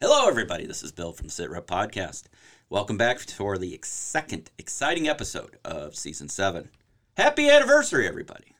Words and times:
Hello, 0.00 0.28
everybody. 0.28 0.64
This 0.66 0.82
is 0.82 0.92
Bill 0.92 1.12
from 1.12 1.26
the 1.26 1.32
Sit 1.32 1.50
Rep 1.50 1.66
Podcast. 1.66 2.24
Welcome 2.70 2.96
back 2.96 3.18
for 3.18 3.58
the 3.58 3.78
second 3.82 4.50
exciting 4.58 5.08
episode 5.08 5.58
of 5.64 5.96
season 5.96 6.28
seven. 6.28 6.68
Happy 7.16 7.50
anniversary, 7.50 8.06
everybody. 8.06 8.54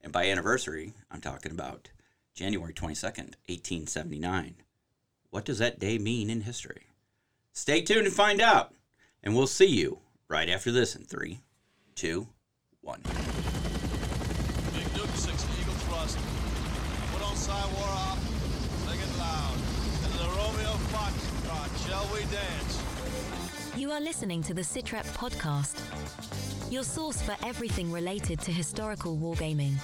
And 0.00 0.12
by 0.12 0.26
anniversary, 0.30 0.94
I'm 1.10 1.20
talking 1.20 1.52
about 1.52 1.90
January 2.34 2.72
22nd, 2.72 3.34
1879. 3.48 4.54
What 5.30 5.44
does 5.44 5.58
that 5.58 5.78
day 5.78 5.98
mean 5.98 6.30
in 6.30 6.40
history? 6.42 6.86
Stay 7.52 7.82
tuned 7.82 8.06
and 8.06 8.14
find 8.14 8.40
out. 8.40 8.74
And 9.22 9.36
we'll 9.36 9.46
see 9.46 9.66
you 9.66 9.98
right 10.28 10.48
after 10.48 10.72
this 10.72 10.96
in 10.96 11.04
three, 11.04 11.40
two, 11.94 12.28
one. 12.80 13.02
Big 14.72 14.94
Duke 14.94 15.06
6 15.14 15.46
Eagle 15.60 15.74
Thrust. 15.84 16.18
Put 17.12 17.22
on 17.22 17.36
War 17.74 17.88
off. 17.88 18.18
Sing 18.88 18.98
it 18.98 19.18
loud. 19.18 19.54
This 20.02 20.14
is 20.14 20.20
a 20.20 20.28
Romeo 20.28 20.72
Foxtrot. 20.90 21.70
Shall 21.86 22.08
we 22.12 22.21
dance? 22.32 22.82
You 23.76 23.90
are 23.92 24.00
listening 24.00 24.42
to 24.44 24.54
the 24.54 24.62
Sitrep 24.62 25.04
podcast, 25.14 25.76
your 26.72 26.82
source 26.82 27.20
for 27.20 27.36
everything 27.44 27.92
related 27.92 28.40
to 28.40 28.50
historical 28.50 29.18
wargaming. 29.18 29.74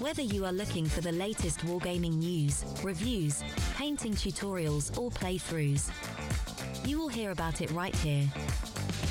Whether 0.00 0.22
you 0.22 0.44
are 0.44 0.52
looking 0.52 0.86
for 0.86 1.00
the 1.00 1.10
latest 1.10 1.60
wargaming 1.66 2.18
news, 2.18 2.64
reviews, 2.84 3.42
painting 3.76 4.12
tutorials, 4.12 4.96
or 4.96 5.10
playthroughs, 5.10 5.90
you 6.86 7.00
will 7.00 7.08
hear 7.08 7.32
about 7.32 7.60
it 7.60 7.70
right 7.72 7.94
here. 7.96 8.28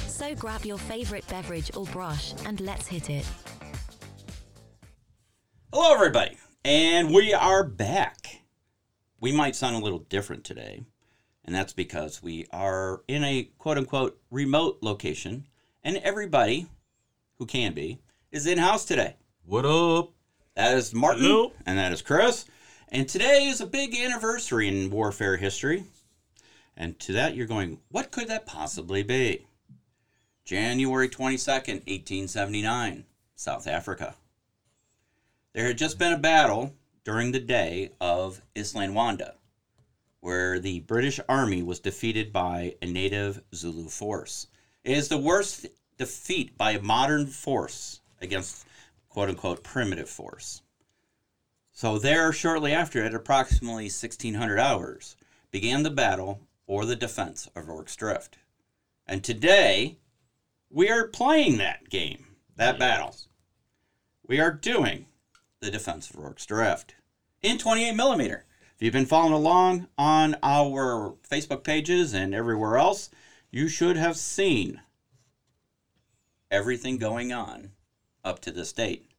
So 0.07 0.33
grab 0.33 0.63
your 0.63 0.77
favorite 0.77 1.27
beverage 1.27 1.71
or 1.75 1.85
brush 1.87 2.33
and 2.45 2.61
let's 2.61 2.87
hit 2.87 3.09
it. 3.09 3.27
Hello, 5.73 5.93
everybody, 5.93 6.37
and 6.63 7.13
we 7.13 7.33
are 7.33 7.65
back. 7.65 8.43
We 9.19 9.33
might 9.33 9.57
sound 9.57 9.75
a 9.75 9.79
little 9.79 9.99
different 9.99 10.45
today, 10.45 10.85
and 11.45 11.53
that's 11.55 11.73
because 11.73 12.21
we 12.21 12.47
are 12.51 13.01
in 13.07 13.23
a 13.23 13.49
quote 13.57 13.77
unquote 13.77 14.19
remote 14.31 14.79
location, 14.81 15.45
and 15.83 15.97
everybody 15.97 16.67
who 17.37 17.45
can 17.45 17.73
be 17.73 17.99
is 18.31 18.47
in 18.47 18.57
house 18.57 18.83
today. 18.83 19.15
What 19.45 19.65
up? 19.65 20.11
That 20.55 20.75
is 20.77 20.93
Martin, 20.93 21.23
Hello. 21.23 21.53
and 21.65 21.77
that 21.77 21.93
is 21.93 22.01
Chris. 22.01 22.45
And 22.89 23.07
today 23.07 23.45
is 23.45 23.61
a 23.61 23.65
big 23.67 23.95
anniversary 23.95 24.67
in 24.67 24.89
warfare 24.89 25.37
history. 25.37 25.83
And 26.77 26.99
to 27.01 27.13
that, 27.13 27.35
you're 27.35 27.47
going, 27.47 27.79
what 27.89 28.11
could 28.11 28.27
that 28.27 28.45
possibly 28.45 29.03
be? 29.03 29.45
January 30.45 31.09
22nd, 31.09 31.85
1879, 31.87 33.05
South 33.35 33.67
Africa. 33.67 34.15
There 35.53 35.67
had 35.67 35.77
just 35.77 35.97
been 35.97 36.13
a 36.13 36.17
battle 36.17 36.73
during 37.03 37.31
the 37.31 37.39
day 37.39 37.91
of 38.01 38.41
Isandlwana, 38.55 39.33
where 40.25 40.57
the 40.57 40.79
British 40.79 41.19
Army 41.29 41.61
was 41.61 41.79
defeated 41.79 42.33
by 42.33 42.73
a 42.81 42.87
native 42.87 43.43
Zulu 43.53 43.87
force. 43.89 44.47
It 44.83 44.97
is 44.97 45.07
the 45.07 45.19
worst 45.19 45.67
defeat 45.99 46.57
by 46.57 46.71
a 46.71 46.81
modern 46.81 47.27
force 47.27 47.99
against 48.19 48.65
quote 49.07 49.29
unquote 49.29 49.63
primitive 49.63 50.09
force. 50.09 50.63
So, 51.71 51.99
there, 51.99 52.33
shortly 52.33 52.73
after, 52.73 53.03
at 53.03 53.13
approximately 53.13 53.83
1600 53.83 54.57
hours, 54.57 55.15
began 55.51 55.83
the 55.83 55.91
battle 55.91 56.41
or 56.65 56.85
the 56.85 56.95
defense 56.95 57.47
of 57.55 57.67
Rorke's 57.67 57.95
Drift. 57.95 58.39
And 59.05 59.23
today, 59.23 59.99
we 60.71 60.89
are 60.89 61.07
playing 61.07 61.57
that 61.57 61.87
game, 61.91 62.25
that 62.55 62.79
battle. 62.79 63.15
We 64.25 64.39
are 64.39 64.51
doing 64.51 65.05
the 65.59 65.69
defense 65.69 66.09
of 66.09 66.15
Rorke's 66.15 66.47
Drift 66.47 66.95
in 67.43 67.59
28 67.59 67.91
millimeter. 67.91 68.45
If 68.75 68.81
you've 68.81 68.93
been 68.93 69.05
following 69.05 69.31
along 69.31 69.87
on 69.97 70.35
our 70.43 71.15
Facebook 71.31 71.63
pages 71.63 72.13
and 72.13 72.35
everywhere 72.35 72.75
else, 72.75 73.09
you 73.49 73.69
should 73.69 73.95
have 73.95 74.17
seen 74.17 74.81
everything 76.51 76.97
going 76.97 77.31
on 77.31 77.71
up 78.25 78.39
to 78.41 78.51
this 78.51 78.73
date. 78.73 79.09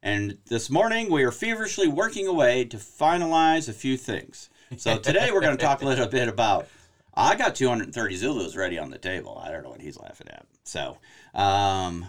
And 0.00 0.38
this 0.46 0.70
morning, 0.70 1.10
we 1.10 1.24
are 1.24 1.32
feverishly 1.32 1.88
working 1.88 2.28
away 2.28 2.66
to 2.66 2.76
finalize 2.76 3.68
a 3.68 3.72
few 3.72 3.96
things. 3.96 4.48
So 4.76 4.96
today, 4.98 5.30
we're 5.32 5.40
going 5.40 5.56
to 5.56 5.64
talk 5.64 5.82
a 5.82 5.86
little 5.86 6.06
bit 6.06 6.28
about. 6.28 6.68
I 7.14 7.34
got 7.34 7.56
230 7.56 8.14
Zulus 8.14 8.54
ready 8.54 8.78
on 8.78 8.90
the 8.90 8.98
table. 8.98 9.42
I 9.44 9.50
don't 9.50 9.64
know 9.64 9.70
what 9.70 9.80
he's 9.80 9.98
laughing 9.98 10.28
at. 10.28 10.46
So, 10.62 10.98
um, 11.34 12.06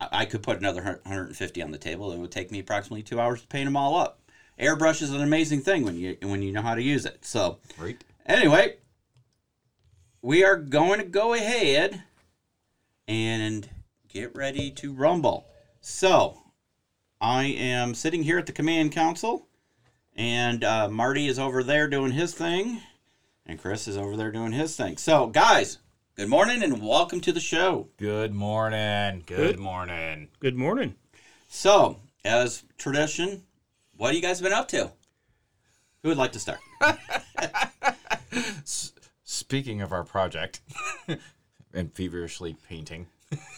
I 0.00 0.26
could 0.26 0.42
put 0.42 0.58
another 0.58 0.82
150 0.82 1.62
on 1.62 1.70
the 1.70 1.78
table. 1.78 2.12
It 2.12 2.18
would 2.18 2.30
take 2.30 2.50
me 2.50 2.58
approximately 2.58 3.02
two 3.02 3.20
hours 3.20 3.40
to 3.40 3.46
paint 3.46 3.64
them 3.64 3.76
all 3.76 3.96
up. 3.96 4.20
Airbrush 4.58 5.02
is 5.02 5.10
an 5.12 5.20
amazing 5.22 5.60
thing 5.60 5.84
when 5.84 5.96
you 5.96 6.16
when 6.22 6.42
you 6.42 6.52
know 6.52 6.62
how 6.62 6.74
to 6.74 6.82
use 6.82 7.04
it. 7.06 7.24
So, 7.24 7.58
Right. 7.78 8.02
Anyway, 8.26 8.76
we 10.22 10.44
are 10.44 10.56
going 10.56 10.98
to 10.98 11.04
go 11.04 11.34
ahead 11.34 12.02
and 13.06 13.68
get 14.08 14.34
ready 14.34 14.70
to 14.70 14.92
rumble. 14.94 15.46
So, 15.80 16.40
I 17.20 17.44
am 17.44 17.94
sitting 17.94 18.22
here 18.22 18.38
at 18.38 18.46
the 18.46 18.52
command 18.52 18.92
council, 18.92 19.48
and 20.16 20.64
uh, 20.64 20.88
Marty 20.88 21.26
is 21.26 21.38
over 21.38 21.62
there 21.62 21.88
doing 21.88 22.12
his 22.12 22.32
thing, 22.32 22.80
and 23.44 23.60
Chris 23.60 23.86
is 23.86 23.96
over 23.98 24.16
there 24.16 24.32
doing 24.32 24.52
his 24.52 24.74
thing. 24.76 24.96
So, 24.96 25.26
guys, 25.26 25.78
good 26.16 26.28
morning 26.28 26.62
and 26.62 26.80
welcome 26.80 27.20
to 27.22 27.32
the 27.32 27.40
show. 27.40 27.88
Good 27.98 28.32
morning. 28.32 29.24
Good, 29.26 29.36
Good. 29.56 29.58
morning. 29.58 30.28
Good 30.40 30.56
morning. 30.56 30.94
So, 31.48 31.98
as 32.24 32.62
tradition, 32.78 33.42
what 33.96 34.08
have 34.08 34.16
you 34.16 34.22
guys 34.22 34.40
been 34.40 34.52
up 34.52 34.68
to? 34.68 34.90
Who 36.02 36.08
would 36.10 36.18
like 36.18 36.32
to 36.32 36.38
start? 36.38 36.58
Speaking 39.24 39.80
of 39.80 39.92
our 39.92 40.04
project 40.04 40.60
and 41.74 41.92
feverishly 41.92 42.56
painting, 42.68 43.06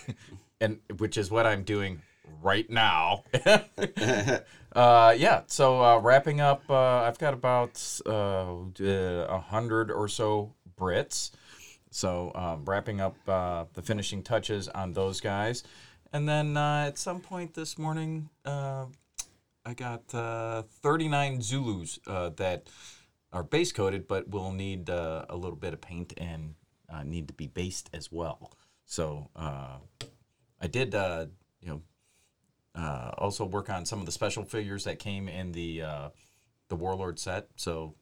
and 0.60 0.78
which 0.98 1.16
is 1.16 1.30
what 1.30 1.46
I'm 1.46 1.64
doing 1.64 2.02
right 2.42 2.68
now. 2.68 3.24
uh, 4.74 5.14
yeah. 5.16 5.42
So 5.46 5.82
uh, 5.82 5.98
wrapping 5.98 6.40
up, 6.40 6.62
uh, 6.68 7.02
I've 7.02 7.18
got 7.18 7.34
about 7.34 8.00
uh, 8.06 8.54
a 8.80 9.40
hundred 9.40 9.90
or 9.90 10.08
so 10.08 10.52
Brits. 10.78 11.30
So 11.90 12.32
um, 12.34 12.64
wrapping 12.64 13.00
up 13.00 13.16
uh, 13.26 13.64
the 13.74 13.82
finishing 13.82 14.22
touches 14.22 14.68
on 14.68 14.92
those 14.92 15.20
guys, 15.20 15.64
and 16.12 16.28
then 16.28 16.56
uh, 16.56 16.84
at 16.88 16.98
some 16.98 17.20
point 17.20 17.54
this 17.54 17.78
morning, 17.78 18.28
uh, 18.44 18.86
I 19.66 19.74
got 19.74 20.14
uh, 20.14 20.62
39 20.82 21.42
Zulus 21.42 21.98
uh, 22.06 22.30
that 22.36 22.68
are 23.32 23.42
base 23.42 23.72
coated, 23.72 24.06
but 24.06 24.30
will 24.30 24.52
need 24.52 24.88
uh, 24.88 25.26
a 25.28 25.36
little 25.36 25.56
bit 25.56 25.72
of 25.72 25.80
paint 25.80 26.14
and 26.16 26.54
uh, 26.88 27.02
need 27.02 27.26
to 27.26 27.34
be 27.34 27.48
based 27.48 27.90
as 27.92 28.12
well. 28.12 28.52
So 28.84 29.28
uh, 29.34 29.78
I 30.60 30.68
did, 30.68 30.94
uh, 30.94 31.26
you 31.60 31.68
know, 31.68 31.82
uh, 32.80 33.10
also 33.18 33.44
work 33.44 33.68
on 33.68 33.84
some 33.84 33.98
of 33.98 34.06
the 34.06 34.12
special 34.12 34.44
figures 34.44 34.84
that 34.84 35.00
came 35.00 35.28
in 35.28 35.50
the 35.50 35.82
uh, 35.82 36.08
the 36.68 36.76
Warlord 36.76 37.18
set. 37.18 37.48
So 37.56 37.94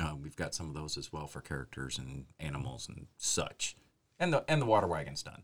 uh, 0.00 0.14
we've 0.20 0.36
got 0.36 0.54
some 0.54 0.68
of 0.68 0.74
those 0.74 0.96
as 0.96 1.12
well 1.12 1.26
for 1.26 1.40
characters 1.40 1.98
and 1.98 2.26
animals 2.38 2.88
and 2.88 3.06
such. 3.16 3.76
And 4.20 4.32
the 4.32 4.44
and 4.46 4.62
the 4.62 4.66
water 4.66 4.86
wagon's 4.86 5.24
done. 5.24 5.42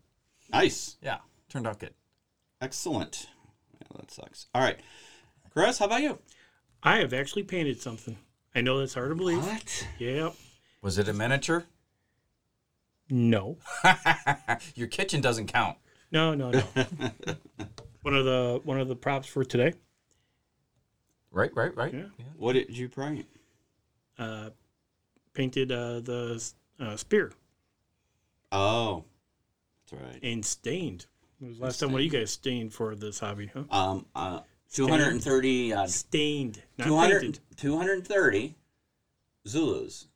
Nice. 0.52 0.96
Yeah, 1.02 1.18
turned 1.48 1.66
out 1.66 1.80
good. 1.80 1.94
Excellent. 2.60 3.26
Yeah, 3.80 3.88
that 3.96 4.10
sucks. 4.12 4.46
All 4.54 4.62
right. 4.62 4.78
Chris, 5.54 5.78
how 5.78 5.86
about 5.86 6.02
you? 6.02 6.18
I 6.82 6.98
have 6.98 7.12
actually 7.12 7.44
painted 7.44 7.80
something. 7.80 8.18
I 8.54 8.60
know 8.60 8.78
that's 8.78 8.94
hard 8.94 9.10
to 9.10 9.14
believe. 9.14 9.42
What? 9.42 9.86
Yep. 9.98 10.34
Was 10.82 10.98
it 10.98 11.08
a 11.08 11.12
miniature? 11.12 11.64
No. 13.08 13.58
Your 14.74 14.88
kitchen 14.88 15.20
doesn't 15.20 15.46
count. 15.46 15.78
No, 16.10 16.34
no, 16.34 16.50
no. 16.50 16.62
one 18.02 18.14
of 18.14 18.24
the 18.24 18.60
one 18.64 18.80
of 18.80 18.88
the 18.88 18.96
props 18.96 19.28
for 19.28 19.44
today. 19.44 19.74
Right, 21.30 21.50
right, 21.54 21.74
right. 21.76 21.92
Yeah. 21.92 22.04
What 22.36 22.52
did 22.54 22.76
you 22.76 22.88
paint? 22.88 23.26
Uh, 24.18 24.50
painted 25.32 25.72
uh, 25.72 26.00
the 26.00 26.52
uh, 26.78 26.96
spear 26.96 27.32
Oh, 28.52 29.04
that's 29.90 30.00
right. 30.02 30.20
and 30.22 30.44
stained. 30.44 31.06
When 31.40 31.50
was 31.50 31.58
the 31.58 31.64
last 31.64 31.80
time 31.80 31.92
one 31.92 32.00
of 32.00 32.04
you 32.04 32.10
guys 32.10 32.30
stained 32.30 32.72
for 32.72 32.94
this 32.94 33.18
hobby? 33.18 33.50
Huh? 33.52 33.64
Um, 33.70 34.06
uh, 34.14 34.40
230, 34.74 35.72
uh, 35.72 35.86
Stained, 35.86 36.62
not 36.78 36.88
200, 36.88 37.20
painted. 37.20 37.40
230 37.56 38.56
Zulus 39.46 40.08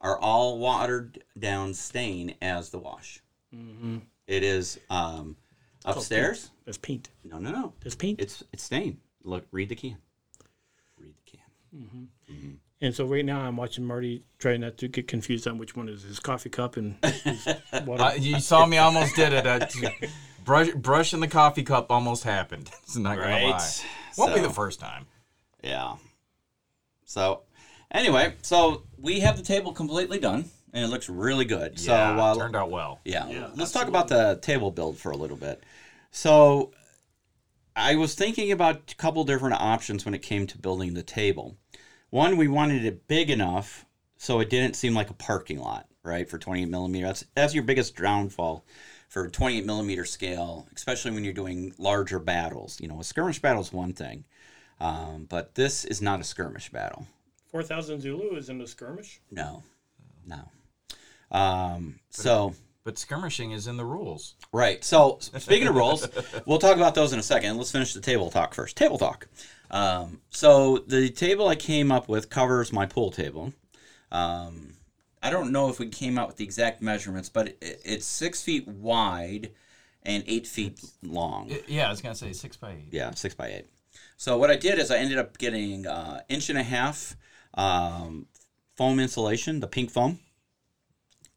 are 0.00 0.18
all 0.18 0.58
watered 0.58 1.22
down 1.38 1.74
stain 1.74 2.34
as 2.42 2.70
the 2.70 2.78
wash. 2.78 3.22
Mm-hmm. 3.54 3.98
It 4.26 4.42
is 4.42 4.78
um, 4.90 5.36
upstairs. 5.84 6.50
That's 6.64 6.78
paint. 6.78 7.10
No, 7.24 7.38
no, 7.38 7.50
no. 7.50 7.72
That's 7.82 7.94
paint. 7.96 8.20
It's 8.20 8.42
it's 8.52 8.64
stain. 8.64 8.98
Look, 9.22 9.46
read 9.52 9.68
the 9.68 9.74
can. 9.74 9.98
Read 10.98 11.14
the 11.24 11.30
can. 11.30 12.58
And 12.82 12.94
so 12.94 13.04
right 13.04 13.24
now 13.24 13.40
I'm 13.40 13.56
watching 13.56 13.84
Marty 13.84 14.24
try 14.38 14.56
not 14.56 14.78
to 14.78 14.88
get 14.88 15.06
confused 15.06 15.46
on 15.46 15.58
which 15.58 15.76
one 15.76 15.88
is 15.88 16.02
his 16.02 16.18
coffee 16.18 16.48
cup 16.48 16.76
and 16.76 16.96
his 17.04 17.46
water. 17.84 18.02
Uh, 18.02 18.14
you 18.14 18.40
saw 18.40 18.64
me 18.64 18.78
almost 18.78 19.14
did 19.16 19.32
it. 19.34 19.46
Uh, 19.46 19.66
brush, 20.44 20.70
brushing 20.70 21.20
the 21.20 21.28
coffee 21.28 21.62
cup 21.62 21.90
almost 21.90 22.24
happened. 22.24 22.70
It's 22.82 22.96
not 22.96 23.18
gonna 23.18 23.48
lie. 23.50 23.70
Won't 24.18 24.34
be 24.34 24.40
the 24.40 24.50
first 24.50 24.80
time. 24.80 25.06
Yeah. 25.62 25.96
So, 27.04 27.42
Anyway, 27.92 28.34
so 28.42 28.84
we 28.98 29.20
have 29.20 29.36
the 29.36 29.42
table 29.42 29.72
completely 29.72 30.18
done, 30.18 30.44
and 30.72 30.84
it 30.84 30.88
looks 30.88 31.08
really 31.08 31.44
good. 31.44 31.78
so 31.78 31.92
yeah, 31.92 32.20
uh, 32.22 32.34
turned 32.36 32.54
out 32.54 32.70
well. 32.70 33.00
yeah, 33.04 33.28
Yeah, 33.28 33.48
let's 33.56 33.72
talk 33.72 33.88
about 33.88 34.08
the 34.08 34.38
table 34.40 34.70
build 34.70 34.96
for 34.96 35.10
a 35.10 35.16
little 35.16 35.36
bit. 35.36 35.62
So, 36.12 36.72
I 37.74 37.96
was 37.96 38.14
thinking 38.14 38.52
about 38.52 38.92
a 38.92 38.94
couple 38.96 39.24
different 39.24 39.60
options 39.60 40.04
when 40.04 40.14
it 40.14 40.22
came 40.22 40.46
to 40.48 40.58
building 40.58 40.94
the 40.94 41.02
table. 41.02 41.56
One, 42.10 42.36
we 42.36 42.48
wanted 42.48 42.84
it 42.84 43.08
big 43.08 43.30
enough 43.30 43.86
so 44.16 44.40
it 44.40 44.50
didn't 44.50 44.76
seem 44.76 44.94
like 44.94 45.10
a 45.10 45.14
parking 45.14 45.58
lot, 45.58 45.86
right? 46.02 46.28
For 46.28 46.38
28 46.38 46.68
millimeter, 46.68 47.06
that's 47.06 47.24
that's 47.34 47.54
your 47.54 47.62
biggest 47.64 47.96
downfall 47.96 48.64
for 49.10 49.28
28 49.28 49.66
millimeter 49.66 50.04
scale, 50.04 50.68
especially 50.74 51.10
when 51.10 51.24
you're 51.24 51.32
doing 51.32 51.74
larger 51.78 52.20
battles. 52.20 52.80
You 52.80 52.88
know, 52.88 53.00
a 53.00 53.04
skirmish 53.04 53.40
battle 53.40 53.60
is 53.60 53.72
one 53.72 53.92
thing, 53.92 54.24
um, 54.80 55.26
but 55.28 55.56
this 55.56 55.84
is 55.84 56.00
not 56.00 56.20
a 56.20 56.24
skirmish 56.24 56.70
battle. 56.70 57.06
4,000 57.50 58.00
Zulu 58.00 58.36
is 58.36 58.48
in 58.48 58.58
the 58.58 58.68
skirmish. 58.68 59.20
No, 59.32 59.64
no. 60.26 60.48
Um, 61.36 61.98
so. 62.10 62.54
But 62.84 62.98
skirmishing 62.98 63.50
is 63.50 63.66
in 63.66 63.76
the 63.76 63.84
rules. 63.84 64.36
Right. 64.52 64.82
So 64.84 65.18
speaking 65.20 65.66
of 65.66 65.74
rules, 65.74 66.08
we'll 66.46 66.58
talk 66.58 66.76
about 66.76 66.94
those 66.94 67.12
in 67.12 67.18
a 67.18 67.22
second. 67.22 67.56
Let's 67.56 67.72
finish 67.72 67.92
the 67.92 68.00
table 68.00 68.30
talk 68.30 68.54
first. 68.54 68.76
Table 68.76 68.96
talk. 68.96 69.26
Um, 69.72 70.20
so 70.30 70.78
the 70.86 71.10
table 71.10 71.48
I 71.48 71.56
came 71.56 71.92
up 71.92 72.08
with 72.08 72.30
covers 72.30 72.72
my 72.72 72.86
pool 72.86 73.10
table. 73.10 73.52
Um, 74.12 74.74
I 75.22 75.30
don't 75.30 75.52
know 75.52 75.68
if 75.68 75.78
we 75.78 75.88
came 75.88 76.18
out 76.18 76.28
with 76.28 76.36
the 76.36 76.44
exact 76.44 76.82
measurements, 76.82 77.28
but 77.28 77.48
it, 77.48 77.80
it's 77.84 78.06
six 78.06 78.42
feet 78.42 78.66
wide 78.66 79.50
and 80.02 80.24
eight 80.26 80.46
feet 80.46 80.80
long. 81.02 81.50
Yeah, 81.68 81.88
I 81.88 81.90
was 81.90 82.00
gonna 82.00 82.14
say 82.14 82.32
six 82.32 82.56
by 82.56 82.72
eight. 82.72 82.88
Yeah, 82.90 83.10
six 83.12 83.34
by 83.34 83.48
eight. 83.48 83.66
So 84.16 84.38
what 84.38 84.50
I 84.50 84.56
did 84.56 84.78
is 84.78 84.90
I 84.90 84.98
ended 84.98 85.18
up 85.18 85.38
getting 85.38 85.86
uh, 85.86 86.20
inch 86.28 86.50
and 86.50 86.58
a 86.58 86.62
half 86.62 87.16
um, 87.54 88.26
foam 88.76 88.98
insulation, 89.00 89.60
the 89.60 89.66
pink 89.66 89.90
foam, 89.90 90.18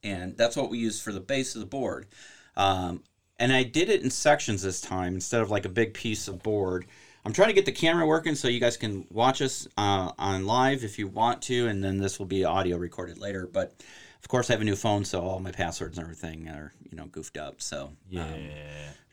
and 0.04 0.38
that's 0.38 0.56
what 0.56 0.70
we 0.70 0.78
used 0.78 1.02
for 1.02 1.12
the 1.12 1.20
base 1.20 1.56
of 1.56 1.62
the 1.62 1.68
board. 1.68 2.08
Um, 2.56 3.04
and 3.40 3.52
I 3.52 3.64
did 3.64 3.90
it 3.90 4.02
in 4.02 4.10
sections 4.10 4.62
this 4.62 4.80
time 4.80 5.16
instead 5.16 5.42
of 5.42 5.50
like 5.50 5.66
a 5.66 5.70
big 5.70 5.94
piece 5.94 6.28
of 6.28 6.44
board. 6.44 6.86
I'm 7.26 7.34
trying 7.34 7.48
to 7.50 7.54
get 7.54 7.66
the 7.66 7.72
camera 7.72 8.06
working 8.06 8.36
so 8.36 8.48
you 8.50 8.60
guys 8.60 8.76
can 8.76 9.06
watch 9.10 9.42
us 9.42 9.68
uh, 9.78 10.12
on 10.20 10.46
live 10.46 10.84
if 10.84 11.00
you 11.00 11.08
want 11.08 11.42
to, 11.44 11.68
and 11.68 11.84
then 11.84 11.98
this 11.98 12.20
will 12.20 12.26
be 12.26 12.44
audio 12.44 12.78
recorded 12.78 13.18
later. 13.18 13.48
But 13.48 13.82
of 14.22 14.28
course, 14.28 14.50
I 14.50 14.54
have 14.54 14.62
a 14.62 14.66
new 14.66 14.76
phone, 14.76 15.06
so 15.06 15.22
all 15.22 15.40
my 15.40 15.52
passwords 15.52 15.98
and 15.98 16.04
everything 16.06 16.50
are 16.50 16.74
you 16.90 16.98
know 16.98 17.06
goofed 17.06 17.38
up. 17.38 17.62
So 17.62 17.92
Yeah. 18.10 18.24
um, 18.24 18.50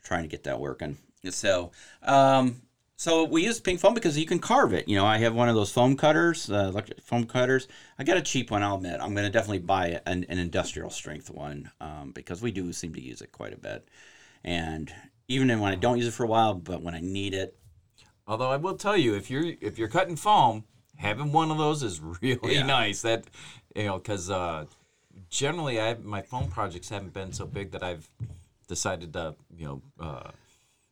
trying 0.03 0.23
to 0.23 0.29
get 0.29 0.43
that 0.43 0.59
working. 0.59 0.97
So, 1.29 1.71
um, 2.01 2.61
so 2.97 3.23
we 3.23 3.43
use 3.43 3.59
pink 3.59 3.79
foam 3.79 3.93
because 3.93 4.17
you 4.17 4.25
can 4.25 4.39
carve 4.39 4.73
it. 4.73 4.87
You 4.87 4.95
know, 4.95 5.05
I 5.05 5.17
have 5.19 5.33
one 5.33 5.49
of 5.49 5.55
those 5.55 5.71
foam 5.71 5.95
cutters, 5.95 6.49
uh, 6.51 6.69
electric 6.69 7.01
foam 7.01 7.25
cutters. 7.25 7.67
I 7.97 8.03
got 8.03 8.17
a 8.17 8.21
cheap 8.21 8.51
one, 8.51 8.61
I'll 8.63 8.75
admit. 8.75 8.99
I'm 9.01 9.13
going 9.13 9.25
to 9.25 9.31
definitely 9.31 9.59
buy 9.59 10.01
an, 10.05 10.25
an 10.29 10.37
industrial 10.39 10.89
strength 10.89 11.29
one 11.29 11.71
um, 11.79 12.11
because 12.13 12.41
we 12.41 12.51
do 12.51 12.71
seem 12.73 12.93
to 12.95 13.01
use 13.01 13.21
it 13.21 13.31
quite 13.31 13.53
a 13.53 13.57
bit. 13.57 13.87
And 14.43 14.93
even 15.27 15.59
when 15.59 15.71
I 15.71 15.75
don't 15.75 15.97
use 15.97 16.07
it 16.07 16.13
for 16.13 16.23
a 16.23 16.27
while, 16.27 16.53
but 16.55 16.81
when 16.81 16.93
I 16.93 16.99
need 16.99 17.33
it, 17.33 17.57
Although 18.27 18.49
I 18.51 18.57
will 18.57 18.75
tell 18.75 18.97
you, 18.97 19.15
if 19.15 19.29
you're 19.29 19.53
if 19.61 19.77
you're 19.77 19.87
cutting 19.87 20.15
foam, 20.15 20.63
having 20.97 21.31
one 21.31 21.51
of 21.51 21.57
those 21.57 21.83
is 21.83 21.99
really 22.21 22.55
Yeah. 22.55 22.65
nice. 22.65 23.01
That 23.01 23.25
you 23.75 23.85
know, 23.85 23.97
because 23.97 24.29
uh, 24.29 24.65
generally, 25.29 25.79
I 25.81 25.95
my 25.95 26.21
foam 26.21 26.47
projects 26.49 26.89
haven't 26.89 27.13
been 27.13 27.33
so 27.33 27.45
big 27.45 27.71
that 27.71 27.83
I've 27.83 28.09
decided 28.67 29.13
to 29.13 29.35
you 29.55 29.65
know 29.65 29.81
uh, 29.99 30.31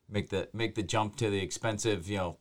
make 0.09 0.29
the 0.29 0.49
make 0.53 0.75
the 0.75 0.83
jump 0.83 1.15
to 1.17 1.29
the 1.29 1.39
expensive 1.39 2.09
you 2.09 2.17
know 2.17 2.37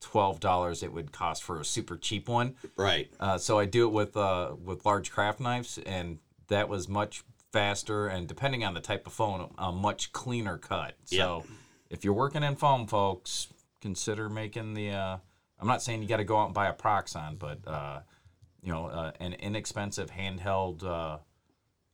twelve 0.00 0.40
dollars 0.40 0.82
it 0.82 0.92
would 0.92 1.12
cost 1.12 1.42
for 1.42 1.60
a 1.60 1.64
super 1.64 1.96
cheap 1.96 2.28
one. 2.28 2.56
right. 2.76 3.08
Uh, 3.20 3.38
so 3.38 3.58
I 3.58 3.66
do 3.66 3.86
it 3.86 3.92
with 3.92 4.16
uh, 4.16 4.54
with 4.62 4.84
large 4.84 5.10
craft 5.10 5.40
knives, 5.40 5.78
and 5.86 6.18
that 6.48 6.68
was 6.68 6.88
much 6.88 7.22
faster 7.52 8.08
and 8.08 8.26
depending 8.26 8.64
on 8.64 8.72
the 8.74 8.80
type 8.80 9.06
of 9.06 9.12
foam, 9.12 9.52
a 9.58 9.70
much 9.70 10.10
cleaner 10.12 10.56
cut. 10.56 10.94
So 11.04 11.44
if 11.90 12.02
you're 12.02 12.14
working 12.14 12.42
in 12.42 12.56
foam, 12.56 12.86
folks, 12.86 13.48
consider 13.82 14.30
making 14.30 14.72
the. 14.72 14.90
Uh, 14.90 15.16
I'm 15.60 15.68
not 15.68 15.82
saying 15.82 16.02
you 16.02 16.08
got 16.08 16.16
to 16.16 16.24
go 16.24 16.38
out 16.38 16.46
and 16.46 16.54
buy 16.54 16.68
a 16.68 16.72
Proxxon, 16.72 17.38
but 17.38 17.58
uh, 17.66 18.00
you 18.62 18.72
know, 18.72 18.86
uh, 18.86 19.12
an 19.20 19.34
inexpensive 19.34 20.10
handheld 20.10 20.84
uh, 20.84 21.18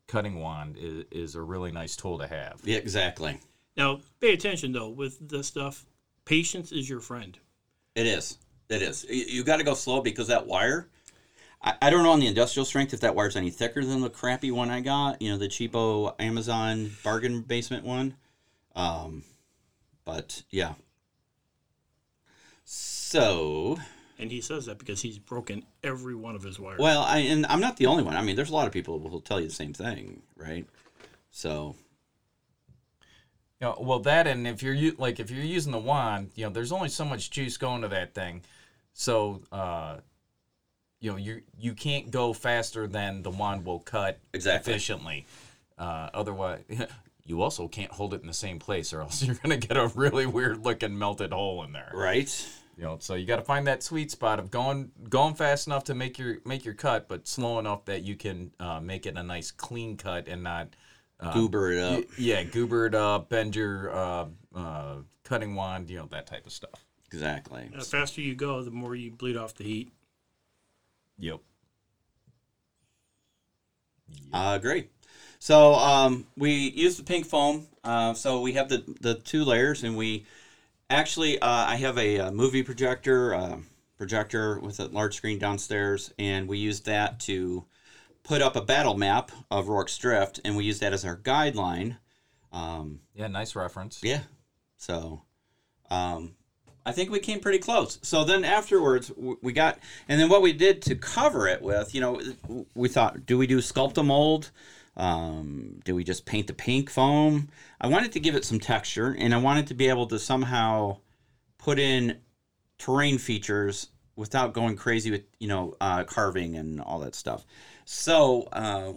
cutting 0.06 0.38
wand 0.38 0.76
is, 0.79 1.05
is 1.11 1.35
a 1.35 1.43
really 1.43 1.73
nice 1.73 1.96
tool 1.96 2.19
to 2.19 2.26
have. 2.26 2.61
Yeah, 2.62 2.76
exactly. 2.76 3.40
Now, 3.76 4.00
pay 4.20 4.32
attention 4.32 4.73
though 4.73 4.90
with 4.90 5.29
this 5.29 5.46
stuff. 5.46 5.85
Patience 6.25 6.73
is 6.73 6.88
your 6.88 7.00
friend. 7.00 7.38
It 7.94 8.06
is. 8.06 8.38
It 8.69 8.82
is. 8.82 9.05
You, 9.08 9.25
you 9.25 9.44
got 9.44 9.56
to 9.56 9.64
go 9.64 9.75
slow 9.75 10.00
because 10.02 10.29
that 10.29 10.46
wire. 10.46 10.88
I, 11.62 11.75
I 11.82 11.90
don't 11.90 12.02
know 12.02 12.12
on 12.12 12.20
the 12.20 12.26
industrial 12.26 12.64
strength 12.64 12.94
if 12.94 13.00
that 13.00 13.14
wire's 13.14 13.37
any 13.37 13.50
thicker 13.50 13.85
than 13.85 14.00
the 14.00 14.11
crappy 14.11 14.50
one 14.50 14.70
I 14.70 14.81
got. 14.81 15.20
You 15.23 15.31
know, 15.31 15.38
the 15.38 15.49
cheapo 15.49 16.14
Amazon 16.19 16.90
bargain 17.02 17.43
basement 17.43 17.85
one. 17.85 18.14
Um, 18.75 19.25
but 20.05 20.43
yeah. 20.50 20.75
So 22.70 23.79
And 24.19 24.31
he 24.31 24.43
says 24.43 24.67
that 24.67 24.79
because 24.79 25.00
he's 25.00 25.19
broken 25.19 25.65
every 25.82 26.15
one 26.15 26.35
of 26.37 26.43
his 26.43 26.61
wires. 26.61 26.79
well, 26.79 27.00
I 27.03 27.19
and 27.20 27.47
I'm 27.47 27.61
not 27.61 27.79
the 27.79 27.87
only 27.87 28.03
one. 28.03 28.15
I 28.15 28.20
mean, 28.20 28.37
there's 28.37 28.50
a 28.50 28.55
lot 28.55 28.67
of 28.67 28.75
people 28.75 28.99
who 28.99 29.09
will 29.09 29.23
tell 29.23 29.41
you 29.41 29.49
the 29.49 29.55
same 29.55 29.73
thing, 29.73 30.20
right? 30.37 30.67
So 31.31 31.76
You 33.59 33.69
know, 33.69 33.76
well, 33.81 34.00
that 34.00 34.26
and 34.26 34.47
if 34.47 34.62
you're 34.62 34.75
u- 34.75 34.97
like 34.99 35.19
if 35.19 35.31
you're 35.31 35.43
using 35.43 35.73
the 35.73 35.79
wand, 35.79 36.31
you 36.35 36.44
know, 36.44 36.50
there's 36.50 36.70
only 36.70 36.91
so 36.91 37.06
much 37.06 37.31
juice 37.31 37.56
going 37.56 37.81
to 37.82 37.88
that 37.88 38.12
thing, 38.12 38.43
so 38.93 39.41
uh, 39.50 39.97
you 41.00 41.11
know 41.11 41.17
you 41.17 41.41
you 41.59 41.73
can't 41.73 42.11
go 42.11 42.35
faster 42.35 42.87
than 42.87 43.23
the 43.23 43.31
wand 43.31 43.64
will 43.64 43.81
cut 43.81 44.19
Exactly. 44.35 44.75
efficiently. 44.75 45.26
Uh, 45.79 46.11
otherwise, 46.12 46.64
you 47.28 47.42
also 47.42 47.69
can't 47.69 47.92
hold 47.92 48.14
it 48.14 48.20
in 48.22 48.26
the 48.26 48.32
same 48.34 48.58
place, 48.58 48.92
or 48.92 49.00
else 49.02 49.22
you're 49.25 49.36
gonna 49.36 49.56
get 49.56 49.76
a 49.76 49.86
really 49.94 50.26
weird 50.26 50.64
looking 50.64 50.98
melted 50.98 51.32
hole 51.32 51.62
in 51.62 51.72
there. 51.72 51.90
right. 51.94 52.48
You 52.76 52.84
know, 52.84 52.96
so 53.00 53.14
you 53.14 53.26
got 53.26 53.36
to 53.36 53.42
find 53.42 53.66
that 53.66 53.82
sweet 53.82 54.08
spot 54.12 54.38
of 54.38 54.52
going 54.52 54.92
going 55.08 55.34
fast 55.34 55.66
enough 55.66 55.82
to 55.84 55.94
make 55.96 56.16
your 56.16 56.38
make 56.44 56.64
your 56.64 56.75
cut, 56.75 57.08
but 57.08 57.26
slow 57.26 57.58
enough 57.58 57.84
that 57.86 58.02
you 58.04 58.14
can 58.14 58.52
uh, 58.60 58.78
make 58.80 59.04
it 59.04 59.16
a 59.16 59.22
nice 59.25 59.50
clean 59.50 59.96
cut 59.96 60.28
and 60.28 60.44
not 60.44 60.69
Goober 61.32 61.72
it 61.72 61.80
up. 61.82 61.98
Y- 61.98 62.04
Yeah, 62.19 62.42
goober 62.44 62.86
it 62.86 62.94
up, 62.94 63.28
bend 63.30 63.56
your 63.56 63.90
uh, 63.92 64.26
uh, 64.54 64.94
cutting 65.25 65.56
wand, 65.56 65.90
you 65.90 65.98
know, 65.98 66.06
that 66.12 66.28
type 66.28 66.46
of 66.46 66.52
stuff. 66.52 66.84
Exactly. 67.06 67.69
the 67.76 67.80
faster 67.84 68.20
you 68.20 68.36
go, 68.36 68.62
the 68.62 68.70
more 68.70 68.94
you 68.94 69.10
bleed 69.10 69.36
off 69.36 69.54
the 69.56 69.64
heat. 69.64 69.90
Yep. 71.19 71.40
Uh, 74.32 74.58
great. 74.58 74.90
So 75.38 75.75
um, 75.75 76.26
we 76.37 76.52
use 76.71 76.97
the 76.97 77.04
pink 77.04 77.26
foam. 77.26 77.66
Uh, 77.85 78.12
so 78.14 78.40
we 78.40 78.52
have 78.54 78.68
the 78.68 78.85
the 79.00 79.14
two 79.14 79.45
layers, 79.45 79.85
and 79.85 79.97
we 79.97 80.26
actually 80.90 81.38
uh, 81.38 81.47
I 81.47 81.76
have 81.76 81.97
a, 81.99 82.21
uh 82.21 82.30
movie 82.30 82.62
projector 82.62 83.35
uh, 83.35 83.59
projector 83.97 84.59
with 84.61 84.80
a 84.80 84.87
large 84.87 85.16
screen 85.16 85.38
downstairs, 85.38 86.12
and 86.18 86.49
we 86.49 86.59
use 86.59 86.80
that 86.80 87.21
to 87.21 87.64
put 88.23 88.42
up 88.42 88.57
a 88.57 88.61
battle 88.61 88.97
map 88.97 89.30
of 89.50 89.68
Rorke's 89.68 89.97
Drift, 89.97 90.40
and 90.45 90.57
we 90.57 90.64
use 90.64 90.80
that 90.80 90.92
as 90.92 91.04
our 91.04 91.16
guideline. 91.16 91.97
Um, 92.52 93.00
Yeah, 93.14 93.28
nice 93.28 93.54
reference. 93.57 94.00
yeah. 94.02 94.21
So, 94.76 95.23
um, 95.90 96.35
I 96.87 96.92
think 96.92 97.11
we 97.11 97.21
came 97.21 97.40
pretty 97.40 97.59
close. 97.59 97.99
So 98.02 98.25
then 98.25 98.45
afterwards, 98.45 99.11
we 99.16 99.52
got, 99.52 99.78
and 100.09 100.21
then 100.21 100.28
what 100.28 100.42
we 100.42 100.52
did 100.52 100.83
to 100.83 100.95
cover 100.95 101.49
it 101.49 101.61
with, 101.61 101.95
you 101.95 102.00
know, 102.00 102.21
we 102.75 102.88
thought, 102.88 103.26
do 103.26 103.37
we 103.37 103.47
do 103.47 103.59
sculpt 103.59 103.99
a 103.99 104.02
mold? 104.02 104.50
Um, 104.99 105.81
do 105.85 105.95
we 105.95 106.02
just 106.02 106.26
paint 106.26 106.49
the 106.49 106.52
pink 106.52 106.90
foam? 106.90 107.49
I 107.81 107.87
wanted 107.87 108.12
to 108.12 108.21
give 108.21 108.35
it 108.35 108.45
some 108.45 108.59
texture, 108.59 109.17
and 109.19 109.33
I 109.33 109.38
wanted 109.38 109.69
to 109.69 109.75
be 109.75 109.88
able 109.88 110.09
to 110.09 110.19
somehow 110.19 110.99
put 111.57 111.78
in 111.78 112.19
terrain 112.78 113.19
features 113.19 113.88
without 114.17 114.52
going 114.52 114.75
crazy 114.76 115.12
with, 115.12 115.23
you 115.38 115.47
know, 115.47 115.75
uh, 115.81 116.02
carving 116.02 116.57
and 116.57 116.81
all 116.81 116.99
that 116.99 117.14
stuff. 117.14 117.47
So, 117.85 118.49
uh, 118.52 118.95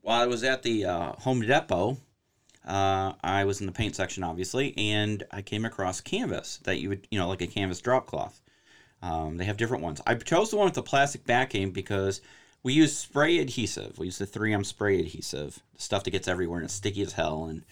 while 0.00 0.20
I 0.20 0.26
was 0.26 0.42
at 0.42 0.64
the 0.64 0.84
uh, 0.84 1.12
Home 1.20 1.40
Depot, 1.40 1.96
uh, 2.66 3.12
I 3.22 3.44
was 3.44 3.60
in 3.60 3.66
the 3.66 3.72
paint 3.72 3.94
section, 3.94 4.24
obviously, 4.24 4.76
and 4.76 5.22
I 5.30 5.42
came 5.42 5.64
across 5.64 6.00
canvas 6.00 6.58
that 6.64 6.80
you 6.80 6.88
would, 6.88 7.06
you 7.10 7.18
know, 7.18 7.28
like 7.28 7.42
a 7.42 7.46
canvas 7.46 7.80
drop 7.80 8.06
cloth. 8.06 8.40
Um, 9.02 9.36
they 9.36 9.44
have 9.44 9.56
different 9.56 9.84
ones. 9.84 10.00
I 10.06 10.14
chose 10.14 10.50
the 10.50 10.56
one 10.56 10.66
with 10.66 10.74
the 10.74 10.82
plastic 10.82 11.24
backing 11.24 11.70
because 11.70 12.20
we 12.62 12.72
use 12.72 12.96
spray 12.96 13.38
adhesive. 13.38 13.98
We 13.98 14.06
use 14.06 14.18
the 14.18 14.26
3M 14.26 14.64
spray 14.64 15.00
adhesive, 15.00 15.60
stuff 15.76 16.04
that 16.04 16.10
gets 16.10 16.28
everywhere 16.28 16.58
and 16.58 16.64
it's 16.64 16.74
sticky 16.74 17.02
as 17.02 17.12
hell. 17.12 17.46
And, 17.46 17.62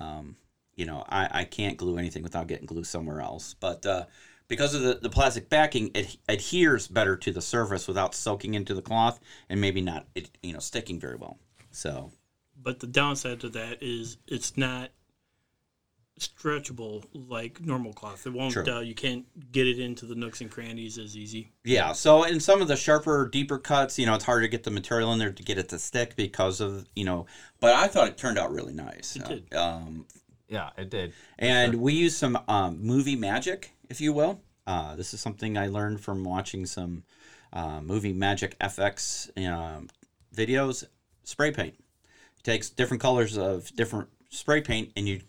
um, 0.00 0.36
you 0.76 0.86
know, 0.86 1.04
I, 1.08 1.28
I 1.30 1.44
can't 1.44 1.76
glue 1.76 1.98
anything 1.98 2.22
without 2.22 2.46
getting 2.46 2.66
glue 2.66 2.84
somewhere 2.84 3.20
else. 3.20 3.54
But 3.58 3.86
uh, 3.86 4.04
because 4.48 4.74
of 4.74 4.82
the, 4.82 4.98
the 5.00 5.10
plastic 5.10 5.48
backing, 5.48 5.90
it 5.94 6.16
adheres 6.28 6.88
better 6.88 7.16
to 7.16 7.32
the 7.32 7.40
surface 7.40 7.88
without 7.88 8.14
soaking 8.14 8.54
into 8.54 8.74
the 8.74 8.82
cloth 8.82 9.18
and 9.48 9.60
maybe 9.60 9.80
not, 9.80 10.06
it, 10.14 10.30
you 10.42 10.52
know, 10.52 10.58
sticking 10.58 11.00
very 11.00 11.16
well. 11.16 11.38
So, 11.70 12.10
But 12.62 12.80
the 12.80 12.86
downside 12.86 13.40
to 13.40 13.48
that 13.50 13.82
is 13.82 14.18
it's 14.26 14.56
not 14.56 14.90
stretchable 16.18 17.04
like 17.12 17.60
normal 17.60 17.92
cloth. 17.92 18.26
It 18.26 18.32
won't. 18.32 18.56
Uh, 18.56 18.80
you 18.80 18.94
can't 18.94 19.24
get 19.52 19.66
it 19.66 19.78
into 19.78 20.06
the 20.06 20.14
nooks 20.14 20.40
and 20.40 20.50
crannies 20.50 20.98
as 20.98 21.16
easy. 21.16 21.50
Yeah, 21.64 21.92
so 21.92 22.24
in 22.24 22.40
some 22.40 22.62
of 22.62 22.68
the 22.68 22.76
sharper, 22.76 23.28
deeper 23.28 23.58
cuts, 23.58 23.98
you 23.98 24.06
know, 24.06 24.14
it's 24.14 24.24
hard 24.24 24.42
to 24.42 24.48
get 24.48 24.62
the 24.62 24.70
material 24.70 25.12
in 25.12 25.18
there 25.18 25.32
to 25.32 25.42
get 25.42 25.58
it 25.58 25.68
to 25.70 25.78
stick 25.78 26.16
because 26.16 26.60
of, 26.60 26.86
you 26.94 27.04
know, 27.04 27.26
but 27.60 27.74
I 27.74 27.88
thought 27.88 28.08
it 28.08 28.16
turned 28.16 28.38
out 28.38 28.52
really 28.52 28.74
nice. 28.74 29.16
It 29.16 29.24
did. 29.24 29.54
Um, 29.54 30.06
Yeah, 30.48 30.70
it 30.78 30.90
did. 30.90 31.12
and 31.38 31.74
we 31.76 31.94
use 31.94 32.16
some 32.16 32.38
um, 32.48 32.80
movie 32.80 33.16
magic, 33.16 33.72
if 33.88 34.00
you 34.00 34.12
will. 34.12 34.40
Uh, 34.66 34.94
this 34.96 35.12
is 35.12 35.20
something 35.20 35.58
I 35.58 35.66
learned 35.66 36.00
from 36.00 36.24
watching 36.24 36.64
some 36.64 37.04
uh, 37.52 37.80
movie 37.80 38.12
magic 38.12 38.58
FX 38.60 39.30
um, 39.46 39.88
videos. 40.34 40.84
Spray 41.24 41.50
paint 41.50 41.74
it 42.38 42.44
takes 42.44 42.68
different 42.70 43.00
colors 43.02 43.36
of 43.38 43.74
different 43.76 44.08
spray 44.28 44.60
paint, 44.60 44.90
and 44.96 45.08
you 45.08 45.20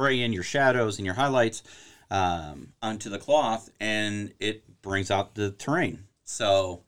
spray 0.00 0.22
in 0.22 0.32
your 0.32 0.42
shadows 0.42 0.98
and 0.98 1.04
your 1.04 1.14
highlights 1.14 1.62
um, 2.10 2.72
onto 2.80 3.10
the 3.10 3.18
cloth, 3.18 3.68
and 3.80 4.32
it 4.40 4.64
brings 4.80 5.10
out 5.10 5.34
the 5.34 5.50
terrain. 5.50 6.04
So 6.24 6.84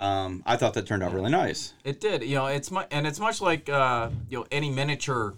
um, 0.00 0.42
I 0.44 0.56
thought 0.56 0.74
that 0.74 0.84
turned 0.84 1.04
out 1.04 1.12
really 1.12 1.30
nice. 1.30 1.74
It 1.84 2.00
did. 2.00 2.24
You 2.24 2.34
know, 2.34 2.46
it's 2.46 2.72
much, 2.72 2.88
and 2.90 3.06
it's 3.06 3.20
much 3.20 3.40
like 3.40 3.68
uh, 3.68 4.10
you 4.28 4.38
know 4.38 4.46
any 4.50 4.68
miniature 4.70 5.34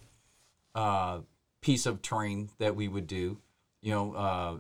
uh, 0.75 1.19
piece 1.61 1.85
of 1.85 2.01
terrain 2.01 2.49
that 2.59 2.75
we 2.75 2.89
would 2.89 3.07
do. 3.07 3.37
You 3.83 3.93
know, 3.93 4.15
uh, 4.15 4.57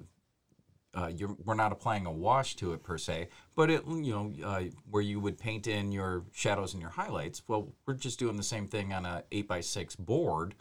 uh, 0.94 1.06
you're, 1.06 1.34
we're 1.42 1.54
not 1.54 1.72
applying 1.72 2.04
a 2.04 2.12
wash 2.12 2.54
to 2.56 2.74
it 2.74 2.82
per 2.82 2.98
se, 2.98 3.28
but 3.56 3.70
it 3.70 3.82
you 3.86 4.12
know 4.12 4.32
uh, 4.44 4.64
where 4.90 5.02
you 5.02 5.20
would 5.20 5.38
paint 5.38 5.66
in 5.66 5.90
your 5.90 6.24
shadows 6.34 6.74
and 6.74 6.82
your 6.82 6.90
highlights. 6.90 7.40
Well, 7.48 7.72
we're 7.86 7.94
just 7.94 8.18
doing 8.18 8.36
the 8.36 8.42
same 8.42 8.68
thing 8.68 8.92
on 8.92 9.06
a 9.06 9.24
eight 9.32 9.48
by 9.48 9.62
six 9.62 9.96
board, 9.96 10.54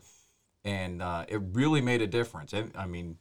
and 0.68 1.02
uh, 1.02 1.26
it 1.30 1.42
really 1.54 1.80
made 1.80 2.02
a 2.02 2.08
difference. 2.08 2.52
It, 2.52 2.72
I 2.76 2.86
mean, 2.86 3.18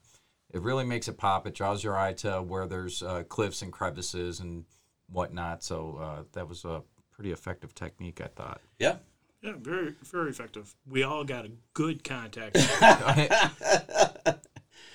it 0.53 0.61
really 0.63 0.85
makes 0.85 1.07
it 1.07 1.17
pop. 1.17 1.47
It 1.47 1.55
draws 1.55 1.85
your 1.85 1.97
eye 1.97 2.13
to 2.15 2.43
where 2.43 2.67
there's 2.67 3.05
uh, 3.05 3.23
cliffs 3.29 3.63
and 3.63 3.73
crevices 3.73 4.41
and 4.41 4.65
whatnot. 5.09 5.63
So 5.63 5.99
uh, 6.01 6.23
that 6.33 6.49
was 6.49 6.65
a 6.65 6.83
pretty 7.13 7.31
effective 7.31 7.73
technique, 7.73 8.21
I 8.21 8.27
thought. 8.27 8.61
Yeah. 8.81 8.97
Yeah, 9.43 9.53
very 9.61 9.95
very 10.03 10.31
effective. 10.31 10.75
We 10.89 11.05
all 11.05 11.23
got 11.23 11.45
a 11.45 11.51
good 11.73 12.03
contact. 12.03 12.57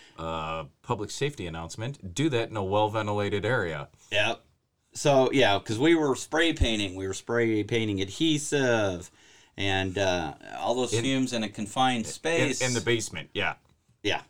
uh, 0.19 0.65
public 0.81 1.09
safety 1.09 1.47
announcement: 1.47 2.13
do 2.13 2.27
that 2.29 2.49
in 2.49 2.57
a 2.57 2.63
well 2.63 2.89
ventilated 2.89 3.45
area. 3.45 3.87
Yep. 4.11 4.43
So 4.93 5.31
yeah, 5.31 5.57
because 5.57 5.79
we 5.79 5.95
were 5.95 6.15
spray 6.15 6.51
painting, 6.51 6.95
we 6.95 7.07
were 7.07 7.13
spray 7.13 7.63
painting 7.63 8.01
adhesive, 8.01 9.09
and 9.57 9.97
uh, 9.97 10.33
all 10.59 10.75
those 10.75 10.93
In- 10.93 11.03
fumes 11.03 11.33
in 11.33 11.43
a 11.43 11.49
confined 11.49 12.05
space. 12.07 12.61
in 12.61 12.73
the 12.73 12.81
basement, 12.81 13.29
yeah. 13.33 13.55
yeah. 14.03 14.21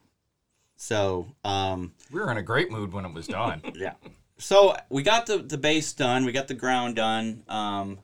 So 0.75 1.28
um, 1.44 1.94
We 2.12 2.20
were 2.20 2.32
in 2.32 2.38
a 2.38 2.42
great 2.44 2.72
mood 2.72 2.92
when 2.94 3.06
it 3.06 3.13
was 3.13 3.28
done. 3.28 3.62
yeah. 3.75 3.94
So 4.38 4.75
we 4.90 5.04
got 5.04 5.28
the 5.28 5.38
the 5.38 5.58
base 5.58 5.94
done, 5.94 6.25
we 6.25 6.32
got 6.32 6.48
the 6.48 6.56
ground 6.56 6.96
done. 6.96 7.44
Um, 7.48 8.00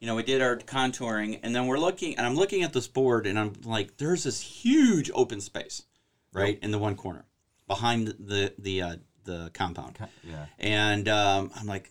you 0.00 0.06
know, 0.06 0.14
we 0.14 0.22
did 0.22 0.40
our 0.40 0.56
contouring, 0.56 1.40
and 1.42 1.54
then 1.54 1.66
we're 1.66 1.78
looking, 1.78 2.16
and 2.16 2.26
I'm 2.26 2.34
looking 2.34 2.62
at 2.62 2.72
this 2.72 2.86
board, 2.86 3.26
and 3.26 3.38
I'm 3.38 3.52
like, 3.64 3.96
there's 3.98 4.24
this 4.24 4.40
huge 4.40 5.10
open 5.14 5.40
space, 5.40 5.82
right 6.32 6.58
in 6.62 6.70
the 6.70 6.78
one 6.78 6.96
corner, 6.96 7.24
behind 7.66 8.08
the 8.18 8.54
the 8.58 8.82
uh, 8.82 8.96
the 9.24 9.50
compound. 9.52 9.98
yeah. 10.22 10.46
and 10.58 11.08
um, 11.08 11.50
I'm 11.56 11.66
like, 11.66 11.90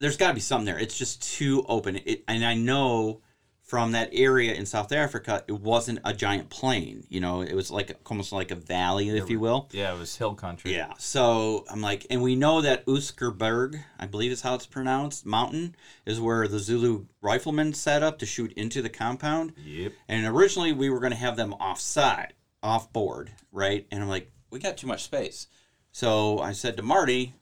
there's 0.00 0.16
got 0.18 0.28
to 0.28 0.34
be 0.34 0.40
something 0.40 0.66
there. 0.66 0.78
It's 0.78 0.98
just 0.98 1.22
too 1.22 1.64
open. 1.68 1.96
It, 2.04 2.24
and 2.28 2.44
I 2.44 2.54
know 2.54 3.20
from 3.68 3.92
that 3.92 4.08
area 4.12 4.54
in 4.54 4.64
South 4.64 4.92
Africa, 4.92 5.44
it 5.46 5.52
wasn't 5.52 5.98
a 6.02 6.14
giant 6.14 6.48
plain. 6.48 7.04
You 7.10 7.20
know, 7.20 7.42
it 7.42 7.52
was 7.52 7.70
like 7.70 7.94
almost 8.06 8.32
like 8.32 8.50
a 8.50 8.54
valley, 8.54 9.10
if 9.10 9.28
you 9.28 9.38
will. 9.38 9.68
Yeah, 9.72 9.94
it 9.94 9.98
was 9.98 10.16
hill 10.16 10.34
country. 10.34 10.74
Yeah. 10.74 10.94
So 10.96 11.66
I'm 11.70 11.82
like, 11.82 12.06
and 12.08 12.22
we 12.22 12.34
know 12.34 12.62
that 12.62 12.86
Uskerberg, 12.86 13.84
I 13.98 14.06
believe 14.06 14.32
is 14.32 14.40
how 14.40 14.54
it's 14.54 14.64
pronounced, 14.64 15.26
mountain, 15.26 15.76
is 16.06 16.18
where 16.18 16.48
the 16.48 16.58
Zulu 16.58 17.04
riflemen 17.20 17.74
set 17.74 18.02
up 18.02 18.18
to 18.20 18.26
shoot 18.26 18.54
into 18.54 18.80
the 18.80 18.88
compound. 18.88 19.52
Yep. 19.62 19.92
And 20.08 20.26
originally 20.26 20.72
we 20.72 20.88
were 20.88 21.00
going 21.00 21.12
to 21.12 21.18
have 21.18 21.36
them 21.36 21.52
offside, 21.52 22.32
off 22.62 22.90
board, 22.90 23.32
right? 23.52 23.86
And 23.90 24.02
I'm 24.02 24.08
like, 24.08 24.32
we 24.50 24.60
got 24.60 24.78
too 24.78 24.86
much 24.86 25.04
space. 25.04 25.46
So 25.92 26.38
I 26.38 26.52
said 26.52 26.78
to 26.78 26.82
Marty, 26.82 27.34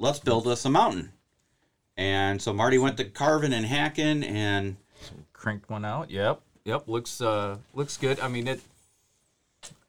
let's 0.00 0.18
build 0.18 0.48
us 0.48 0.64
a 0.64 0.70
mountain. 0.70 1.12
And 1.96 2.42
so 2.42 2.52
Marty 2.52 2.78
went 2.78 2.96
to 2.96 3.04
carving 3.04 3.52
and 3.52 3.66
hacking 3.66 4.24
and 4.24 4.76
Cranked 5.42 5.68
one 5.68 5.84
out. 5.84 6.08
Yep. 6.08 6.40
Yep. 6.64 6.86
Looks 6.86 7.20
uh 7.20 7.56
looks 7.74 7.96
good. 7.96 8.20
I 8.20 8.28
mean 8.28 8.46
it. 8.46 8.60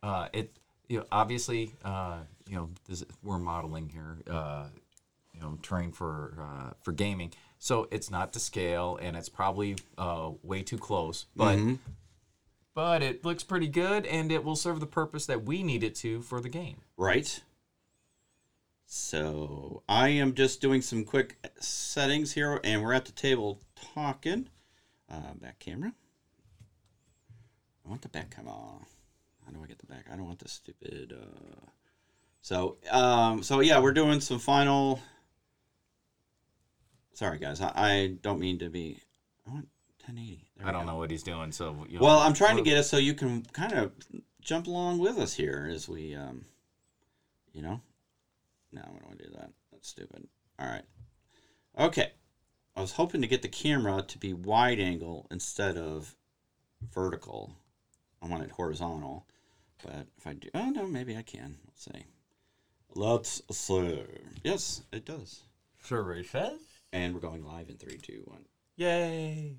Uh, 0.02 0.28
it 0.34 0.52
you 0.90 0.98
know 0.98 1.06
obviously 1.12 1.72
uh 1.86 2.18
you 2.50 2.56
know 2.56 2.70
this, 2.90 3.04
we're 3.22 3.38
modeling 3.38 3.88
here 3.90 4.18
uh 4.28 4.66
you 5.32 5.40
know 5.42 5.60
terrain 5.62 5.92
for 5.92 6.34
uh 6.42 6.74
for 6.82 6.92
gaming 6.92 7.32
so 7.58 7.88
it's 7.92 8.12
not 8.12 8.34
to 8.34 8.40
scale 8.40 9.00
and 9.02 9.16
it's 9.16 9.30
probably 9.30 9.76
uh 9.98 10.32
way 10.44 10.62
too 10.62 10.78
close 10.78 11.26
but 11.36 11.58
but 12.74 13.02
it 13.02 13.24
looks 13.24 13.44
pretty 13.44 13.68
good 13.68 14.06
and 14.06 14.32
it 14.32 14.44
will 14.44 14.56
serve 14.56 14.80
the 14.80 14.88
purpose 14.88 15.26
that 15.28 15.46
we 15.46 15.64
need 15.64 15.84
it 15.84 15.96
to 15.96 16.22
for 16.22 16.42
the 16.42 16.50
game. 16.50 16.82
right. 16.98 17.42
So 18.86 19.82
I 19.90 20.10
am 20.10 20.36
just 20.36 20.62
doing 20.62 20.82
some 20.84 21.04
quick 21.04 21.38
settings 21.60 22.34
here, 22.34 22.60
and 22.64 22.84
we're 22.84 22.94
at 22.94 23.06
the 23.06 23.12
table 23.12 23.60
talking. 23.96 24.50
Uh, 25.14 25.34
back 25.36 25.60
camera. 25.60 25.94
I 27.86 27.90
want 27.90 28.02
the 28.02 28.10
back 28.10 28.36
camera. 28.36 28.54
How 28.54 29.52
do 29.52 29.62
I 29.64 29.68
get 29.68 29.78
the 29.78 29.86
back? 29.86 30.06
I 30.12 30.16
don't 30.16 30.26
want 30.26 30.40
this 30.40 30.54
stupid. 30.54 31.14
Uh... 31.14 31.66
So, 32.42 32.78
um, 32.90 33.44
so 33.44 33.60
yeah, 33.60 33.80
we're 33.80 33.94
doing 33.94 34.22
some 34.22 34.40
final. 34.40 35.00
Sorry, 37.14 37.38
guys. 37.38 37.62
I, 37.62 37.72
I 37.76 38.16
don't 38.22 38.40
mean 38.40 38.58
to 38.60 38.70
be. 38.70 39.00
I 39.46 39.52
want 39.52 39.68
1080. 40.06 40.50
There 40.58 40.68
I 40.68 40.72
don't 40.72 40.88
know 40.88 40.96
what 40.96 41.12
he's 41.12 41.24
doing, 41.24 41.52
so 41.52 41.86
you 41.88 42.00
know, 42.00 42.06
Well, 42.06 42.20
I'm 42.20 42.34
trying 42.34 42.58
to 42.58 42.64
get 42.64 42.78
us 42.78 42.90
so 42.90 42.98
you 42.98 43.14
can 43.14 43.44
kind 43.54 43.74
of 43.74 43.92
jump 44.42 44.66
along 44.66 44.98
with 44.98 45.20
us 45.20 45.34
here 45.34 45.70
as 45.72 45.88
we, 45.88 46.16
um, 46.16 46.46
you 47.54 47.62
know. 47.62 47.82
No, 48.72 48.82
we 48.92 49.00
don't 49.00 49.08
want 49.08 49.20
to 49.20 49.26
do 49.26 49.32
that. 49.36 49.52
That's 49.72 49.88
stupid. 49.88 50.28
All 50.58 50.68
right. 50.68 50.84
Okay. 51.78 52.12
I 52.76 52.82
was 52.82 52.94
hoping 52.94 53.22
to 53.22 53.28
get 53.28 53.42
the 53.42 53.48
camera 53.48 54.02
to 54.02 54.18
be 54.18 54.34
wide 54.34 54.80
angle 54.80 55.28
instead 55.30 55.78
of 55.78 56.16
vertical. 56.94 57.56
I 58.22 58.28
want 58.28 58.44
it 58.44 58.52
horizontal, 58.52 59.28
but 59.84 60.08
if 60.18 60.26
I 60.26 60.34
do, 60.34 60.50
oh 60.56 60.70
no, 60.70 60.88
maybe 60.88 61.16
I 61.16 61.22
can. 61.22 61.58
Let's 61.68 61.86
see. 61.86 62.06
Let's 62.96 63.42
see. 63.52 64.02
Yes, 64.44 64.84
it 64.92 65.06
does. 65.06 65.42
Sure, 65.84 66.14
he 66.14 66.24
says. 66.24 66.60
And 66.92 67.14
we're 67.14 67.20
going 67.20 67.44
live 67.44 67.70
in 67.70 67.78
three, 67.78 67.98
two, 67.98 68.22
one. 68.26 68.46
Yay! 68.76 69.56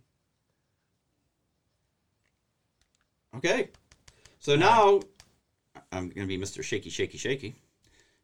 Okay. 3.36 3.68
So 4.38 4.56
now 4.56 5.00
I'm 5.92 6.10
gonna 6.10 6.26
be 6.26 6.38
Mr. 6.38 6.62
Shaky, 6.62 6.90
Shaky, 6.90 7.18
Shaky. 7.18 7.54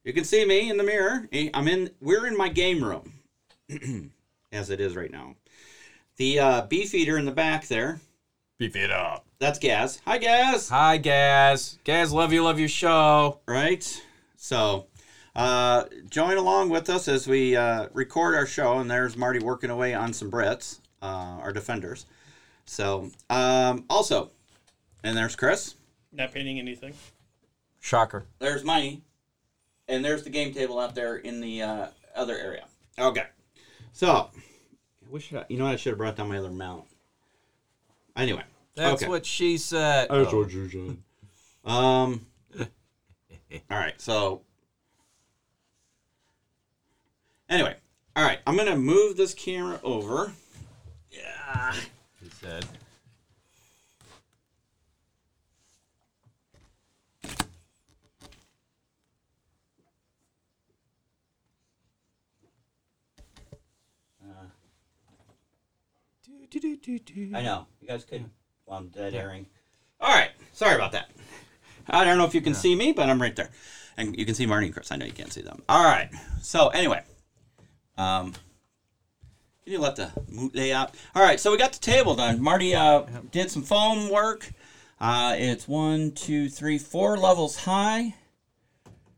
You 0.05 0.13
can 0.13 0.25
see 0.25 0.45
me 0.45 0.71
in 0.71 0.77
the 0.77 0.85
mirror. 0.85 1.29
Eh, 1.33 1.51
I'm 1.53 1.69
in. 1.69 1.91
We're 2.01 2.27
in 2.27 2.37
my 2.37 2.49
game 2.49 2.83
room, 2.83 3.13
as 4.53 4.71
it 4.71 4.81
is 4.81 4.97
right 4.97 5.11
now. 5.11 5.35
The 6.17 6.39
uh, 6.39 6.67
beef 6.67 6.95
eater 6.95 7.19
in 7.19 7.25
the 7.25 7.33
back 7.33 7.67
there. 7.67 8.01
Beef 8.59 8.77
it 8.77 8.91
up. 8.91 9.25
That's 9.39 9.59
Gaz. 9.59 10.01
Hi, 10.05 10.19
Gaz. 10.19 10.69
Hi, 10.69 10.99
Gaz. 10.99 11.79
Gaz, 11.85 12.13
love 12.13 12.33
you, 12.33 12.45
love 12.45 12.59
your 12.59 12.69
show. 12.69 13.41
Right. 13.47 14.03
So, 14.37 14.87
uh, 15.35 15.85
join 16.11 16.37
along 16.37 16.69
with 16.69 16.91
us 16.91 17.09
as 17.09 17.27
we 17.27 17.57
uh, 17.57 17.89
record 17.95 18.35
our 18.35 18.47
show. 18.47 18.79
And 18.79 18.91
there's 18.91 19.17
Marty 19.17 19.39
working 19.39 19.71
away 19.71 19.95
on 19.95 20.13
some 20.13 20.31
Brits, 20.31 20.81
uh, 21.01 21.39
our 21.41 21.53
defenders. 21.53 22.05
So, 22.67 23.11
um, 23.31 23.87
also, 23.89 24.31
and 25.03 25.17
there's 25.17 25.37
Chris. 25.37 25.75
Not 26.13 26.33
painting 26.33 26.59
anything. 26.59 26.93
Shocker. 27.81 28.25
There's 28.41 28.63
money, 28.63 29.01
and 29.89 30.05
there's 30.05 30.23
the 30.23 30.31
game 30.31 30.53
table 30.53 30.79
out 30.79 30.95
there 30.95 31.17
in 31.17 31.41
the 31.41 31.63
uh, 31.63 31.87
other 32.15 32.37
area. 32.37 32.67
Okay, 32.99 33.25
so 33.93 34.29
I 35.07 35.11
wish 35.11 35.33
I, 35.33 35.45
you 35.49 35.59
know 35.59 35.65
what 35.65 35.73
I 35.73 35.77
should 35.77 35.91
have 35.91 35.99
brought 35.99 36.17
down 36.17 36.29
my 36.29 36.39
other 36.39 36.51
mount. 36.51 36.85
Anyway, 38.17 38.43
That's 38.75 39.03
okay. 39.03 39.09
what 39.11 39.25
she 39.27 39.57
said. 39.59 40.09
That's 40.11 40.33
Oh. 40.33 40.39
what 40.41 40.53
you 40.53 40.69
said. 40.69 40.97
Um. 41.65 42.27
all 43.71 43.79
right, 43.79 44.01
so 44.01 44.43
anyway, 47.49 47.77
all 48.17 48.25
right, 48.25 48.39
I'm 48.47 48.57
gonna 48.57 48.77
move 48.77 49.17
this 49.17 49.35
camera 49.35 49.81
over. 49.83 50.33
Yeah. 51.11 51.75
He 52.23 52.29
said. 52.41 52.67
I 67.35 67.43
know 67.43 67.67
you 67.81 67.89
guys 67.89 68.05
could. 68.05 68.25
Well, 68.67 68.79
I'm 68.79 68.89
dead 68.89 69.15
airing. 69.15 69.47
All 70.01 70.15
right, 70.15 70.31
sorry 70.53 70.75
about 70.75 70.93
that. 70.93 71.11
I 71.89 72.05
don't 72.05 72.19
know 72.19 72.25
if 72.25 72.35
you 72.35 72.41
can 72.41 72.55
see 72.55 72.75
me, 72.75 72.93
but 72.93 73.09
I'm 73.09 73.21
right 73.21 73.35
there. 73.35 73.51
And 73.97 74.17
you 74.17 74.25
can 74.25 74.35
see 74.35 74.47
Marty 74.47 74.67
and 74.67 74.75
Chris. 74.75 74.93
I 74.93 74.97
know 74.97 75.05
you 75.05 75.13
can't 75.13 75.33
see 75.33 75.43
them. 75.43 75.63
All 75.69 75.85
right. 75.85 76.09
So 76.41 76.69
anyway, 76.69 77.03
um, 77.99 78.33
can 79.65 79.73
you 79.73 79.79
let 79.79 79.97
the 79.97 80.11
moot 80.29 80.55
lay 80.55 80.73
out? 80.73 80.95
All 81.15 81.23
right. 81.23 81.39
So 81.39 81.51
we 81.51 81.59
got 81.59 81.73
the 81.73 81.81
table 81.81 82.15
done. 82.15 82.41
Marty 82.41 82.75
uh, 82.75 83.03
did 83.31 83.51
some 83.51 83.63
foam 83.63 84.09
work. 84.09 84.51
Uh, 85.01 85.35
it's 85.37 85.67
one, 85.67 86.13
two, 86.13 86.49
three, 86.49 86.79
four 86.79 87.17
levels 87.17 87.57
high. 87.57 88.15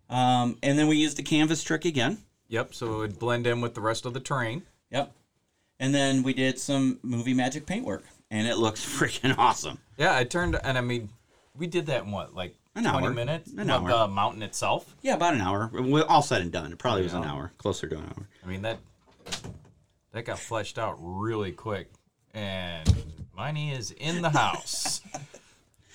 Um, 0.08 0.58
and 0.62 0.78
then 0.78 0.88
we 0.88 0.96
used 0.96 1.16
the 1.16 1.22
canvas 1.22 1.62
trick 1.62 1.84
again. 1.84 2.18
Yep. 2.48 2.74
So 2.74 2.94
it 2.94 2.98
would 2.98 3.18
blend 3.18 3.46
in 3.46 3.60
with 3.60 3.74
the 3.74 3.80
rest 3.80 4.04
of 4.04 4.14
the 4.14 4.20
terrain. 4.20 4.62
Yep. 4.90 5.12
And 5.82 5.92
then 5.92 6.22
we 6.22 6.32
did 6.32 6.60
some 6.60 7.00
movie 7.02 7.34
magic 7.34 7.66
paintwork, 7.66 8.04
and 8.30 8.46
it 8.46 8.56
looks 8.56 8.84
freaking 9.00 9.36
awesome. 9.36 9.78
Yeah, 9.98 10.16
I 10.16 10.22
turned, 10.22 10.56
and 10.62 10.78
I 10.78 10.80
mean, 10.80 11.08
we 11.56 11.66
did 11.66 11.86
that 11.86 12.04
in 12.04 12.12
what, 12.12 12.36
like 12.36 12.54
An 12.76 12.84
20 12.84 13.06
hour. 13.08 13.12
minutes? 13.12 13.50
An 13.52 13.68
hour. 13.68 13.88
The 13.88 14.06
mountain 14.06 14.44
itself. 14.44 14.94
Yeah, 15.02 15.14
about 15.14 15.34
an 15.34 15.40
hour. 15.40 15.68
We- 15.72 16.02
All 16.02 16.22
said 16.22 16.40
and 16.40 16.52
done. 16.52 16.70
It 16.70 16.78
probably 16.78 17.02
was 17.02 17.14
an 17.14 17.24
hour, 17.24 17.50
closer 17.58 17.88
to 17.88 17.96
an 17.96 18.04
hour. 18.04 18.28
I 18.44 18.46
mean, 18.46 18.62
that 18.62 18.78
that 20.12 20.24
got 20.24 20.38
fleshed 20.38 20.78
out 20.78 20.98
really 21.00 21.50
quick. 21.50 21.90
And 22.32 22.88
Miney 23.36 23.72
is 23.72 23.90
in 23.90 24.22
the 24.22 24.30
house. 24.30 25.00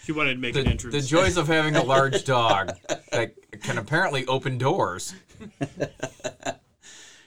She 0.04 0.14
wanted 0.14 0.36
to 0.36 0.40
make 0.40 0.54
the, 0.54 0.62
an 0.62 0.68
entrance. 0.68 0.96
the 0.96 1.02
joys 1.02 1.36
of 1.36 1.48
having 1.50 1.76
a 1.76 1.84
large 1.84 2.24
dog 2.34 2.72
that 3.12 3.34
can 3.62 3.78
apparently 3.78 4.26
open 4.28 4.58
doors. 4.58 5.14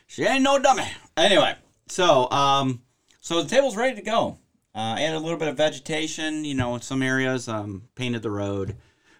She 0.06 0.24
ain't 0.24 0.42
no 0.42 0.58
dummy. 0.58 0.86
Anyway, 1.14 1.56
so 1.90 2.30
um, 2.30 2.82
so 3.20 3.42
the 3.42 3.48
table's 3.48 3.76
ready 3.76 3.96
to 3.96 4.02
go. 4.02 4.38
Uh, 4.74 4.96
added 4.98 5.16
a 5.16 5.18
little 5.18 5.38
bit 5.38 5.48
of 5.48 5.56
vegetation, 5.56 6.44
you 6.44 6.54
know, 6.54 6.74
in 6.76 6.80
some 6.80 7.02
areas. 7.02 7.48
Um, 7.48 7.88
painted 7.96 8.22
the 8.22 8.30
road, 8.30 8.76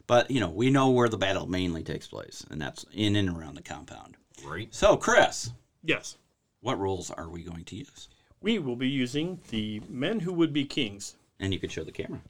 but 0.07 0.31
you 0.31 0.41
know, 0.41 0.51
we 0.51 0.71
know 0.71 0.91
where 0.91 1.09
the 1.09 1.19
battle 1.19 1.47
mainly 1.47 1.83
takes 1.83 2.07
place, 2.07 2.45
and 2.51 2.61
that's 2.61 2.87
in 2.93 3.17
and 3.17 3.29
around 3.29 3.57
the 3.57 3.63
compound. 3.63 4.17
Great. 4.45 4.75
So, 4.75 4.97
Chris, 4.97 5.51
yes. 5.83 6.17
what 6.61 6.79
rules 6.79 7.11
are 7.11 7.29
we 7.29 7.43
going 7.43 7.65
to 7.65 7.77
use? 7.77 8.09
We 8.41 8.59
will 8.59 8.77
be 8.77 8.89
using 8.89 9.41
the 9.51 9.83
men 9.89 10.21
who 10.21 10.33
would 10.33 10.53
be 10.53 10.65
kings. 10.65 11.17
And 11.39 11.53
you 11.53 11.59
could 11.59 11.73
show 11.73 11.85
the 11.85 11.93
camera. 11.93 12.21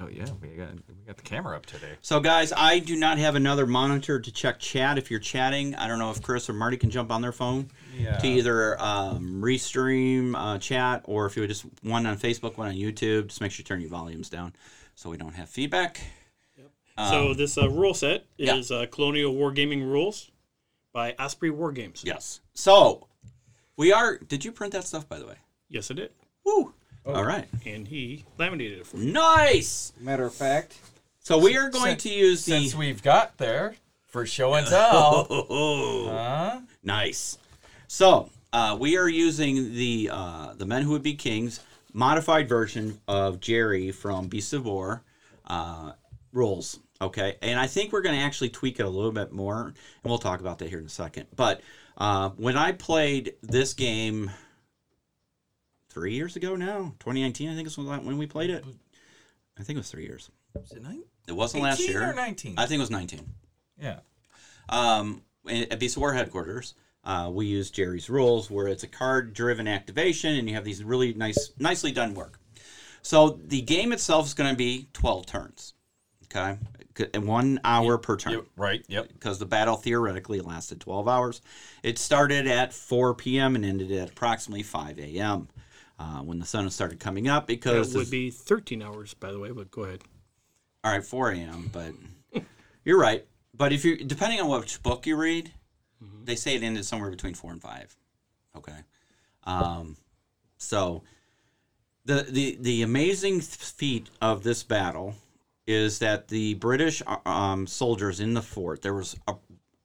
Oh 0.00 0.08
yeah, 0.08 0.24
we 0.40 0.48
got 0.48 0.70
we 0.88 1.04
got 1.06 1.16
the 1.18 1.22
camera 1.22 1.54
up 1.54 1.66
today. 1.66 1.92
So, 2.00 2.18
guys, 2.18 2.52
I 2.56 2.78
do 2.78 2.96
not 2.96 3.18
have 3.18 3.34
another 3.34 3.66
monitor 3.66 4.18
to 4.18 4.32
check 4.32 4.58
chat. 4.58 4.96
If 4.96 5.10
you're 5.10 5.20
chatting, 5.20 5.74
I 5.74 5.86
don't 5.86 5.98
know 5.98 6.10
if 6.10 6.22
Chris 6.22 6.48
or 6.48 6.54
Marty 6.54 6.78
can 6.78 6.88
jump 6.90 7.10
on 7.10 7.20
their 7.20 7.32
phone 7.32 7.68
Yeah. 7.96 8.16
to 8.16 8.26
either 8.26 8.80
um, 8.80 9.42
restream 9.42 10.34
uh, 10.34 10.58
chat 10.58 11.02
or 11.04 11.26
if 11.26 11.36
you 11.36 11.42
would 11.42 11.50
just 11.50 11.66
one 11.82 12.06
on 12.06 12.16
Facebook, 12.16 12.56
one 12.56 12.68
on 12.68 12.74
YouTube. 12.74 13.28
Just 13.28 13.40
make 13.42 13.52
sure 13.52 13.60
you 13.60 13.64
turn 13.64 13.80
your 13.80 13.90
volumes 13.90 14.30
down 14.30 14.54
so 14.94 15.10
we 15.10 15.18
don't 15.18 15.34
have 15.34 15.50
feedback. 15.50 16.00
Yep. 16.56 16.70
so 17.10 17.34
this 17.34 17.58
uh, 17.58 17.68
rule 17.68 17.94
set 17.94 18.24
yeah. 18.38 18.56
is 18.56 18.70
uh, 18.70 18.86
Colonial 18.90 19.34
Wargaming 19.34 19.82
Rules 19.82 20.30
by 20.94 21.14
Osprey 21.18 21.50
Wargames. 21.50 22.02
Yes. 22.02 22.40
So, 22.54 23.08
we 23.76 23.92
are. 23.92 24.16
Did 24.16 24.44
you 24.44 24.52
print 24.52 24.72
that 24.72 24.84
stuff, 24.84 25.06
by 25.06 25.18
the 25.18 25.26
way? 25.26 25.36
Yes, 25.68 25.90
I 25.90 25.94
did. 25.94 26.10
Woo. 26.44 26.72
All 27.06 27.24
right. 27.24 27.48
And 27.66 27.86
he 27.88 28.24
laminated 28.38 28.78
it 28.80 28.86
for 28.86 28.96
me. 28.98 29.10
Nice. 29.12 29.92
Matter 30.00 30.24
of 30.24 30.34
fact, 30.34 30.78
So, 31.20 31.38
we 31.38 31.56
are 31.56 31.68
going 31.70 31.90
Since- 31.98 32.02
to 32.04 32.08
use 32.10 32.44
the. 32.44 32.52
since 32.60 32.74
we've 32.74 33.02
got 33.02 33.38
there 33.38 33.74
for 34.06 34.24
show 34.26 34.54
and 34.54 34.66
tell. 34.66 35.26
Oh. 35.50 36.08
huh? 36.10 36.60
Nice. 36.84 37.38
So 37.88 38.30
uh, 38.52 38.76
we 38.78 38.96
are 38.96 39.08
using 39.08 39.74
the 39.74 40.10
uh, 40.12 40.54
the 40.54 40.64
Men 40.66 40.82
Who 40.82 40.90
Would 40.92 41.02
Be 41.02 41.14
Kings 41.14 41.60
modified 41.92 42.48
version 42.48 42.98
of 43.06 43.38
Jerry 43.40 43.90
from 43.92 44.28
Beast 44.28 44.52
of 44.52 44.64
War 44.64 45.02
uh, 45.46 45.92
rules. 46.32 46.78
Okay, 47.00 47.36
and 47.42 47.58
I 47.58 47.66
think 47.66 47.92
we're 47.92 48.00
going 48.02 48.16
to 48.16 48.22
actually 48.24 48.48
tweak 48.50 48.78
it 48.80 48.84
a 48.84 48.88
little 48.88 49.10
bit 49.12 49.32
more, 49.32 49.62
and 49.66 49.74
we'll 50.04 50.18
talk 50.18 50.40
about 50.40 50.58
that 50.60 50.68
here 50.68 50.78
in 50.78 50.86
a 50.86 50.88
second. 50.88 51.26
But 51.34 51.60
uh, 51.98 52.30
when 52.36 52.56
I 52.56 52.72
played 52.72 53.34
this 53.42 53.74
game 53.74 54.30
three 55.92 56.14
years 56.14 56.36
ago 56.36 56.56
now, 56.56 56.94
2019, 57.00 57.50
I 57.50 57.54
think 57.54 57.66
is 57.66 57.76
when 57.78 58.04
when 58.04 58.18
we 58.18 58.26
played 58.26 58.50
it. 58.50 58.64
I 59.58 59.62
think 59.62 59.76
it 59.76 59.80
was 59.80 59.90
three 59.90 60.04
years. 60.04 60.30
Was 60.54 60.72
it 60.72 60.82
nine? 60.82 61.02
It 61.28 61.32
wasn't 61.32 61.62
last 61.62 61.80
year. 61.86 62.10
or 62.10 62.14
19? 62.14 62.54
I 62.58 62.66
think 62.66 62.78
it 62.78 62.80
was 62.80 62.90
19 62.90 63.20
Yeah. 63.80 64.00
um, 64.68 65.22
at 65.48 65.78
Beast 65.78 65.96
of 65.96 66.00
War 66.00 66.12
headquarters, 66.12 66.74
uh, 67.04 67.30
we 67.32 67.46
use 67.46 67.70
Jerry's 67.70 68.08
rules, 68.08 68.50
where 68.50 68.68
it's 68.68 68.82
a 68.84 68.86
card-driven 68.88 69.66
activation, 69.68 70.36
and 70.36 70.48
you 70.48 70.54
have 70.54 70.64
these 70.64 70.82
really 70.84 71.12
nice, 71.14 71.50
nicely 71.58 71.92
done 71.92 72.14
work. 72.14 72.38
So 73.02 73.40
the 73.44 73.60
game 73.60 73.92
itself 73.92 74.26
is 74.26 74.34
going 74.34 74.50
to 74.50 74.56
be 74.56 74.88
twelve 74.92 75.26
turns, 75.26 75.74
okay, 76.26 76.58
and 77.12 77.26
one 77.26 77.58
hour 77.64 77.98
per 77.98 78.16
turn 78.16 78.34
Yep. 78.34 78.44
Right. 78.56 78.84
Yep. 78.88 79.08
because 79.14 79.38
the 79.40 79.46
battle 79.46 79.74
theoretically 79.76 80.40
lasted 80.40 80.80
12 80.80 81.08
hours. 81.08 81.40
It 81.82 81.98
started 81.98 82.46
at 82.46 82.72
4 82.72 83.14
p.m. 83.14 83.56
and 83.56 83.64
ended 83.64 83.90
at 83.90 84.10
approximately 84.10 84.62
5 84.62 84.98
a.m. 85.00 85.48
Uh, 86.02 86.20
when 86.20 86.40
the 86.40 86.44
sun 86.44 86.68
started 86.68 86.98
coming 86.98 87.28
up 87.28 87.46
because 87.46 87.92
That 87.92 87.98
would 87.98 88.10
be 88.10 88.30
13 88.30 88.82
hours, 88.82 89.14
by 89.14 89.30
the 89.30 89.38
way, 89.38 89.52
but 89.52 89.70
go 89.70 89.82
ahead. 89.84 90.00
all 90.82 90.90
right 90.90 91.04
4 91.04 91.30
a.m. 91.30 91.70
But 91.72 91.92
you're 92.84 92.98
right. 92.98 93.24
But 93.54 93.72
if 93.72 93.84
you 93.84 93.96
depending 94.02 94.40
on 94.40 94.48
which 94.48 94.82
book 94.82 95.06
you 95.06 95.14
read, 95.16 95.52
they 96.24 96.34
say 96.34 96.56
it 96.56 96.64
ended 96.64 96.84
somewhere 96.86 97.08
between 97.10 97.34
four 97.34 97.52
and 97.52 97.62
five. 97.62 97.94
Okay. 98.56 98.78
Um, 99.44 99.96
so 100.56 101.04
the 102.04 102.26
the 102.28 102.58
the 102.60 102.82
amazing 102.82 103.40
feat 103.40 104.10
of 104.20 104.42
this 104.42 104.64
battle 104.64 105.14
is 105.68 106.00
that 106.00 106.26
the 106.28 106.54
British 106.54 107.00
uh, 107.06 107.18
um, 107.28 107.68
soldiers 107.68 108.18
in 108.18 108.34
the 108.34 108.42
fort 108.42 108.82
there 108.82 108.94
was 108.94 109.16
a 109.28 109.36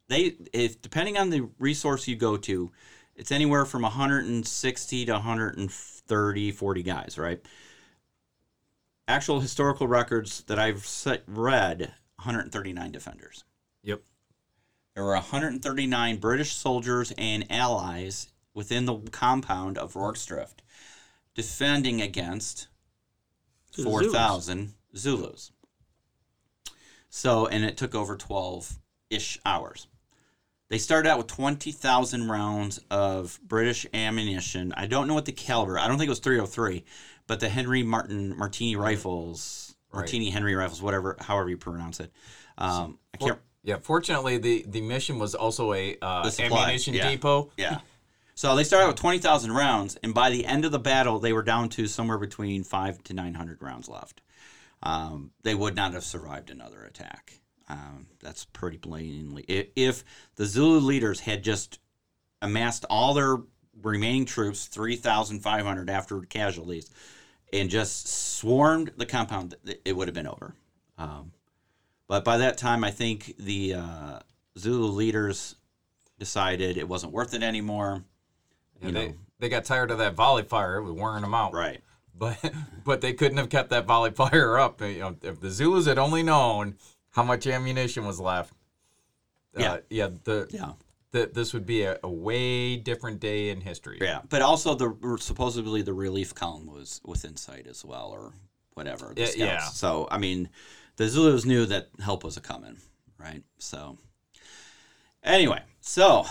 they 0.08 0.36
if 0.52 0.82
depending 0.82 1.16
on 1.16 1.30
the 1.30 1.48
resource 1.60 2.08
you 2.08 2.16
go 2.16 2.38
to, 2.38 2.72
it's 3.16 3.32
anywhere 3.32 3.66
from 3.66 3.84
160 3.84 5.06
to 5.06 5.20
130 6.10 6.52
40 6.52 6.84
guys, 6.84 7.18
right? 7.18 7.42
Actual 9.08 9.40
historical 9.40 9.88
records 9.88 10.44
that 10.44 10.60
I've 10.60 10.86
set, 10.86 11.24
read 11.28 11.94
139 12.18 12.92
defenders. 12.92 13.44
Yep. 13.84 14.02
There 14.96 15.04
were 15.04 15.14
139 15.14 16.18
British 16.18 16.54
soldiers 16.54 17.14
and 17.18 17.50
allies 17.50 18.30
within 18.54 18.86
the 18.86 18.98
compound 19.12 19.78
of 19.78 19.96
Rorke's 19.96 20.26
Drift 20.26 20.64
defending 21.36 22.02
against 22.02 22.68
The 23.76 23.84
4,000 23.84 24.74
Zulus. 24.96 25.52
So, 27.10 27.46
and 27.46 27.64
it 27.64 27.78
took 27.78 27.94
over 27.94 28.18
12 28.18 28.80
ish 29.10 29.40
hours. 29.46 29.88
They 30.70 30.78
started 30.78 31.10
out 31.10 31.18
with 31.18 31.28
20,000 31.28 32.28
rounds 32.28 32.80
of 32.92 33.40
British 33.42 33.86
ammunition. 33.94 34.74
I 34.76 34.86
don't 34.86 35.08
know 35.08 35.14
what 35.14 35.26
the 35.26 35.32
caliber, 35.32 35.80
I 35.80 35.88
don't 35.88 35.98
think 35.98 36.08
it 36.08 36.12
was 36.12 36.20
303, 36.20 36.84
but 37.26 37.40
the 37.40 37.50
Henry 37.50 37.84
Martin 37.84 38.38
Martini 38.38 38.76
rifles, 38.76 39.68
Right. 39.92 40.00
Martini 40.00 40.30
Henry 40.30 40.54
rifles, 40.54 40.82
whatever, 40.82 41.16
however 41.20 41.50
you 41.50 41.58
pronounce 41.58 42.02
it. 42.02 42.12
Um, 42.58 43.00
I 43.14 43.18
can't. 43.18 43.40
Yeah. 43.64 43.78
Fortunately, 43.82 44.38
the 44.38 44.66
the 44.68 44.82
mission 44.82 45.18
was 45.20 45.34
also 45.34 45.74
a 45.74 45.98
uh, 46.02 46.30
supply, 46.30 46.64
ammunition 46.64 46.94
yeah. 46.94 47.10
depot. 47.10 47.52
Yeah. 47.58 47.80
So 48.36 48.56
they 48.56 48.64
started 48.64 48.86
out 48.86 48.90
with 48.90 48.98
20,000 48.98 49.52
rounds, 49.52 49.98
and 50.04 50.14
by 50.14 50.30
the 50.30 50.46
end 50.46 50.64
of 50.64 50.72
the 50.72 50.78
battle, 50.78 51.18
they 51.18 51.34
were 51.34 51.42
down 51.42 51.70
to 51.70 51.88
somewhere 51.88 52.20
between 52.20 52.64
five 52.64 53.04
to 53.06 53.14
900 53.16 53.64
rounds 53.64 53.90
left. 53.90 54.22
Um, 54.84 55.32
they 55.42 55.56
would 55.56 55.76
not 55.76 55.94
have 55.94 56.04
survived 56.04 56.52
another 56.52 56.84
attack. 56.84 57.40
Um, 57.70 58.08
that's 58.20 58.46
pretty 58.46 58.78
blatantly. 58.78 59.44
i- 59.50 59.70
If 59.76 60.04
the 60.36 60.46
Zulu 60.46 60.80
leaders 60.80 61.20
had 61.22 61.44
just 61.44 61.80
amassed 62.42 62.86
all 62.90 63.14
their 63.14 63.38
remaining 63.82 64.26
troops, 64.26 64.66
3,500 64.68 65.90
after 65.90 66.22
casualties, 66.22 66.90
and 67.54 67.70
just 67.70 68.08
swarmed 68.08 68.92
the 68.98 69.06
compound, 69.06 69.56
it 69.86 69.96
would 69.96 70.08
have 70.08 70.16
been 70.16 70.28
over. 70.28 70.56
Um, 70.98 71.32
but 72.08 72.24
by 72.24 72.38
that 72.38 72.58
time, 72.58 72.84
I 72.84 72.92
think 72.92 73.36
the 73.38 73.74
uh, 73.76 74.20
Zulu 74.58 74.88
leaders 74.88 75.56
decided 76.20 76.78
it 76.78 76.88
wasn't 76.88 77.12
worth 77.14 77.34
it 77.34 77.44
anymore. 77.44 78.04
Yeah, 78.82 78.88
You 78.88 78.94
they 78.94 79.08
know. 79.10 79.14
they 79.40 79.50
got 79.50 79.66
tired 79.66 79.92
of 79.92 79.98
that 80.00 80.16
volley 80.16 80.44
fire. 80.44 80.78
It 80.78 80.84
was 80.84 80.94
wearing 80.94 81.22
them 81.22 81.34
out. 81.34 81.54
Right. 81.54 81.82
But 82.16 82.38
but 82.84 83.02
they 83.02 83.14
couldn't 83.14 83.38
have 83.38 83.50
kept 83.50 83.70
that 83.72 83.86
volley 83.86 84.12
fire 84.12 84.58
up. 84.58 84.82
You 84.82 85.00
know, 85.00 85.16
if 85.22 85.40
the 85.42 85.50
Zulus 85.52 85.86
had 85.86 85.98
only 86.00 86.24
known 86.24 86.78
how 87.18 87.24
much 87.24 87.48
ammunition 87.48 88.06
was 88.06 88.20
left. 88.20 88.54
uh, 89.58 89.62
Yeah. 89.62 89.78
yeah. 89.90 90.10
The, 90.24 90.48
Yeah. 90.52 90.74
the 91.12 91.32
this 91.34 91.52
would 91.52 91.66
be 91.66 91.82
a, 91.82 91.98
a 92.04 92.10
way 92.10 92.78
different 92.78 93.20
day 93.20 93.50
in 93.50 93.60
history. 93.60 93.98
Yeah. 94.00 94.22
But 94.30 94.44
also, 94.44 94.76
the 94.76 95.18
supposedly 95.20 95.82
the 95.82 95.94
relief 95.94 96.36
column 96.36 96.68
was 96.68 97.02
within 97.04 97.36
sight 97.36 97.66
as 97.68 97.84
well, 97.84 98.10
or 98.12 98.34
whatever. 98.76 99.14
The 99.16 99.22
Yeah, 99.36 99.46
yeah. 99.46 99.62
So 99.70 100.08
I 100.12 100.20
mean, 100.20 100.50
the 100.98 101.10
Zulus 101.10 101.44
knew 101.44 101.66
that 101.66 101.90
help 102.00 102.24
was 102.24 102.38
a 102.38 102.42
coming, 102.42 102.78
right? 103.18 103.42
So 103.58 103.98
anyway, 105.24 105.62
so 105.82 106.26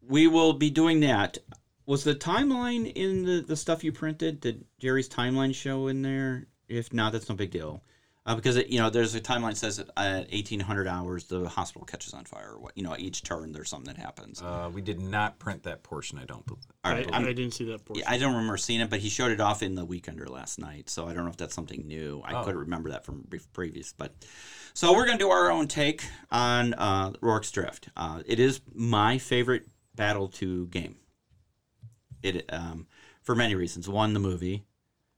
we 0.00 0.26
will 0.28 0.54
be 0.54 0.70
doing 0.70 1.00
that. 1.00 1.36
Was 1.84 2.04
the 2.04 2.14
timeline 2.14 2.90
in 2.90 3.24
the, 3.24 3.40
the 3.42 3.56
stuff 3.56 3.84
you 3.84 3.92
printed? 3.92 4.40
Did 4.40 4.64
Jerry's 4.78 5.08
timeline 5.10 5.54
show 5.54 5.88
in 5.88 6.00
there? 6.00 6.46
If 6.68 6.94
not, 6.94 7.12
that's 7.12 7.28
no 7.28 7.34
big 7.34 7.50
deal. 7.50 7.82
Uh, 8.24 8.36
because 8.36 8.54
it, 8.56 8.68
you 8.68 8.78
know, 8.78 8.88
there's 8.88 9.16
a 9.16 9.20
timeline 9.20 9.50
that 9.50 9.56
says 9.56 9.78
that 9.78 9.88
at 9.96 10.30
1800 10.30 10.86
hours 10.86 11.24
the 11.24 11.48
hospital 11.48 11.84
catches 11.84 12.14
on 12.14 12.24
fire. 12.24 12.52
Or 12.52 12.60
what 12.60 12.72
you 12.76 12.84
know, 12.84 12.94
each 12.96 13.24
turn 13.24 13.50
there's 13.50 13.68
something 13.68 13.92
that 13.92 14.00
happens. 14.00 14.40
Uh, 14.40 14.70
we 14.72 14.80
did 14.80 15.00
not 15.00 15.40
print 15.40 15.64
that 15.64 15.82
portion. 15.82 16.18
I 16.18 16.24
don't 16.24 16.46
believe. 16.46 16.62
All 16.84 16.92
right, 16.92 17.10
I, 17.12 17.16
I'm- 17.16 17.24
didn't 17.24 17.50
see 17.50 17.64
that 17.64 17.84
portion. 17.84 18.04
Yeah, 18.06 18.10
I 18.14 18.18
don't 18.18 18.34
remember 18.34 18.56
seeing 18.56 18.80
it, 18.80 18.90
but 18.90 19.00
he 19.00 19.08
showed 19.08 19.32
it 19.32 19.40
off 19.40 19.60
in 19.62 19.74
the 19.74 19.84
Weekender 19.84 20.28
last 20.30 20.60
night. 20.60 20.88
So 20.88 21.08
I 21.08 21.14
don't 21.14 21.24
know 21.24 21.30
if 21.30 21.36
that's 21.36 21.54
something 21.54 21.84
new. 21.86 22.22
I 22.24 22.34
Oh. 22.40 22.44
couldn't 22.44 22.60
remember 22.60 22.90
that 22.90 23.04
from 23.04 23.26
previous, 23.52 23.92
but 23.92 24.14
so 24.72 24.92
we're 24.94 25.06
gonna 25.06 25.18
do 25.18 25.30
our 25.30 25.50
own 25.50 25.66
take 25.66 26.04
on 26.30 26.74
uh, 26.74 27.12
Rorke's 27.20 27.50
Drift. 27.50 27.88
Uh, 27.96 28.22
it 28.24 28.38
is 28.38 28.60
my 28.72 29.18
favorite 29.18 29.66
Battle 29.96 30.28
to 30.28 30.68
game. 30.68 30.96
It 32.22 32.46
um, 32.52 32.86
for 33.22 33.34
many 33.34 33.54
reasons. 33.56 33.88
One, 33.88 34.14
the 34.14 34.20
movie. 34.20 34.64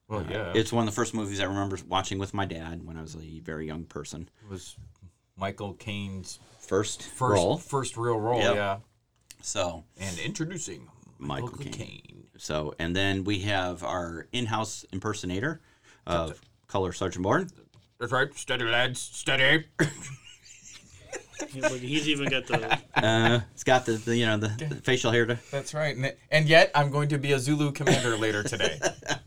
Well, 0.07 0.25
yeah, 0.29 0.49
it 0.51 0.57
It's 0.57 0.71
one 0.71 0.87
of 0.87 0.93
the 0.93 0.95
first 0.95 1.13
movies 1.13 1.39
I 1.39 1.45
remember 1.45 1.77
watching 1.87 2.19
with 2.19 2.33
my 2.33 2.45
dad 2.45 2.85
when 2.85 2.97
I 2.97 3.01
was 3.01 3.15
a 3.15 3.39
very 3.39 3.65
young 3.65 3.85
person. 3.85 4.29
It 4.43 4.49
was 4.51 4.75
Michael 5.37 5.73
Caine's 5.73 6.39
First, 6.59 7.03
first 7.03 7.33
role. 7.33 7.57
first 7.57 7.97
real 7.97 8.19
role. 8.19 8.39
Yep. 8.41 8.55
Yeah, 8.55 8.77
So 9.41 9.83
and 9.99 10.17
introducing 10.19 10.87
Michael 11.19 11.47
Michael, 11.49 11.63
Caine. 11.63 11.73
Caine. 11.73 12.23
so 12.37 12.73
and 12.79 12.95
then 12.95 13.23
we 13.23 13.39
have 13.39 13.83
our 13.83 14.27
in-house 14.31 14.85
impersonator 14.91 15.61
of 16.07 16.39
Color 16.67 16.91
Sergeant 16.93 17.23
Bourne. 17.23 17.49
That's 17.99 18.11
right. 18.11 18.33
Steady, 18.35 18.65
lads. 18.65 18.99
Steady. 18.99 19.65
He's 21.51 22.07
even 22.09 22.29
got 22.29 22.47
the. 22.47 22.79
Uh, 22.95 23.41
it's 23.53 23.63
got 23.65 23.85
the, 23.85 23.93
the 23.93 24.15
you 24.17 24.25
know 24.25 24.37
the, 24.37 24.47
the 24.69 24.75
facial 24.75 25.11
hair 25.11 25.25
to 25.25 25.37
That's 25.51 25.73
right. 25.73 25.95
And, 25.95 26.13
and 26.31 26.47
yet, 26.47 26.71
I'm 26.73 26.89
going 26.91 27.09
to 27.09 27.17
be 27.17 27.33
a 27.33 27.39
Zulu 27.39 27.71
commander 27.73 28.17
later 28.17 28.41
today. 28.41 28.79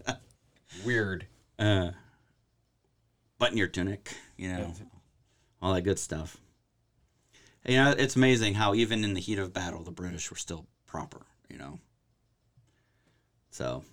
Weird. 0.88 1.26
uh, 1.58 1.90
button 3.38 3.58
your 3.58 3.66
tunic, 3.68 4.16
you 4.38 4.48
know, 4.48 4.72
all 5.60 5.74
that 5.74 5.82
good 5.82 5.98
stuff. 5.98 6.38
You 7.66 7.76
know, 7.76 7.90
it's 7.90 8.16
amazing 8.16 8.54
how 8.54 8.74
even 8.74 9.04
in 9.04 9.12
the 9.12 9.20
heat 9.20 9.38
of 9.38 9.52
battle, 9.52 9.82
the 9.82 9.90
British 9.90 10.30
were 10.30 10.36
still 10.38 10.66
proper. 10.86 11.26
You 11.50 11.58
know. 11.58 11.78
So, 13.50 13.84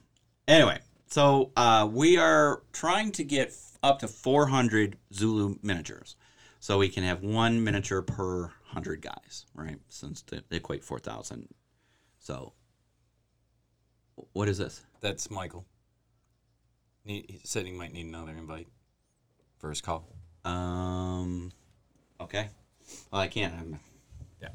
anyway, 0.47 0.79
so 1.07 1.51
uh, 1.57 1.85
we 1.91 2.15
are 2.17 2.63
trying 2.71 3.11
to 3.13 3.25
get 3.25 3.49
f- 3.49 3.77
up 3.83 3.99
to 3.99 4.07
400 4.07 4.97
Zulu 5.13 5.57
miniatures, 5.61 6.15
so 6.61 6.77
we 6.77 6.87
can 6.87 7.03
have 7.03 7.23
one 7.23 7.61
miniature 7.61 8.03
per 8.03 8.53
hundred 8.67 9.01
guys, 9.01 9.45
right? 9.53 9.79
Since 9.89 10.21
they, 10.21 10.39
they 10.47 10.57
equate 10.57 10.85
4,000. 10.85 11.49
So, 12.19 12.53
what 14.31 14.47
is 14.47 14.59
this? 14.59 14.81
That's 15.01 15.29
Michael. 15.29 15.65
He 17.05 17.39
said 17.43 17.65
he 17.65 17.71
might 17.71 17.93
need 17.93 18.07
another 18.07 18.31
invite 18.31 18.67
for 19.59 19.69
his 19.69 19.81
call. 19.81 20.07
Um. 20.43 21.51
Okay. 22.19 22.49
Well, 23.11 23.21
I 23.21 23.27
can't. 23.27 23.53
I'm. 23.53 23.79
Yeah. 24.41 24.49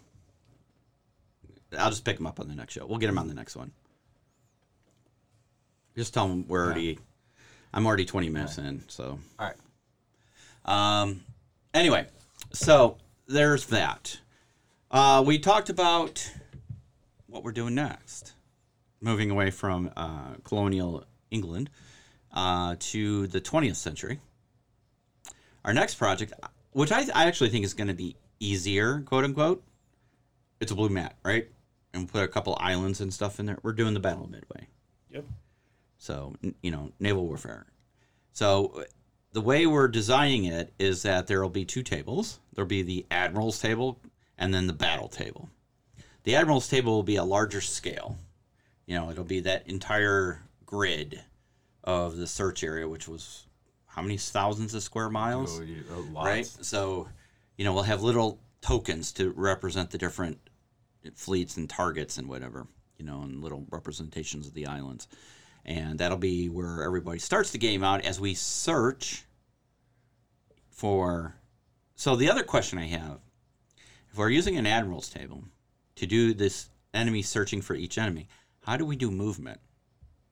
I'll 1.78 1.90
just 1.90 2.04
pick 2.04 2.18
him 2.18 2.26
up 2.26 2.40
on 2.40 2.48
the 2.48 2.54
next 2.54 2.74
show. 2.74 2.86
We'll 2.86 2.98
get 2.98 3.08
him 3.08 3.18
on 3.18 3.28
the 3.28 3.34
next 3.34 3.56
one. 3.56 3.70
Just 5.96 6.12
tell 6.12 6.28
him 6.28 6.46
we're 6.48 6.64
already. 6.64 6.98
I'm 7.72 7.86
already 7.86 8.04
20 8.04 8.28
minutes 8.30 8.58
in, 8.58 8.82
so. 8.88 9.18
All 9.38 9.46
right. 9.46 9.54
Um, 10.64 11.20
anyway, 11.72 12.06
so 12.52 12.98
there's 13.26 13.66
that. 13.66 14.18
Uh, 14.90 15.22
we 15.26 15.38
talked 15.38 15.70
about 15.70 16.30
what 17.34 17.42
we're 17.42 17.50
doing 17.52 17.74
next, 17.74 18.34
moving 19.00 19.28
away 19.28 19.50
from 19.50 19.90
uh, 19.96 20.34
colonial 20.44 21.04
England 21.32 21.68
uh, 22.32 22.76
to 22.78 23.26
the 23.26 23.40
20th 23.40 23.74
century. 23.74 24.20
Our 25.64 25.74
next 25.74 25.96
project, 25.96 26.32
which 26.70 26.92
I, 26.92 27.04
I 27.12 27.26
actually 27.26 27.50
think 27.50 27.64
is 27.64 27.74
going 27.74 27.88
to 27.88 27.94
be 27.94 28.14
easier, 28.38 29.00
quote 29.00 29.24
unquote, 29.24 29.64
it's 30.60 30.70
a 30.70 30.76
blue 30.76 30.90
mat, 30.90 31.16
right? 31.24 31.48
And 31.92 32.08
put 32.08 32.22
a 32.22 32.28
couple 32.28 32.56
islands 32.60 33.00
and 33.00 33.12
stuff 33.12 33.40
in 33.40 33.46
there. 33.46 33.58
We're 33.64 33.72
doing 33.72 33.94
the 33.94 34.00
Battle 34.00 34.24
of 34.24 34.30
Midway. 34.30 34.68
Yep. 35.10 35.24
So, 35.98 36.34
n- 36.44 36.54
you 36.62 36.70
know, 36.70 36.92
naval 37.00 37.26
warfare. 37.26 37.66
So, 38.32 38.84
the 39.32 39.40
way 39.40 39.66
we're 39.66 39.88
designing 39.88 40.44
it 40.44 40.72
is 40.78 41.02
that 41.02 41.26
there 41.26 41.42
will 41.42 41.48
be 41.48 41.64
two 41.64 41.82
tables. 41.82 42.38
There'll 42.54 42.68
be 42.68 42.82
the 42.82 43.06
admiral's 43.10 43.58
table 43.58 43.98
and 44.38 44.54
then 44.54 44.68
the 44.68 44.72
battle 44.72 45.08
table. 45.08 45.48
The 46.24 46.34
admiral's 46.36 46.68
table 46.68 46.92
will 46.94 47.02
be 47.02 47.16
a 47.16 47.24
larger 47.24 47.60
scale. 47.60 48.16
You 48.86 48.96
know, 48.96 49.10
it'll 49.10 49.24
be 49.24 49.40
that 49.40 49.66
entire 49.68 50.40
grid 50.66 51.22
of 51.82 52.16
the 52.16 52.26
search 52.26 52.64
area, 52.64 52.88
which 52.88 53.06
was 53.08 53.46
how 53.86 54.02
many 54.02 54.16
thousands 54.16 54.74
of 54.74 54.82
square 54.82 55.08
miles? 55.10 55.58
Oh, 55.58 55.62
you- 55.62 55.84
oh, 55.92 56.02
right? 56.12 56.46
So, 56.46 57.08
you 57.56 57.64
know, 57.64 57.72
we'll 57.72 57.82
have 57.84 58.02
little 58.02 58.40
tokens 58.60 59.12
to 59.12 59.30
represent 59.32 59.90
the 59.90 59.98
different 59.98 60.38
fleets 61.14 61.56
and 61.58 61.68
targets 61.68 62.16
and 62.18 62.28
whatever, 62.28 62.66
you 62.98 63.04
know, 63.04 63.20
and 63.22 63.42
little 63.42 63.66
representations 63.70 64.46
of 64.46 64.54
the 64.54 64.66
islands. 64.66 65.06
And 65.66 65.98
that'll 65.98 66.18
be 66.18 66.48
where 66.48 66.82
everybody 66.82 67.18
starts 67.18 67.50
the 67.50 67.58
game 67.58 67.84
out 67.84 68.02
as 68.04 68.18
we 68.20 68.34
search 68.34 69.24
for. 70.70 71.34
So, 71.94 72.16
the 72.16 72.30
other 72.30 72.42
question 72.42 72.78
I 72.78 72.86
have 72.86 73.20
if 74.10 74.16
we're 74.18 74.30
using 74.30 74.56
an 74.56 74.66
admiral's 74.66 75.08
table 75.08 75.44
to 75.96 76.06
do 76.06 76.34
this 76.34 76.68
enemy 76.92 77.22
searching 77.22 77.60
for 77.62 77.74
each 77.74 77.98
enemy, 77.98 78.28
how 78.62 78.76
do 78.76 78.84
we 78.84 78.96
do 78.96 79.10
movement 79.10 79.60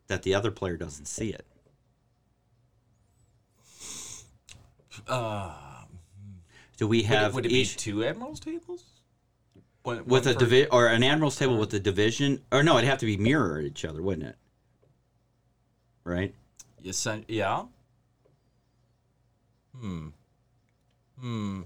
that 0.08 0.22
the 0.22 0.34
other 0.34 0.50
player 0.50 0.76
doesn't 0.76 1.06
see 1.06 1.30
it? 1.30 1.46
Uh, 5.08 5.52
Do 6.76 6.86
we 6.86 6.98
would, 6.98 7.06
have 7.06 7.32
it, 7.32 7.34
would 7.34 7.46
it 7.46 7.52
each 7.52 7.76
be 7.76 7.78
two 7.80 8.04
admirals 8.04 8.40
tables? 8.40 8.84
One, 9.82 9.98
with 10.04 10.26
one 10.26 10.28
a 10.28 10.32
for- 10.34 10.38
divi- 10.40 10.66
or 10.68 10.86
an 10.86 11.02
admiral's 11.02 11.36
table 11.36 11.56
with 11.58 11.70
the 11.70 11.80
division 11.80 12.42
or 12.52 12.62
no 12.62 12.78
it'd 12.78 12.88
have 12.88 12.98
to 12.98 13.06
be 13.06 13.16
mirror 13.16 13.60
each 13.60 13.84
other 13.84 14.00
wouldn't 14.00 14.28
it 14.28 14.36
right 16.04 16.34
Yes, 16.80 17.06
yeah. 17.28 17.64
Hmm. 19.80 20.08
Hmm. 21.20 21.62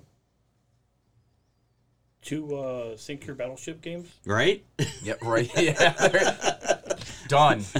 Two 2.26 2.56
uh, 2.56 2.96
sink 2.96 3.24
your 3.26 3.36
battleship 3.36 3.80
games. 3.80 4.08
right 4.26 4.62
Yep. 5.02 5.18
Right. 5.22 5.50
yeah. 5.56 5.90
there- 5.92 6.96
Done. 7.28 7.64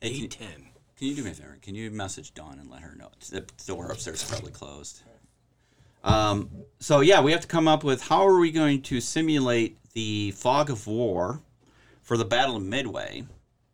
Hey, 0.00 0.10
can, 0.10 0.24
Eight 0.24 0.30
ten. 0.30 0.66
can 0.96 1.08
you 1.08 1.14
do 1.16 1.24
me 1.24 1.30
a 1.30 1.34
favor 1.34 1.56
can 1.62 1.74
you 1.74 1.90
message 1.90 2.34
dawn 2.34 2.58
and 2.60 2.70
let 2.70 2.82
her 2.82 2.94
know 2.96 3.08
the 3.30 3.44
door 3.66 3.90
upstairs 3.90 4.22
is 4.22 4.28
probably 4.30 4.52
closed 4.52 5.02
um, 6.04 6.50
so 6.78 7.00
yeah 7.00 7.20
we 7.22 7.32
have 7.32 7.40
to 7.40 7.46
come 7.48 7.66
up 7.66 7.82
with 7.82 8.02
how 8.02 8.24
are 8.26 8.38
we 8.38 8.52
going 8.52 8.82
to 8.82 9.00
simulate 9.00 9.78
the 9.94 10.32
fog 10.32 10.68
of 10.70 10.86
war 10.86 11.40
for 12.02 12.16
the 12.18 12.24
battle 12.26 12.56
of 12.56 12.62
midway 12.62 13.24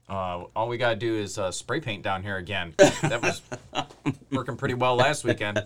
Uh, 0.08 0.44
all 0.54 0.68
we 0.68 0.76
gotta 0.78 0.96
do 0.96 1.16
is 1.16 1.38
uh, 1.38 1.50
spray 1.50 1.80
paint 1.80 2.02
down 2.04 2.22
here 2.22 2.36
again. 2.36 2.72
That 2.78 3.20
was 3.20 3.42
working 4.30 4.56
pretty 4.56 4.74
well 4.74 4.94
last 4.96 5.24
weekend. 5.24 5.64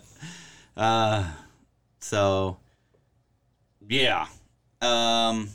Uh, 0.77 1.25
so 2.01 2.57
yeah. 3.89 4.27
Um, 4.81 5.49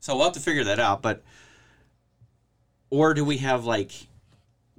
so 0.00 0.14
we'll 0.14 0.24
have 0.24 0.34
to 0.34 0.40
figure 0.40 0.64
that 0.64 0.78
out, 0.78 1.02
but 1.02 1.22
or 2.90 3.14
do 3.14 3.24
we 3.24 3.38
have 3.38 3.64
like 3.64 3.92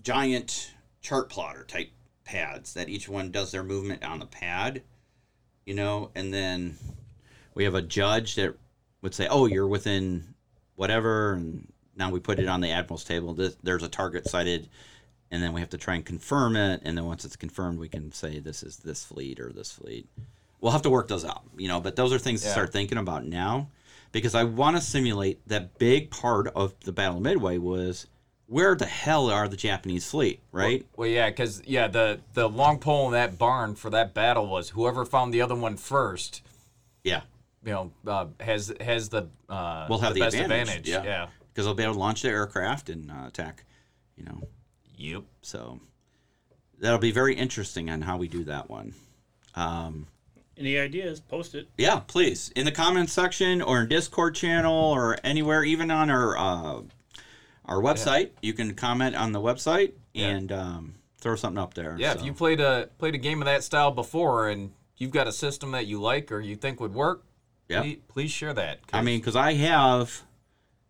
giant 0.01 0.73
chart 1.01 1.29
plotter 1.29 1.63
type 1.63 1.91
pads 2.23 2.73
that 2.73 2.89
each 2.89 3.07
one 3.07 3.31
does 3.31 3.51
their 3.51 3.63
movement 3.63 4.03
on 4.03 4.19
the 4.19 4.25
pad, 4.25 4.81
you 5.65 5.73
know, 5.73 6.11
and 6.15 6.33
then 6.33 6.77
we 7.53 7.63
have 7.63 7.75
a 7.75 7.81
judge 7.81 8.35
that 8.35 8.55
would 9.01 9.13
say, 9.13 9.27
"Oh, 9.27 9.45
you're 9.45 9.67
within 9.67 10.35
whatever," 10.75 11.33
and 11.33 11.71
now 11.95 12.09
we 12.09 12.19
put 12.19 12.39
it 12.39 12.47
on 12.47 12.61
the 12.61 12.71
admiral's 12.71 13.03
table. 13.03 13.33
This, 13.33 13.57
there's 13.63 13.83
a 13.83 13.89
target 13.89 14.27
sighted 14.27 14.69
and 15.31 15.43
then 15.43 15.53
we 15.53 15.59
have 15.59 15.69
to 15.69 15.77
try 15.77 15.95
and 15.95 16.05
confirm 16.05 16.55
it 16.55 16.81
and 16.83 16.97
then 16.97 17.05
once 17.05 17.25
it's 17.25 17.35
confirmed 17.35 17.79
we 17.79 17.89
can 17.89 18.11
say 18.11 18.39
this 18.39 18.63
is 18.63 18.77
this 18.77 19.05
fleet 19.05 19.39
or 19.39 19.51
this 19.51 19.71
fleet 19.71 20.07
we'll 20.61 20.71
have 20.71 20.81
to 20.81 20.89
work 20.89 21.07
those 21.07 21.25
out 21.25 21.43
you 21.57 21.67
know 21.67 21.79
but 21.79 21.95
those 21.95 22.11
are 22.13 22.19
things 22.19 22.41
to 22.41 22.49
start 22.49 22.71
thinking 22.71 22.97
about 22.97 23.25
now 23.25 23.69
because 24.11 24.35
i 24.35 24.43
want 24.43 24.75
to 24.75 24.81
simulate 24.81 25.39
that 25.47 25.77
big 25.77 26.09
part 26.09 26.47
of 26.55 26.73
the 26.81 26.91
battle 26.91 27.17
of 27.17 27.23
midway 27.23 27.57
was 27.57 28.07
where 28.47 28.75
the 28.75 28.85
hell 28.85 29.29
are 29.29 29.47
the 29.47 29.57
japanese 29.57 30.09
fleet 30.09 30.39
right 30.51 30.85
Well, 30.95 31.07
yeah, 31.07 31.29
because 31.29 31.61
yeah, 31.65 31.87
the 31.87 32.19
the 32.33 32.49
long 32.49 32.79
pole 32.79 33.05
in 33.07 33.11
that 33.13 33.37
barn 33.37 33.75
for 33.75 33.89
that 33.91 34.13
battle 34.13 34.47
was 34.47 34.69
whoever 34.69 35.05
found 35.05 35.33
the 35.33 35.41
other 35.41 35.55
one 35.55 35.77
first. 35.77 36.41
yeah 37.03 37.21
You 37.63 37.71
know, 37.73 37.91
uh, 38.07 38.25
has 38.39 38.73
has 38.81 39.09
the 39.09 39.27
uh, 39.47 39.85
we'll 39.89 39.99
have 39.99 40.13
the, 40.15 40.21
best 40.21 40.35
advantage, 40.35 40.87
advantage. 40.89 41.05
yeah 41.05 41.27
because 41.53 41.65
they'll 41.65 41.75
be 41.75 41.83
able 41.83 41.93
to 41.93 41.99
launch 41.99 42.21
their 42.23 42.35
aircraft 42.35 42.89
and 42.89 43.11
uh, 43.11 43.27
attack 43.27 43.65
you 44.17 44.23
know 44.25 44.41
Yep. 44.97 45.23
So 45.43 45.79
that'll 46.79 46.97
be 46.99 47.11
very 47.11 47.33
interesting 47.35 47.89
on 47.89 48.01
how 48.01 48.17
we 48.17 48.27
do 48.27 48.43
that 48.45 48.69
one. 48.69 48.93
Um, 49.55 50.07
Any 50.59 50.77
ideas? 50.77 51.21
Post 51.21 51.55
it. 51.55 51.69
Yeah, 51.77 52.01
please 52.05 52.51
in 52.53 52.65
the 52.65 52.71
comments 52.71 53.13
section 53.13 53.61
or 53.61 53.81
in 53.81 53.87
Discord 53.87 54.35
channel 54.35 54.73
or 54.73 55.17
anywhere, 55.23 55.63
even 55.63 55.89
on 55.89 56.09
our 56.09 56.37
uh, 56.37 56.81
our 57.65 57.77
website. 57.77 58.31
You 58.41 58.51
can 58.53 58.75
comment 58.75 59.15
on 59.15 59.31
the 59.31 59.39
website 59.39 59.93
and 60.13 60.51
um, 60.51 60.95
throw 61.19 61.37
something 61.37 61.57
up 61.57 61.75
there. 61.75 61.95
Yeah, 61.97 62.13
so. 62.13 62.19
if 62.19 62.25
you 62.25 62.33
played 62.33 62.59
a 62.59 62.89
played 62.97 63.15
a 63.15 63.17
game 63.17 63.41
of 63.41 63.45
that 63.45 63.63
style 63.63 63.91
before 63.91 64.49
and 64.49 64.71
you've 64.97 65.11
got 65.11 65.27
a 65.27 65.31
system 65.31 65.71
that 65.71 65.87
you 65.87 66.01
like 66.01 66.29
or 66.29 66.41
you 66.41 66.57
think 66.57 66.81
would 66.81 66.93
work, 66.93 67.23
Yeah. 67.69 67.81
please, 67.81 67.99
please 68.09 68.31
share 68.31 68.53
that. 68.53 68.79
I 68.91 69.01
mean, 69.01 69.19
because 69.19 69.37
I 69.37 69.53
have 69.53 70.23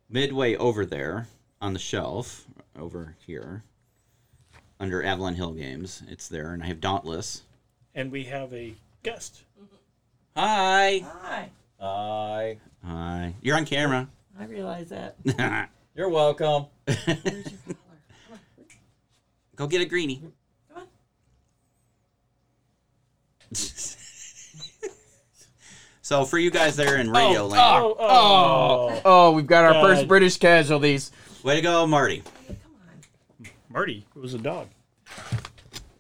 Midway 0.10 0.55
over 0.55 0.84
there 0.84 1.27
on 1.62 1.73
the 1.73 1.79
shelf 1.79 2.47
over 2.75 3.15
here 3.25 3.63
under 4.79 5.03
Avalon 5.03 5.36
Hill 5.36 5.51
Games. 5.51 6.01
It's 6.08 6.27
there, 6.27 6.53
and 6.53 6.63
I 6.63 6.67
have 6.67 6.79
Dauntless. 6.79 7.43
And 7.93 8.12
we 8.12 8.23
have 8.23 8.51
a 8.53 8.73
guest. 9.04 9.44
Hi. 10.36 11.00
Hi. 11.00 11.50
Hi. 11.80 12.58
Hi. 12.86 13.34
You're 13.42 13.58
on 13.58 13.66
camera. 13.66 14.08
I 14.40 14.46
realize 14.46 14.90
that. 14.90 15.16
You're 15.96 16.10
welcome. 16.10 16.66
Where's 16.86 17.06
your 17.08 17.16
collar? 17.16 17.38
Come 18.28 18.34
on. 18.34 18.40
Go 19.56 19.68
get 19.68 19.82
a 19.82 19.86
greenie. 19.86 20.22
Come 20.74 20.84
on. 20.84 20.88
So 26.02 26.26
for 26.26 26.40
you 26.40 26.50
guys 26.50 26.76
there 26.76 26.98
in 26.98 27.10
oh, 27.10 27.14
radio 27.14 27.42
oh, 27.44 27.48
land, 27.48 27.62
Oh, 27.84 27.96
oh, 28.00 29.02
Oh, 29.06 29.32
we've 29.32 29.46
got 29.46 29.64
our 29.66 29.74
God. 29.74 29.82
first 29.84 30.08
British 30.08 30.38
casualties. 30.38 31.12
way 31.44 31.56
to 31.58 31.62
go, 31.62 31.86
Marty. 31.86 32.24
Come 32.48 32.56
on. 32.82 33.50
Marty. 33.70 34.08
It 34.16 34.20
was 34.20 34.34
a 34.34 34.40
dog. 34.40 34.70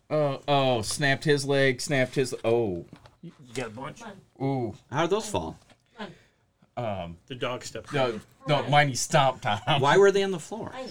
Oh, 0.09 0.41
oh, 0.47 0.81
snapped 0.81 1.23
his 1.23 1.45
leg, 1.45 1.81
snapped 1.81 2.15
his. 2.15 2.33
Oh, 2.43 2.85
You 3.21 3.31
got 3.53 3.67
a 3.67 3.69
bunch. 3.69 4.01
Come 4.01 4.11
on. 4.39 4.45
ooh. 4.45 4.75
How 4.91 5.01
did 5.01 5.11
those 5.11 5.29
fall? 5.29 5.57
Um, 6.77 7.17
The 7.27 7.35
dog 7.35 7.63
stepped. 7.65 7.93
on 7.93 8.21
no, 8.47 8.61
no, 8.61 8.69
mine 8.69 8.87
he 8.87 8.95
stomped 8.95 9.45
on 9.45 9.59
Why 9.81 9.97
were 9.97 10.11
they 10.11 10.23
on 10.23 10.31
the 10.31 10.39
floor? 10.39 10.71
I, 10.73 10.87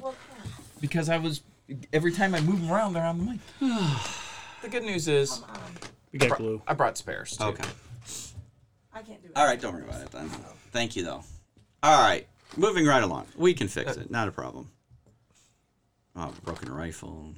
well, 0.00 0.14
come 0.40 0.52
because 0.80 1.08
I 1.08 1.16
was 1.18 1.42
every 1.92 2.12
time 2.12 2.34
I 2.34 2.40
move 2.40 2.60
them 2.60 2.70
around, 2.70 2.92
they're 2.92 3.02
on 3.04 3.18
the 3.18 3.24
mic. 3.24 3.40
the 4.62 4.68
good 4.68 4.84
news 4.84 5.08
is 5.08 5.38
Come. 5.38 5.74
We 6.12 6.18
got 6.20 6.38
glue. 6.38 6.62
I 6.68 6.74
brought 6.74 6.96
spares. 6.96 7.36
Too. 7.36 7.44
Okay. 7.44 7.64
I 8.94 9.02
can't 9.02 9.20
do 9.22 9.28
it. 9.28 9.32
All 9.34 9.44
right, 9.46 9.60
don't 9.60 9.74
worry 9.74 9.82
about 9.84 10.02
it 10.02 10.10
then. 10.12 10.28
Thank 10.70 10.94
you 10.94 11.02
though. 11.02 11.24
All 11.82 12.00
right, 12.00 12.26
moving 12.56 12.86
right 12.86 13.02
along. 13.02 13.26
We 13.36 13.52
can 13.52 13.66
fix 13.66 13.96
it. 13.96 14.10
Not 14.12 14.28
a 14.28 14.32
problem. 14.32 14.70
Oh, 16.14 16.32
broken 16.44 16.72
rifle. 16.72 17.34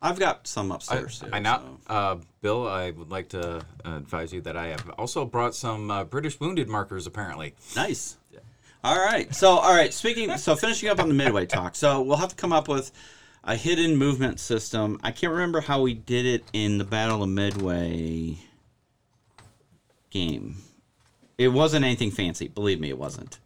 I've 0.00 0.18
got 0.18 0.46
some 0.46 0.70
I, 0.70 0.76
upstairs 0.76 1.20
too. 1.20 1.28
I 1.32 1.38
now, 1.40 1.58
so- 1.58 1.92
uh, 1.92 2.16
Bill, 2.40 2.68
I 2.68 2.90
would 2.92 3.10
like 3.10 3.28
to 3.30 3.58
uh, 3.58 3.60
advise 3.84 4.32
you 4.32 4.40
that 4.42 4.56
I 4.56 4.68
have 4.68 4.88
also 4.98 5.24
brought 5.24 5.54
some 5.54 5.90
uh, 5.90 6.04
British 6.04 6.38
wounded 6.38 6.68
markers. 6.68 7.06
Apparently, 7.06 7.54
Nice. 7.74 8.16
All 8.84 8.96
right. 8.96 9.34
So, 9.34 9.50
all 9.50 9.74
right. 9.74 9.92
Speaking, 9.92 10.36
so 10.38 10.54
finishing 10.54 10.88
up 10.88 11.00
on 11.00 11.08
the 11.08 11.14
midway 11.14 11.46
talk. 11.46 11.74
So 11.74 12.00
we'll 12.00 12.18
have 12.18 12.28
to 12.28 12.36
come 12.36 12.52
up 12.52 12.68
with 12.68 12.92
a 13.42 13.56
hidden 13.56 13.96
movement 13.96 14.38
system. 14.38 15.00
I 15.02 15.10
can't 15.10 15.32
remember 15.32 15.60
how 15.60 15.82
we 15.82 15.94
did 15.94 16.24
it 16.26 16.44
in 16.52 16.78
the 16.78 16.84
Battle 16.84 17.24
of 17.24 17.28
Midway 17.28 18.38
game. 20.10 20.58
It 21.36 21.48
wasn't 21.48 21.84
anything 21.84 22.12
fancy. 22.12 22.46
Believe 22.48 22.78
me, 22.78 22.88
it 22.88 22.98
wasn't. 22.98 23.38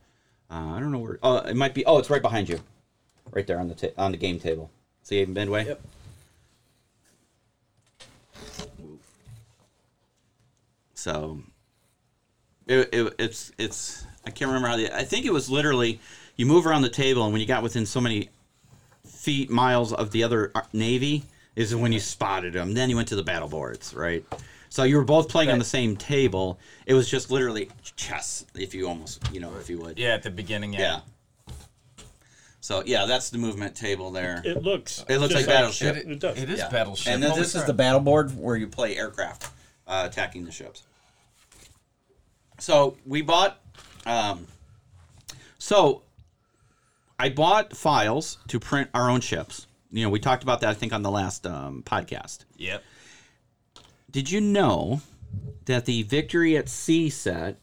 Uh, 0.50 0.74
I 0.74 0.80
don't 0.80 0.92
know 0.92 0.98
where. 0.98 1.18
Oh, 1.22 1.38
it 1.38 1.56
might 1.56 1.72
be. 1.72 1.84
Oh, 1.86 1.98
it's 1.98 2.10
right 2.10 2.22
behind 2.22 2.48
you, 2.50 2.60
right 3.30 3.46
there 3.46 3.58
on 3.58 3.68
the 3.68 3.74
ta- 3.74 3.94
on 3.96 4.12
the 4.12 4.18
game 4.18 4.38
table. 4.38 4.70
See 5.02 5.24
Midway. 5.24 5.66
Yep. 5.66 5.80
So 11.02 11.42
it, 12.68 12.88
it, 12.92 13.14
it's 13.18 13.50
it's 13.58 14.06
I 14.24 14.30
can't 14.30 14.48
remember 14.48 14.68
how 14.68 14.76
the 14.76 14.96
I 14.96 15.02
think 15.02 15.26
it 15.26 15.32
was 15.32 15.50
literally 15.50 15.98
you 16.36 16.46
move 16.46 16.64
around 16.64 16.82
the 16.82 16.88
table 16.88 17.24
and 17.24 17.32
when 17.32 17.40
you 17.40 17.46
got 17.46 17.64
within 17.64 17.86
so 17.86 18.00
many 18.00 18.28
feet 19.04 19.50
miles 19.50 19.92
of 19.92 20.12
the 20.12 20.22
other 20.22 20.52
uh, 20.54 20.60
navy 20.72 21.24
is 21.56 21.74
when 21.74 21.90
you 21.90 21.98
spotted 21.98 22.52
them. 22.52 22.74
Then 22.74 22.88
you 22.88 22.94
went 22.94 23.08
to 23.08 23.16
the 23.16 23.22
battle 23.24 23.48
boards, 23.48 23.92
right? 23.94 24.24
So 24.68 24.84
you 24.84 24.96
were 24.96 25.04
both 25.04 25.28
playing 25.28 25.50
on 25.50 25.58
the 25.58 25.64
same 25.64 25.96
table. 25.96 26.60
It 26.86 26.94
was 26.94 27.10
just 27.10 27.32
literally 27.32 27.68
chess, 27.96 28.46
if 28.54 28.72
you 28.72 28.86
almost 28.86 29.28
you 29.32 29.40
know 29.40 29.52
if 29.58 29.68
you 29.68 29.78
would. 29.80 29.98
yeah, 29.98 30.14
at 30.14 30.22
the 30.22 30.30
beginning, 30.30 30.72
Yeah. 30.72 31.00
yeah. 31.98 32.04
So 32.60 32.84
yeah, 32.86 33.06
that's 33.06 33.30
the 33.30 33.38
movement 33.38 33.74
table 33.74 34.12
there. 34.12 34.40
It 34.44 34.62
looks. 34.62 35.04
It 35.08 35.18
looks 35.18 35.34
like 35.34 35.46
Battleship. 35.46 35.96
It, 35.96 36.20
does. 36.20 36.38
It 36.38 36.48
is 36.48 36.60
Yeah. 36.60 36.68
battleship. 36.68 37.12
And 37.12 37.20
then 37.20 37.30
Holy 37.30 37.42
this 37.42 37.56
is 37.56 37.62
crap. 37.62 37.66
the 37.66 37.74
battle 37.74 38.00
board 38.00 38.38
where 38.38 38.54
you 38.54 38.68
play 38.68 38.96
aircraft 38.96 39.50
uh, 39.88 40.08
attacking 40.08 40.44
the 40.44 40.52
ships. 40.52 40.84
So 42.62 42.96
we 43.04 43.22
bought. 43.22 43.58
Um, 44.06 44.46
so 45.58 46.02
I 47.18 47.28
bought 47.28 47.76
files 47.76 48.38
to 48.48 48.60
print 48.60 48.88
our 48.94 49.10
own 49.10 49.20
ships. 49.20 49.66
You 49.90 50.04
know, 50.04 50.10
we 50.10 50.20
talked 50.20 50.44
about 50.44 50.60
that 50.60 50.70
I 50.70 50.74
think 50.74 50.92
on 50.92 51.02
the 51.02 51.10
last 51.10 51.44
um, 51.44 51.82
podcast. 51.84 52.44
Yep. 52.58 52.84
Did 54.12 54.30
you 54.30 54.40
know 54.40 55.00
that 55.64 55.86
the 55.86 56.04
Victory 56.04 56.56
at 56.56 56.68
Sea 56.68 57.10
set, 57.10 57.58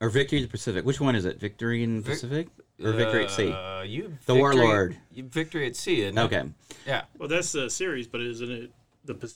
or 0.00 0.08
Victory 0.08 0.38
in 0.38 0.44
the 0.44 0.50
Pacific, 0.50 0.84
which 0.84 1.00
one 1.00 1.14
is 1.14 1.24
it? 1.24 1.38
Victory 1.38 1.84
in 1.84 2.02
the 2.02 2.10
Pacific 2.10 2.48
or 2.82 2.90
Victory 2.90 3.24
at 3.24 3.30
Sea? 3.30 3.52
Uh, 3.52 3.82
you 3.82 4.18
The 4.26 4.34
victory, 4.34 4.40
Warlord. 4.40 4.96
You 5.14 5.22
victory 5.24 5.68
at 5.68 5.76
sea. 5.76 6.02
Isn't 6.02 6.18
it? 6.18 6.22
Okay. 6.22 6.42
Yeah. 6.88 7.04
Well, 7.18 7.28
that's 7.28 7.52
the 7.52 7.70
series, 7.70 8.08
but 8.08 8.20
isn't 8.20 8.50
it 8.50 8.72
the 9.04 9.14
Pac- 9.14 9.30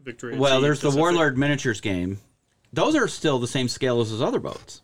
Victory? 0.00 0.34
at 0.34 0.38
Well, 0.38 0.58
Sea 0.58 0.62
there's 0.62 0.80
the 0.80 0.88
Pacific? 0.88 1.00
Warlord 1.00 1.36
miniatures 1.36 1.80
game. 1.80 2.18
Those 2.72 2.94
are 2.94 3.08
still 3.08 3.38
the 3.38 3.46
same 3.46 3.68
scale 3.68 4.00
as 4.00 4.10
his 4.10 4.22
other 4.22 4.40
boats. 4.40 4.82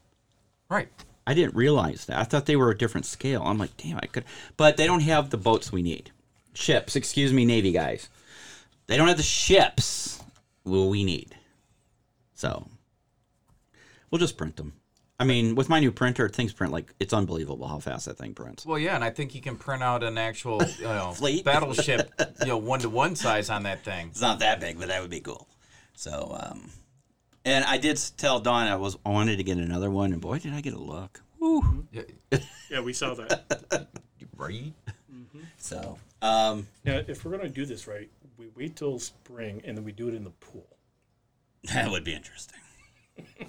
Right. 0.69 0.89
I 1.27 1.35
didn't 1.35 1.55
realize 1.55 2.07
that. 2.07 2.19
I 2.19 2.25
thought 2.25 2.47
they 2.47 2.57
were 2.57 2.71
a 2.71 2.77
different 2.77 3.07
scale. 3.07 3.43
I'm 3.45 3.59
like, 3.59 3.77
damn, 3.77 3.99
I 4.03 4.07
could. 4.07 4.25
But 4.57 4.77
they 4.77 4.87
don't 4.87 5.01
have 5.01 5.31
the 5.31 5.37
boats 5.37 5.73
we 5.73 5.83
need. 5.83 6.11
Ships, 6.55 6.97
excuse 6.97 7.33
me, 7.33 7.45
Navy 7.45 7.73
guys. 7.73 8.09
They 8.87 8.97
don't 8.97 9.09
have 9.09 9.17
the 9.17 9.23
ships 9.23 10.23
we 10.65 11.05
need. 11.05 11.35
So 12.35 12.67
we'll 14.11 14.19
just 14.19 14.37
print 14.37 14.57
them. 14.57 14.75
I 15.19 15.25
mean, 15.25 15.55
with 15.55 15.69
my 15.69 15.79
new 15.79 15.93
printer, 15.93 16.29
things 16.29 16.53
print 16.53 16.73
like 16.73 16.93
it's 16.99 17.13
unbelievable 17.13 17.69
how 17.69 17.79
fast 17.79 18.07
that 18.07 18.19
thing 18.19 18.35
prints. 18.35 18.67
Well, 18.67 18.79
yeah, 18.79 18.95
and 18.97 19.05
I 19.05 19.11
think 19.11 19.35
you 19.35 19.41
can 19.41 19.57
print 19.57 19.83
out 19.83 20.03
an 20.03 20.19
actual 20.19 20.61
you 20.79 20.85
know, 20.85 21.13
Fleet. 21.13 21.45
battleship, 21.45 22.13
you 22.41 22.49
know, 22.49 22.59
one 22.59 22.81
to 22.81 22.89
one 22.89 23.15
size 23.15 23.49
on 23.49 23.63
that 23.63 23.85
thing. 23.85 24.09
It's 24.09 24.21
not 24.21 24.41
that 24.41 24.61
big, 24.61 24.79
but 24.79 24.89
that 24.89 25.01
would 25.01 25.11
be 25.11 25.21
cool. 25.21 25.47
So, 25.95 26.37
um, 26.41 26.69
and 27.45 27.65
I 27.65 27.79
did 27.79 28.01
tell 28.17 28.41
Dawn 28.41 28.67
I 28.67 28.77
was 28.77 28.97
I 29.05 29.11
wanted 29.11 29.37
to 29.37 29.45
get 29.45 29.59
another 29.59 29.91
one, 29.91 30.13
and 30.13 30.21
boy, 30.21 30.39
did 30.39 30.53
I 30.55 30.61
get 30.61 30.75
a 30.75 30.79
look. 30.79 31.23
Woo. 31.39 31.87
Yeah, 31.93 32.39
Yeah, 32.71 32.81
we 32.81 32.93
saw 32.93 33.15
that. 33.15 33.89
right. 34.37 34.73
So, 35.59 35.99
um, 36.23 36.67
now, 36.85 37.01
if 37.07 37.25
we're 37.25 37.37
gonna 37.37 37.49
do 37.49 37.67
this 37.67 37.87
right, 37.87 38.11
we 38.37 38.49
wait 38.55 38.77
till 38.77 38.99
spring 38.99 39.63
and 39.65 39.77
then 39.77 39.85
we 39.85 39.93
do 39.93 40.09
it 40.09 40.15
in 40.15 40.25
the 40.25 40.31
pool. 40.31 40.67
That 41.73 41.91
would 41.91 42.05
be 42.05 42.15
interesting. 42.15 42.61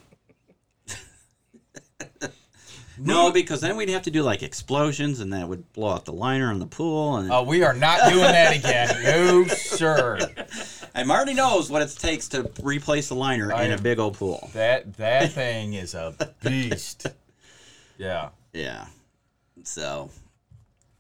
no, 2.98 3.32
because 3.32 3.62
then 3.62 3.76
we'd 3.78 3.90
have 3.90 4.04
to 4.04 4.12
do 4.12 4.24
like 4.24 4.42
explosions, 4.44 5.20
and 5.20 5.34
that 5.34 5.48
would 5.50 5.72
blow 5.74 5.90
out 5.94 6.06
the 6.06 6.14
liner 6.14 6.52
in 6.52 6.60
the 6.60 6.66
pool. 6.66 7.18
And, 7.18 7.32
Oh, 7.32 7.44
we 7.44 7.64
are 7.64 7.74
not 7.74 8.10
doing 8.10 8.22
that 8.24 8.56
again. 8.56 9.02
No, 9.04 9.44
sir. 9.46 10.18
and 10.94 11.08
Marty 11.08 11.34
knows 11.34 11.70
what 11.70 11.82
it 11.82 11.90
takes 12.00 12.28
to 12.30 12.50
replace 12.64 13.10
the 13.10 13.16
liner 13.16 13.52
I 13.54 13.64
in 13.64 13.72
a 13.72 13.76
am- 13.76 13.84
big 13.84 14.00
old 14.00 14.16
pool. 14.18 14.50
That 14.54 14.96
that 14.98 15.32
thing 15.34 15.74
is 15.74 15.94
a 15.94 16.14
beast. 16.44 17.08
Yeah. 17.98 18.30
Yeah. 18.54 18.86
So, 19.64 20.10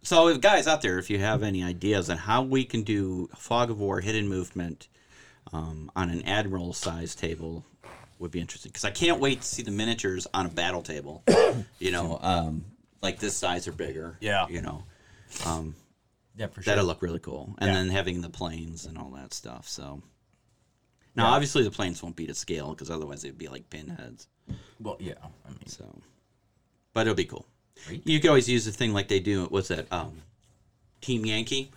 so 0.02 0.28
if 0.30 0.42
guys 0.42 0.68
out 0.68 0.82
there, 0.82 0.98
if 1.00 1.10
you 1.10 1.20
have 1.20 1.44
any 1.44 1.64
ideas 1.64 2.10
on 2.10 2.18
how 2.18 2.42
we 2.44 2.66
can 2.66 2.84
do 2.84 3.30
fog 3.36 3.70
of 3.70 3.80
war 3.80 4.02
hidden 4.02 4.28
movement 4.28 4.88
um, 5.54 5.92
on 5.96 6.10
an 6.10 6.24
admiral 6.24 6.74
size 6.74 7.16
table, 7.16 7.64
would 8.20 8.32
be 8.32 8.40
interesting 8.40 8.70
because 8.70 8.86
I 8.86 8.92
can't 8.92 9.20
wait 9.20 9.42
to 9.42 9.48
see 9.48 9.62
the 9.64 9.72
miniatures 9.72 10.28
on 10.34 10.46
a 10.46 10.50
battle 10.50 10.82
table. 10.82 11.24
you 11.80 11.92
know, 11.92 12.18
um, 12.22 12.64
like 13.02 13.20
this 13.20 13.36
size 13.36 13.68
or 13.68 13.72
bigger. 13.72 14.18
Yeah. 14.22 14.48
You 14.48 14.62
know, 14.62 14.84
Yeah, 16.38 16.48
for 16.48 16.62
sure. 16.62 16.72
that'll 16.72 16.86
look 16.86 17.02
really 17.02 17.20
cool. 17.20 17.56
And 17.60 17.70
Yeah. 17.70 17.74
then 17.76 17.90
having 17.90 18.22
the 18.22 18.30
planes 18.30 18.86
and 18.86 18.98
all 18.98 19.10
that 19.12 19.34
stuff. 19.34 19.68
So. 19.68 20.02
Now, 21.18 21.28
obviously, 21.28 21.64
the 21.64 21.72
planes 21.72 22.04
won't 22.04 22.18
be 22.18 22.28
to 22.28 22.34
scale 22.34 22.72
because 22.72 22.90
otherwise 22.92 23.22
they'd 23.22 23.38
be 23.38 23.48
like 23.48 23.70
pinheads. 23.70 24.28
Well, 24.82 24.98
yeah. 25.00 25.14
I 25.46 25.50
mean, 25.50 25.68
So, 25.68 26.02
but 26.94 27.02
it'll 27.02 27.16
be 27.16 27.24
cool. 27.24 27.46
Right. 27.88 28.02
You 28.06 28.20
could 28.20 28.28
always 28.30 28.50
use 28.50 28.66
the 28.66 28.72
thing 28.74 28.92
like 28.94 29.08
they 29.08 29.22
do. 29.22 29.46
What's 29.46 29.70
that? 29.70 29.92
Um, 29.94 30.22
Team 31.02 31.26
Yankee, 31.26 31.72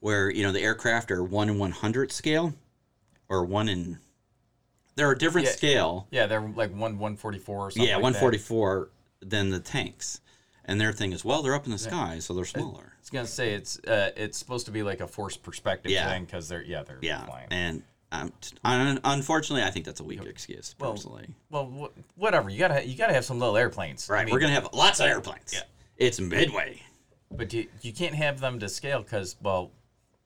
where 0.00 0.30
you 0.30 0.44
know 0.44 0.52
the 0.52 0.60
aircraft 0.60 1.10
are 1.10 1.22
one 1.24 1.48
in 1.48 1.58
one 1.58 1.72
hundred 1.72 2.12
scale, 2.12 2.54
or 3.28 3.44
one 3.44 3.68
in. 3.68 3.98
They're 4.96 5.10
a 5.12 5.18
different 5.18 5.46
Yeah. 5.46 5.52
scale. 5.52 6.08
yeah, 6.10 6.26
they're 6.26 6.40
like 6.40 6.74
one 6.74 6.98
one 6.98 7.16
forty 7.16 7.38
four 7.38 7.66
or 7.66 7.70
something. 7.70 7.88
Yeah, 7.88 7.96
like 7.96 8.02
one 8.02 8.14
forty 8.14 8.38
four 8.38 8.90
than 9.20 9.50
the 9.50 9.60
tanks, 9.60 10.20
and 10.64 10.80
their 10.80 10.92
thing 10.92 11.12
is 11.12 11.24
well, 11.24 11.42
they're 11.42 11.54
up 11.54 11.66
in 11.66 11.70
the 11.72 11.78
sky, 11.78 12.18
so 12.18 12.32
they're 12.34 12.44
smaller. 12.44 12.92
I 12.96 13.00
was 13.00 13.10
gonna 13.10 13.26
say 13.26 13.52
it's 13.54 13.78
uh, 13.80 14.10
it's 14.16 14.38
supposed 14.38 14.66
to 14.66 14.72
be 14.72 14.82
like 14.82 15.00
a 15.00 15.06
forced 15.06 15.42
perspective 15.42 15.92
Yeah. 15.92 16.08
thing 16.10 16.24
because 16.24 16.48
they're 16.48 16.62
yeah 16.64 16.82
they're 16.82 16.98
Yeah, 17.02 17.24
flying. 17.26 17.46
and 17.50 17.82
Um, 18.12 18.32
unfortunately, 19.04 19.64
I 19.64 19.70
think 19.70 19.84
that's 19.84 20.00
a 20.00 20.04
weak 20.04 20.22
excuse. 20.24 20.74
Well, 20.78 20.92
Personally, 20.92 21.34
Well, 21.50 21.66
wh- 21.66 22.18
whatever. 22.18 22.48
You 22.48 22.58
gotta 22.58 22.86
you 22.86 22.96
gotta 22.96 23.12
have 23.12 23.24
some 23.24 23.38
little 23.38 23.56
airplanes. 23.56 24.08
I 24.08 24.14
right? 24.14 24.26
mean, 24.26 24.32
We're 24.32 24.40
gonna 24.40 24.54
have 24.54 24.68
lots 24.72 25.00
of 25.00 25.06
airplanes. 25.06 25.52
Yeah. 25.52 25.62
It's 25.96 26.18
Midway. 26.20 26.82
but 27.30 27.52
you 27.52 27.66
you 27.82 27.92
can't 27.92 28.14
have 28.14 28.40
them 28.40 28.58
to 28.60 28.68
scale 28.68 29.02
because 29.02 29.36
well, 29.42 29.72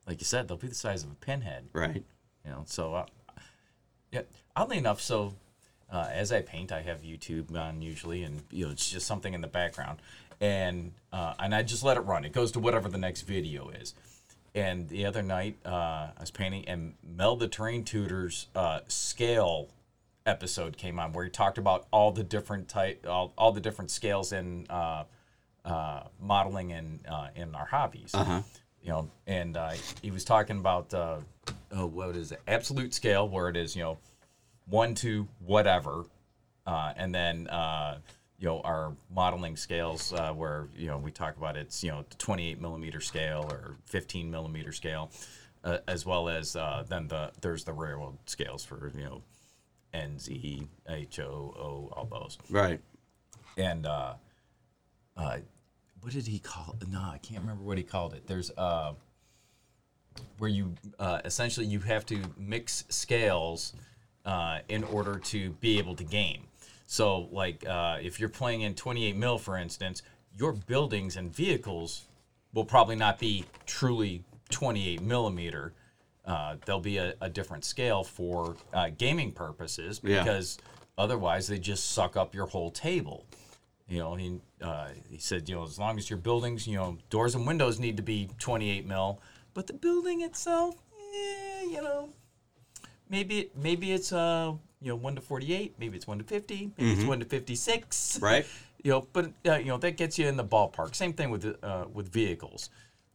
like 0.06 0.20
you 0.20 0.26
said, 0.26 0.46
they'll 0.46 0.56
be 0.59 0.68
the 0.68 0.74
size 0.74 1.02
of 1.02 1.11
a 1.11 1.14
pinhead. 1.16 1.68
Right. 1.72 2.04
You 2.44 2.50
know. 2.50 2.64
So 2.66 2.94
uh, 2.94 3.06
yeah. 4.12 4.23
Oddly 4.57 4.79
enough, 4.79 5.01
so 5.01 5.35
uh, 5.90 6.09
as 6.12 6.33
I 6.33 6.42
paint, 6.42 6.73
I 6.73 6.83
have 6.83 7.03
YouTube 7.03 7.57
on 7.57 7.83
usually, 7.83 8.23
and 8.23 8.42
you 8.51 8.66
know 8.66 8.73
it's 8.73 8.90
just 8.90 9.07
something 9.07 9.35
in 9.35 9.40
the 9.40 9.49
background, 9.49 10.01
and 10.40 10.92
uh, 11.12 11.35
and 11.38 11.55
I 11.55 11.62
just 11.62 11.83
let 11.83 11.96
it 11.96 12.01
run. 12.01 12.25
It 12.25 12.33
goes 12.33 12.53
to 12.53 12.61
whatever 12.61 12.88
the 12.88 12.99
next 12.99 13.23
video 13.23 13.70
is. 13.70 13.94
And 14.53 14.88
the 14.88 15.07
other 15.07 15.23
night, 15.23 15.59
uh, 15.64 15.68
I 15.68 16.20
was 16.20 16.33
painting, 16.33 16.64
and 16.66 16.94
Mel 17.05 17.37
the 17.37 17.46
Terrain 17.46 17.85
Tutor's 17.85 18.49
uh, 18.57 18.81
scale 18.88 19.68
episode 20.27 20.77
came 20.77 20.99
on, 20.99 21.12
where 21.12 21.25
he 21.25 21.31
talked 21.31 21.59
about 21.59 21.87
all 21.92 22.11
the 22.11 22.25
different 22.25 22.68
type, 22.68 23.07
all, 23.09 23.33
all 23.38 23.53
the 23.53 23.61
different 23.61 23.90
scales 23.90 24.33
in 24.33 24.66
uh, 24.68 25.05
uh, 25.64 26.03
modeling 26.20 26.73
and 26.73 27.01
uh, 27.09 27.29
in 27.37 27.55
our 27.55 27.66
hobbies. 27.66 28.11
Uh-huh. 28.14 28.42
You 28.83 28.88
know, 28.88 29.11
and 29.27 29.57
uh, 29.57 29.73
he 30.03 30.11
was 30.11 30.25
talking 30.25 30.59
about 30.59 30.92
uh, 30.94 31.18
oh, 31.72 31.87
what 31.87 32.16
is 32.16 32.33
it? 32.33 32.40
Absolute 32.48 32.92
scale, 32.94 33.28
where 33.28 33.48
it 33.48 33.56
is, 33.56 33.74
you 33.76 33.83
know, 33.83 33.98
one 34.66 34.94
to 34.96 35.26
whatever, 35.44 36.04
uh, 36.66 36.92
and 36.96 37.14
then 37.14 37.46
uh, 37.48 37.98
you 38.38 38.46
know 38.46 38.61
our 38.61 38.92
modeling 39.14 39.56
scales 39.56 40.12
uh, 40.12 40.33
where 40.33 40.68
you 40.76 40.87
know 40.87 40.98
we 40.98 41.11
talk 41.11 41.37
about 41.37 41.56
it's 41.56 41.83
you 41.83 41.90
know 41.90 42.04
28 42.18 42.61
millimeter 42.61 43.00
scale 43.00 43.46
or 43.50 43.76
15 43.87 44.30
millimeter 44.30 44.72
scale, 44.72 45.11
uh, 45.64 45.78
as 45.88 46.06
well 46.06 46.28
as 46.28 46.56
uh, 46.56 46.85
then 46.88 47.09
the 47.09 47.33
there's 47.40 47.64
the 47.64 47.72
railroad 47.72 48.16
scales 48.26 48.64
for 48.64 48.90
you 48.96 49.04
know 49.04 49.22
N 49.92 50.18
Z 50.18 50.68
H 50.88 51.18
O 51.20 51.24
O 51.59 51.92
all 51.96 52.06
those 52.06 52.38
Right. 52.48 52.80
and 53.56 53.87
uh, 53.87 54.14
uh, 55.16 55.38
what 56.00 56.12
did 56.12 56.26
he 56.26 56.38
call? 56.38 56.76
No, 56.88 57.00
I 57.00 57.18
can't 57.18 57.40
remember 57.40 57.62
what 57.64 57.76
he 57.76 57.85
called 57.85 58.14
it. 58.14 58.26
There's 58.26 58.50
uh, 58.56 58.92
where 60.38 60.50
you 60.50 60.74
uh, 60.98 61.20
essentially 61.24 61.66
you 61.66 61.80
have 61.80 62.04
to 62.06 62.20
mix 62.37 62.85
scales 62.88 63.72
uh, 64.24 64.59
in 64.68 64.85
order 64.85 65.18
to 65.18 65.50
be 65.61 65.78
able 65.78 65.94
to 65.96 66.04
game. 66.04 66.42
So, 66.87 67.28
like 67.30 67.64
uh, 67.66 67.98
if 68.02 68.18
you're 68.18 68.28
playing 68.28 68.62
in 68.62 68.74
28 68.74 69.16
mil, 69.16 69.38
for 69.38 69.56
instance, 69.56 70.02
your 70.37 70.52
buildings 70.52 71.16
and 71.16 71.35
vehicles 71.35 72.06
will 72.52 72.64
probably 72.64 72.96
not 72.96 73.18
be 73.18 73.44
truly 73.66 74.24
28 74.50 75.00
millimeter. 75.00 75.72
Uh, 76.24 76.56
there'll 76.64 76.80
be 76.80 76.98
a, 76.98 77.14
a 77.20 77.28
different 77.28 77.64
scale 77.64 78.04
for 78.04 78.56
uh, 78.74 78.90
gaming 78.98 79.33
purposes 79.33 80.00
Yeah. 80.02 80.18
because 80.22 80.59
otherwise 80.98 81.46
they 81.46 81.59
just 81.59 81.90
suck 81.90 82.16
up 82.16 82.35
your 82.35 82.46
whole 82.46 82.70
table. 82.70 83.24
You 83.88 83.98
know, 83.98 84.14
he 84.16 84.40
uh, 84.62 84.88
he 85.09 85.18
said, 85.18 85.48
you 85.48 85.54
know, 85.56 85.64
as 85.64 85.78
long 85.78 85.96
as 85.98 86.11
your 86.11 86.18
buildings, 86.18 86.66
you 86.66 86.76
know, 86.76 86.98
doors 87.09 87.35
and 87.35 87.46
windows 87.46 87.80
need 87.80 87.96
to 87.96 88.02
be 88.02 88.28
28 88.38 88.87
mil, 88.87 89.20
but 89.54 89.66
the 89.66 89.72
building 89.72 90.22
itself, 90.22 90.76
eh, 91.14 91.64
you 91.64 91.82
know, 91.82 92.10
maybe 93.08 93.50
maybe 93.54 93.92
it's 93.92 94.12
uh 94.12 94.52
you 94.80 94.88
know 94.88 94.96
one 94.96 95.14
to 95.14 95.20
48, 95.20 95.74
maybe 95.78 95.96
it's 95.96 96.06
one 96.06 96.18
to 96.18 96.24
50, 96.24 96.70
maybe 96.78 96.92
it's 96.92 97.04
one 97.04 97.18
to 97.20 97.26
56, 97.26 98.18
Right. 98.20 98.46
You 98.82 98.92
know, 98.92 99.06
but 99.12 99.30
uh, 99.46 99.56
you 99.56 99.66
know 99.66 99.76
that 99.76 99.98
gets 99.98 100.18
you 100.18 100.26
in 100.26 100.38
the 100.38 100.44
ballpark. 100.44 100.94
Same 100.94 101.12
thing 101.12 101.28
with 101.28 101.44
uh, 101.62 101.84
with 101.92 102.10
vehicles. 102.10 102.70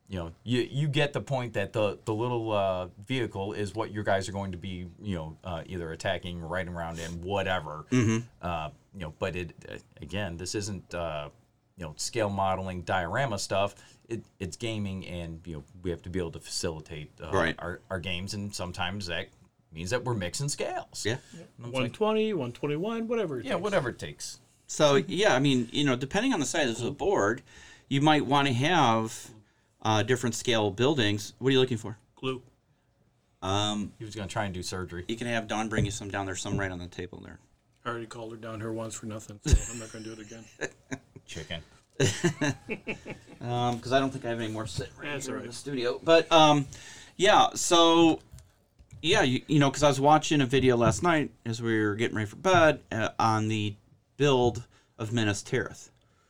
You 0.08 0.20
know, 0.20 0.32
you 0.44 0.62
you 0.62 0.88
get 0.88 1.12
the 1.12 1.22
point 1.22 1.54
that 1.54 1.74
the 1.74 1.98
the 2.06 2.14
little 2.14 2.52
uh, 2.52 2.90
vehicle 3.08 3.54
is 3.54 3.74
what 3.74 3.90
your 3.92 4.04
guys 4.04 4.30
are 4.30 4.32
going 4.32 4.52
to 4.52 4.60
be, 4.60 4.86
you 5.02 5.16
know, 5.16 5.38
uh, 5.44 5.64
either 5.66 5.92
attacking, 5.92 6.40
riding 6.40 6.72
around 6.76 7.00
in, 7.00 7.20
whatever. 7.24 7.86
Uh, 8.44 8.70
you 8.94 9.00
know, 9.00 9.14
but 9.18 9.36
it 9.36 9.54
uh, 9.68 9.78
again, 10.04 10.38
this 10.38 10.54
isn't 10.54 10.94
uh, 10.94 11.30
you 11.78 11.86
know 11.86 11.96
scale 11.98 12.30
modeling 12.30 12.84
diorama 12.84 13.40
stuff. 13.40 13.74
It, 14.08 14.24
it's 14.40 14.56
gaming, 14.58 15.06
and 15.08 15.42
you 15.46 15.56
know 15.56 15.64
we 15.82 15.90
have 15.90 16.02
to 16.04 16.10
be 16.10 16.20
able 16.20 16.32
to 16.32 16.40
facilitate 16.40 17.12
uh, 17.24 17.32
Right. 17.32 17.56
our, 17.60 17.80
our 17.90 18.00
games, 18.00 18.34
and 18.34 18.54
sometimes 18.54 19.08
that 19.08 19.28
means 19.74 19.90
that 19.90 20.04
we're 20.04 20.14
mixing 20.14 20.48
scales. 20.50 21.04
Yeah. 21.06 21.18
And 21.34 21.68
it's 21.74 22.00
like, 22.00 22.00
121, 22.00 23.08
whatever. 23.08 23.40
it 23.40 23.46
yeah, 23.46 23.54
takes. 23.54 23.64
whatever 23.64 23.90
it 23.90 24.00
takes. 24.00 24.40
So 24.68 24.96
yeah, 25.08 25.36
I 25.36 25.40
mean, 25.40 25.70
you 25.72 25.84
know, 25.86 25.96
depending 25.96 26.34
on 26.34 26.40
the 26.40 26.46
size 26.46 26.70
of 26.70 26.86
the 26.86 26.92
board, 26.92 27.42
you 27.90 28.02
might 28.02 28.26
want 28.26 28.48
to 28.48 28.54
have 28.54 29.30
uh, 29.82 30.04
different 30.04 30.36
scale 30.36 30.70
buildings. 30.72 31.34
What 31.40 31.50
are 31.50 31.52
you 31.52 31.60
looking 31.60 31.78
for? 31.78 31.98
Glue. 32.16 32.42
Um, 33.42 33.92
He 34.00 34.06
was 34.06 34.16
going 34.16 34.28
to 34.28 34.32
try 34.34 34.46
and 34.46 34.54
do 34.54 34.64
surgery. 34.64 35.06
you 35.08 35.16
can 35.18 35.28
have 35.28 35.48
Dawn 35.48 35.68
bring 35.70 35.86
you 35.86 35.92
some 35.92 36.10
down 36.10 36.26
there, 36.26 36.36
some 36.36 36.58
right 36.60 36.72
on 36.72 36.80
the 36.80 36.88
table 36.88 37.22
there. 37.24 37.40
I 37.86 37.90
already 37.90 38.08
called 38.08 38.32
her 38.32 38.38
down 38.38 38.60
here 38.60 38.72
once 38.72 38.96
for 38.96 39.06
nothing, 39.06 39.40
so 39.46 39.56
I'm 39.72 39.80
not 39.80 39.92
going 39.92 40.04
to 40.04 40.16
do 40.16 40.20
it 40.22 40.26
again. 40.26 40.44
Chicken. 41.28 41.62
Um, 43.42 43.76
because 43.76 43.92
I 43.94 44.00
don't 44.00 44.10
think 44.12 44.26
I 44.26 44.30
have 44.30 44.40
any 44.40 44.52
more 44.52 44.66
sitting 44.66 44.92
right 44.98 45.12
That's 45.12 45.28
here 45.28 45.36
all 45.36 45.42
in 45.42 45.48
the 45.48 45.54
studio. 45.54 46.00
But 46.04 46.32
um, 46.32 46.66
yeah. 47.16 47.50
So 47.54 48.20
yeah, 49.04 49.22
you, 49.22 49.42
you 49.48 49.60
know, 49.60 49.70
because 49.70 49.84
I 49.84 49.88
was 49.88 50.00
watching 50.00 50.42
a 50.42 50.46
video 50.48 50.78
last 50.78 51.04
night 51.04 51.30
as 51.46 51.62
we 51.62 51.80
were 51.80 51.94
getting 51.96 52.16
ready 52.16 52.28
for 52.28 52.38
bed 52.38 52.80
uh, 52.92 53.10
on 53.20 53.48
the 53.48 53.76
build 54.18 54.64
of 54.98 55.14
Minas 55.14 55.44
Tirith. 55.44 55.90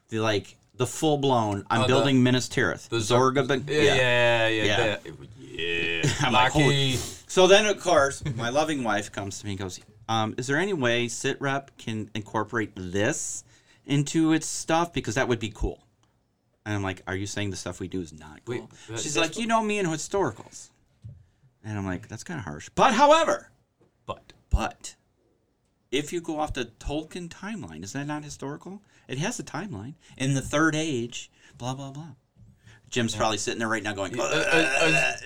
The 0.09 0.19
like 0.19 0.57
the 0.75 0.85
full 0.85 1.17
blown. 1.17 1.65
I'm 1.69 1.81
Oh, 1.81 1.83
the- 1.83 1.87
building 1.87 2.21
Minas 2.21 2.49
Tirith. 2.49 2.89
the 2.89 2.99
Zor- 2.99 3.31
Zorga. 3.31 3.47
but- 3.47 3.61
Yeah, 3.69 3.81
yeah, 3.83 4.47
yeah. 4.49 4.63
Yeah. 4.65 4.97
Yeah. 5.05 6.01
yeah. 6.03 6.11
I'm 6.21 6.33
like, 6.33 6.53
Lucky. 6.53 6.93
So 7.27 7.47
then, 7.47 7.65
of 7.65 7.79
course, 7.79 8.23
my 8.35 8.49
loving 8.49 8.83
wife 8.83 9.11
comes 9.11 9.39
to 9.39 9.45
me 9.45 9.53
and 9.53 9.59
goes, 9.59 9.79
um, 10.09 10.35
"Is 10.37 10.47
there 10.47 10.57
any 10.57 10.73
way 10.73 11.05
SitRep 11.07 11.67
can 11.77 12.09
incorporate 12.13 12.71
this 12.75 13.43
into 13.85 14.33
its 14.33 14.47
stuff 14.47 14.91
because 14.93 15.15
that 15.15 15.27
would 15.27 15.39
be 15.39 15.49
cool?" 15.53 15.83
And 16.65 16.73
I'm 16.75 16.83
like, 16.83 17.01
"Are 17.07 17.15
you 17.15 17.27
saying 17.27 17.51
the 17.51 17.55
stuff 17.57 17.79
we 17.79 17.87
do 17.87 18.01
is 18.01 18.11
not 18.13 18.43
cool?" 18.45 18.69
Wait, 18.89 18.99
She's 18.99 19.17
like, 19.17 19.37
"You 19.37 19.47
know 19.47 19.61
me 19.63 19.79
and 19.79 19.87
historicals," 19.87 20.69
and 21.63 21.77
I'm 21.77 21.85
like, 21.85 22.07
"That's 22.07 22.23
kind 22.23 22.39
of 22.39 22.45
harsh." 22.45 22.69
But 22.75 22.93
however, 22.93 23.51
but 24.05 24.33
but 24.49 24.95
if 25.91 26.11
you 26.11 26.21
go 26.21 26.39
off 26.39 26.53
the 26.53 26.65
Tolkien 26.65 27.29
timeline, 27.29 27.83
is 27.83 27.93
that 27.93 28.07
not 28.07 28.23
historical? 28.23 28.81
It 29.07 29.17
has 29.19 29.39
a 29.39 29.43
timeline 29.43 29.93
in 30.17 30.33
the 30.33 30.41
Third 30.41 30.75
Age. 30.75 31.29
Blah 31.57 31.75
blah 31.75 31.91
blah. 31.91 32.13
Jim's 32.89 33.15
probably 33.15 33.37
sitting 33.39 33.59
there 33.59 33.67
right 33.67 33.81
now 33.83 33.93
going, 33.93 34.17
I, 34.19 34.23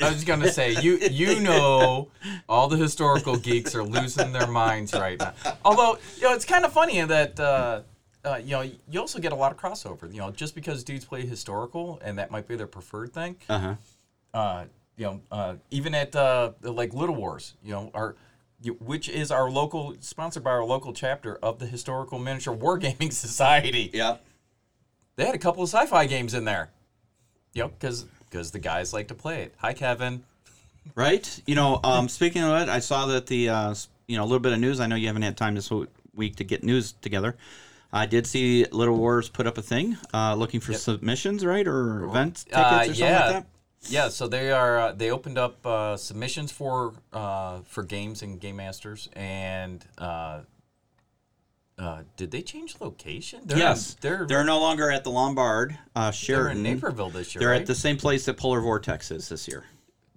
I- 0.02 0.08
I 0.08 0.12
was 0.12 0.24
gonna 0.24 0.52
say 0.52 0.80
you 0.82 0.98
you 0.98 1.40
know 1.42 2.10
all 2.48 2.68
the 2.68 2.78
historical 2.78 3.36
geeks 3.38 3.76
are 3.76 3.84
losing 3.84 4.32
their 4.32 4.48
minds 4.48 4.94
right 4.94 5.20
now. 5.20 5.34
Although 5.64 5.98
you 6.18 6.24
know 6.24 6.34
it's 6.34 6.46
kind 6.46 6.66
of 6.66 6.74
funny 6.74 7.02
that 7.02 7.40
uh, 7.40 7.82
uh, 8.26 8.40
you 8.44 8.52
know 8.52 8.62
you 8.62 9.00
also 9.00 9.20
get 9.20 9.32
a 9.32 9.36
lot 9.36 9.52
of 9.52 9.58
crossover. 9.58 10.12
You 10.12 10.20
know 10.20 10.32
just 10.32 10.56
because 10.56 10.84
dudes 10.84 11.06
play 11.06 11.26
historical 11.26 12.00
and 12.04 12.18
that 12.18 12.32
might 12.32 12.48
be 12.48 12.56
their 12.56 12.68
preferred 12.68 13.14
thing. 13.14 13.38
"Uh 13.50 13.60
huh." 13.60 13.76
uh, 14.34 14.66
you 14.98 15.06
know, 15.06 15.22
uh, 15.32 15.56
even 15.72 15.96
at 15.96 16.16
uh, 16.16 16.52
like 16.62 16.94
Little 16.94 17.16
Wars, 17.16 17.56
you 17.64 17.72
know, 17.72 17.92
our 17.94 18.16
which 18.80 19.08
is 19.08 19.32
our 19.32 19.50
local 19.50 19.96
sponsored 20.02 20.44
by 20.44 20.52
our 20.52 20.66
local 20.66 20.92
chapter 20.92 21.38
of 21.38 21.60
the 21.60 21.66
Historical 21.66 22.20
Miniature 22.20 22.56
Wargaming 22.56 23.14
Society. 23.14 23.90
Yep. 23.94 24.26
They 25.16 25.26
had 25.26 25.36
a 25.36 25.40
couple 25.40 25.64
of 25.64 25.70
sci-fi 25.70 26.06
games 26.06 26.34
in 26.34 26.44
there. 26.44 26.70
You 27.54 27.64
know, 27.64 27.68
because 27.70 28.04
because 28.30 28.52
the 28.52 28.60
guys 28.60 28.94
like 28.94 29.08
to 29.08 29.16
play 29.16 29.44
it. 29.44 29.56
Hi, 29.58 29.74
Kevin. 29.74 30.24
Right? 30.96 31.42
You 31.46 31.56
know, 31.56 31.80
um, 31.84 32.10
speaking 32.10 32.44
of 32.44 32.62
it, 32.62 32.70
I 32.70 32.80
saw 32.80 33.08
that 33.08 33.28
the, 33.28 33.50
uh, 33.50 33.76
you 34.08 34.18
know, 34.18 34.24
a 34.24 34.26
little 34.26 34.40
bit 34.40 34.54
of 34.54 34.60
news. 34.60 34.80
I 34.80 34.88
know 34.88 34.96
you 34.96 35.08
haven't 35.08 35.22
had 35.24 35.38
time 35.38 35.56
this 35.56 35.72
week 36.14 36.36
to 36.36 36.44
get 36.44 36.64
news 36.64 36.94
together. 37.02 37.38
I 37.92 38.06
did 38.06 38.28
see 38.28 38.66
Little 38.72 38.96
Wars 38.98 39.30
put 39.30 39.48
up 39.48 39.58
a 39.58 39.62
thing 39.62 39.98
uh, 40.14 40.36
looking 40.36 40.60
for 40.60 40.74
submissions, 40.74 41.44
right? 41.46 41.68
Or 41.68 42.04
event 42.04 42.46
tickets 42.46 42.56
Uh, 42.58 42.60
or 42.60 42.86
something 42.86 42.96
yeah. 42.96 43.20
like 43.26 43.34
that? 43.34 43.46
Yeah, 43.84 44.10
so 44.10 44.28
they 44.28 44.52
are. 44.52 44.78
Uh, 44.78 44.92
they 44.92 45.10
opened 45.10 45.38
up 45.38 45.66
uh, 45.66 45.96
submissions 45.98 46.52
for 46.52 46.94
uh, 47.14 47.60
for 47.66 47.84
games 47.84 48.22
and 48.22 48.40
game 48.40 48.58
masters, 48.58 49.08
and 49.14 49.84
uh, 49.98 50.42
uh, 51.78 52.02
did 52.18 52.30
they 52.30 52.42
change 52.42 52.76
location? 52.82 53.40
They're 53.46 53.58
yes. 53.58 53.92
in, 53.94 53.98
they're 54.02 54.26
they're 54.28 54.44
no 54.44 54.60
longer 54.60 54.92
at 54.92 55.06
the 55.06 55.12
Lombard 55.12 55.78
uh, 55.96 56.12
they're 56.28 56.50
in 56.50 56.62
Naperville 56.62 57.10
this 57.10 57.34
year. 57.34 57.40
They're 57.40 57.50
right? 57.52 57.62
at 57.62 57.68
the 57.68 57.76
same 57.76 57.96
place 57.96 58.26
that 58.26 58.36
Polar 58.36 58.60
Vortex 58.60 59.12
is 59.12 59.30
this 59.30 59.48
year. 59.48 59.64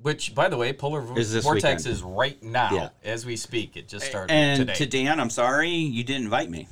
Which, 0.03 0.35
by 0.35 0.49
the 0.49 0.57
way, 0.57 0.73
Polar 0.73 1.17
Is 1.17 1.33
Vortex 1.37 1.85
weekend. 1.85 1.87
is 1.87 2.03
right 2.03 2.43
now 2.43 2.71
Yeah. 2.73 2.89
as 3.05 3.25
we 3.25 3.37
speak. 3.37 3.77
It 3.77 3.87
just 3.87 4.07
started 4.07 4.33
And 4.35 4.59
today. 4.59 4.75
to 4.75 4.87
Dan, 4.87 5.21
I'm 5.21 5.31
sorry 5.31 5.71
you 5.71 6.03
didn't 6.03 6.25
invite 6.25 6.51
me. 6.51 6.67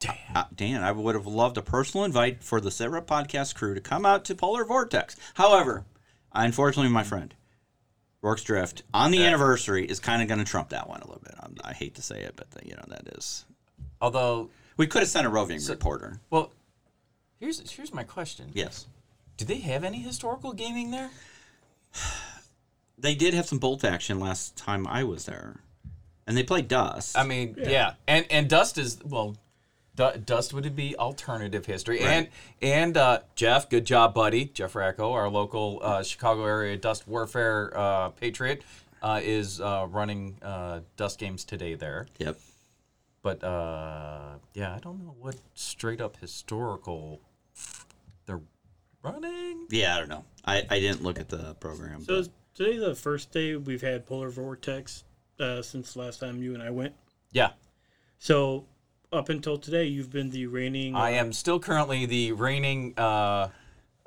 Damn. 0.00 0.14
Uh, 0.34 0.44
Dan, 0.54 0.82
I 0.84 0.92
would 0.92 1.14
have 1.16 1.26
loved 1.26 1.56
a 1.58 1.62
personal 1.62 2.04
invite 2.04 2.44
for 2.44 2.60
the 2.60 2.70
SitRep 2.70 3.06
podcast 3.06 3.54
crew 3.54 3.74
to 3.74 3.80
come 3.80 4.06
out 4.06 4.24
to 4.26 4.34
Polar 4.34 4.64
Vortex. 4.64 5.16
However, 5.34 5.84
unfortunately, 6.32 6.92
my 6.92 7.02
friend, 7.02 7.34
Rorke's 8.22 8.44
Drift 8.44 8.84
on 8.94 9.10
the 9.10 9.24
anniversary 9.24 9.84
is 9.84 9.98
kind 9.98 10.22
of 10.22 10.28
going 10.28 10.38
to 10.38 10.44
trump 10.44 10.68
that 10.68 10.88
one 10.88 11.00
a 11.00 11.06
little 11.06 11.22
bit. 11.22 11.34
I'm, 11.40 11.56
I 11.64 11.72
hate 11.72 11.96
to 11.96 12.02
say 12.02 12.20
it, 12.20 12.34
but 12.36 12.46
you 12.64 12.74
know 12.76 12.84
that 12.88 13.08
is. 13.16 13.44
Although, 14.00 14.50
We 14.76 14.86
could 14.86 15.00
have 15.02 15.08
sent 15.08 15.26
a 15.26 15.30
roving 15.30 15.60
reporter. 15.68 16.20
well, 16.30 16.52
here's 17.40 17.68
here's 17.70 17.92
my 17.92 18.04
question. 18.04 18.50
Yes. 18.54 18.86
Do 19.36 19.44
they 19.44 19.58
have 19.58 19.82
any 19.84 20.00
historical 20.00 20.52
gaming 20.52 20.90
there? 20.92 21.10
they 22.98 23.14
did 23.14 23.34
have 23.34 23.46
some 23.46 23.58
bolt 23.58 23.84
action 23.84 24.20
last 24.20 24.56
time 24.56 24.86
I 24.86 25.02
was 25.04 25.24
there, 25.26 25.60
and 26.26 26.36
they 26.36 26.42
played 26.44 26.68
Dust. 26.68 27.16
I 27.18 27.24
mean, 27.24 27.56
yeah. 27.58 27.94
And 28.06 28.26
and 28.30 28.48
Dust 28.48 28.78
is 28.78 28.98
well, 29.04 29.36
Du- 29.98 30.16
Dust 30.18 30.54
would 30.54 30.64
it 30.64 30.76
be 30.76 30.96
alternative 30.96 31.66
history. 31.66 31.98
And 31.98 32.28
and 32.62 32.96
uh, 32.96 33.18
Jeff, 33.34 33.68
good 33.68 33.84
job, 33.84 34.14
buddy. 34.14 34.44
Jeff 34.44 34.76
Racco, 34.76 35.10
our 35.12 35.28
local 35.28 35.80
uh, 35.82 36.04
Chicago 36.04 36.44
area 36.44 36.76
Dust 36.76 37.08
Warfare 37.08 37.72
uh, 37.76 38.10
patriot, 38.10 38.62
uh, 39.02 39.20
is 39.20 39.60
uh, 39.60 39.88
running 39.90 40.36
uh, 40.40 40.80
Dust 40.96 41.18
games 41.18 41.44
today 41.44 41.74
there. 41.74 42.06
yep. 42.18 42.38
But 43.22 43.42
uh, 43.42 44.36
yeah, 44.54 44.76
I 44.76 44.78
don't 44.78 45.04
know 45.04 45.16
what 45.18 45.34
straight 45.54 46.00
up 46.00 46.16
historical 46.18 47.20
they're 48.26 48.40
running. 49.02 49.66
Yeah, 49.68 49.96
I 49.96 49.98
don't 49.98 50.08
know. 50.08 50.24
I, 50.44 50.62
I 50.70 50.78
didn't 50.78 51.02
look 51.02 51.18
at 51.18 51.28
the 51.28 51.54
program. 51.54 52.02
So 52.04 52.14
but- 52.14 52.18
is 52.20 52.30
today 52.54 52.78
the 52.78 52.94
first 52.94 53.32
day 53.32 53.56
we've 53.56 53.82
had 53.82 54.06
Polar 54.06 54.30
Vortex 54.30 55.02
uh, 55.40 55.60
since 55.60 55.96
last 55.96 56.20
time 56.20 56.40
you 56.40 56.54
and 56.54 56.62
I 56.62 56.70
went. 56.70 56.94
Yeah, 57.32 57.50
So 58.20 58.64
up 59.12 59.28
until 59.28 59.58
today, 59.58 59.84
you've 59.84 60.10
been 60.10 60.30
the 60.30 60.46
reigning. 60.46 60.94
I 60.94 61.10
am 61.10 61.32
still 61.32 61.58
currently 61.60 62.06
the 62.06 62.32
reigning 62.32 62.94
uh, 62.96 63.48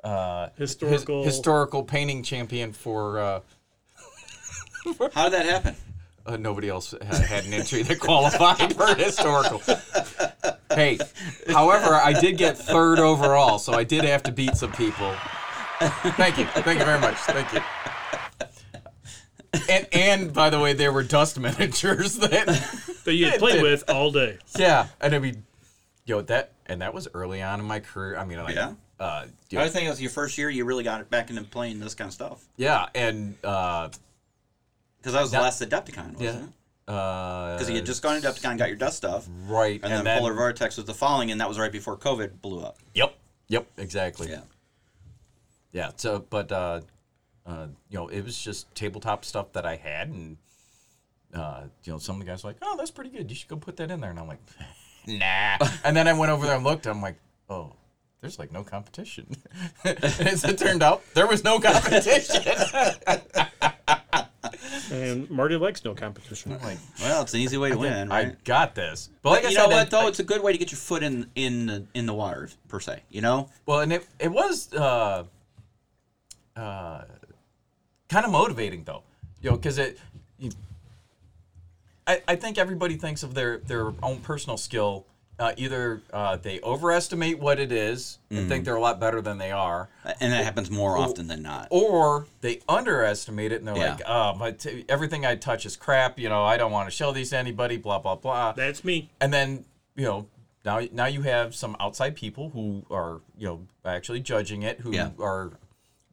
uh, 0.04 0.48
his- 0.56 0.70
Historical- 0.80 1.24
historical 1.24 1.82
painting 1.82 2.22
champion 2.22 2.72
for. 2.72 3.18
Uh, 3.18 3.40
How 5.14 5.24
did 5.28 5.32
that 5.34 5.46
happen? 5.46 5.76
uh, 6.26 6.36
nobody 6.36 6.68
else 6.68 6.92
ha- 7.06 7.16
had 7.22 7.44
an 7.44 7.52
entry 7.52 7.82
that 7.82 7.98
qualified 8.00 8.74
for 8.76 8.94
historical. 8.94 9.60
Hey, 10.74 10.98
however, 11.48 11.94
I 11.94 12.12
did 12.18 12.36
get 12.38 12.56
third 12.56 12.98
overall, 12.98 13.58
so 13.58 13.72
I 13.74 13.84
did 13.84 14.04
have 14.04 14.22
to 14.24 14.32
beat 14.32 14.56
some 14.56 14.72
people. 14.72 15.14
Thank 15.80 16.38
you, 16.38 16.44
thank 16.46 16.78
you 16.78 16.84
very 16.84 17.00
much, 17.00 17.16
thank 17.16 17.52
you. 17.52 17.60
And 19.68 19.86
and 19.92 20.32
by 20.32 20.48
the 20.50 20.58
way, 20.60 20.72
there 20.72 20.92
were 20.92 21.02
dust 21.02 21.38
miniatures 21.38 22.16
that 22.18 22.48
that 23.04 23.14
you 23.14 23.26
had 23.26 23.38
played 23.38 23.54
did. 23.54 23.62
with 23.62 23.88
all 23.88 24.10
day. 24.10 24.38
yeah, 24.58 24.88
and 25.00 25.14
I 25.14 25.18
mean, 25.18 25.44
yo, 26.04 26.20
that 26.22 26.52
and 26.66 26.80
that 26.82 26.94
was 26.94 27.08
early 27.14 27.42
on 27.42 27.60
in 27.60 27.66
my 27.66 27.80
career. 27.80 28.16
I 28.16 28.24
mean, 28.24 28.38
like, 28.42 28.54
Yeah. 28.54 28.74
uh, 29.00 29.26
yo, 29.50 29.60
I 29.60 29.68
think 29.68 29.86
it 29.86 29.90
was 29.90 30.00
your 30.00 30.10
first 30.10 30.38
year. 30.38 30.48
You 30.50 30.64
really 30.64 30.84
got 30.84 31.00
it 31.00 31.10
back 31.10 31.30
into 31.30 31.42
playing 31.44 31.80
this 31.80 31.94
kind 31.94 32.08
of 32.08 32.14
stuff 32.14 32.44
yeah, 32.56 32.86
and 32.94 33.34
uh, 33.44 33.88
because 34.98 35.12
that 35.14 35.20
was 35.20 35.30
the 35.30 35.38
That- 35.38 35.42
last 35.42 35.62
Adepticon, 35.62 36.12
wasn't 36.14 36.20
yeah, 36.20 36.30
it? 36.44 36.92
uh, 36.94 37.54
Because 37.56 37.68
you 37.70 37.76
had 37.76 37.86
just 37.86 38.02
gone 38.02 38.20
to 38.20 38.26
Adepticon, 38.28 38.58
got 38.58 38.68
your 38.68 38.76
dust 38.76 38.96
stuff, 38.98 39.28
right, 39.46 39.80
and, 39.82 40.06
then, 40.06 40.18
Polar 40.18 40.34
Vortex 40.34 40.76
was 40.76 40.86
the 40.86 40.94
following, 40.94 41.30
and 41.30 41.40
that 41.40 41.48
was 41.48 41.58
right 41.58 41.72
before 41.72 41.96
COVID 41.96 42.40
blew 42.40 42.60
up. 42.62 42.78
Yep, 42.94 43.14
yep, 43.48 43.66
exactly. 43.76 44.28
Yeah. 44.30 44.42
Yeah. 45.72 45.90
So, 45.96 46.24
but 46.28 46.52
uh, 46.52 46.80
uh, 47.46 47.66
you 47.88 47.98
know, 47.98 48.08
it 48.08 48.22
was 48.22 48.38
just 48.40 48.72
tabletop 48.74 49.24
stuff 49.24 49.52
that 49.54 49.64
I 49.66 49.76
had, 49.76 50.08
and 50.08 50.36
uh, 51.34 51.64
you 51.84 51.92
know, 51.92 51.98
some 51.98 52.16
of 52.16 52.20
the 52.20 52.26
guys 52.30 52.44
were 52.44 52.50
like, 52.50 52.58
"Oh, 52.62 52.76
that's 52.76 52.90
pretty 52.90 53.10
good. 53.10 53.30
You 53.30 53.36
should 53.36 53.48
go 53.48 53.56
put 53.56 53.76
that 53.78 53.90
in 53.90 54.00
there." 54.00 54.10
And 54.10 54.18
I'm 54.18 54.28
like, 54.28 54.40
"Nah." 55.06 55.58
and 55.84 55.96
then 55.96 56.06
I 56.08 56.12
went 56.12 56.30
over 56.32 56.46
there 56.46 56.56
and 56.56 56.64
looked. 56.64 56.86
I'm 56.86 57.00
like, 57.02 57.16
"Oh, 57.48 57.72
there's 58.20 58.38
like 58.38 58.52
no 58.52 58.62
competition." 58.64 59.26
As 59.84 60.44
it 60.44 60.58
turned 60.58 60.82
out, 60.82 61.02
there 61.14 61.26
was 61.26 61.42
no 61.44 61.58
competition. 61.58 62.42
And 64.90 65.30
Marty 65.30 65.56
likes 65.56 65.84
no 65.84 65.94
competition. 65.94 66.52
I'm 66.52 66.60
like, 66.62 66.76
Well, 67.00 67.22
it's 67.22 67.32
an 67.32 67.40
easy 67.40 67.56
way 67.56 67.70
to 67.70 67.78
win, 67.78 68.08
right? 68.10 68.28
I 68.28 68.36
got 68.44 68.74
this. 68.74 69.08
But 69.22 69.30
like 69.30 69.44
I 69.44 69.48
you 69.48 69.54
said, 69.54 69.68
know 69.70 69.76
what 69.76 69.90
though? 69.90 70.00
I- 70.00 70.08
it's 70.08 70.18
a 70.18 70.24
good 70.24 70.42
way 70.42 70.52
to 70.52 70.58
get 70.58 70.70
your 70.70 70.78
foot 70.78 71.02
in 71.02 71.30
in 71.34 71.66
the, 71.66 71.86
in 71.94 72.04
the 72.06 72.12
water 72.12 72.50
per 72.68 72.78
se. 72.78 73.02
You 73.08 73.22
know? 73.22 73.48
Well, 73.64 73.80
and 73.80 73.92
it 73.92 74.06
it 74.18 74.28
was 74.30 74.72
uh, 74.74 75.24
uh, 76.56 77.02
kind 78.08 78.26
of 78.26 78.30
motivating 78.32 78.84
though, 78.84 79.02
you 79.40 79.50
know, 79.50 79.56
because 79.56 79.78
it. 79.78 79.98
You, 80.38 80.50
I, 82.06 82.20
I 82.28 82.36
think 82.36 82.58
everybody 82.58 82.96
thinks 82.96 83.22
of 83.22 83.34
their 83.34 83.58
their 83.58 83.92
own 84.02 84.18
personal 84.18 84.56
skill. 84.56 85.06
Uh, 85.38 85.52
either 85.56 86.00
uh, 86.12 86.36
they 86.36 86.60
overestimate 86.60 87.38
what 87.38 87.58
it 87.58 87.72
is 87.72 88.18
and 88.30 88.48
think 88.48 88.64
they're 88.64 88.76
a 88.76 88.80
lot 88.80 89.00
better 89.00 89.20
than 89.20 89.38
they 89.38 89.50
are, 89.50 89.88
And 90.20 90.32
that 90.32 90.44
happens 90.44 90.70
more 90.70 90.96
often 90.98 91.26
than 91.26 91.42
not. 91.42 91.66
or 91.70 92.26
they 92.42 92.60
underestimate 92.68 93.50
it 93.50 93.56
and 93.56 93.66
they're 93.66 93.76
Yeah. 93.76 93.92
like, 93.92 94.02
"Oh, 94.06 94.34
my 94.34 94.52
t- 94.52 94.84
everything 94.88 95.24
I 95.26 95.34
touch 95.34 95.64
is 95.66 95.74
crap." 95.74 96.18
You 96.18 96.28
know, 96.28 96.44
I 96.44 96.58
don't 96.58 96.70
want 96.70 96.88
to 96.88 96.94
show 96.94 97.10
these 97.12 97.30
to 97.30 97.38
anybody. 97.38 97.76
Blah 97.76 97.98
blah 98.00 98.14
blah 98.16 98.52
That's 98.52 98.84
me. 98.84 99.10
and 99.20 99.32
then 99.32 99.64
you 99.96 100.04
know 100.04 100.26
now 100.64 100.80
now 100.92 101.06
you 101.06 101.22
have 101.22 101.54
some 101.56 101.76
outside 101.80 102.14
people 102.14 102.50
who 102.50 102.84
are 102.90 103.20
you 103.36 103.46
know 103.48 103.66
actually 103.84 104.20
judging 104.20 104.62
it 104.62 104.80
who 104.80 104.92
Yeah. 104.94 105.10
are 105.18 105.50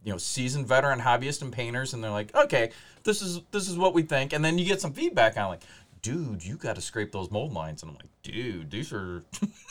you 0.04 0.12
know 0.14 0.18
seasoned 0.18 0.66
veteran 0.66 1.02
hobbyists 1.02 1.42
and 1.42 1.52
painters 1.52 1.94
and 1.94 2.02
they're 2.04 2.10
like 2.10 2.34
okay 2.34 2.72
this 3.04 3.22
is 3.22 3.42
this 3.52 3.68
is 3.70 3.78
what 3.78 3.94
we 3.94 4.02
think 4.02 4.32
and 4.34 4.44
then 4.44 4.58
you 4.58 4.66
get 4.66 4.80
some 4.82 4.94
feedback 4.94 5.38
on 5.38 5.50
like 5.50 5.62
dude 6.02 6.46
you 6.46 6.56
got 6.56 6.76
to 6.76 6.82
scrape 6.82 7.12
those 7.12 7.30
mold 7.32 7.54
lines 7.54 7.82
and 7.82 7.90
i'm 7.92 7.96
like 7.96 8.10
dude 8.24 8.70
these 8.72 8.94
are 8.94 9.24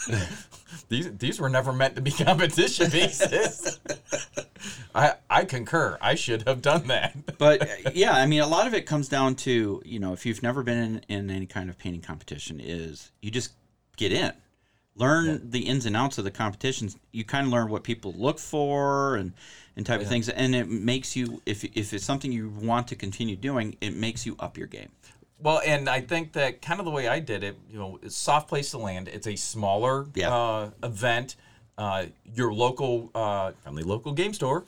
these 0.88 1.16
these 1.18 1.40
were 1.40 1.48
never 1.48 1.72
meant 1.72 1.96
to 1.96 2.02
be 2.02 2.10
competition 2.24 2.90
pieces. 2.90 3.78
I 4.94 5.14
i 5.30 5.44
concur. 5.44 5.98
I 6.00 6.14
should 6.14 6.46
have 6.46 6.62
done 6.62 6.88
that. 6.88 7.16
But 7.38 7.94
yeah, 7.94 8.14
I 8.14 8.26
mean, 8.26 8.40
a 8.40 8.48
lot 8.48 8.66
of 8.66 8.74
it 8.74 8.84
comes 8.84 9.08
down 9.08 9.36
to 9.36 9.80
you 9.84 10.00
know, 10.00 10.12
if 10.12 10.26
you've 10.26 10.42
never 10.42 10.64
been 10.64 11.02
in, 11.08 11.28
in 11.28 11.30
any 11.30 11.46
kind 11.46 11.70
of 11.70 11.78
painting 11.78 12.00
competition, 12.00 12.60
is 12.60 13.12
you 13.20 13.30
just 13.30 13.52
get 13.96 14.10
in, 14.10 14.32
learn 14.96 15.50
the 15.50 15.60
ins 15.60 15.86
and 15.86 15.96
outs 15.96 16.18
of 16.18 16.24
the 16.24 16.32
competitions. 16.32 16.96
You 17.12 17.24
kind 17.24 17.46
of 17.46 17.52
learn 17.52 17.68
what 17.68 17.84
people 17.84 18.12
look 18.16 18.40
for 18.40 19.16
and 19.16 19.32
and 19.76 19.86
type 19.86 20.00
of 20.00 20.08
things, 20.08 20.28
and 20.28 20.52
it 20.54 20.68
makes 20.68 21.14
you 21.14 21.40
if 21.46 21.62
if 21.64 21.92
it's 21.92 22.04
something 22.04 22.32
you 22.32 22.48
want 22.48 22.88
to 22.88 22.96
continue 22.96 23.36
doing, 23.36 23.76
it 23.80 23.94
makes 23.94 24.26
you 24.26 24.34
up 24.40 24.58
your 24.58 24.66
game. 24.66 24.90
Well, 25.40 25.60
and 25.64 25.88
I 25.88 26.00
think 26.00 26.32
that 26.32 26.60
kind 26.62 26.80
of 26.80 26.84
the 26.84 26.90
way 26.90 27.06
I 27.08 27.20
did 27.20 27.44
it, 27.44 27.56
you 27.70 27.78
know, 27.78 27.98
it's 28.02 28.16
soft 28.16 28.48
place 28.48 28.70
to 28.72 28.78
land. 28.78 29.08
It's 29.08 29.26
a 29.26 29.36
smaller 29.36 30.06
Yeah. 30.14 30.34
uh, 30.34 30.70
event. 30.82 31.36
Uh, 31.76 32.06
your 32.34 32.52
local, 32.52 33.10
uh, 33.14 33.52
friendly 33.62 33.84
local 33.84 34.12
game 34.12 34.34
store 34.34 34.64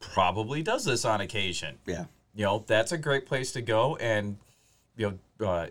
probably 0.00 0.62
does 0.62 0.84
this 0.84 1.04
on 1.04 1.20
occasion. 1.20 1.78
Yeah, 1.86 2.06
You 2.34 2.44
know, 2.44 2.64
that's 2.66 2.90
a 2.92 2.98
great 2.98 3.26
place 3.26 3.52
to 3.52 3.62
go. 3.62 3.96
And, 3.96 4.38
you 4.96 5.16
know, 5.38 5.46
uh, 5.46 5.66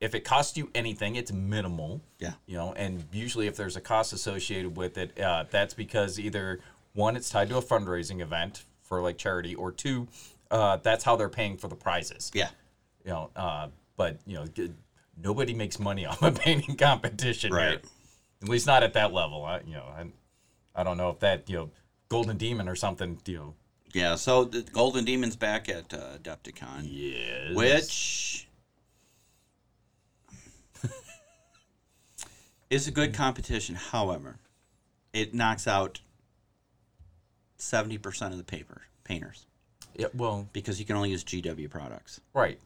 if 0.00 0.14
it 0.14 0.20
costs 0.24 0.56
you 0.58 0.70
anything, 0.74 1.16
it's 1.16 1.32
minimal. 1.32 2.02
yeah, 2.18 2.32
You 2.46 2.56
know, 2.56 2.72
and 2.74 3.04
usually 3.12 3.46
if 3.46 3.56
there's 3.56 3.76
a 3.76 3.80
cost 3.80 4.12
associated 4.12 4.76
with 4.76 4.98
it, 4.98 5.18
uh, 5.18 5.44
that's 5.50 5.72
because 5.74 6.18
either 6.20 6.60
one, 6.92 7.16
it's 7.16 7.30
tied 7.30 7.48
to 7.48 7.56
a 7.56 7.62
fundraising 7.62 8.20
event 8.20 8.64
for 8.82 9.00
like 9.00 9.16
charity, 9.16 9.54
or 9.54 9.72
two, 9.72 10.08
uh, 10.50 10.76
that's 10.78 11.04
how 11.04 11.16
they're 11.16 11.30
paying 11.30 11.56
for 11.56 11.68
the 11.68 11.74
prizes 11.76 12.30
yeah. 12.34 12.50
You 13.04 13.10
know, 13.10 13.30
uh, 13.36 13.68
but 13.96 14.18
you 14.26 14.34
know, 14.34 14.46
nobody 15.20 15.54
makes 15.54 15.78
money 15.78 16.06
off 16.06 16.22
a 16.22 16.30
painting 16.32 16.76
competition, 16.76 17.50
here. 17.52 17.58
Right. 17.58 17.84
At 18.42 18.48
least 18.48 18.66
not 18.66 18.82
at 18.82 18.94
that 18.94 19.12
level. 19.12 19.44
I, 19.44 19.60
you 19.66 19.74
know, 19.74 19.84
I, 19.84 20.06
I 20.74 20.82
don't 20.82 20.96
know 20.96 21.10
if 21.10 21.20
that 21.20 21.48
you 21.48 21.56
know, 21.56 21.70
Golden 22.08 22.36
Demon 22.36 22.68
or 22.68 22.74
something, 22.76 23.18
you 23.26 23.36
know. 23.38 23.54
Yeah, 23.94 24.14
so 24.14 24.44
the 24.44 24.62
Golden 24.62 25.04
Demon's 25.04 25.36
back 25.36 25.68
at 25.68 25.92
uh, 25.92 26.16
Adepticon, 26.18 26.80
Yes. 26.84 27.54
which 27.54 28.48
is 32.70 32.88
a 32.88 32.90
good 32.90 33.12
competition. 33.14 33.74
However, 33.74 34.36
it 35.12 35.34
knocks 35.34 35.66
out 35.68 36.00
seventy 37.58 37.98
percent 37.98 38.32
of 38.32 38.38
the 38.38 38.44
paper 38.44 38.82
painters 39.04 39.46
Yeah. 39.96 40.06
Well, 40.14 40.48
because 40.52 40.78
you 40.80 40.86
can 40.86 40.96
only 40.96 41.10
use 41.10 41.22
GW 41.24 41.68
products. 41.70 42.20
right. 42.34 42.58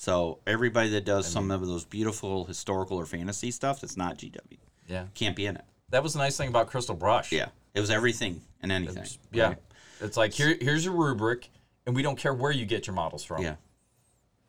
So 0.00 0.38
everybody 0.46 0.88
that 0.90 1.04
does 1.04 1.26
some 1.30 1.50
of 1.50 1.66
those 1.66 1.84
beautiful 1.84 2.46
historical 2.46 2.96
or 2.98 3.04
fantasy 3.04 3.50
stuff 3.50 3.82
that's 3.82 3.98
not 3.98 4.16
GW 4.16 4.56
Yeah. 4.88 5.04
can't 5.14 5.36
be 5.36 5.44
in 5.44 5.56
it. 5.56 5.64
That 5.90 6.02
was 6.02 6.14
the 6.14 6.20
nice 6.20 6.38
thing 6.38 6.48
about 6.48 6.68
Crystal 6.68 6.94
Brush. 6.94 7.30
Yeah, 7.32 7.48
it 7.74 7.80
was 7.80 7.90
everything 7.90 8.40
and 8.62 8.72
anything. 8.72 8.96
It's- 8.96 9.18
yeah. 9.30 9.48
right? 9.48 9.58
It's 10.00 10.16
like 10.16 10.32
here, 10.32 10.56
here's 10.58 10.86
your 10.86 10.94
rubric, 10.94 11.50
and 11.84 11.94
we 11.94 12.00
don't 12.00 12.16
care 12.16 12.32
where 12.32 12.50
you 12.50 12.64
get 12.64 12.86
your 12.86 12.94
models 12.96 13.22
from. 13.24 13.42
Yeah. 13.42 13.56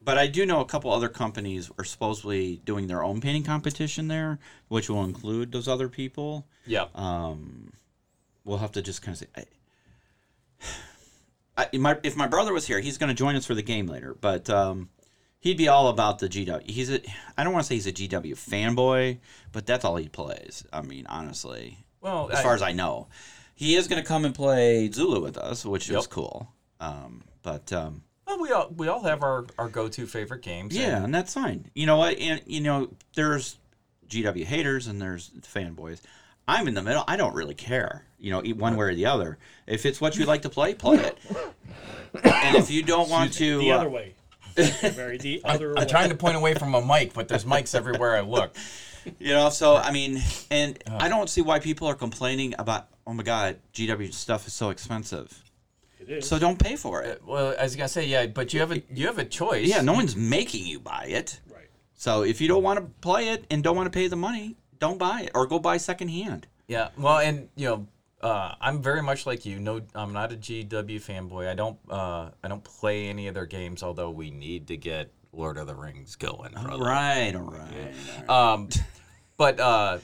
But 0.02 0.18
I 0.18 0.28
do 0.28 0.45
know 0.45 0.62
a 0.62 0.66
couple 0.66 0.89
other 0.89 1.10
companies 1.10 1.70
are 1.78 1.84
supposedly 1.84 2.62
doing 2.64 2.88
their 2.88 3.04
own 3.04 3.20
painting 3.20 3.43
competition 3.43 4.08
there, 4.08 4.39
which 4.70 4.89
will 4.89 5.04
include 5.04 5.52
those 5.52 5.68
other 5.68 5.89
people. 5.89 6.47
Yeah. 6.66 6.86
Um, 6.95 7.74
we'll 8.45 8.60
have 8.60 8.72
to 8.72 8.82
just 8.82 9.02
kind 9.02 9.16
of 9.16 9.20
say. 9.20 9.45
I, 11.58 11.68
I, 11.74 11.78
my, 11.78 11.97
if 12.04 12.16
my 12.16 12.28
brother 12.28 12.54
was 12.54 12.68
here, 12.68 12.80
he's 12.80 12.97
going 12.97 13.10
to 13.10 13.14
join 13.14 13.36
us 13.36 13.45
for 13.45 13.54
the 13.54 13.62
game 13.62 13.88
later, 13.88 14.16
but 14.22 14.49
um, 14.49 14.88
he'd 15.42 15.58
be 15.58 15.68
all 15.68 15.89
about 15.89 16.20
the 16.20 16.28
GW. 16.30 16.70
He's 16.70 16.89
a, 16.89 17.02
I 17.38 17.44
don't 17.44 17.52
want 17.54 17.66
to 17.66 17.68
say 17.68 17.76
he's 17.76 17.88
a 17.88 17.92
GW 17.92 18.34
fanboy, 18.34 19.18
but 19.52 19.66
that's 19.66 19.84
all 19.84 19.98
he 19.98 20.08
plays. 20.08 20.64
I 20.72 20.82
mean, 20.82 21.06
honestly, 21.08 21.78
well, 22.00 22.30
as 22.32 22.42
far 22.42 22.56
as 22.56 22.62
I 22.62 22.72
know, 22.72 23.10
he 23.54 23.76
is 23.76 23.88
going 23.88 24.02
to 24.02 24.08
come 24.08 24.24
and 24.26 24.34
play 24.34 24.89
Zulu 24.89 25.22
with 25.22 25.38
us, 25.38 25.66
which 25.66 25.89
is 25.89 26.08
cool. 26.08 26.50
Um, 26.80 27.24
but 27.44 27.72
um, 27.74 28.04
well, 28.26 28.39
we 28.39 28.52
all 28.52 28.70
we 28.76 28.88
all 28.88 29.04
have 29.04 29.22
our, 29.24 29.46
our 29.60 29.68
go 29.70 29.88
to 29.89 30.08
favorite 30.08 30.42
games. 30.42 30.76
yeah, 30.76 30.96
and- 30.96 31.06
and 31.06 31.16
that's 31.16 31.34
fine. 31.34 31.70
You 31.76 31.86
know 31.86 31.98
what? 31.98 32.18
And 32.18 32.42
you 32.48 32.62
know, 32.62 32.89
there's 33.16 33.58
GW 34.10 34.46
haters 34.46 34.88
and 34.88 35.02
there's 35.02 35.30
fanboys. 35.42 36.02
I'm 36.48 36.68
in 36.68 36.74
the 36.74 36.82
middle. 36.82 37.04
I 37.08 37.18
don't 37.18 37.36
really 37.36 37.54
care. 37.54 38.06
You 38.20 38.32
know, 38.32 38.44
e- 38.44 38.54
one 38.54 38.76
way 38.76 38.88
or 38.88 38.96
the 38.96 39.06
other. 39.06 39.38
If 39.68 39.86
it's 39.86 40.02
what 40.02 40.18
you 40.18 40.26
like 40.26 40.42
to 40.42 40.50
play, 40.50 40.74
play 40.74 40.98
it. 40.98 41.18
and 42.24 42.58
if 42.58 42.70
you 42.72 42.84
don't 42.84 43.10
want 43.10 43.34
to, 43.34 43.60
The 43.60 43.72
uh, 43.72 43.78
other 43.78 43.89
way. 43.89 44.16
Very 44.56 45.18
the 45.18 45.41
other 45.43 45.70
way. 45.70 45.82
I'm 45.82 45.88
trying 45.88 46.10
to 46.10 46.16
point 46.16 46.36
away 46.36 46.54
from 46.54 46.74
a 46.76 46.86
mic, 46.86 47.14
but 47.14 47.28
there's 47.28 47.45
mics 47.45 47.76
everywhere 47.76 48.16
I 48.16 48.22
look. 48.22 48.56
You 49.20 49.34
know, 49.34 49.49
so 49.49 49.76
I 49.78 49.91
mean, 49.91 50.22
and 50.52 50.78
I 50.88 51.08
don't 51.10 51.30
see 51.30 51.41
why 51.41 51.60
people 51.60 51.88
are 51.88 51.95
complaining 51.95 52.54
about. 52.60 52.88
Oh 53.08 53.14
my 53.14 53.24
God, 53.24 53.58
GW 53.74 54.14
stuff 54.14 54.45
is 54.45 54.54
so 54.54 54.70
expensive. 54.70 55.43
It 55.99 56.10
is. 56.10 56.28
So 56.28 56.38
don't 56.38 56.60
pay 56.60 56.76
for 56.76 57.02
it. 57.02 57.22
Well, 57.26 57.56
I 57.60 57.64
was 57.64 57.76
gonna 57.76 57.88
say, 57.88 58.06
yeah, 58.06 58.28
but 58.28 58.54
you 58.54 58.60
have 58.60 58.72
a 58.72 58.82
you 58.93 59.08
have 59.08 59.18
a 59.18 59.26
choice. 59.26 59.68
Yeah, 59.68 59.82
no 59.82 59.93
one's 59.93 60.16
making 60.16 60.66
you 60.68 60.80
buy 60.80 61.06
it. 61.06 61.39
right. 61.52 61.70
So 61.95 62.24
if 62.24 62.41
you 62.41 62.47
don't 62.47 62.64
want 62.64 62.80
to 62.80 62.86
play 63.02 63.30
it 63.30 63.45
and 63.49 63.64
don't 63.64 63.76
want 63.76 63.91
to 63.91 63.95
pay 63.95 64.08
the 64.08 64.16
money, 64.16 64.56
don't 64.80 64.97
buy 64.97 65.22
it 65.22 65.32
or 65.36 65.45
go 65.47 65.60
buy 65.60 65.78
secondhand. 65.78 66.47
Yeah, 66.68 66.89
well, 66.97 67.20
and 67.20 67.49
you 67.56 67.68
know, 67.68 67.88
uh, 68.24 68.55
I'm 68.61 68.82
very 68.82 69.01
much 69.01 69.26
like 69.26 69.45
you. 69.45 69.59
No, 69.59 69.82
I'm 69.95 70.13
not 70.13 70.32
a 70.32 70.36
GW 70.36 70.67
fanboy. 71.01 71.47
I 71.49 71.53
don't, 71.53 71.78
uh, 71.89 72.30
I 72.43 72.47
don't 72.47 72.63
play 72.63 73.07
any 73.07 73.28
of 73.28 73.34
their 73.34 73.45
games. 73.45 73.84
Although 73.84 74.11
we 74.11 74.32
need 74.32 74.67
to 74.67 74.78
get 74.78 75.11
Lord 75.34 75.57
of 75.57 75.67
the 75.67 75.76
Rings 75.76 76.15
going, 76.15 76.51
brother. 76.53 76.84
Right, 76.84 77.34
all 77.36 77.41
right. 77.43 78.30
Um, 78.30 78.69
but 79.38 79.59
uh, 79.59 79.99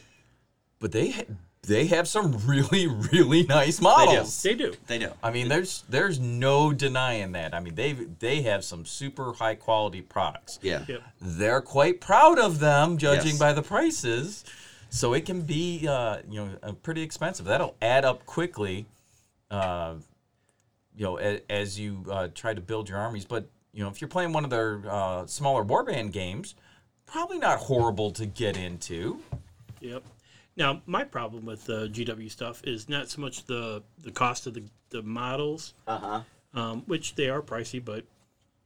but 0.79 0.91
they 0.91 1.11
ha- 1.11 1.23
they 1.63 1.87
have 1.87 2.07
some 2.07 2.31
really 2.47 2.87
really 2.87 3.43
nice 3.43 3.81
models. 3.81 4.41
They 4.41 4.55
do. 4.55 4.73
They 4.87 4.99
do. 4.99 5.11
I 5.21 5.31
mean, 5.31 5.47
there's 5.49 5.83
there's 5.89 6.19
no 6.19 6.71
denying 6.73 7.33
that. 7.33 7.53
I 7.53 7.59
mean, 7.59 7.75
they 7.75 7.91
they 7.93 8.41
have 8.43 8.63
some 8.63 8.85
super 8.85 9.33
high 9.33 9.55
quality 9.55 10.01
products. 10.01 10.59
Yeah. 10.61 10.85
Yep. 10.87 11.03
They're 11.21 11.61
quite 11.61 11.99
proud 12.01 12.39
of 12.39 12.59
them, 12.59 12.97
judging 12.97 13.31
Yes. 13.31 13.39
by 13.39 13.53
the 13.53 13.61
prices. 13.63 14.43
So 14.97 15.13
it 15.13 15.27
can 15.27 15.41
be, 15.41 15.87
uh, 15.87 16.17
you 16.27 16.43
know, 16.43 16.57
uh, 16.63 16.71
pretty 16.71 17.03
expensive. 17.03 17.45
That'll 17.45 17.75
add 17.83 18.03
up 18.03 18.25
quickly, 18.25 18.87
uh, 19.51 19.93
you 20.95 21.05
know, 21.05 21.17
as, 21.17 21.41
as 21.51 21.79
you 21.79 22.03
uh, 22.09 22.29
try 22.33 22.55
to 22.55 22.61
build 22.61 22.89
your 22.89 22.97
armies. 22.97 23.23
But 23.23 23.47
you 23.73 23.83
know, 23.83 23.89
if 23.89 24.01
you're 24.01 24.07
playing 24.07 24.33
one 24.33 24.43
of 24.43 24.49
their 24.49 24.81
uh, 24.89 25.27
smaller 25.27 25.63
warband 25.63 26.13
games, 26.13 26.55
probably 27.05 27.37
not 27.37 27.59
horrible 27.59 28.09
to 28.09 28.25
get 28.25 28.57
into. 28.57 29.19
Yep. 29.81 30.03
Now, 30.55 30.81
my 30.87 31.03
problem 31.03 31.45
with 31.45 31.65
the 31.65 31.89
GW 31.89 32.31
stuff 32.31 32.63
is 32.63 32.89
not 32.89 33.07
so 33.07 33.21
much 33.21 33.45
the 33.45 33.83
the 34.01 34.11
cost 34.11 34.47
of 34.47 34.55
the, 34.55 34.63
the 34.89 35.03
models, 35.03 35.75
uh-huh. 35.85 36.21
um, 36.55 36.81
which 36.87 37.13
they 37.13 37.29
are 37.29 37.43
pricey, 37.43 37.85
but 37.85 38.03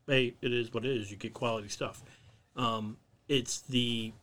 hey, 0.08 0.34
it 0.42 0.54
is 0.54 0.74
what 0.74 0.86
it 0.86 0.96
is. 0.96 1.12
You 1.12 1.18
get 1.18 1.34
quality 1.34 1.68
stuff. 1.68 2.02
Um, 2.56 2.96
it's 3.28 3.60
the 3.64 4.14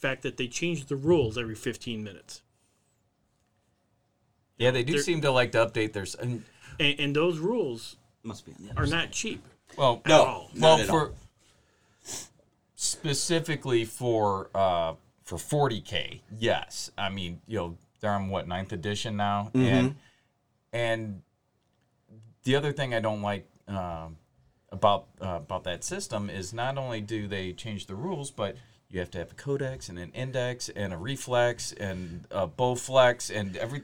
fact 0.00 0.22
that 0.22 0.36
they 0.36 0.46
change 0.48 0.86
the 0.86 0.96
rules 0.96 1.36
every 1.38 1.54
15 1.54 2.02
minutes. 2.04 2.42
Yeah, 4.58 4.70
they 4.70 4.82
do 4.84 4.94
They're- 4.94 5.02
seem 5.02 5.20
to 5.22 5.30
like 5.30 5.52
to 5.52 5.58
update 5.66 5.92
their. 5.92 6.06
And, 6.20 6.44
And, 6.78 7.00
and 7.00 7.16
those 7.16 7.38
rules 7.38 7.96
Must 8.22 8.44
be 8.44 8.52
on 8.52 8.64
the 8.64 8.70
other 8.72 8.82
are 8.82 8.86
side. 8.86 8.96
not 8.96 9.10
cheap. 9.12 9.42
well, 9.76 10.02
at 10.04 10.10
all. 10.12 10.50
well 10.56 10.76
not 10.78 10.80
at 10.80 10.86
for 10.86 11.12
specifically 12.74 13.84
for 13.84 14.50
uh 14.54 14.94
for 15.24 15.36
40k 15.36 16.20
yes 16.38 16.90
i 16.98 17.08
mean 17.08 17.40
you 17.46 17.56
know 17.58 17.76
they're 18.00 18.12
on 18.12 18.28
what 18.28 18.46
ninth 18.46 18.72
edition 18.72 19.16
now 19.16 19.50
and 19.54 19.96
and 20.72 21.22
the 22.44 22.54
other 22.54 22.72
thing 22.72 22.92
i 22.94 23.00
don't 23.00 23.22
like 23.22 23.48
um 23.66 24.16
about 24.70 25.06
uh, 25.22 25.36
about 25.36 25.64
that 25.64 25.82
system 25.84 26.28
is 26.28 26.52
not 26.52 26.76
only 26.76 27.00
do 27.00 27.26
they 27.26 27.52
change 27.54 27.86
the 27.86 27.94
rules 27.94 28.30
but 28.30 28.56
you 28.90 29.00
have 29.00 29.10
to 29.12 29.18
have 29.18 29.32
a 29.32 29.34
codex 29.34 29.88
and 29.88 29.98
an 29.98 30.10
index 30.12 30.68
and 30.68 30.92
a 30.92 30.96
reflex 30.96 31.72
and 31.72 32.24
a 32.30 32.46
bowflex 32.46 33.34
and 33.34 33.56
every 33.56 33.82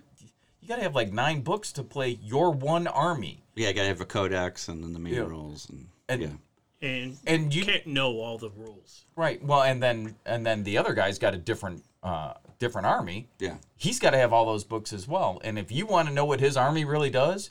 you 0.61 0.69
got 0.69 0.77
to 0.77 0.83
have 0.83 0.95
like 0.95 1.13
nine 1.13 1.41
books 1.41 1.73
to 1.73 1.83
play 1.83 2.19
your 2.23 2.51
one 2.53 2.87
army 2.87 3.43
Yeah, 3.57 3.69
you 3.69 3.75
gotta 3.75 3.89
have 3.89 4.01
a 4.01 4.05
codex 4.07 4.69
and 4.69 4.83
then 4.83 4.93
the 4.93 4.99
main 5.01 5.15
Yeah. 5.15 5.21
rules 5.23 5.69
and, 5.69 5.89
and 6.09 6.23
yeah. 6.23 6.29
And, 6.81 7.17
And 7.27 7.55
you 7.55 7.61
you- 7.61 7.67
can't 7.67 7.87
know 7.87 8.21
all 8.21 8.39
the 8.39 8.51
rules. 8.51 9.05
Right. 9.15 9.41
Well, 9.45 9.63
and 9.63 9.81
then 9.83 10.17
and 10.27 10.45
then 10.47 10.65
the 10.65 10.79
other 10.79 10.95
guy's 10.95 11.19
got 11.19 11.33
a 11.35 11.39
different 11.39 11.85
uh, 12.03 12.35
different 12.59 12.87
army. 12.89 13.29
Yeah. 13.39 13.57
He's 13.77 14.01
got 14.01 14.11
to 14.11 14.19
have 14.19 14.33
all 14.33 14.47
those 14.47 14.65
books 14.65 14.93
as 14.93 15.07
well. 15.07 15.41
And 15.45 15.59
if 15.61 15.71
you 15.71 15.87
want 15.87 16.09
to 16.09 16.15
know 16.15 16.25
what 16.25 16.41
his 16.41 16.57
army 16.57 16.85
really 16.85 17.11
does, 17.11 17.51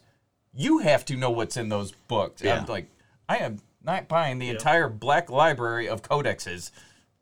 you 0.53 0.79
have 0.79 1.05
to 1.05 1.15
know 1.15 1.29
what's 1.29 1.55
in 1.55 1.69
those 1.69 1.91
books. 2.09 2.41
Yeah. 2.41 2.59
I'm 2.59 2.65
like, 2.65 2.87
I 3.29 3.37
am 3.37 3.59
not 3.83 4.09
buying 4.09 4.39
the 4.39 4.49
entire 4.49 4.89
black 4.89 5.29
library 5.29 5.87
of 5.87 6.01
codexes 6.01 6.71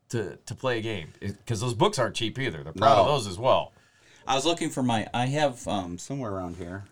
to 0.10 0.38
to 0.38 0.56
play 0.56 0.80
a 0.80 0.82
game 0.82 1.14
because 1.20 1.62
those 1.62 1.74
books 1.74 2.00
aren't 2.00 2.16
cheap 2.16 2.38
either. 2.40 2.64
They're 2.64 2.74
proud 2.74 3.00
of 3.00 3.06
those 3.08 3.28
as 3.28 3.38
well. 3.38 3.74
I 4.28 4.36
was 4.36 4.46
looking 4.46 4.70
for 4.70 4.84
my. 4.84 5.08
I 5.14 5.28
have 5.28 5.68
um, 5.68 5.98
somewhere 5.98 6.32
around 6.32 6.58
here. 6.58 6.86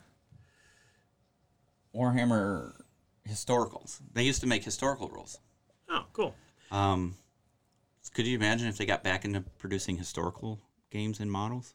Warhammer 1.95 2.73
historicals. 3.27 3.99
They 4.13 4.23
used 4.23 4.41
to 4.41 4.47
make 4.47 4.63
historical 4.63 5.07
rules. 5.09 5.39
Oh, 5.89 6.05
cool. 6.13 6.35
Um, 6.71 7.15
could 8.13 8.27
you 8.27 8.35
imagine 8.35 8.67
if 8.67 8.77
they 8.77 8.85
got 8.85 9.03
back 9.03 9.25
into 9.25 9.41
producing 9.59 9.97
historical 9.97 10.59
games 10.89 11.19
and 11.19 11.31
models? 11.31 11.73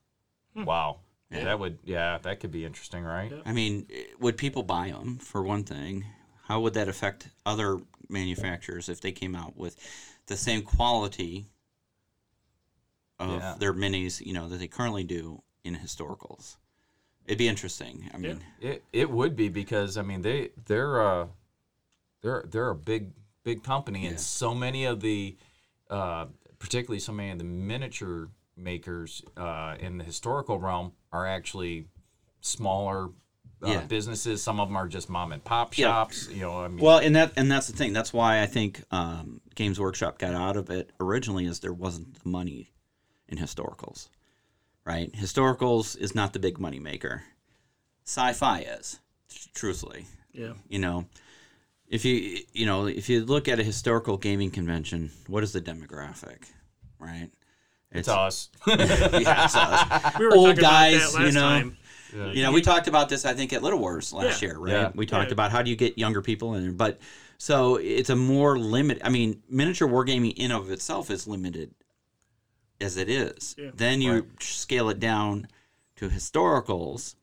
Wow. 0.55 0.99
Hmm. 1.31 1.39
Yeah. 1.39 1.45
That 1.45 1.59
would 1.61 1.79
yeah, 1.85 2.19
that 2.23 2.41
could 2.41 2.51
be 2.51 2.65
interesting, 2.65 3.05
right? 3.05 3.31
Yeah. 3.31 3.43
I 3.47 3.53
mean, 3.53 3.87
eh, 3.93 4.03
would 4.21 4.37
people 4.37 4.63
buy 4.63 4.91
them 4.91 5.19
for 5.19 5.43
one 5.43 5.65
thing? 5.65 6.05
How 6.45 6.61
would 6.61 6.75
that 6.75 6.89
affect 6.89 7.29
other 7.47 7.79
manufacturers 8.09 8.89
if 8.89 9.01
they 9.01 9.13
came 9.13 9.35
out 9.35 9.57
with 9.57 9.77
the 10.27 10.37
same 10.37 10.63
quality 10.63 11.47
of 13.19 13.41
Yeah. 13.41 13.55
their 13.59 13.73
minis, 13.75 14.21
you 14.25 14.33
know, 14.33 14.49
that 14.49 14.59
they 14.59 14.69
currently 14.69 15.05
do 15.05 15.43
in 15.65 15.77
historicals? 15.77 16.57
It'd 17.25 17.39
be 17.39 17.49
interesting. 17.49 18.11
I 18.13 18.17
mean, 18.17 18.43
It 18.61 18.85
it 18.93 19.11
would 19.11 19.37
be 19.37 19.49
because 19.49 19.97
I 19.97 20.03
mean 20.03 20.23
they 20.23 20.51
they're 20.67 21.01
uh 21.01 21.29
they're 22.21 22.45
they're 22.49 22.71
a 22.71 22.75
big 22.75 23.13
big 23.45 23.63
company 23.63 24.07
and 24.07 24.19
so 24.21 24.55
many 24.55 24.85
of 24.85 25.01
the 25.01 25.37
uh, 25.91 26.27
particularly 26.59 27.01
so 27.01 27.13
many 27.13 27.31
of 27.31 27.39
the 27.39 27.45
miniature 27.45 28.29
makers 28.57 29.23
uh, 29.37 29.77
in 29.81 29.99
the 29.99 30.05
historical 30.05 30.59
realm 30.59 30.93
are 31.13 31.27
actually 31.27 31.87
smaller 32.41 33.11
uh, 33.63 33.69
Yeah. 33.71 33.81
businesses. 33.85 34.43
Some 34.43 34.61
of 34.61 34.69
them 34.69 34.77
are 34.77 34.89
just 34.89 35.09
mom 35.09 35.33
and 35.33 35.43
pop 35.43 35.73
shops. 35.73 35.79
Yeah. 35.79 35.87
shops. 35.89 36.29
You 36.31 36.41
know, 36.43 36.61
I 36.61 36.69
mean, 36.69 36.79
Well, 36.85 36.99
and 36.99 37.15
that 37.17 37.33
and 37.37 37.51
that's 37.51 37.67
the 37.67 37.73
thing. 37.77 37.93
That's 37.93 38.13
why 38.13 38.43
I 38.43 38.47
think 38.47 38.83
um, 38.91 39.41
Games 39.55 39.79
Workshop 39.81 40.19
got 40.19 40.35
out 40.35 40.57
of 40.57 40.71
it 40.71 40.91
originally, 41.01 41.47
is 41.47 41.61
there 41.61 41.73
wasn't 41.73 42.23
the 42.23 42.29
money 42.29 42.71
in 43.29 43.39
historicals, 43.39 44.09
right? 44.85 45.13
Historicals 45.13 45.97
is 45.99 46.15
not 46.15 46.33
the 46.33 46.39
big 46.39 46.59
money 46.59 46.79
maker. 46.81 47.23
Sci-fi 48.05 48.61
is, 48.61 48.99
truthfully. 49.55 50.07
Yeah. 50.33 50.55
You 50.69 50.79
know, 50.81 51.07
if 51.89 52.05
you 52.05 52.39
you 52.53 52.67
know 52.67 52.87
if 52.87 53.09
you 53.09 53.25
look 53.25 53.49
at 53.49 53.61
a 53.61 53.63
historical 53.63 54.17
gaming 54.17 54.51
convention, 54.51 55.11
what 55.29 55.43
is 55.45 55.53
the 55.53 55.61
demographic, 55.61 56.45
right? 56.99 57.29
it's 57.95 58.09
us. 58.09 58.49
yeah, 58.67 58.77
it's 59.45 59.55
us. 59.55 60.19
We 60.19 60.25
were 60.27 60.35
Old 60.35 60.57
talking 60.57 60.63
guys, 60.63 60.95
about 60.95 61.13
that 61.13 61.19
last 61.19 61.27
you 61.27 61.33
know. 61.35 61.41
time. 61.49 61.77
You 62.13 62.43
know, 62.43 62.53
we 62.53 62.61
talked 62.61 62.89
about 62.89 63.09
this, 63.09 63.25
I 63.25 63.33
think, 63.33 63.53
at 63.53 63.63
Little 63.63 63.79
Wars 63.79 64.13
last 64.13 64.43
Yeah. 64.43 64.49
year, 64.49 64.59
right? 64.59 64.73
Yeah. 64.73 64.93
We 64.95 65.07
talked 65.07 65.29
Yeah. 65.29 65.35
about 65.35 65.51
how 65.51 65.63
do 65.63 65.71
you 65.71 65.77
get 65.77 65.99
younger 65.99 66.23
people 66.23 66.55
in 66.55 66.63
there, 66.63 66.73
but 66.73 67.01
so 67.39 67.77
it's 67.77 68.11
a 68.11 68.17
more 68.17 68.59
limit. 68.59 69.01
I 69.05 69.09
mean, 69.09 69.43
miniature 69.49 69.89
wargaming 69.89 70.35
in 70.37 70.51
of 70.53 70.71
itself 70.71 71.11
is 71.11 71.27
limited 71.27 71.75
as 72.81 72.97
it 72.97 73.09
is. 73.09 73.55
Yeah. 73.59 73.71
Then 73.75 74.01
you 74.03 74.13
Right. 74.13 74.43
scale 74.43 74.89
it 74.91 75.01
down 75.01 75.49
to 75.97 76.09
historicals, 76.09 77.15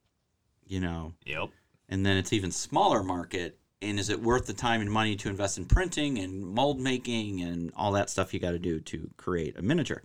you 0.66 0.80
know, 0.80 1.14
yep. 1.26 1.50
and 1.88 2.06
then 2.06 2.18
it's 2.18 2.34
even 2.34 2.52
smaller 2.52 3.04
market. 3.04 3.58
And 3.82 3.98
is 3.98 4.10
it 4.10 4.22
worth 4.22 4.46
the 4.46 4.54
time 4.54 4.82
and 4.82 4.92
money 4.92 5.16
to 5.16 5.30
invest 5.30 5.58
in 5.58 5.64
printing 5.64 6.20
and 6.20 6.46
mold 6.46 6.82
making 6.82 7.42
and 7.42 7.72
all 7.78 7.94
that 7.94 8.10
stuff 8.10 8.34
you 8.34 8.40
got 8.40 8.52
to 8.52 8.60
do 8.60 8.82
to 8.82 9.10
create 9.16 9.58
a 9.58 9.62
miniature? 9.62 10.04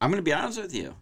I'm 0.00 0.10
going 0.10 0.18
to 0.18 0.22
be 0.22 0.32
honest 0.32 0.60
with 0.62 0.72
you. 0.72 0.94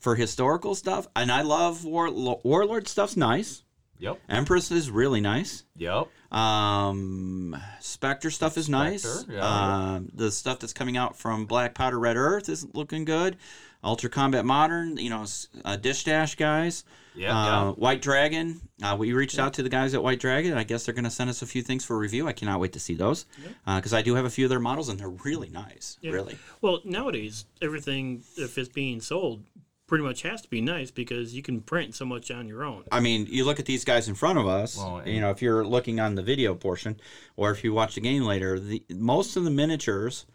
For 0.00 0.14
historical 0.16 0.74
stuff, 0.74 1.06
and 1.14 1.30
I 1.30 1.42
love 1.42 1.84
War, 1.84 2.10
Warlord 2.10 2.88
stuff's 2.88 3.16
nice. 3.16 3.62
Yep. 3.98 4.18
Empress 4.30 4.70
is 4.70 4.90
really 4.90 5.20
nice. 5.20 5.64
Yep. 5.76 6.08
Um, 6.32 7.56
Spectre 7.80 8.30
stuff 8.30 8.56
is 8.56 8.68
nice. 8.68 9.02
Spectre, 9.02 9.34
yeah. 9.34 9.94
Um, 9.94 10.08
the 10.14 10.30
stuff 10.30 10.58
that's 10.58 10.72
coming 10.72 10.96
out 10.96 11.16
from 11.18 11.44
Black 11.46 11.74
Powder 11.74 11.98
Red 11.98 12.16
Earth 12.16 12.48
is 12.48 12.66
looking 12.74 13.04
good. 13.04 13.36
Ultra 13.84 14.10
Combat 14.10 14.44
Modern, 14.44 14.96
you 14.96 15.10
know, 15.10 15.22
s- 15.22 15.48
uh, 15.64 15.76
Dish 15.76 16.04
Dash 16.04 16.34
guys. 16.34 16.84
Yeah, 17.14 17.30
Uh, 17.38 17.44
yeah. 17.46 17.70
White 17.72 18.00
Dragon. 18.02 18.60
Uh, 18.82 18.96
we 18.98 19.12
reached 19.12 19.38
out 19.38 19.54
to 19.54 19.62
the 19.62 19.68
guys 19.68 19.94
at 19.94 20.02
White 20.02 20.20
Dragon. 20.20 20.54
I 20.56 20.64
guess 20.64 20.84
they're 20.84 20.94
going 20.94 21.04
to 21.04 21.10
send 21.10 21.28
us 21.30 21.42
a 21.42 21.46
few 21.46 21.62
things 21.62 21.84
for 21.84 21.98
review. 21.98 22.26
I 22.28 22.32
cannot 22.32 22.60
wait 22.60 22.72
to 22.74 22.80
see 22.80 22.94
those 22.94 23.26
because 23.66 23.92
I 23.92 24.00
do 24.02 24.14
have 24.14 24.24
a 24.26 24.30
few 24.30 24.44
of 24.46 24.50
their 24.50 24.60
models 24.60 24.88
and 24.88 24.98
they're 25.00 25.08
really 25.10 25.48
nice. 25.50 25.98
Yeah. 26.02 26.12
Really. 26.12 26.38
Well, 26.60 26.80
nowadays, 26.84 27.44
everything, 27.60 28.22
if 28.36 28.56
it's 28.58 28.68
being 28.68 29.00
sold, 29.00 29.42
pretty 29.90 30.04
much 30.04 30.22
has 30.22 30.40
to 30.40 30.48
be 30.48 30.60
nice 30.60 30.92
because 30.92 31.34
you 31.34 31.42
can 31.42 31.60
print 31.60 31.96
so 31.96 32.04
much 32.04 32.30
on 32.30 32.46
your 32.46 32.62
own. 32.62 32.84
I 32.92 33.00
mean, 33.00 33.26
you 33.28 33.44
look 33.44 33.58
at 33.58 33.66
these 33.66 33.84
guys 33.84 34.08
in 34.08 34.14
front 34.14 34.38
of 34.38 34.46
us. 34.46 34.76
Well, 34.76 35.02
you 35.04 35.20
know, 35.20 35.30
if 35.30 35.42
you're 35.42 35.64
looking 35.64 35.98
on 35.98 36.14
the 36.14 36.22
video 36.22 36.54
portion, 36.54 37.00
or 37.36 37.50
if 37.50 37.64
you 37.64 37.74
watch 37.74 37.96
the 37.96 38.00
game 38.00 38.22
later, 38.22 38.60
the 38.60 38.84
most 38.88 39.36
of 39.36 39.42
the 39.42 39.50
miniatures 39.50 40.26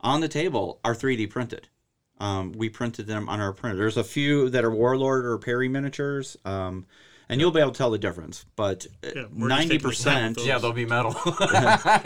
on 0.00 0.22
the 0.22 0.28
table 0.28 0.80
are 0.82 0.94
3D 0.94 1.28
printed. 1.28 1.68
Um, 2.18 2.52
we 2.52 2.70
printed 2.70 3.06
them 3.06 3.28
on 3.28 3.40
our 3.40 3.52
printer. 3.52 3.76
There's 3.76 3.98
a 3.98 4.04
few 4.04 4.48
that 4.48 4.64
are 4.64 4.70
Warlord 4.70 5.26
or 5.26 5.36
Perry 5.36 5.68
miniatures, 5.68 6.38
um, 6.46 6.86
and 7.28 7.42
you'll 7.42 7.50
be 7.50 7.60
able 7.60 7.72
to 7.72 7.76
tell 7.76 7.90
the 7.90 7.98
difference. 7.98 8.46
But 8.56 8.86
Yeah, 9.02 9.24
we're 9.30 9.48
just 9.48 9.58
ninety 9.58 9.68
taking 9.78 9.90
the 9.90 9.94
time 9.96 10.34
percent, 10.34 10.38
Yeah, 10.46 10.56
they'll 10.56 10.72
be 10.72 10.86
metal. 10.86 11.14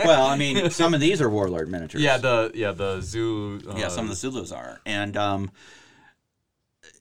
well, 0.04 0.26
I 0.26 0.36
mean, 0.36 0.70
some 0.70 0.94
of 0.94 1.00
these 1.00 1.20
are 1.20 1.30
warlord 1.30 1.68
miniatures. 1.68 2.02
yeah, 2.02 2.16
the 2.18 2.50
yeah 2.54 2.72
the 2.72 3.00
zoo. 3.02 3.60
Uh, 3.68 3.76
yeah, 3.76 3.86
some 3.86 4.06
of 4.06 4.10
the 4.10 4.16
Zulus 4.16 4.50
are, 4.50 4.80
and 4.84 5.16
um, 5.16 5.52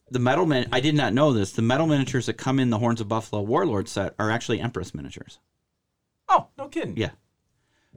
the 0.09 0.19
metal 0.19 0.45
min. 0.45 0.67
I 0.71 0.79
did 0.79 0.95
not 0.95 1.13
know 1.13 1.33
this. 1.33 1.51
The 1.51 1.61
metal 1.61 1.87
miniatures 1.87 2.25
that 2.27 2.33
come 2.33 2.59
in 2.59 2.69
the 2.69 2.77
Horns 2.79 3.01
of 3.01 3.07
Buffalo 3.07 3.41
Warlord 3.41 3.87
set 3.89 4.13
are 4.19 4.31
actually 4.31 4.59
Empress 4.61 4.93
miniatures. 4.95 5.39
Oh, 6.29 6.47
no 6.57 6.67
kidding. 6.67 6.97
Yeah. 6.97 7.11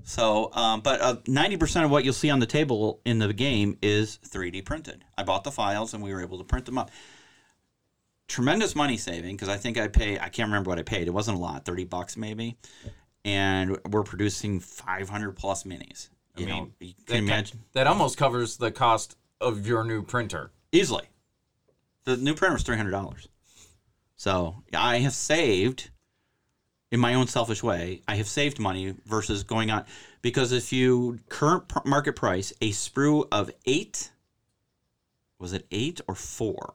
So, 0.03 0.51
um, 0.55 0.81
but 0.81 1.29
ninety 1.29 1.57
percent 1.59 1.85
of 1.85 1.91
what 1.91 2.05
you'll 2.05 2.15
see 2.15 2.31
on 2.31 2.39
the 2.41 2.47
table 2.47 3.01
in 3.05 3.19
the 3.19 3.33
game 3.35 3.77
is 3.83 4.19
3D 4.27 4.65
printed. 4.65 5.05
I 5.19 5.25
bought 5.25 5.45
the 5.45 5.51
files 5.51 5.93
and 5.93 6.03
we 6.03 6.13
were 6.15 6.23
able 6.23 6.39
to 6.39 6.45
print 6.45 6.65
them 6.65 6.79
up. 6.79 6.91
Tremendous 8.29 8.77
money 8.77 8.97
saving 8.97 9.35
because 9.35 9.49
I 9.49 9.57
think 9.57 9.77
I 9.77 9.89
pay. 9.89 10.19
I 10.19 10.29
can't 10.29 10.47
remember 10.49 10.69
what 10.71 10.79
I 10.79 10.83
paid. 10.83 11.09
It 11.09 11.11
wasn't 11.11 11.37
a 11.37 11.41
lot, 11.41 11.65
thirty 11.65 11.85
bucks 11.85 12.17
maybe, 12.17 12.57
and 13.25 13.77
we're 13.91 14.05
producing 14.05 14.61
five 14.61 15.09
hundred 15.09 15.33
plus 15.33 15.65
minis. 15.65 16.09
You 16.37 16.47
I 16.47 16.49
mean, 16.49 16.57
know, 16.57 16.71
you 16.79 16.95
that, 17.07 17.07
can 17.07 17.27
ca- 17.27 17.33
imagine 17.33 17.61
that 17.73 17.87
almost 17.89 18.17
covers 18.17 18.57
the 18.57 18.71
cost 18.71 19.17
of 19.41 19.67
your 19.67 19.83
new 19.85 20.03
printer. 20.03 20.53
easily. 20.71 21.03
The 22.11 22.17
new 22.17 22.35
printer 22.35 22.55
was 22.55 22.65
three 22.65 22.77
hundred 22.77 22.91
dollars. 22.91 23.29
So 24.17 24.65
I 24.75 24.99
have 24.99 25.13
saved, 25.13 25.91
in 26.91 26.99
my 26.99 27.15
own 27.15 27.29
selfish 27.29 27.63
way, 27.63 28.03
I 28.09 28.17
have 28.17 28.27
saved 28.27 28.59
money 28.59 28.97
versus 29.07 29.45
going 29.45 29.71
on 29.71 29.85
because 30.21 30.51
if 30.51 30.73
you 30.73 31.21
current 31.29 31.69
pr- 31.69 31.87
market 31.87 32.17
price 32.17 32.53
a 32.61 32.73
sprue 32.73 33.29
of 33.31 33.51
eight, 33.65 34.11
was 35.39 35.53
it 35.53 35.67
eight 35.71 36.01
or 36.09 36.17
four? 36.17 36.75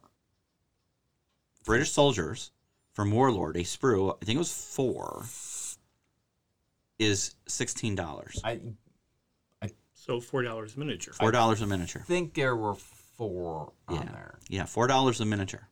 British 1.66 1.92
soldiers 1.92 2.52
from 2.94 3.12
Warlord, 3.12 3.58
a 3.58 3.64
sprue, 3.64 4.16
I 4.22 4.26
think 4.26 4.38
it 4.38 4.40
was 4.40 4.54
four, 4.54 5.26
is 6.98 7.36
sixteen 7.46 7.94
dollars. 7.94 8.40
I 8.42 8.62
So 9.96 10.22
four 10.22 10.44
dollars 10.44 10.78
miniature. 10.78 11.14
Four 11.14 11.32
dollars 11.32 11.62
a 11.62 11.68
miniature. 11.68 12.04
I 12.04 12.06
think 12.06 12.36
there 12.36 12.56
were 12.56 12.76
four 13.18 13.74
on 13.88 13.96
Yeah. 13.96 14.12
there. 14.12 14.40
Yeah, 14.50 14.66
four 14.66 14.88
dollars 14.88 15.20
a 15.22 15.26
miniature, 15.26 15.68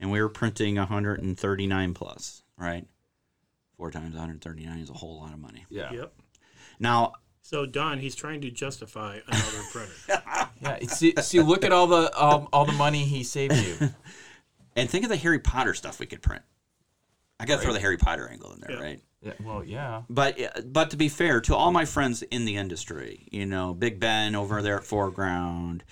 and 0.00 0.10
we 0.10 0.20
were 0.20 0.28
printing 0.28 0.76
139 0.76 1.94
plus, 1.94 2.42
right? 2.56 2.86
Four 3.76 3.90
times 3.90 4.14
139 4.14 4.78
is 4.78 4.90
a 4.90 4.94
whole 4.94 5.20
lot 5.20 5.32
of 5.32 5.38
money. 5.38 5.66
Yeah. 5.68 5.92
Yep. 5.92 6.12
Now, 6.78 7.12
So 7.44 7.66
Don, 7.66 7.98
he's 7.98 8.14
trying 8.14 8.40
to 8.42 8.50
justify 8.50 9.18
another 9.26 9.62
printer. 9.72 9.92
Yeah. 10.62 10.78
See, 10.86 11.12
see, 11.20 11.40
look 11.40 11.64
at 11.64 11.72
all 11.72 11.88
the 11.88 12.04
um, 12.16 12.46
all 12.52 12.64
the 12.64 12.70
money 12.72 13.04
he 13.04 13.24
saved 13.24 13.56
you. 13.56 13.90
and 14.76 14.88
think 14.88 15.02
of 15.02 15.10
the 15.10 15.16
Harry 15.16 15.40
Potter 15.40 15.74
stuff 15.74 15.98
we 15.98 16.06
could 16.06 16.22
print. 16.22 16.42
I 17.40 17.46
got 17.46 17.56
to 17.56 17.62
throw 17.62 17.72
the 17.72 17.80
Harry 17.80 17.96
Potter 17.96 18.28
angle 18.28 18.52
in 18.52 18.60
there, 18.60 18.76
Yeah. 18.76 18.82
right? 18.82 19.00
Yeah, 19.22 19.32
well, 19.40 19.64
yeah. 19.64 20.02
But 20.08 20.72
but 20.72 20.90
to 20.90 20.96
be 20.96 21.08
fair 21.08 21.40
to 21.40 21.56
all 21.56 21.72
my 21.72 21.84
friends 21.84 22.22
in 22.22 22.44
the 22.44 22.54
industry, 22.56 23.26
you 23.32 23.44
know, 23.44 23.74
Big 23.74 23.98
Ben 23.98 24.36
over 24.36 24.62
there 24.62 24.76
at 24.76 24.84
Foreground, 24.84 25.82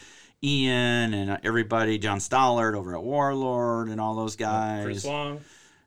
Ian 0.42 1.12
and 1.14 1.30
uh, 1.30 1.38
everybody, 1.42 1.98
John 1.98 2.18
Stallard 2.18 2.74
over 2.74 2.94
at 2.96 3.02
Warlord, 3.02 3.88
and 3.88 4.00
all 4.00 4.14
those 4.14 4.36
guys, 4.36 4.84
Chris 4.84 5.04
Long. 5.04 5.40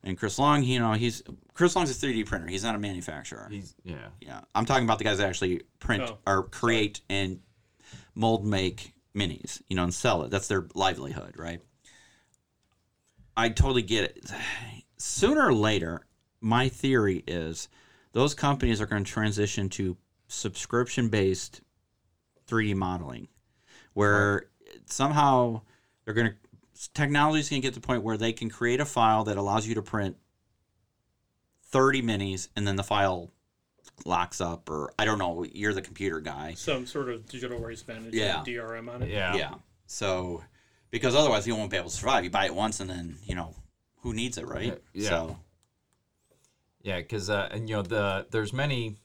and 0.04 0.18
Chris 0.18 0.38
Long. 0.38 0.64
You 0.64 0.80
know, 0.80 0.94
he's 0.94 1.24
Chris 1.54 1.76
Long's 1.76 1.90
a 1.92 2.06
3D 2.08 2.26
printer. 2.26 2.48
He's 2.48 2.64
not 2.64 2.76
a 2.76 2.80
manufacturer. 2.80 3.48
He's 3.50 3.76
yeah. 3.84 4.08
Yeah, 4.22 4.42
I'm 4.54 4.66
talking 4.66 4.84
about 4.84 4.98
the 5.00 5.04
guys 5.06 5.18
that 5.18 5.28
actually 5.28 5.64
print 5.80 6.04
Oh, 6.04 6.18
or 6.28 6.44
create 6.44 7.02
and 7.10 7.40
mold 8.16 8.46
make 8.46 8.94
minis, 9.16 9.62
you 9.70 9.76
know, 9.76 9.84
and 9.84 9.94
sell 9.94 10.24
it. 10.24 10.30
That's 10.32 10.48
their 10.48 10.68
livelihood, 10.76 11.36
right? 11.38 11.62
I 13.36 13.50
totally 13.50 13.82
get 13.84 14.04
it. 14.06 14.32
Sooner 14.98 15.48
or 15.48 15.54
later, 15.54 16.06
my 16.40 16.70
theory 16.70 17.24
is 17.28 17.68
those 18.14 18.34
companies 18.34 18.80
are 18.80 18.86
going 18.86 19.04
to 19.04 19.12
transition 19.12 19.68
to 19.70 19.98
subscription 20.28 21.10
based 21.10 21.62
3D 22.48 22.76
modeling, 22.76 23.28
where 23.94 24.48
somehow 24.86 25.62
they're 26.06 26.14
going 26.14 26.28
to 26.32 26.90
technology 26.94 27.40
is 27.40 27.50
going 27.50 27.62
to 27.62 27.66
get 27.68 27.74
to 27.74 27.80
the 27.80 27.86
point 27.86 28.04
where 28.04 28.18
they 28.18 28.34
can 28.34 28.50
create 28.50 28.80
a 28.82 28.86
file 28.86 29.24
that 29.24 29.38
allows 29.38 29.66
you 29.68 29.76
to 29.76 29.82
print 29.82 30.18
30 31.72 32.02
minis 32.02 32.50
and 32.56 32.68
then 32.68 32.76
the 32.76 32.84
file 32.84 33.32
locks 34.06 34.42
up 34.42 34.70
or 34.70 34.92
I 35.00 35.06
don't 35.06 35.18
know, 35.20 35.46
you're 35.54 35.74
the 35.74 35.82
computer 35.82 36.20
guy. 36.20 36.54
Some 36.56 36.86
sort 36.86 37.10
of 37.10 37.26
digital 37.28 37.60
rights 37.60 37.88
management 37.88 38.16
Yeah. 38.16 38.44
DRM 38.46 38.90
on 38.94 39.04
it. 39.04 39.10
Yeah. 39.10 39.36
Yeah. 39.36 39.54
So 39.86 40.44
because 40.92 41.16
otherwise 41.16 41.48
you 41.48 41.56
won't 41.56 41.72
be 41.72 41.78
able 41.78 41.90
to 41.90 41.96
survive. 41.96 42.24
You 42.24 42.30
buy 42.30 42.46
it 42.46 42.56
once 42.56 42.80
and 42.80 42.90
then, 42.90 43.18
you 43.24 43.36
know, 43.36 43.56
who 44.02 44.14
needs 44.14 44.38
it, 44.38 44.48
right? 44.48 44.80
Yeah. 44.94 45.10
So 45.10 45.40
Yeah, 46.82 46.98
because 46.98 47.30
uh, 47.30 47.48
and 47.52 47.70
you 47.70 47.76
know 47.76 47.82
the 47.82 48.26
there's 48.32 48.52
many 48.52 48.98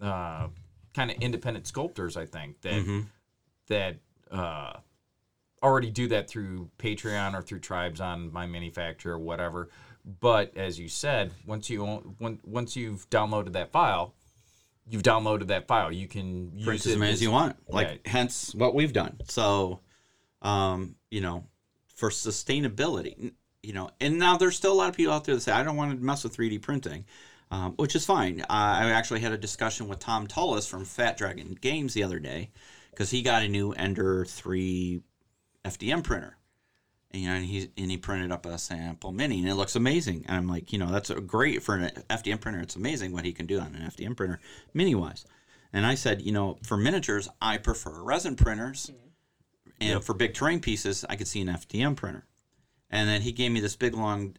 uh, 0.00 0.48
kind 0.94 1.10
of 1.10 1.18
independent 1.18 1.66
sculptors 1.66 2.16
I 2.16 2.26
think 2.26 2.60
that 2.62 2.72
Mm-hmm. 2.74 3.00
that 3.68 3.96
uh, 4.32 4.72
already 5.62 5.90
do 5.90 6.08
that 6.08 6.28
through 6.28 6.70
Patreon 6.78 7.34
or 7.34 7.42
through 7.42 7.60
Tribes 7.60 8.00
on 8.00 8.30
MyMiniFactory 8.30 9.06
or 9.06 9.18
whatever. 9.18 9.68
But 10.20 10.56
as 10.56 10.78
you 10.78 10.88
said, 10.88 11.32
once 11.46 11.70
you 11.70 11.86
own, 11.86 12.16
when, 12.18 12.40
once 12.44 12.74
you've 12.74 13.08
downloaded 13.10 13.52
that 13.52 13.70
file, 13.70 14.14
you've 14.88 15.04
downloaded 15.04 15.46
that 15.48 15.68
file. 15.68 15.92
You 15.92 16.08
can 16.08 16.50
print 16.50 16.84
use 16.84 16.86
as 16.86 16.92
it 16.94 16.98
many 16.98 17.12
as 17.12 17.22
you 17.22 17.30
want. 17.30 17.56
Like 17.68 18.00
Yeah. 18.04 18.10
hence 18.10 18.54
what 18.54 18.74
we've 18.74 18.92
done. 18.92 19.20
So 19.28 19.80
um, 20.40 20.96
you 21.10 21.20
know, 21.20 21.44
for 21.94 22.10
sustainability, 22.10 23.32
you 23.62 23.72
know, 23.72 23.90
and 24.00 24.18
now 24.18 24.36
there's 24.36 24.56
still 24.56 24.72
a 24.72 24.74
lot 24.74 24.88
of 24.88 24.96
people 24.96 25.12
out 25.12 25.24
there 25.24 25.36
that 25.36 25.40
say 25.40 25.52
I 25.52 25.62
don't 25.62 25.76
want 25.76 25.96
to 25.96 26.04
mess 26.04 26.24
with 26.24 26.36
3D 26.36 26.60
printing. 26.62 27.04
Um, 27.52 27.72
which 27.72 27.94
is 27.94 28.06
fine. 28.06 28.40
Uh, 28.40 28.46
I 28.48 28.90
actually 28.92 29.20
had 29.20 29.32
a 29.32 29.36
discussion 29.36 29.86
with 29.86 29.98
Tom 29.98 30.26
Tullis 30.26 30.66
from 30.66 30.86
Fat 30.86 31.18
Dragon 31.18 31.54
Games 31.60 31.92
the 31.92 32.02
other 32.02 32.18
day 32.18 32.50
because 32.92 33.10
he 33.10 33.22
got 33.22 33.42
a 33.42 33.48
new 33.48 33.72
Ender 33.72 34.24
3 34.24 35.02
FDM 35.64 36.04
printer. 36.04 36.36
And, 37.10 37.22
you 37.22 37.28
know, 37.28 37.34
and 37.34 37.44
he 37.44 37.70
and 37.76 37.90
he 37.90 37.96
printed 37.98 38.32
up 38.32 38.46
a 38.46 38.58
sample 38.58 39.12
mini, 39.12 39.40
and 39.40 39.48
it 39.48 39.54
looks 39.54 39.76
amazing. 39.76 40.24
And 40.26 40.36
I'm 40.36 40.48
like, 40.48 40.72
you 40.72 40.78
know, 40.78 40.90
that's 40.90 41.10
a 41.10 41.20
great 41.20 41.62
for 41.62 41.76
an 41.76 41.90
FDM 42.08 42.40
printer. 42.40 42.60
It's 42.60 42.76
amazing 42.76 43.12
what 43.12 43.24
he 43.24 43.32
can 43.32 43.46
do 43.46 43.60
on 43.60 43.74
an 43.74 43.90
FDM 43.90 44.16
printer, 44.16 44.40
mini 44.72 44.94
wise. 44.94 45.26
And 45.74 45.86
I 45.86 45.94
said, 45.94 46.22
you 46.22 46.32
know, 46.32 46.58
for 46.62 46.76
miniatures, 46.76 47.28
I 47.40 47.58
prefer 47.58 48.02
resin 48.02 48.36
printers, 48.36 48.86
mm-hmm. 48.86 49.92
and 49.92 50.04
for 50.04 50.14
big 50.14 50.34
terrain 50.34 50.60
pieces, 50.60 51.04
I 51.08 51.16
could 51.16 51.28
see 51.28 51.40
an 51.40 51.48
FDM 51.48 51.96
printer. 51.96 52.26
And 52.90 53.08
then 53.08 53.22
he 53.22 53.32
gave 53.32 53.52
me 53.52 53.60
this 53.60 53.76
big 53.76 53.94
long 53.94 54.36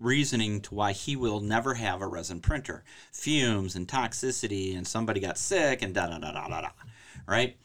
reasoning 0.00 0.60
to 0.62 0.74
why 0.74 0.92
he 0.92 1.16
will 1.16 1.40
never 1.40 1.74
have 1.74 2.00
a 2.00 2.06
resin 2.06 2.40
printer. 2.40 2.84
Fumes 3.12 3.76
and 3.76 3.86
toxicity, 3.86 4.76
and 4.76 4.86
somebody 4.86 5.20
got 5.20 5.38
sick, 5.38 5.82
and 5.82 5.94
da 5.94 6.06
da 6.08 6.18
da 6.18 6.32
da 6.32 6.48
da 6.48 6.60
da. 6.60 6.70
Right? 7.26 7.56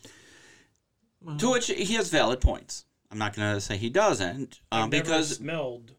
To 1.38 1.51
which 1.51 1.67
he 1.67 1.93
has 1.95 2.09
valid 2.09 2.41
points. 2.41 2.86
I'm 3.11 3.17
not 3.17 3.36
going 3.36 3.53
to 3.55 3.61
say 3.61 3.78
he 3.78 3.89
doesn't, 3.89 4.59
I've 4.72 4.84
um, 4.84 4.89
never 4.91 5.03
because 5.03 5.36
smelled 5.38 5.93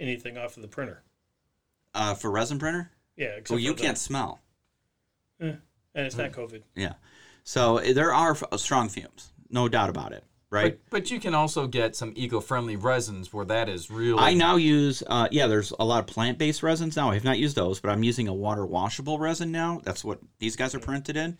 anything 0.00 0.36
off 0.38 0.56
of 0.56 0.62
the 0.62 0.68
printer. 0.68 1.02
uh, 1.94 2.14
for 2.14 2.30
resin 2.30 2.58
printer, 2.58 2.90
Yeah, 3.16 3.26
except 3.28 3.50
well, 3.50 3.58
you 3.58 3.74
can't 3.74 3.98
smell. 3.98 4.40
eh, 5.40 5.52
and 5.94 6.06
it's 6.06 6.16
not 6.16 6.32
COVID. 6.32 6.62
Yeah. 6.74 6.94
So 7.44 7.78
eh, 7.78 7.92
there 7.92 8.12
are 8.14 8.30
f- 8.32 8.44
strong 8.60 8.88
fumes, 8.88 9.32
no 9.50 9.68
doubt 9.68 9.90
about 9.90 10.12
it. 10.12 10.24
Right. 10.50 10.78
But, 10.90 11.00
but 11.00 11.10
you 11.10 11.18
can 11.18 11.34
also 11.34 11.66
get 11.66 11.96
some 11.96 12.12
eco-friendly 12.14 12.76
resins 12.76 13.32
where 13.32 13.46
that 13.46 13.70
is 13.70 13.90
really. 13.90 14.18
I 14.18 14.34
now 14.34 14.56
use, 14.56 15.02
uh, 15.06 15.26
yeah, 15.30 15.46
there's 15.46 15.72
a 15.78 15.84
lot 15.84 16.00
of 16.00 16.06
plant 16.06 16.36
based 16.36 16.62
resins 16.62 16.94
now. 16.94 17.10
I 17.10 17.14
have 17.14 17.24
not 17.24 17.38
used 17.38 17.56
those, 17.56 17.80
but 17.80 17.90
I'm 17.90 18.02
using 18.02 18.28
a 18.28 18.34
water 18.34 18.66
washable 18.66 19.18
resin 19.18 19.50
now. 19.50 19.80
That's 19.82 20.04
what 20.04 20.20
these 20.40 20.54
guys 20.54 20.74
are 20.74 20.78
printed 20.78 21.16
in. 21.16 21.38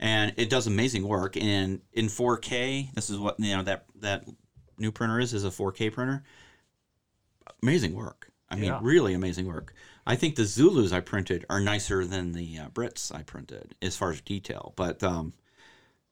And 0.00 0.32
it 0.38 0.48
does 0.50 0.66
amazing 0.66 1.06
work. 1.06 1.36
And 1.36 1.80
in 1.92 2.06
4K, 2.06 2.92
this 2.94 3.10
is 3.10 3.18
what, 3.18 3.38
you 3.38 3.54
know, 3.56 3.62
that, 3.64 3.84
that 3.96 4.24
new 4.78 4.90
printer 4.90 5.20
is, 5.20 5.34
is 5.34 5.44
a 5.44 5.48
4K 5.50 5.92
printer. 5.92 6.24
Amazing 7.62 7.94
work. 7.94 8.30
I 8.48 8.56
mean, 8.56 8.64
Yeah. 8.70 8.80
really 8.82 9.12
amazing 9.14 9.46
work. 9.46 9.74
I 10.06 10.16
think 10.16 10.34
the 10.36 10.44
Zulus 10.46 10.92
I 10.92 11.00
printed 11.00 11.44
are 11.50 11.60
nicer 11.60 12.06
than 12.06 12.32
the 12.32 12.58
uh, 12.60 12.68
Brits 12.70 13.14
I 13.14 13.22
printed 13.22 13.74
as 13.82 13.94
far 13.96 14.10
as 14.10 14.20
detail. 14.22 14.72
But 14.74 15.02
um, 15.04 15.34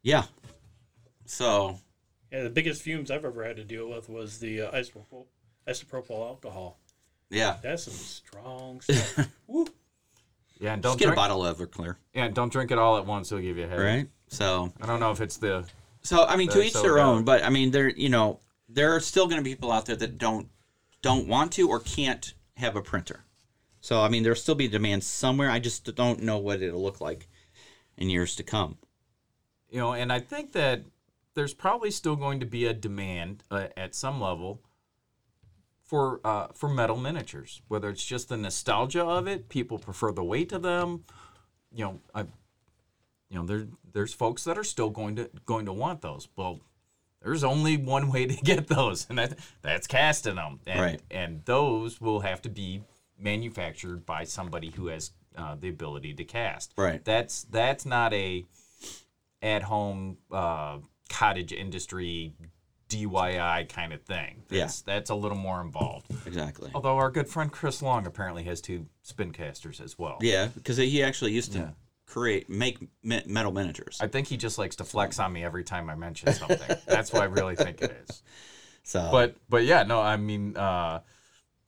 yeah. 0.03 0.25
So 1.25 1.79
Yeah, 2.31 2.43
the 2.43 2.51
biggest 2.51 2.83
fumes 2.83 3.11
I've 3.11 3.25
ever 3.25 3.43
had 3.43 3.57
to 3.57 3.65
deal 3.65 3.89
with 3.89 4.11
was 4.11 4.39
the 4.39 4.61
uh, 4.63 4.73
isopropyl, 4.73 5.25
isopropyl 5.67 6.29
alcohol. 6.29 6.79
yeah, 7.31 7.57
That's 7.63 7.85
some 7.85 7.95
strong 7.95 8.83
stuff. 8.83 9.29
Yeah, 10.61 10.75
and 10.75 10.83
don't 10.83 10.99
get 10.99 11.11
a 11.11 11.15
bottle 11.15 11.45
of 11.45 11.59
Everclear, 11.59 11.97
Yeah, 12.15 12.29
don't 12.29 12.51
drink 12.53 12.71
it 12.71 12.79
all 12.79 12.99
at 12.99 13.07
once. 13.07 13.31
It'll 13.31 13.43
give 13.43 13.57
you 13.57 13.65
a 13.65 13.69
headache. 13.69 13.85
right? 13.85 14.09
So 14.29 14.73
I 14.81 14.87
don't 14.87 15.01
know 15.01 15.11
if 15.13 15.21
it's 15.21 15.37
the 15.37 15.65
So 16.03 16.25
I 16.25 16.37
mean, 16.37 16.49
to 16.51 16.63
each 16.63 16.73
so 16.73 16.83
their 16.83 16.99
own. 16.99 17.25
But 17.25 17.45
I 17.45 17.51
mean, 17.51 17.71
there 17.71 17.89
you 17.89 18.09
know 18.09 18.41
there 18.69 18.95
are 18.95 19.01
still 19.01 19.27
going 19.27 19.39
to 19.39 19.45
be 19.45 19.51
people 19.55 19.73
out 19.73 19.87
there 19.87 19.97
that 19.97 20.19
don't 20.19 20.49
don't 21.01 21.29
want 21.29 21.53
to 21.53 21.69
or 21.69 21.81
can't 21.81 22.35
have 22.57 22.77
a 22.77 22.83
printer. 22.83 23.25
So 23.81 24.03
I 24.03 24.09
mean, 24.09 24.23
there'll 24.25 24.37
still 24.37 24.55
be 24.57 24.69
demand 24.69 25.05
somewhere. 25.05 25.51
I 25.51 25.61
just 25.61 25.95
don't 25.95 26.23
know 26.23 26.39
what 26.39 26.61
it'll 26.61 26.83
look 26.83 27.01
like 27.01 27.29
in 27.97 28.11
years 28.11 28.35
to 28.37 28.43
come. 28.43 28.79
you 29.71 29.79
know, 29.79 29.93
and 29.93 30.13
I 30.13 30.19
think 30.21 30.53
that 30.53 30.83
there's 31.35 31.55
probably 31.55 31.91
still 31.91 32.17
going 32.17 32.41
to 32.41 32.47
be 32.47 32.67
a 32.67 32.75
demand 32.75 33.45
uh, 33.51 33.69
at 33.77 33.95
some 33.95 34.21
level 34.21 34.61
for 35.89 36.21
uh, 36.23 36.49
for 36.55 36.69
metal 36.69 36.97
miniatures. 36.97 37.63
Whether 37.67 37.89
it's 37.89 38.05
just 38.05 38.29
the 38.29 38.37
nostalgia 38.37 39.05
of 39.05 39.27
it, 39.27 39.49
people 39.49 39.79
prefer 39.79 40.13
the 40.13 40.23
weight 40.23 40.53
of 40.53 40.63
them. 40.63 41.05
You 41.75 41.85
know, 41.85 42.01
I, 42.15 42.21
you 43.31 43.39
know, 43.39 43.47
there 43.47 43.67
there's 43.93 44.13
folks 44.13 44.45
that 44.45 44.59
are 44.59 44.65
still 44.65 44.91
going 44.91 45.17
to 45.17 45.31
going 45.47 45.65
to 45.67 45.73
want 45.73 46.03
those. 46.03 46.29
Well, 46.37 46.61
there's 47.23 47.43
only 47.43 47.77
one 47.79 48.13
way 48.13 48.27
to 48.27 48.35
get 48.45 48.69
those, 48.69 49.07
and 49.09 49.19
that 49.19 49.39
that's 49.63 49.87
casting 49.87 50.37
them. 50.37 50.61
And, 50.67 50.81
Right. 50.81 51.01
And 51.11 51.43
those 51.47 52.01
will 52.01 52.21
have 52.21 52.43
to 52.43 52.51
be 52.51 52.83
manufactured 53.19 54.07
by 54.07 54.25
somebody 54.25 54.71
who 54.71 54.89
has 54.89 55.13
uh, 55.37 55.57
the 55.59 55.71
ability 55.71 56.15
to 56.15 56.25
cast. 56.25 56.75
Right. 56.77 57.03
That's 57.03 57.45
that's 57.45 57.87
not 57.87 58.13
a 58.13 58.45
at 59.41 59.63
home 59.63 60.19
uh, 60.31 60.79
cottage 61.09 61.53
industry 61.53 62.35
DIY 62.89 63.69
kind 63.69 63.93
of 63.93 64.03
thing. 64.03 64.43
Yeah. 64.51 64.61
That's, 64.63 64.81
that's 64.83 65.11
a 65.11 65.15
little 65.15 65.37
more 65.39 65.61
involved. 65.61 66.07
Exactly. 66.27 66.71
Although 66.75 66.97
our 66.97 67.11
good 67.11 67.29
friend 67.29 67.51
Chris 67.53 67.83
Long 67.83 68.07
apparently 68.07 68.45
has 68.45 68.61
two 68.61 68.87
spin 69.03 69.33
casters 69.33 69.81
as 69.81 69.99
well. 69.99 70.19
Yeah, 70.21 70.47
because 70.55 70.77
he 70.77 71.03
actually 71.03 71.33
used 71.33 71.53
to 71.53 71.59
Yeah. 71.59 71.71
create 72.07 72.49
make 72.49 72.79
metal 73.03 73.53
miniatures. 73.53 73.99
I 74.01 74.07
think 74.09 74.27
he 74.29 74.37
just 74.37 74.59
likes 74.59 74.77
to 74.77 74.85
flex 74.85 75.19
on 75.19 75.33
me 75.33 75.45
every 75.45 75.65
time 75.65 75.91
I 75.91 75.95
mention 75.95 76.33
something. 76.33 76.77
That's 76.87 77.13
what 77.13 77.23
I 77.23 77.27
really 77.27 77.57
think 77.57 77.83
it 77.83 77.97
is. 78.09 78.23
So, 78.83 79.09
But 79.13 79.37
but 79.49 79.65
yeah, 79.65 79.83
no, 79.83 80.01
I 80.01 80.17
mean, 80.17 80.57
uh, 80.57 81.01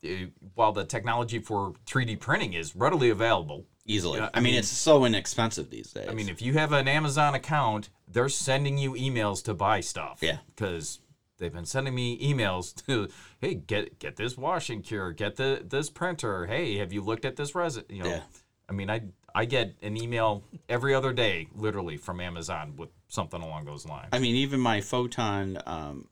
it- 0.03 0.33
while 0.55 0.73
the 0.73 0.85
technology 0.85 1.39
for 1.39 1.75
3D 1.87 2.19
printing 2.19 2.55
is 2.55 2.75
readily 2.75 3.11
available, 3.11 3.67
easily. 3.85 4.21
I, 4.21 4.31
I 4.33 4.41
mean, 4.41 4.53
mean- 4.53 4.59
it's 4.61 4.69
so 4.69 5.05
inexpensive 5.05 5.69
these 5.69 5.93
days. 5.93 6.09
I 6.09 6.15
mean, 6.15 6.31
if 6.31 6.41
you 6.41 6.55
have 6.55 6.73
an 6.73 6.89
Amazon 6.89 7.35
account, 7.35 7.91
they're 8.09 8.31
sending 8.31 8.79
you 8.79 8.95
emails 8.95 9.45
to 9.45 9.53
buy 9.55 9.81
stuff. 9.81 10.21
Yeah. 10.23 10.39
Because 10.57 11.01
they've 11.41 11.53
been 11.53 11.65
sending 11.65 11.95
me 11.95 12.17
emails 12.21 12.73
to, 12.87 13.09
hey, 13.41 13.55
get 13.55 13.99
get 13.99 14.15
this 14.15 14.37
washing 14.37 14.83
cure, 14.83 15.11
get 15.13 15.35
the 15.37 15.65
this 15.69 15.91
printer. 15.91 16.47
Hey, 16.47 16.77
have 16.77 16.93
you 16.93 17.01
looked 17.01 17.25
at 17.25 17.35
this 17.35 17.55
resin? 17.57 17.85
You 17.89 18.05
know, 18.05 18.11
Yeah. 18.11 18.21
I 18.69 18.73
mean, 18.73 18.89
I 18.89 19.01
I 19.35 19.47
get 19.47 19.75
an 19.83 19.97
email 19.97 20.45
every 20.69 20.95
other 20.95 21.13
day, 21.13 21.49
literally 21.57 21.97
from 21.97 22.21
Amazon 22.21 22.75
with 22.77 22.91
something 23.09 23.43
along 23.43 23.65
those 23.65 23.85
lines. 23.87 24.09
I 24.13 24.19
mean, 24.21 24.37
even 24.37 24.61
my 24.61 24.81
photon 24.81 25.59
um, 25.67 26.07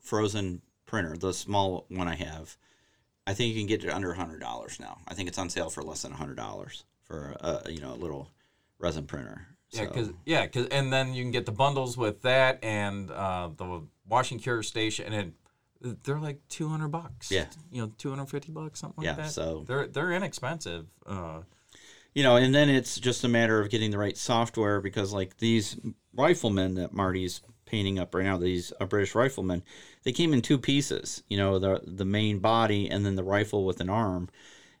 frozen 0.00 0.62
printer, 0.86 1.16
the 1.16 1.34
small 1.34 1.84
one 1.88 2.08
I 2.08 2.14
have, 2.16 2.56
I 3.26 3.34
think 3.34 3.54
you 3.54 3.60
can 3.60 3.66
get 3.66 3.84
it 3.84 3.90
under 3.90 4.14
hundred 4.14 4.40
dollars 4.40 4.78
now. 4.80 4.98
I 5.08 5.14
think 5.14 5.28
it's 5.28 5.38
on 5.38 5.50
sale 5.50 5.68
for 5.68 5.82
less 5.82 6.02
than 6.02 6.12
hundred 6.12 6.36
dollars 6.36 6.84
for 7.02 7.36
a 7.40 7.70
you 7.70 7.80
know 7.80 7.92
a 7.92 7.96
little 7.96 8.30
resin 8.78 9.04
printer. 9.06 9.48
Yeah, 9.70 9.80
So- 9.80 9.86
because 9.88 10.10
yeah, 10.24 10.46
'cause- 10.46 10.68
and 10.70 10.92
then 10.92 11.12
you 11.12 11.22
can 11.24 11.32
get 11.32 11.44
the 11.44 11.52
bundles 11.52 11.96
with 11.96 12.22
that 12.22 12.62
and 12.62 13.10
uh, 13.10 13.50
the 13.56 13.82
washing 14.08 14.38
cure 14.38 14.62
station, 14.62 15.12
and 15.12 15.32
they're 16.04 16.18
like 16.18 16.40
two 16.48 16.68
hundred 16.68 16.88
bucks. 16.88 17.30
Yeah. 17.30 17.46
you 17.70 17.82
know, 17.82 17.92
two 17.98 18.10
hundred 18.10 18.26
fifty 18.26 18.52
bucks, 18.52 18.80
something 18.80 19.04
Yeah, 19.04 19.10
like 19.10 19.18
that. 19.26 19.30
so- 19.30 19.64
they're 19.66 19.86
they're 19.86 20.12
inexpensive. 20.12 20.86
Uh, 21.04 21.42
you 22.14 22.22
know, 22.22 22.36
and 22.36 22.54
then 22.54 22.70
it's 22.70 22.98
just 22.98 23.24
a 23.24 23.28
matter 23.28 23.60
of 23.60 23.68
getting 23.68 23.90
the 23.90 23.98
right 23.98 24.16
software 24.16 24.80
because, 24.80 25.12
like 25.12 25.36
these 25.36 25.76
riflemen 26.14 26.74
that 26.76 26.94
Marty's 26.94 27.42
painting 27.66 27.98
up 27.98 28.14
right 28.14 28.24
now, 28.24 28.38
these 28.38 28.72
uh, 28.80 28.86
British 28.86 29.14
riflemen, 29.14 29.62
they 30.04 30.12
came 30.12 30.32
in 30.32 30.40
two 30.40 30.56
pieces. 30.56 31.22
You 31.28 31.36
know, 31.36 31.58
the 31.58 31.82
the 31.86 32.06
main 32.06 32.38
body 32.38 32.88
and 32.90 33.04
then 33.04 33.16
the 33.16 33.24
rifle 33.24 33.64
with 33.66 33.80
an 33.80 33.90
arm. 33.90 34.30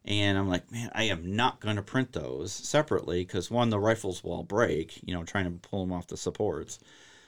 And 0.06 0.38
I'm 0.38 0.48
like, 0.48 0.70
man, 0.70 0.88
I 0.94 1.02
am 1.04 1.34
not 1.34 1.60
going 1.60 1.74
to 1.76 1.82
print 1.82 2.12
those 2.12 2.52
separately 2.52 3.24
because 3.24 3.50
one, 3.50 3.70
the 3.70 3.78
rifles 3.80 4.22
will 4.22 4.32
all 4.32 4.42
break. 4.44 5.00
You 5.04 5.12
know, 5.14 5.24
trying 5.24 5.44
to 5.44 5.68
pull 5.68 5.84
them 5.84 5.92
off 5.92 6.06
the 6.06 6.16
supports. 6.16 6.78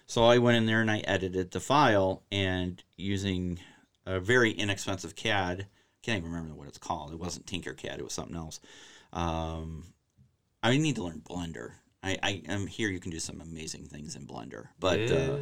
So 0.09 0.24
I 0.24 0.38
went 0.38 0.56
in 0.56 0.64
there 0.64 0.80
and 0.80 0.90
I 0.90 0.98
edited 1.00 1.50
the 1.50 1.61
file 1.61 2.22
and 2.32 2.82
using 2.96 3.61
a 4.06 4.18
very 4.18 4.50
inexpensive 4.50 5.14
CAD. 5.14 5.66
Can't 6.02 6.18
even 6.18 6.32
remember 6.32 6.54
what 6.54 6.66
it's 6.66 6.78
called. 6.78 7.12
It 7.12 7.18
wasn't 7.18 7.44
Tinkercad. 7.44 7.98
It 7.98 8.04
was 8.04 8.14
something 8.14 8.34
else. 8.34 8.59
Um, 9.12 9.84
I 10.62 10.78
need 10.78 10.96
to 10.96 11.04
learn 11.04 11.20
Blender. 11.20 11.72
I, 12.02 12.16
I 12.22 12.42
am 12.48 12.66
here. 12.66 12.88
You 12.88 13.00
can 13.00 13.11
do 13.11 13.18
some 13.18 13.42
amazing 13.42 13.84
things 13.84 14.16
in 14.16 14.26
Blender, 14.26 14.68
but 14.80 15.11
uh, 15.11 15.36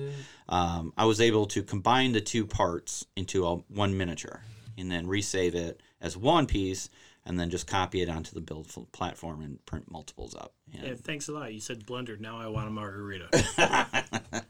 um, 0.49 0.93
I 0.97 1.05
was 1.05 1.21
able 1.21 1.47
to 1.47 1.63
combine 1.63 2.11
the 2.13 2.21
two 2.21 2.45
parts 2.45 3.07
into 3.15 3.47
a, 3.47 3.57
one 3.69 3.97
miniature, 3.97 4.43
and 4.77 4.91
then 4.91 5.07
resave 5.07 5.55
it 5.55 5.81
as 6.01 6.17
one 6.17 6.47
piece, 6.47 6.89
and 7.27 7.39
then 7.39 7.51
just 7.51 7.67
copy 7.67 8.01
it 8.01 8.09
onto 8.09 8.33
the 8.35 8.41
build 8.41 8.69
platform 8.93 9.43
and 9.43 9.65
print 9.67 9.91
multiples 9.91 10.35
up. 10.35 10.55
And, 10.73 10.87
Yeah, 10.87 10.95
thanks 10.95 11.29
a 11.29 11.33
lot. 11.33 11.53
You 11.53 11.61
said 11.61 11.85
blender. 11.85 12.19
Now 12.19 12.39
I 12.39 12.47
want 12.47 12.69
a 12.69 12.71
margarita. 12.71 13.29
uh, 13.59 14.41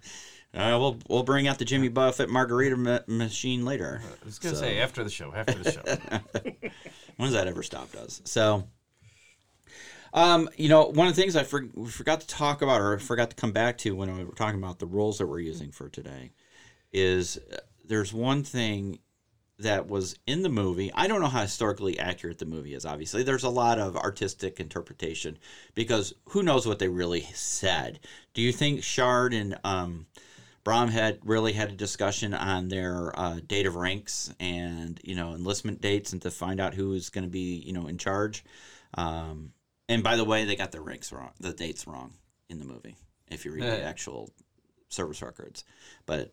we'll 0.55 0.99
we'll 1.09 1.23
bring 1.23 1.49
out 1.49 1.59
the 1.59 1.65
Jimmy 1.65 1.89
Buffett 1.89 2.31
margarita 2.31 2.77
ma- 2.77 3.01
machine 3.09 3.65
later. 3.65 4.01
I 4.05 4.25
was 4.25 4.39
gonna 4.39 4.55
So- 4.55 4.61
say 4.63 4.79
after 4.79 5.03
the 5.03 5.11
show, 5.11 5.33
after 5.35 5.55
the 5.55 5.73
show. 5.73 6.71
When 7.17 7.29
does 7.29 7.35
that 7.35 7.47
ever 7.49 7.63
stop 7.63 7.95
us? 7.95 8.21
So, 8.27 8.69
um, 10.13 10.51
you 10.59 10.69
know, 10.69 10.85
one 10.85 11.09
of 11.09 11.17
the 11.17 11.23
things 11.23 11.35
I 11.35 11.45
for, 11.45 11.65
we 11.75 11.89
forgot 11.89 12.21
to 12.21 12.27
talk 12.27 12.61
about 12.61 12.83
or 12.83 12.99
forgot 12.99 13.31
to 13.31 13.37
come 13.37 13.53
back 13.53 13.79
to 13.79 13.97
when 13.97 14.15
we 14.19 14.23
were 14.25 14.35
talking 14.35 14.59
about 14.63 14.79
the 14.81 14.87
rules 14.87 15.17
that 15.17 15.27
we're 15.27 15.41
using 15.41 15.73
for 15.73 15.89
today 15.89 16.33
is 16.93 17.39
uh, 17.53 17.57
there's 17.87 18.13
one 18.13 18.43
thing 18.45 18.99
that 19.59 19.89
was 19.89 20.19
in 20.27 20.43
the 20.43 20.49
movie. 20.51 20.93
I 20.95 21.07
don't 21.09 21.21
know 21.21 21.29
how 21.29 21.41
historically 21.43 21.99
accurate 21.99 22.39
the 22.39 22.45
movie 22.47 22.75
is, 22.75 22.85
obviously. 22.85 23.23
There's 23.23 23.45
a 23.45 23.49
lot 23.49 23.79
of 23.79 23.97
artistic 23.97 24.61
interpretation 24.61 25.39
because 25.75 26.13
who 26.31 26.43
knows 26.43 26.67
what 26.67 26.79
they 26.79 26.89
really 26.89 27.23
said. 27.35 28.01
Do 28.35 28.43
you 28.43 28.53
think 28.53 28.83
Chard 28.83 29.33
and 29.33 29.57
um, 29.65 30.07
Brom 30.63 30.89
had 30.89 31.21
really 31.25 31.53
had 31.55 31.71
a 31.71 31.75
discussion 31.77 32.35
on 32.35 32.69
their 32.69 33.19
uh, 33.19 33.41
date 33.47 33.67
of 33.67 33.77
ranks 33.77 34.31
and 34.39 35.01
you 35.03 35.15
know 35.15 35.33
enlistment 35.33 35.81
dates 35.81 36.13
and 36.13 36.21
to 36.23 36.31
find 36.31 36.61
out 36.61 36.75
who's 36.75 37.09
going 37.09 37.25
to 37.25 37.31
be 37.31 37.55
you 37.65 37.73
know 37.73 37.87
in 37.87 37.97
charge. 37.97 38.45
Um, 38.95 39.53
and 39.89 40.03
by 40.03 40.17
the 40.17 40.25
way, 40.25 40.45
they 40.45 40.57
got 40.57 40.73
their 40.73 40.83
ranks 40.83 41.13
wrong, 41.13 41.31
the 41.41 41.53
dates 41.53 41.87
wrong 41.87 42.13
in 42.51 42.59
the 42.59 42.65
movie. 42.65 42.97
If 43.31 43.45
you 43.45 43.53
read 43.53 43.65
the 43.65 43.85
Uh. 43.85 43.89
actual 43.89 44.31
service 44.89 45.23
records, 45.23 45.65
but 46.05 46.33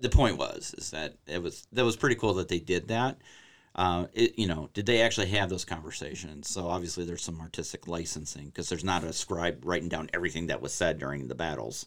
the 0.00 0.08
point 0.08 0.36
was 0.38 0.74
is 0.78 0.90
that 0.90 1.14
it 1.26 1.42
was 1.42 1.66
that 1.72 1.84
was 1.84 1.96
pretty 1.96 2.16
cool 2.16 2.34
that 2.34 2.48
they 2.48 2.58
did 2.58 2.88
that. 2.88 3.18
Uh, 3.74 4.06
it, 4.12 4.36
you 4.38 4.48
know, 4.48 4.68
did 4.74 4.84
they 4.84 5.00
actually 5.00 5.28
have 5.28 5.48
those 5.48 5.64
conversations? 5.64 6.48
So 6.48 6.66
obviously, 6.66 7.04
there's 7.04 7.22
some 7.22 7.40
artistic 7.40 7.86
licensing 7.86 8.46
because 8.46 8.68
there's 8.68 8.84
not 8.84 9.04
a 9.04 9.12
scribe 9.12 9.62
writing 9.64 9.88
down 9.88 10.10
everything 10.12 10.48
that 10.48 10.60
was 10.60 10.74
said 10.74 10.98
during 10.98 11.28
the 11.28 11.36
battles. 11.36 11.86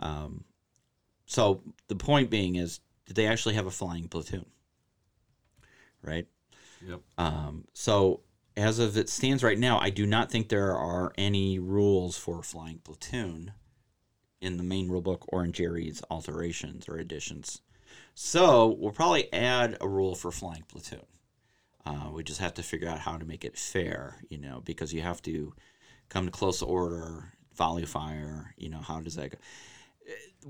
Um, 0.00 0.44
so 1.26 1.62
the 1.86 1.94
point 1.94 2.28
being 2.28 2.56
is, 2.56 2.80
did 3.06 3.14
they 3.14 3.26
actually 3.26 3.54
have 3.54 3.66
a 3.66 3.70
flying 3.70 4.08
platoon? 4.08 4.46
Right. 6.02 6.26
Yep. 6.86 7.00
Um, 7.16 7.64
so 7.72 8.22
as 8.56 8.80
of 8.80 8.96
it 8.96 9.08
stands 9.08 9.44
right 9.44 9.58
now, 9.58 9.78
I 9.78 9.90
do 9.90 10.06
not 10.06 10.30
think 10.30 10.48
there 10.48 10.76
are 10.76 11.12
any 11.16 11.60
rules 11.60 12.18
for 12.18 12.40
a 12.40 12.42
flying 12.42 12.78
platoon 12.78 13.52
in 14.42 14.56
the 14.56 14.62
main 14.62 14.88
rulebook 14.88 15.22
or 15.28 15.44
in 15.44 15.52
Jerry's 15.52 16.02
alterations 16.10 16.88
or 16.88 16.96
additions. 16.98 17.62
So 18.14 18.76
we'll 18.78 18.92
probably 18.92 19.32
add 19.32 19.78
a 19.80 19.88
rule 19.88 20.14
for 20.14 20.30
flying 20.30 20.64
platoon. 20.68 21.06
Uh, 21.84 22.10
we 22.12 22.22
just 22.22 22.40
have 22.40 22.54
to 22.54 22.62
figure 22.62 22.88
out 22.88 22.98
how 23.00 23.16
to 23.16 23.24
make 23.24 23.44
it 23.44 23.58
fair, 23.58 24.22
you 24.28 24.38
know, 24.38 24.60
because 24.64 24.92
you 24.92 25.02
have 25.02 25.22
to 25.22 25.54
come 26.08 26.26
to 26.26 26.30
close 26.30 26.62
order, 26.62 27.32
volley 27.56 27.86
fire, 27.86 28.54
you 28.56 28.68
know, 28.68 28.78
how 28.80 29.00
does 29.00 29.16
that 29.16 29.30
go? 29.30 29.38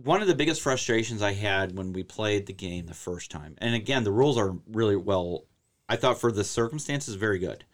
One 0.02 0.22
of 0.22 0.28
the 0.28 0.34
biggest 0.34 0.60
frustrations 0.60 1.22
I 1.22 1.32
had 1.32 1.76
when 1.76 1.92
we 1.92 2.02
played 2.02 2.46
the 2.46 2.52
game 2.52 2.86
the 2.86 2.94
first 2.94 3.30
time, 3.30 3.54
and 3.58 3.74
again, 3.74 4.04
the 4.04 4.12
rules 4.12 4.38
are 4.38 4.56
really 4.66 4.96
well, 4.96 5.44
I 5.88 5.96
thought 5.96 6.20
for 6.20 6.32
the 6.32 6.44
circumstances, 6.44 7.14
very 7.14 7.38
good. 7.38 7.64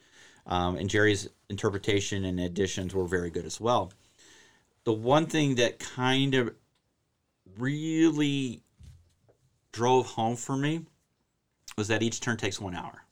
Um, 0.47 0.77
and 0.77 0.91
Jerry's 0.91 1.29
interpretation 1.49 2.25
and 2.25 2.41
additions 2.41 2.95
were 2.95 3.07
very 3.07 3.31
good 3.31 3.45
as 3.45 3.61
well. 3.61 3.93
The 4.89 4.95
one 4.95 5.27
thing 5.27 5.57
that 5.57 5.79
kind 5.79 6.35
of 6.35 6.55
really 7.59 8.63
drove 9.71 10.07
home 10.07 10.35
for 10.35 10.57
me 10.57 10.87
was 11.77 11.89
that 11.89 12.03
each 12.03 12.23
turn 12.23 12.39
takes 12.39 12.59
one 12.59 12.75
hour. 12.75 13.05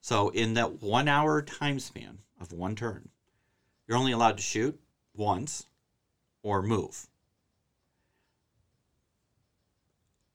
So 0.00 0.30
in 0.30 0.54
that 0.54 0.82
one 0.82 1.06
hour 1.06 1.42
time 1.42 1.78
span 1.78 2.18
of 2.40 2.50
one 2.50 2.74
turn, 2.74 3.10
you're 3.86 3.96
only 3.96 4.10
allowed 4.10 4.36
to 4.38 4.42
shoot 4.42 4.80
once 5.14 5.66
or 6.42 6.60
move. 6.60 7.06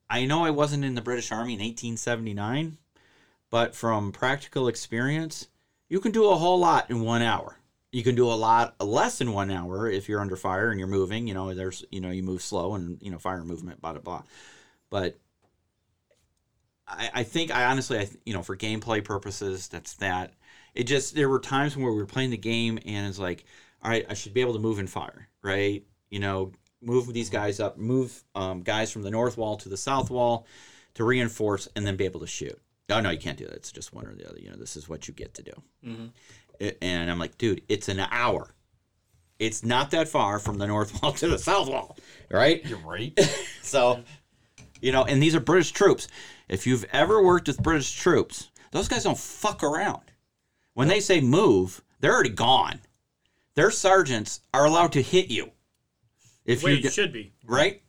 I 0.09 0.23
know 0.23 0.45
I 0.45 0.51
wasn't 0.51 0.85
in 0.85 0.95
the 0.95 1.01
British 1.01 1.33
Army 1.33 1.55
in 1.55 1.59
1879, 1.59 2.77
but 3.49 3.75
from 3.75 4.13
practical 4.13 4.69
experience, 4.69 5.49
you 5.89 5.99
can 5.99 6.13
do 6.13 6.29
a 6.29 6.37
whole 6.37 6.59
lot 6.59 6.89
in 6.89 7.01
one 7.01 7.21
hour. 7.21 7.57
You 7.93 8.03
can 8.03 8.15
do 8.15 8.27
a 8.29 8.33
lot 8.33 8.75
less 8.83 9.21
in 9.21 9.31
one 9.31 9.51
hour 9.51 9.87
if 9.89 10.09
you're 10.09 10.19
under 10.19 10.35
fire 10.35 10.71
and 10.71 10.79
you're 10.79 10.87
moving. 10.89 11.27
You 11.27 11.33
know, 11.35 11.53
there's 11.53 11.85
you 11.91 12.01
know 12.01 12.09
you 12.09 12.23
move 12.23 12.41
slow 12.41 12.73
and 12.75 12.97
you 13.01 13.11
know 13.11 13.19
fire 13.19 13.43
movement, 13.45 13.81
blah 13.81 13.93
blah 13.93 14.01
blah. 14.01 14.23
But 14.89 15.17
I, 16.87 17.09
I 17.13 17.23
think 17.23 17.51
I 17.51 17.65
honestly, 17.65 17.99
I, 17.99 18.09
you 18.25 18.33
know, 18.33 18.43
for 18.43 18.57
gameplay 18.57 19.03
purposes, 19.03 19.67
that's 19.67 19.93
that. 19.95 20.33
It 20.75 20.83
just 20.85 21.15
there 21.15 21.29
were 21.29 21.39
times 21.39 21.77
where 21.77 21.91
we 21.91 21.97
were 21.99 22.05
playing 22.05 22.31
the 22.31 22.37
game 22.37 22.79
and 22.85 23.07
it's 23.07 23.19
like, 23.19 23.45
all 23.83 23.91
right, 23.91 24.05
I 24.09 24.13
should 24.15 24.33
be 24.33 24.41
able 24.41 24.53
to 24.53 24.59
move 24.59 24.79
and 24.79 24.89
fire, 24.89 25.29
right? 25.41 25.83
You 26.09 26.19
know, 26.19 26.51
move 26.81 27.13
these 27.13 27.29
guys 27.29 27.59
up, 27.59 27.77
move 27.77 28.23
um, 28.35 28.61
guys 28.63 28.91
from 28.91 29.03
the 29.03 29.11
north 29.11 29.37
wall 29.37 29.55
to 29.57 29.69
the 29.69 29.77
south 29.77 30.09
wall 30.09 30.47
to 30.95 31.03
reinforce 31.03 31.67
and 31.75 31.85
then 31.85 31.95
be 31.95 32.05
able 32.05 32.19
to 32.21 32.27
shoot. 32.27 32.59
Oh 32.89 32.99
no, 32.99 33.11
you 33.11 33.17
can't 33.19 33.37
do 33.37 33.45
that. 33.45 33.55
It's 33.55 33.71
just 33.71 33.93
one 33.93 34.05
or 34.05 34.13
the 34.13 34.27
other. 34.29 34.39
You 34.39 34.49
know, 34.49 34.57
this 34.57 34.75
is 34.75 34.89
what 34.89 35.07
you 35.07 35.13
get 35.13 35.33
to 35.35 35.43
do. 35.43 35.51
It- 35.83 36.11
and 36.81 37.09
I'm 37.11 37.19
like, 37.19 37.37
dude, 37.37 37.61
it's 37.69 37.89
an 37.89 37.99
hour. 37.99 38.53
It's 39.39 39.63
not 39.63 39.91
that 39.91 40.07
far 40.07 40.39
from 40.39 40.57
the 40.57 40.67
north 40.67 41.01
wall 41.01 41.11
to 41.13 41.27
the 41.27 41.37
south 41.39 41.67
wall, 41.69 41.97
right? 42.29 42.63
You're 42.65 42.79
right. 42.79 43.17
So, 43.63 44.03
you 44.81 44.91
know, 44.91 45.05
and 45.05 45.23
these 45.23 45.33
are 45.33 45.39
British 45.39 45.71
troops. 45.71 46.07
If 46.49 46.67
you've 46.67 46.85
ever 46.91 47.23
worked 47.23 47.47
with 47.47 47.63
British 47.63 47.95
troops, 47.95 48.51
those 48.71 48.87
guys 48.89 49.03
don't 49.05 49.17
fuck 49.17 49.63
around. 49.63 50.01
When 50.73 50.89
they 50.89 50.99
say 50.99 51.21
move, 51.21 51.81
they're 51.99 52.13
already 52.13 52.29
gone. 52.29 52.81
Their 53.55 53.71
sergeants 53.71 54.41
are 54.53 54.65
allowed 54.65 54.91
to 54.91 55.01
hit 55.01 55.31
you. 55.31 55.51
If 56.45 56.61
Way 56.61 56.73
you 56.75 56.89
should 56.89 57.13
be. 57.13 57.31
right? 57.45 57.81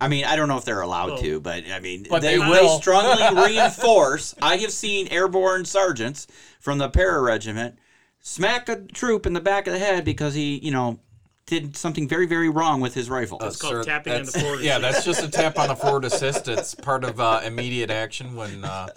I 0.00 0.08
mean, 0.08 0.24
I 0.24 0.36
don't 0.36 0.48
know 0.48 0.58
if 0.58 0.64
they're 0.64 0.80
allowed 0.82 1.10
Well- 1.10 1.18
to, 1.22 1.40
but 1.40 1.64
I 1.70 1.80
mean, 1.80 2.06
But 2.08 2.22
they, 2.22 2.32
they 2.36 2.38
will. 2.38 2.78
strongly 2.80 3.42
reinforce. 3.46 4.34
I 4.42 4.56
have 4.58 4.72
seen 4.72 5.08
airborne 5.08 5.64
sergeants 5.64 6.26
from 6.60 6.78
the 6.78 6.88
para 6.88 7.20
regiment 7.22 7.78
smack 8.20 8.68
a 8.68 8.76
troop 8.82 9.24
in 9.26 9.32
the 9.32 9.40
back 9.40 9.66
of 9.66 9.72
the 9.72 9.78
head 9.78 10.04
because 10.04 10.34
he, 10.34 10.58
you 10.58 10.70
know, 10.70 10.98
did 11.46 11.76
something 11.76 12.08
very, 12.08 12.26
very 12.26 12.48
wrong 12.48 12.80
with 12.80 12.92
his 12.92 13.08
rifle. 13.08 13.38
It's 13.40 13.56
called 13.56 13.84
tapping 13.86 14.12
on 14.12 14.24
the 14.24 14.32
that's- 14.32 14.42
forward 14.44 14.60
Yeah, 14.64 14.78
that's 14.80 15.04
just 15.04 15.22
a 15.22 15.28
tap 15.28 15.58
on 15.58 15.68
the 15.68 15.76
forward 15.76 16.04
assist. 16.04 16.48
It's 16.48 16.74
part 16.74 17.04
of 17.04 17.20
uh, 17.20 17.40
immediate 17.44 17.90
action 17.90 18.34
when 18.34 18.64
uh, 18.64 18.88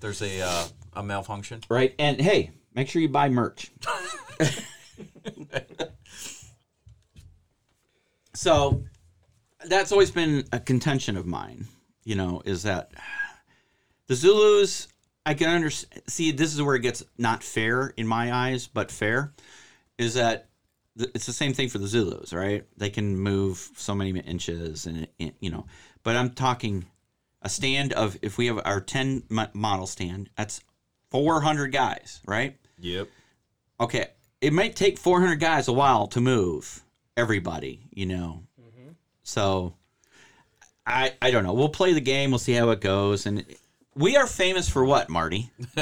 there's 0.00 0.20
a 0.20 0.42
uh, 0.42 0.64
a 0.94 1.02
malfunction. 1.02 1.60
Right. 1.70 1.94
And 1.98 2.20
hey, 2.20 2.50
make 2.74 2.88
sure 2.88 3.00
you 3.00 3.08
buy 3.08 3.28
merch. 3.28 3.70
so 8.34 8.82
that's 9.66 9.92
always 9.92 10.10
been 10.10 10.44
a 10.52 10.60
contention 10.60 11.16
of 11.16 11.26
mine, 11.26 11.66
you 12.04 12.14
know, 12.14 12.42
is 12.44 12.62
that 12.64 12.92
the 14.06 14.14
Zulus, 14.14 14.88
I 15.24 15.34
can 15.34 15.48
understand. 15.48 16.02
See, 16.08 16.32
this 16.32 16.54
is 16.54 16.62
where 16.62 16.74
it 16.74 16.82
gets 16.82 17.02
not 17.18 17.42
fair 17.42 17.92
in 17.96 18.06
my 18.06 18.32
eyes, 18.32 18.66
but 18.66 18.90
fair, 18.90 19.32
is 19.98 20.14
that 20.14 20.48
it's 20.96 21.26
the 21.26 21.32
same 21.32 21.54
thing 21.54 21.68
for 21.68 21.78
the 21.78 21.86
Zulus, 21.86 22.32
right? 22.32 22.64
They 22.76 22.90
can 22.90 23.16
move 23.16 23.70
so 23.76 23.94
many 23.94 24.18
inches 24.20 24.86
and, 24.86 25.08
you 25.18 25.50
know, 25.50 25.66
but 26.02 26.16
I'm 26.16 26.30
talking 26.30 26.84
a 27.40 27.48
stand 27.48 27.92
of, 27.92 28.18
if 28.22 28.38
we 28.38 28.46
have 28.46 28.60
our 28.64 28.80
10 28.80 29.24
model 29.54 29.86
stand, 29.86 30.28
that's 30.36 30.60
400 31.10 31.72
guys, 31.72 32.20
right? 32.26 32.56
Yep. 32.78 33.08
Okay, 33.80 34.06
it 34.40 34.52
might 34.52 34.76
take 34.76 34.98
400 34.98 35.36
guys 35.36 35.68
a 35.68 35.72
while 35.72 36.06
to 36.08 36.20
move 36.20 36.82
everybody, 37.16 37.88
you 37.90 38.06
know. 38.06 38.42
So 39.22 39.74
I 40.86 41.12
I 41.22 41.30
don't 41.30 41.44
know. 41.44 41.52
We'll 41.52 41.68
play 41.68 41.92
the 41.92 42.00
game. 42.00 42.30
We'll 42.30 42.38
see 42.38 42.52
how 42.52 42.70
it 42.70 42.80
goes. 42.80 43.26
And 43.26 43.44
we 43.94 44.16
are 44.16 44.26
famous 44.26 44.68
for 44.68 44.84
what, 44.84 45.08
Marty? 45.08 45.50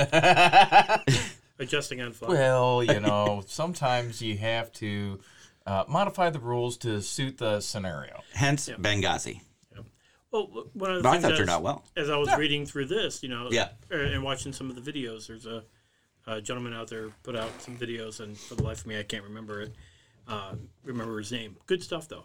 Adjusting 1.59 2.01
on 2.01 2.13
fly. 2.13 2.29
Well, 2.29 2.83
you 2.85 3.01
know, 3.01 3.43
sometimes 3.47 4.23
you 4.23 4.37
have 4.39 4.73
to 4.75 5.21
uh, 5.67 5.85
modify 5.89 6.31
the 6.31 6.39
rules 6.41 6.77
to 6.79 7.03
suit 7.03 7.39
the 7.39 7.61
scenario. 7.61 8.21
Hence 8.33 8.69
Benghazi. 8.69 9.41
Well, 10.33 10.69
one 10.75 10.91
of 10.93 10.97
the 10.99 11.03
But 11.03 11.09
I 11.09 11.13
things 11.13 11.23
thought 11.25 11.33
as, 11.33 11.39
turned 11.39 11.51
out 11.51 11.63
well. 11.63 11.85
as 11.97 12.09
I 12.09 12.17
was 12.17 12.33
reading 12.37 12.65
through 12.65 12.87
this, 12.87 13.21
you 13.23 13.29
know, 13.29 13.49
Yeah. 13.51 13.71
er, 13.91 14.01
and 14.01 14.23
watching 14.23 14.53
some 14.53 14.71
of 14.71 14.83
the 14.83 14.93
videos, 14.93 15.27
there's 15.27 15.45
a, 15.45 15.65
a 16.27 16.41
gentleman 16.41 16.73
out 16.73 16.87
there 16.87 17.09
put 17.25 17.35
out 17.35 17.51
some 17.61 17.77
videos, 17.77 18.21
and 18.21 18.39
for 18.39 18.55
the 18.55 18.63
life 18.63 18.83
of 18.83 18.87
me, 18.87 18.97
I 18.97 19.03
can't 19.03 19.25
remember 19.25 19.61
it. 19.63 19.75
Uh, 20.29 20.55
remember 20.85 21.19
his 21.19 21.33
name. 21.33 21.57
Good 21.67 21.83
stuff 21.83 22.07
though. 22.07 22.25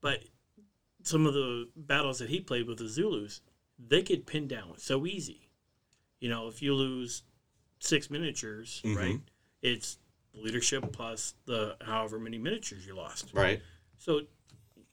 But 0.00 0.20
some 1.02 1.26
of 1.26 1.34
the 1.34 1.68
battles 1.76 2.18
that 2.18 2.28
he 2.28 2.40
played 2.40 2.66
with 2.66 2.78
the 2.78 2.88
Zulus, 2.88 3.40
they 3.78 4.02
get 4.02 4.26
pinned 4.26 4.48
down 4.48 4.74
so 4.78 5.06
easy. 5.06 5.48
You 6.20 6.28
know, 6.28 6.46
if 6.48 6.62
you 6.62 6.74
lose 6.74 7.22
six 7.78 8.10
miniatures, 8.10 8.80
Mm-hmm. 8.84 8.96
right? 8.96 9.20
It's 9.62 9.98
leadership 10.34 10.92
plus 10.92 11.34
the 11.46 11.76
however 11.84 12.18
many 12.18 12.38
miniatures 12.38 12.86
you 12.86 12.94
lost. 12.96 13.30
Right. 13.32 13.60
So 13.98 14.22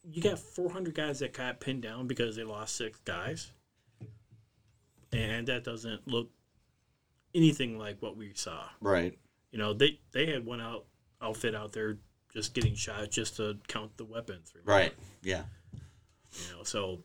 you 0.04 0.22
got 0.22 0.38
400 0.40 0.94
guys 0.94 1.20
that 1.20 1.34
got 1.34 1.60
pinned 1.60 1.82
down 1.84 2.08
because 2.08 2.36
they 2.36 2.44
lost 2.44 2.76
six 2.76 3.00
guys. 3.06 3.52
And 5.12 5.48
that 5.48 5.64
doesn't 5.64 6.08
look 6.08 6.30
anything 7.34 7.78
like 7.80 7.98
what 8.02 8.16
we 8.16 8.32
saw. 8.36 8.64
Right. 8.80 9.18
You 9.52 9.58
know, 9.58 9.74
they, 9.74 10.00
they 10.12 10.28
had 10.28 10.46
one 10.46 10.62
out 10.62 10.86
outfit 11.22 11.54
out 11.56 11.74
there 11.74 11.98
just 12.34 12.54
getting 12.54 12.76
shot 12.76 13.10
just 13.10 13.38
to 13.38 13.58
count 13.68 13.98
the 13.98 14.06
weapons. 14.06 14.52
remember? 14.54 14.72
Right. 14.72 14.94
Yeah. 15.24 15.44
You 16.34 16.58
know, 16.58 16.64
so 16.64 17.00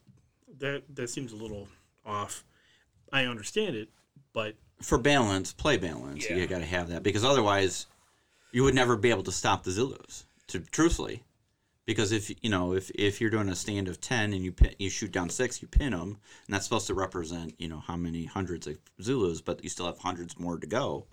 that 0.58 0.82
that 0.94 1.08
seems 1.10 1.32
a 1.32 1.36
little 1.36 1.68
off. 2.04 2.44
I 3.12 3.26
understand 3.26 3.76
it, 3.76 3.88
but 4.32 4.54
For 4.82 4.98
balance, 4.98 5.52
play 5.52 5.76
balance, 5.76 6.28
Yeah. 6.28 6.36
you 6.36 6.46
got 6.46 6.58
to 6.58 6.64
have 6.66 6.88
that 6.88 7.02
because 7.02 7.24
otherwise, 7.24 7.86
you 8.52 8.64
would 8.64 8.74
never 8.74 8.96
be 8.96 9.10
able 9.10 9.22
to 9.24 9.32
stop 9.32 9.62
the 9.64 9.70
Zulus. 9.70 10.26
To 10.48 10.60
truthfully, 10.60 11.22
because 11.86 12.12
if 12.12 12.30
you 12.42 12.50
know 12.50 12.74
if 12.74 12.90
if 12.94 13.20
you're 13.20 13.30
doing 13.30 13.48
a 13.48 13.56
stand 13.56 13.88
of 13.88 14.00
ten 14.00 14.32
and 14.34 14.44
you 14.44 14.52
pin, 14.52 14.74
you 14.78 14.90
shoot 14.90 15.10
down 15.10 15.30
six, 15.30 15.62
you 15.62 15.68
pin 15.68 15.92
them, 15.92 16.18
and 16.46 16.54
that's 16.54 16.64
supposed 16.64 16.86
to 16.88 16.94
represent 16.94 17.54
you 17.58 17.68
know 17.68 17.78
how 17.80 17.96
many 17.96 18.26
hundreds 18.26 18.66
of 18.66 18.76
Zulus, 19.00 19.40
but 19.40 19.62
you 19.64 19.70
still 19.70 19.86
have 19.86 19.98
hundreds 19.98 20.38
more 20.38 20.58
to 20.58 20.66
go. 20.66 21.06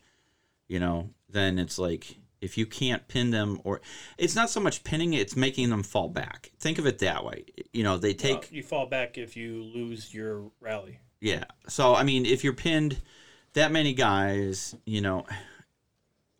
You 0.67 0.79
know, 0.79 1.09
then 1.29 1.59
it's 1.59 1.77
like 1.79 2.17
if 2.41 2.57
you 2.57 2.65
can't 2.65 3.07
pin 3.07 3.29
them, 3.29 3.61
or 3.63 3.81
it's 4.17 4.35
not 4.35 4.49
so 4.49 4.59
much 4.59 4.83
pinning; 4.83 5.13
it's 5.13 5.35
making 5.35 5.69
them 5.69 5.83
fall 5.83 6.09
back. 6.09 6.51
Think 6.59 6.79
of 6.79 6.87
it 6.87 6.99
that 6.99 7.23
way. 7.23 7.45
You 7.71 7.83
know, 7.83 7.97
they 7.97 8.13
take 8.13 8.37
uh, 8.37 8.47
you 8.49 8.63
fall 8.63 8.87
back 8.87 9.17
if 9.17 9.37
you 9.37 9.63
lose 9.63 10.13
your 10.13 10.51
rally. 10.59 10.99
yeah. 11.19 11.45
So 11.69 11.95
I 11.95 12.03
mean, 12.03 12.25
if 12.25 12.43
you're 12.43 12.53
pinned 12.53 12.99
that 13.53 13.71
many 13.71 13.93
guys, 13.93 14.75
you 14.85 15.01
know, 15.01 15.25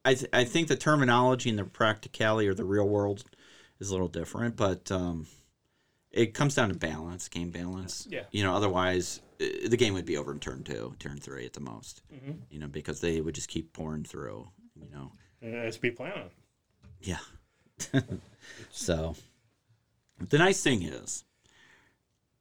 I 0.03 0.15
th- 0.15 0.31
I 0.33 0.43
think 0.43 0.67
the 0.67 0.75
terminology 0.75 1.49
and 1.49 1.59
the 1.59 1.65
practicality 1.65 2.47
or 2.47 2.53
the 2.55 2.65
real 2.65 2.87
world 2.89 3.23
is 3.79 3.89
a 3.89 3.93
little 3.93 4.07
different, 4.07 4.55
but 4.55 4.91
um, 4.91 5.27
it 6.11 6.33
comes 6.33 6.55
down 6.55 6.69
to 6.69 6.75
balance, 6.75 7.27
game 7.27 7.51
balance. 7.51 8.07
Yeah. 8.09 8.23
You 8.31 8.43
know, 8.43 8.55
otherwise 8.55 9.21
uh, 9.39 9.45
the 9.67 9.77
game 9.77 9.93
would 9.93 10.05
be 10.05 10.17
over 10.17 10.31
in 10.31 10.39
turn 10.39 10.63
two, 10.63 10.95
turn 10.99 11.17
three 11.17 11.45
at 11.45 11.53
the 11.53 11.59
most. 11.59 12.01
You 12.49 12.59
know, 12.59 12.67
because 12.67 13.01
they 13.01 13.21
would 13.21 13.35
just 13.35 13.49
keep 13.49 13.73
pouring 13.73 14.03
through. 14.03 14.49
You 14.75 14.89
know. 14.91 15.11
Uh, 15.43 15.47
as 15.47 15.81
we 15.81 15.89
plan 15.89 16.13
on. 16.13 16.29
Yeah. 17.01 17.17
so, 18.71 19.15
the 20.19 20.37
nice 20.37 20.61
thing 20.61 20.83
is, 20.83 21.23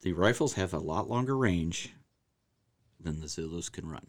the 0.02 0.12
rifles 0.12 0.54
have 0.54 0.74
a 0.74 0.78
lot 0.78 1.08
longer 1.08 1.36
range 1.36 1.94
than 2.98 3.20
the 3.20 3.28
Zulus 3.28 3.68
can 3.70 3.88
run. 3.88 4.06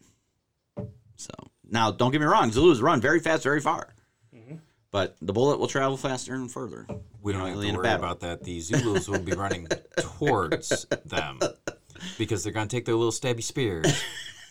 So, 1.16 1.32
now 1.70 1.90
don't 1.90 2.12
get 2.12 2.20
me 2.20 2.26
wrong, 2.26 2.50
Zulus 2.52 2.80
run 2.80 3.00
very 3.00 3.20
fast, 3.20 3.42
very 3.42 3.60
far. 3.60 3.94
Mm-hmm. 4.34 4.56
But 4.90 5.16
the 5.22 5.32
bullet 5.32 5.58
will 5.58 5.68
travel 5.68 5.96
faster 5.96 6.34
and 6.34 6.52
further. 6.52 6.86
We 7.22 7.32
don't 7.32 7.40
know, 7.40 7.46
have 7.46 7.62
in 7.64 7.74
to 7.74 7.78
worry 7.78 7.92
about 7.92 8.20
that. 8.20 8.42
The 8.42 8.60
Zulus 8.60 9.08
will 9.08 9.20
be 9.20 9.32
running 9.32 9.66
towards 9.96 10.84
them 11.06 11.40
because 12.18 12.44
they're 12.44 12.52
going 12.52 12.68
to 12.68 12.76
take 12.76 12.84
their 12.84 12.94
little 12.94 13.12
stabby 13.12 13.42
spears 13.42 14.02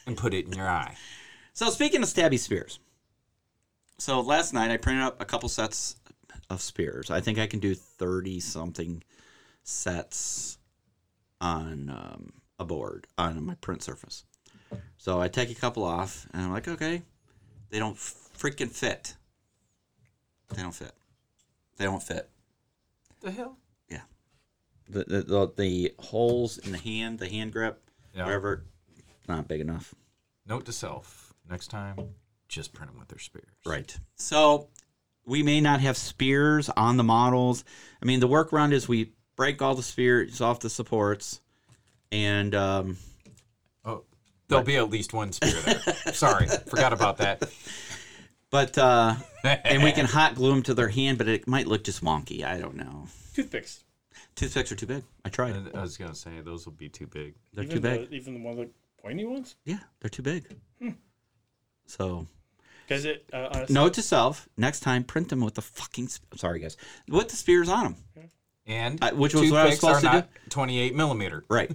and 0.08 0.18
put 0.18 0.34
it 0.34 0.48
in 0.48 0.54
your 0.54 0.68
eye. 0.68 0.96
So 1.54 1.70
speaking 1.70 2.02
of 2.02 2.10
stabby 2.10 2.40
spears, 2.40 2.80
so 4.02 4.20
last 4.22 4.52
night 4.52 4.72
I 4.72 4.78
printed 4.78 5.04
up 5.04 5.22
a 5.22 5.26
couple 5.26 5.48
sets 5.48 5.96
of 6.50 6.60
spears. 6.60 7.12
I 7.12 7.22
think 7.22 7.38
I 7.38 7.46
can 7.46 7.60
do 7.60 7.76
thirty 7.76 8.40
something 8.40 9.04
sets 9.64 10.58
on 11.40 11.90
um, 11.90 12.34
a 12.60 12.66
board 12.66 13.06
on 13.18 13.46
my 13.46 13.56
print 13.56 13.84
surface. 13.84 14.26
So 14.98 15.22
I 15.22 15.28
take 15.28 15.52
a 15.52 15.56
couple 15.56 15.84
off, 15.84 16.28
and 16.34 16.42
I'm 16.42 16.52
like, 16.52 16.68
okay, 16.68 17.04
they 17.70 17.78
don't 17.80 17.96
freaking 17.96 18.72
fit. 18.72 19.16
They 20.56 20.62
don't 20.64 20.74
fit. 20.76 20.94
They 21.78 21.86
don't 21.86 22.02
fit. 22.02 22.28
The 23.22 23.32
hell? 23.32 23.58
Yeah. 23.88 24.02
The 24.90 25.04
the, 25.04 25.22
the, 25.22 25.52
the 25.58 25.94
holes 26.00 26.58
in 26.58 26.72
the 26.72 26.78
hand, 26.80 27.20
the 27.20 27.30
hand 27.30 27.54
grip, 27.54 27.82
Yeah. 28.16 28.26
wherever, 28.26 28.66
not 29.28 29.48
big 29.48 29.62
enough. 29.62 29.94
Note 30.48 30.66
to 30.66 30.72
self: 30.72 31.34
next 31.50 31.68
time, 31.68 31.98
just 32.52 32.74
print 32.74 32.92
them 32.92 33.00
with 33.00 33.08
their 33.08 33.20
spears. 33.20 33.46
Right. 33.66 33.98
So 34.16 34.68
we 35.26 35.42
may 35.42 35.62
not 35.62 35.80
have 35.80 35.98
spears 35.98 36.70
on 36.70 36.98
the 36.98 37.04
models. 37.04 37.64
I 38.02 38.06
mean, 38.06 38.20
the 38.20 38.28
workaround 38.28 38.74
is 38.74 38.88
we 38.88 39.14
break 39.36 39.62
all 39.62 39.74
the 39.74 39.84
spears 39.84 40.42
off 40.42 40.60
the 40.60 40.70
supports, 40.70 41.42
and 42.12 42.54
um, 42.54 42.98
Oh, 43.86 44.04
there'll 44.48 44.64
be 44.66 44.76
at 44.78 44.90
least 44.90 45.14
one 45.14 45.32
spear 45.32 45.54
there. 45.62 45.80
Sorry, 46.14 46.48
forgot 46.68 46.94
about 46.94 47.18
that. 47.18 47.50
but 48.50 48.78
uh, 48.78 49.16
and 49.44 49.82
we 49.84 49.92
can 49.92 50.06
hot 50.06 50.36
glue 50.36 50.52
them 50.52 50.64
to 50.64 50.74
their 50.74 50.90
hand, 50.90 51.18
but 51.18 51.28
it 51.28 51.48
might 51.48 51.68
look 51.68 51.84
just 51.84 52.04
wonky. 52.04 52.44
I 52.44 52.60
don't 52.60 52.76
know. 52.76 53.08
Toothpicks. 53.34 53.84
Toothpicks 54.36 54.72
are 54.72 54.76
too 54.76 54.86
big. 54.86 55.04
I 55.24 55.30
tried. 55.30 55.56
I 55.74 55.82
was 55.82 55.98
gonna 55.98 56.16
say 56.16 56.42
those 56.42 56.66
will 56.66 56.74
be 56.74 56.90
too 56.90 57.08
big. 57.08 57.36
They're 57.54 57.64
even 57.64 57.76
too 57.78 57.82
big. 57.82 58.10
The, 58.10 58.16
even 58.16 58.34
the 58.36 58.40
one 58.42 58.52
of 58.54 58.58
the 58.60 58.70
pointy 59.02 59.26
ones. 59.26 59.56
Yeah, 59.66 59.80
they're 60.02 60.10
too 60.10 60.22
big. 60.22 60.46
So 61.86 62.28
Because 62.88 63.06
it 63.06 63.26
uh, 63.34 63.50
honestly, 63.54 63.74
note 63.74 63.94
to 63.96 64.02
self: 64.02 64.48
next 64.58 64.82
time, 64.82 65.04
print 65.04 65.30
them 65.30 65.42
with 65.42 65.56
the 65.56 65.62
fucking. 65.62 66.08
Sp- 66.12 66.36
Sorry, 66.36 66.60
guys. 66.60 66.78
With 67.08 67.30
the 67.30 67.36
spears 67.36 67.70
on 67.70 67.84
them. 67.84 67.96
And 68.68 69.04
Uh, 69.04 69.12
which 69.12 69.34
was 69.34 69.50
what 69.52 69.62
I 69.62 69.66
was 69.66 69.80
toothpicks 69.80 70.02
supposed 70.02 70.06
are 70.06 70.12
to 70.12 70.18
not 70.18 70.30
28 70.50 70.96
millimeter. 70.96 71.44
Right. 71.50 71.72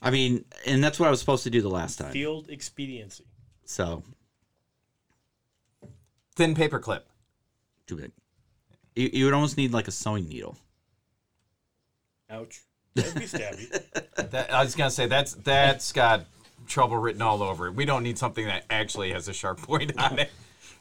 I 0.00 0.10
mean, 0.10 0.44
and 0.66 0.82
that's 0.82 0.98
what 0.98 1.06
I 1.06 1.10
was 1.10 1.20
supposed 1.20 1.44
to 1.44 1.50
do 1.50 1.60
the 1.62 1.68
last 1.68 1.96
time. 1.98 2.10
Field 2.12 2.48
expediency. 2.48 3.24
So 3.66 4.02
Thin 6.34 6.54
paper 6.54 6.78
clip. 6.78 7.06
too 7.86 7.96
big. 7.96 8.10
You, 8.96 9.10
you 9.12 9.24
would 9.26 9.34
almost 9.34 9.56
need 9.56 9.72
like 9.72 9.86
a 9.88 9.90
sewing 9.90 10.28
needle. 10.28 10.56
Ouch. 12.30 12.62
That'd 12.94 13.14
be 13.14 13.20
stabby. 13.26 13.82
That, 14.30 14.52
I 14.52 14.62
was 14.62 14.74
gonna 14.74 14.90
say 14.90 15.06
that's 15.06 15.34
that's 15.34 15.92
got 15.92 16.24
trouble 16.66 16.96
written 16.98 17.22
all 17.22 17.42
over 17.42 17.66
it. 17.68 17.74
We 17.74 17.84
don't 17.84 18.02
need 18.02 18.18
something 18.18 18.46
that 18.46 18.64
actually 18.70 19.12
has 19.12 19.28
a 19.28 19.32
sharp 19.32 19.60
point 19.62 19.92
on 19.98 20.18
it. 20.18 20.30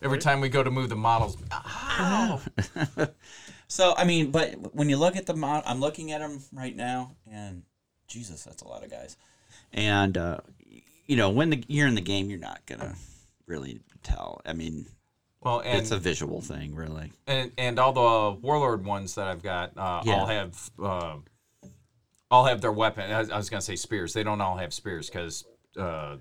Every 0.02 0.18
time 0.18 0.42
we 0.42 0.50
go 0.50 0.64
to 0.64 0.72
move 0.72 0.90
the 0.90 0.96
models, 0.96 1.38
So 3.68 3.94
I 3.96 4.04
mean, 4.04 4.32
but 4.32 4.76
when 4.76 4.90
you 4.90 4.98
look 4.98 5.16
at 5.16 5.26
the 5.26 5.34
mod, 5.34 5.64
I'm 5.66 5.80
looking 5.80 6.12
at 6.12 6.20
them 6.20 6.42
right 6.52 6.76
now, 6.76 7.16
and 7.32 7.64
Jesus, 8.08 8.44
that's 8.44 8.62
a 8.64 8.68
lot 8.68 8.84
of 8.84 8.92
guys. 8.92 9.16
And 9.72 10.18
uh, 10.18 10.40
you 11.06 11.16
know, 11.16 11.30
when 11.30 11.52
the, 11.52 11.64
you're 11.68 11.88
in 11.88 11.96
the 11.96 12.02
game, 12.02 12.30
you're 12.30 12.40
not 12.40 12.66
gonna 12.66 12.96
really 13.48 13.80
tell. 14.04 14.42
I 14.46 14.52
mean, 14.54 14.88
well, 15.40 15.62
and 15.62 15.78
it's 15.80 15.92
a 15.92 15.98
visual 15.98 16.42
thing, 16.42 16.76
really. 16.76 17.14
and 17.28 17.52
and 17.58 17.80
all 17.80 17.94
the 17.94 18.40
warlord 18.42 18.84
ones 18.84 19.16
that 19.16 19.28
I've 19.28 19.42
got 19.42 19.78
uh, 19.78 20.02
Yeah. 20.06 20.14
all 20.16 20.26
have 20.26 20.72
uh, 20.84 21.16
all 22.30 22.46
have 22.46 22.60
their 22.60 22.74
weapon. 22.74 23.10
I 23.10 23.20
I 23.20 23.38
was 23.38 23.50
gonna 23.50 23.62
say 23.62 23.78
spears. 23.78 24.12
They 24.12 24.24
don't 24.24 24.42
all 24.42 24.58
have 24.58 24.74
spears 24.74 25.10
because 25.10 25.46
uh, 25.78 26.18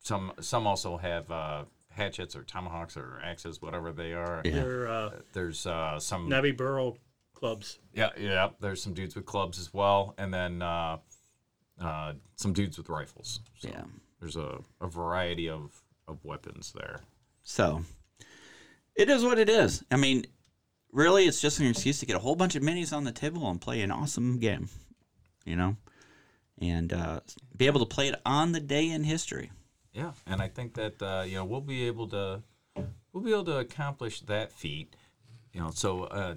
some 0.00 0.32
some 0.40 0.66
also 0.66 0.96
have 0.96 1.30
uh, 1.30 1.64
hatchets 1.90 2.36
or 2.36 2.42
tomahawks 2.42 2.96
or 2.96 3.20
axes, 3.24 3.62
whatever 3.62 3.92
they 3.92 4.12
are. 4.12 4.42
Yeah. 4.44 4.52
They're 4.52 4.88
uh, 4.88 5.10
There's 5.32 5.66
uh, 5.66 5.98
some 5.98 6.28
Navi 6.28 6.56
Burrow 6.56 6.96
clubs. 7.34 7.78
yeah 7.92 8.10
yeah. 8.18 8.50
There's 8.60 8.82
some 8.82 8.94
dudes 8.94 9.14
with 9.14 9.26
clubs 9.26 9.58
as 9.58 9.72
well, 9.72 10.14
and 10.18 10.32
then 10.32 10.62
uh, 10.62 10.98
uh, 11.80 12.12
some 12.36 12.52
dudes 12.52 12.78
with 12.78 12.88
rifles. 12.88 13.40
So 13.58 13.68
Yeah. 13.68 13.84
There's 14.20 14.36
a, 14.36 14.58
a 14.80 14.86
variety 14.86 15.50
of, 15.50 15.82
of 16.08 16.24
weapons 16.24 16.72
there. 16.74 17.00
So 17.42 17.84
it 18.94 19.10
is 19.10 19.22
what 19.22 19.38
it 19.38 19.50
is. 19.50 19.84
I 19.90 19.96
mean, 19.96 20.24
really, 20.92 21.26
it's 21.26 21.42
just 21.42 21.60
an 21.60 21.66
excuse 21.66 21.98
to 22.00 22.06
get 22.06 22.16
a 22.16 22.20
whole 22.20 22.34
bunch 22.36 22.54
of 22.54 22.62
minis 22.62 22.96
on 22.96 23.04
the 23.04 23.12
table 23.12 23.50
and 23.50 23.60
play 23.60 23.82
an 23.82 23.90
awesome 23.90 24.38
game, 24.38 24.68
you 25.44 25.56
know, 25.56 25.76
and 26.60 26.92
uh, 26.92 27.20
be 27.56 27.66
able 27.66 27.80
to 27.80 27.86
play 27.86 28.08
it 28.08 28.20
on 28.24 28.52
the 28.52 28.60
day 28.60 28.90
in 28.90 29.04
history. 29.04 29.50
Yeah, 29.92 30.12
and 30.26 30.42
I 30.42 30.48
think 30.48 30.74
that 30.74 31.02
uh, 31.02 31.24
you 31.26 31.36
know 31.36 31.44
we'll 31.44 31.60
be 31.60 31.86
able 31.86 32.08
to 32.08 32.42
we'll 33.12 33.22
be 33.22 33.32
able 33.32 33.44
to 33.44 33.58
accomplish 33.58 34.20
that 34.22 34.52
feat. 34.52 34.94
You 35.52 35.60
know, 35.60 35.70
so 35.70 36.04
uh, 36.04 36.34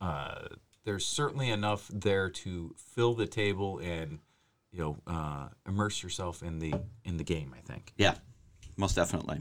uh, 0.00 0.48
there's 0.84 1.06
certainly 1.06 1.50
enough 1.50 1.88
there 1.92 2.28
to 2.28 2.74
fill 2.76 3.14
the 3.14 3.26
table 3.26 3.78
and 3.78 4.18
you 4.70 4.80
know 4.80 4.96
uh, 5.06 5.48
immerse 5.66 6.02
yourself 6.02 6.42
in 6.42 6.58
the 6.58 6.74
in 7.04 7.16
the 7.16 7.24
game. 7.24 7.54
I 7.56 7.60
think. 7.60 7.92
Yeah, 7.96 8.14
most 8.76 8.94
definitely. 8.94 9.40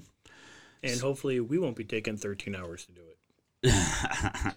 And 0.81 0.99
hopefully 0.99 1.39
we 1.39 1.57
won't 1.57 1.77
be 1.77 1.85
taking 1.85 2.17
13 2.17 2.55
hours 2.55 2.85
to 2.85 2.91
do 2.91 3.01
it. 3.01 3.13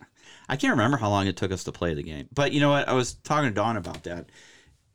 I 0.48 0.56
can't 0.56 0.72
remember 0.72 0.96
how 0.96 1.08
long 1.08 1.28
it 1.28 1.36
took 1.36 1.52
us 1.52 1.62
to 1.64 1.72
play 1.72 1.94
the 1.94 2.02
game, 2.02 2.28
but 2.34 2.50
you 2.50 2.58
know 2.58 2.70
what? 2.70 2.88
I 2.88 2.94
was 2.94 3.14
talking 3.14 3.48
to 3.48 3.54
Dawn 3.54 3.76
about 3.76 4.02
that. 4.04 4.30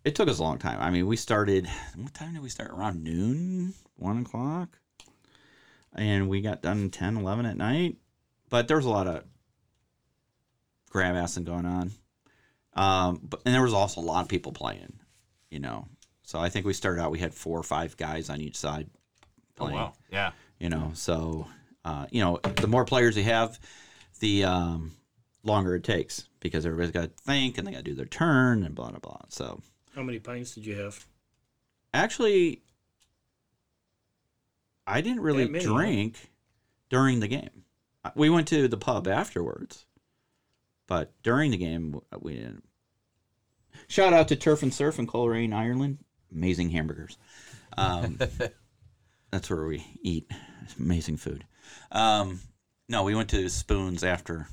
It 0.03 0.15
took 0.15 0.29
us 0.29 0.39
a 0.39 0.43
long 0.43 0.57
time. 0.57 0.79
I 0.81 0.89
mean, 0.89 1.05
we 1.07 1.15
started. 1.15 1.67
What 1.95 2.13
time 2.13 2.33
did 2.33 2.41
we 2.41 2.49
start? 2.49 2.71
Around 2.71 3.03
noon, 3.03 3.73
one 3.97 4.19
o'clock, 4.19 4.79
and 5.95 6.27
we 6.27 6.41
got 6.41 6.61
done 6.61 6.89
10, 6.89 7.17
11 7.17 7.45
at 7.45 7.57
night. 7.57 7.97
But 8.49 8.67
there 8.67 8.77
was 8.77 8.85
a 8.85 8.89
lot 8.89 9.07
of 9.07 9.23
grab 10.89 11.15
assing 11.15 11.45
going 11.45 11.65
on, 11.65 11.91
um, 12.73 13.21
but 13.23 13.41
and 13.45 13.53
there 13.53 13.61
was 13.61 13.73
also 13.73 14.01
a 14.01 14.03
lot 14.03 14.23
of 14.23 14.27
people 14.27 14.51
playing. 14.51 14.93
You 15.49 15.59
know, 15.59 15.87
so 16.23 16.39
I 16.39 16.49
think 16.49 16.65
we 16.65 16.73
started 16.73 17.01
out. 17.01 17.11
We 17.11 17.19
had 17.19 17.33
four 17.33 17.59
or 17.59 17.63
five 17.63 17.95
guys 17.95 18.29
on 18.29 18.41
each 18.41 18.57
side 18.57 18.89
Oh 19.61 19.65
playing 19.65 19.79
wow! 19.79 19.93
Yeah, 20.11 20.31
you 20.59 20.69
know 20.69 20.91
so 20.93 21.47
uh, 21.85 22.07
you 22.11 22.21
know 22.21 22.39
the 22.55 22.67
more 22.67 22.85
players 22.85 23.17
you 23.17 23.23
have 23.23 23.59
the 24.19 24.43
um, 24.45 24.91
longer 25.43 25.75
it 25.75 25.83
takes 25.83 26.27
because 26.39 26.65
everybody's 26.65 26.91
got 26.91 27.01
to 27.15 27.23
think 27.23 27.57
and 27.57 27.67
they 27.67 27.71
got 27.71 27.77
to 27.77 27.83
do 27.83 27.95
their 27.95 28.05
turn 28.05 28.63
and 28.63 28.75
blah 28.75 28.89
blah 28.89 28.99
blah 28.99 29.19
so 29.29 29.61
How 29.95 30.03
many 30.03 30.19
pints 30.19 30.55
did 30.55 30.65
you 30.65 30.75
have? 30.77 31.05
actually 31.93 32.61
i 34.87 35.01
didn't 35.01 35.19
really 35.21 35.43
That 35.43 35.51
many, 35.51 35.65
huh? 35.65 35.73
drink 35.73 36.29
during 36.89 37.19
the 37.19 37.27
game. 37.27 37.63
We 38.15 38.29
went 38.29 38.47
to 38.49 38.67
the 38.67 38.77
pub 38.77 39.07
afterwards 39.07 39.85
but 40.87 41.11
during 41.23 41.51
the 41.51 41.57
game 41.57 41.99
we 42.19 42.35
didn't. 42.35 42.63
Shout 43.87 44.13
out 44.13 44.27
to 44.29 44.35
turf 44.35 44.63
and 44.63 44.73
surf 44.73 44.99
in 44.99 45.07
coleraine 45.07 45.53
ireland. 45.53 45.99
Amazing 46.31 46.69
hamburgers. 46.69 47.17
Um, 47.77 48.17
that's 49.31 49.49
where 49.49 49.65
we 49.65 49.85
eat. 50.01 50.31
Amazing 50.79 51.17
food. 51.17 51.45
Um, 51.91 52.39
no 52.87 53.03
we 53.03 53.15
went 53.15 53.29
to 53.31 53.49
spoons 53.49 54.03
after 54.03 54.47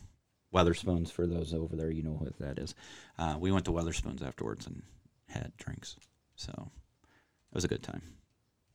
Wetherspoons 0.53 1.11
for 1.12 1.26
those 1.26 1.53
over 1.55 1.76
there 1.76 1.91
you 1.91 2.03
know 2.03 2.11
what 2.12 2.36
that 2.41 2.59
is. 2.59 2.74
Uh, 3.16 3.36
we 3.39 3.53
went 3.53 3.64
to 3.66 3.70
Wetherspoons 3.72 4.26
afterwards 4.26 4.66
and 4.66 4.82
had 5.28 5.56
drinks 5.56 5.96
so 6.36 6.52
it 6.52 7.54
was 7.54 7.64
a 7.64 7.68
good 7.68 7.82
time 7.82 8.02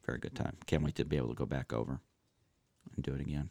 very 0.06 0.18
good 0.18 0.36
time 0.36 0.56
can't 0.66 0.84
wait 0.84 0.96
to 0.96 1.06
be 1.06 1.18
able 1.18 1.30
to 1.30 1.34
go 1.34 1.46
back 1.46 1.74
over 1.74 2.00
and 2.96 3.04
do 3.04 3.14
it 3.14 3.22
again 3.22 3.50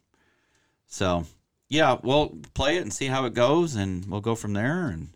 so 0.87 1.25
yeah 1.69 1.97
we'll 2.03 2.39
play 2.55 2.77
it 2.77 2.83
and 2.83 2.93
see 2.93 3.07
how 3.07 3.25
it 3.25 3.35
goes 3.35 3.75
and 3.75 4.07
we'll 4.07 4.21
go 4.21 4.35
from 4.35 4.53
there 4.53 4.89
and 4.89 5.09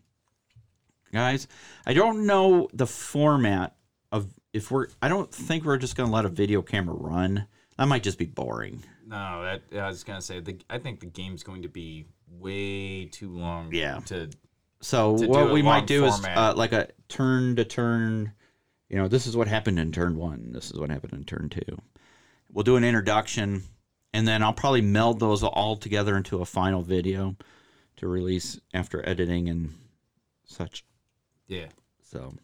guys 1.12 1.46
i 1.86 1.94
don't 1.94 2.26
know 2.26 2.68
the 2.72 2.86
format 2.86 3.74
of 4.12 4.28
if 4.52 4.70
we're 4.70 4.88
i 5.00 5.08
don't 5.08 5.32
think 5.32 5.64
we're 5.64 5.76
just 5.76 5.96
going 5.96 6.08
to 6.08 6.14
let 6.14 6.24
a 6.24 6.30
video 6.30 6.62
camera 6.62 6.94
run 6.94 7.46
that 7.76 7.88
might 7.88 8.02
just 8.02 8.18
be 8.18 8.26
boring 8.26 8.82
no, 9.06 9.42
that 9.42 9.62
I 9.80 9.86
was 9.86 10.02
gonna 10.02 10.20
say. 10.20 10.40
The, 10.40 10.58
I 10.68 10.78
think 10.78 11.00
the 11.00 11.06
game's 11.06 11.42
going 11.42 11.62
to 11.62 11.68
be 11.68 12.06
way 12.28 13.06
too 13.06 13.30
long. 13.30 13.72
Yeah. 13.72 14.00
To 14.06 14.28
So 14.80 15.12
what 15.12 15.52
we 15.52 15.62
might 15.62 15.86
do 15.86 16.04
is 16.04 16.24
uh, 16.24 16.54
like 16.56 16.72
a 16.72 16.88
turn 17.08 17.56
to 17.56 17.64
turn. 17.64 18.32
You 18.88 18.96
know, 18.96 19.08
this 19.08 19.26
is 19.26 19.36
what 19.36 19.48
happened 19.48 19.78
in 19.78 19.90
turn 19.90 20.16
one. 20.16 20.52
This 20.52 20.70
is 20.70 20.78
what 20.78 20.90
happened 20.90 21.12
in 21.14 21.24
turn 21.24 21.48
two. 21.48 21.80
We'll 22.52 22.62
do 22.62 22.76
an 22.76 22.84
introduction, 22.84 23.64
and 24.14 24.28
then 24.28 24.42
I'll 24.42 24.52
probably 24.52 24.80
meld 24.82 25.18
those 25.18 25.42
all 25.42 25.76
together 25.76 26.16
into 26.16 26.40
a 26.40 26.44
final 26.44 26.82
video 26.82 27.36
to 27.96 28.06
release 28.06 28.60
after 28.74 29.06
editing 29.08 29.48
and 29.48 29.74
such. 30.44 30.84
yeah, 31.48 31.66
So 32.02 32.34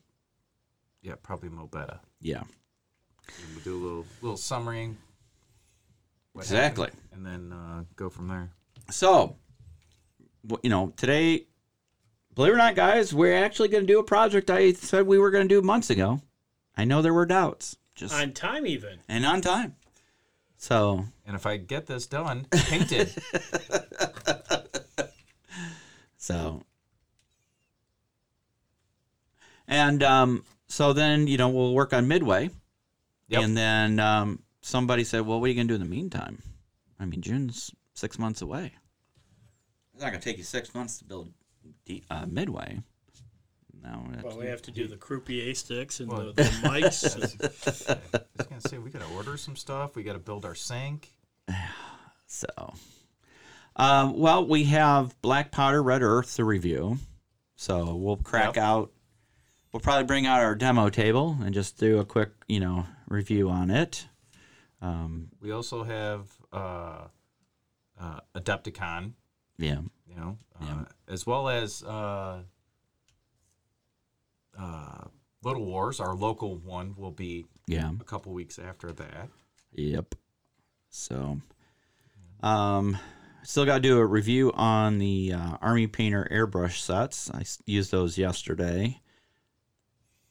yeah, 1.02 1.14
probably 1.22 1.50
mo 1.50 1.66
better. 1.66 2.00
yeah, 2.20 2.40
And 2.40 3.54
We'll 3.54 3.64
do 3.64 3.76
a 3.76 3.82
little 3.82 4.06
little 4.22 4.36
summary. 4.36 4.96
Exactly. 6.34 6.86
happened, 6.86 7.02
and 7.12 7.26
then 7.26 7.52
uh, 7.52 7.84
go 7.94 8.08
from 8.08 8.28
there. 8.28 8.50
so 8.90 9.36
you 10.64 10.70
know 10.70 10.92
today. 10.96 11.46
Believe 12.34 12.52
it 12.52 12.54
or 12.54 12.58
not, 12.58 12.74
guys, 12.74 13.12
we're 13.12 13.34
actually 13.36 13.68
going 13.68 13.86
to 13.86 13.92
do 13.92 13.98
a 13.98 14.04
project 14.04 14.50
I 14.50 14.72
said 14.72 15.06
we 15.06 15.18
were 15.18 15.30
going 15.30 15.46
to 15.46 15.54
do 15.54 15.60
months 15.60 15.90
ago. 15.90 16.20
I 16.76 16.84
know 16.84 17.02
there 17.02 17.12
were 17.12 17.26
doubts, 17.26 17.76
just 17.94 18.14
On 18.14 18.32
time, 18.32 18.66
even. 18.66 19.00
and 19.08 19.26
on 19.26 19.42
time. 19.42 19.76
So 20.56 21.04
And 21.26 21.36
if 21.36 21.44
I 21.44 21.58
get 21.58 21.86
this 21.86 22.06
done, 22.06 22.46
painted, 22.50 23.12
So, 26.16 26.62
and 29.66 30.02
um, 30.04 30.44
so 30.68 30.92
then 30.92 31.26
you 31.26 31.36
know 31.36 31.48
we'll 31.48 31.74
work 31.74 31.92
on 31.92 32.06
midway, 32.06 32.48
Yep. 33.28 33.42
and 33.42 33.56
then 33.56 33.98
um, 33.98 34.42
somebody 34.60 35.02
said, 35.02 35.26
"Well, 35.26 35.40
what 35.40 35.46
are 35.46 35.48
you 35.48 35.56
gonna 35.56 35.66
do 35.66 35.74
in 35.74 35.80
the 35.80 35.86
meantime?" 35.88 36.40
I 37.00 37.06
mean, 37.06 37.22
June's 37.22 37.72
six 37.94 38.20
months 38.20 38.40
away. 38.40 38.72
It's 39.94 40.02
not 40.02 40.10
gonna 40.12 40.22
take 40.22 40.38
you 40.38 40.44
six 40.44 40.74
months 40.76 40.98
to 40.98 41.04
build 41.04 41.26
D- 41.26 41.32
uh, 42.10 42.26
midway. 42.26 42.80
No, 43.82 44.04
that's- 44.08 44.24
Well, 44.24 44.38
we 44.38 44.46
have 44.46 44.62
to 44.62 44.70
do 44.70 44.86
the 44.86 44.96
croupier 44.96 45.54
sticks 45.56 45.98
and 46.00 46.08
Well- 46.10 46.32
the, 46.32 46.32
the 46.34 46.42
mics. 46.68 47.14
and- 47.14 48.16
I 48.16 48.20
was 48.38 48.46
gonna 48.46 48.60
say 48.60 48.78
we 48.78 48.90
gotta 48.90 49.12
order 49.14 49.36
some 49.36 49.56
stuff. 49.56 49.96
We 49.96 50.02
gotta 50.04 50.18
build 50.20 50.44
our 50.44 50.54
sink. 50.54 51.12
So, 52.26 52.46
um, 53.76 54.16
well, 54.18 54.46
we 54.46 54.64
have 54.64 55.14
Black 55.20 55.50
Powder 55.50 55.82
Red 55.82 56.02
Earth 56.02 56.36
to 56.36 56.44
review. 56.46 56.96
So 57.56 57.94
we'll 57.94 58.16
crack 58.16 58.56
Yep. 58.56 58.64
out. 58.64 58.92
We'll 59.70 59.80
probably 59.80 60.04
bring 60.04 60.26
out 60.26 60.40
our 60.40 60.54
demo 60.54 60.88
table 60.88 61.36
and 61.42 61.52
just 61.52 61.76
do 61.78 61.98
a 61.98 62.06
quick, 62.06 62.30
you 62.48 62.58
know, 62.60 62.86
review 63.06 63.50
on 63.50 63.70
it. 63.70 64.06
Um, 64.80 65.28
We 65.42 65.50
also 65.52 65.82
have 65.84 66.26
uh, 66.54 67.08
uh, 68.00 68.20
Adepticon, 68.34 69.12
yeah, 69.58 69.80
you 70.14 70.20
know, 70.20 70.38
uh, 70.60 70.64
Yeah. 70.66 70.84
as 71.08 71.26
well 71.26 71.48
as 71.48 71.82
uh, 71.82 72.42
uh, 74.58 75.04
Little 75.42 75.64
Wars. 75.64 76.00
Our 76.00 76.14
local 76.14 76.56
one 76.58 76.94
will 76.96 77.10
be 77.10 77.46
yeah, 77.66 77.90
a 78.00 78.04
couple 78.04 78.32
weeks 78.32 78.58
after 78.58 78.92
that. 78.92 79.28
yep. 79.72 80.14
So, 80.90 81.40
um, 82.42 82.98
still 83.42 83.64
got 83.64 83.76
to 83.76 83.80
do 83.80 83.98
a 83.98 84.04
review 84.06 84.52
on 84.52 84.98
the 84.98 85.32
uh, 85.32 85.56
Army 85.62 85.86
Painter 85.86 86.28
airbrush 86.30 86.78
sets. 86.80 87.30
I 87.30 87.44
used 87.66 87.90
those 87.90 88.18
yesterday. 88.18 89.00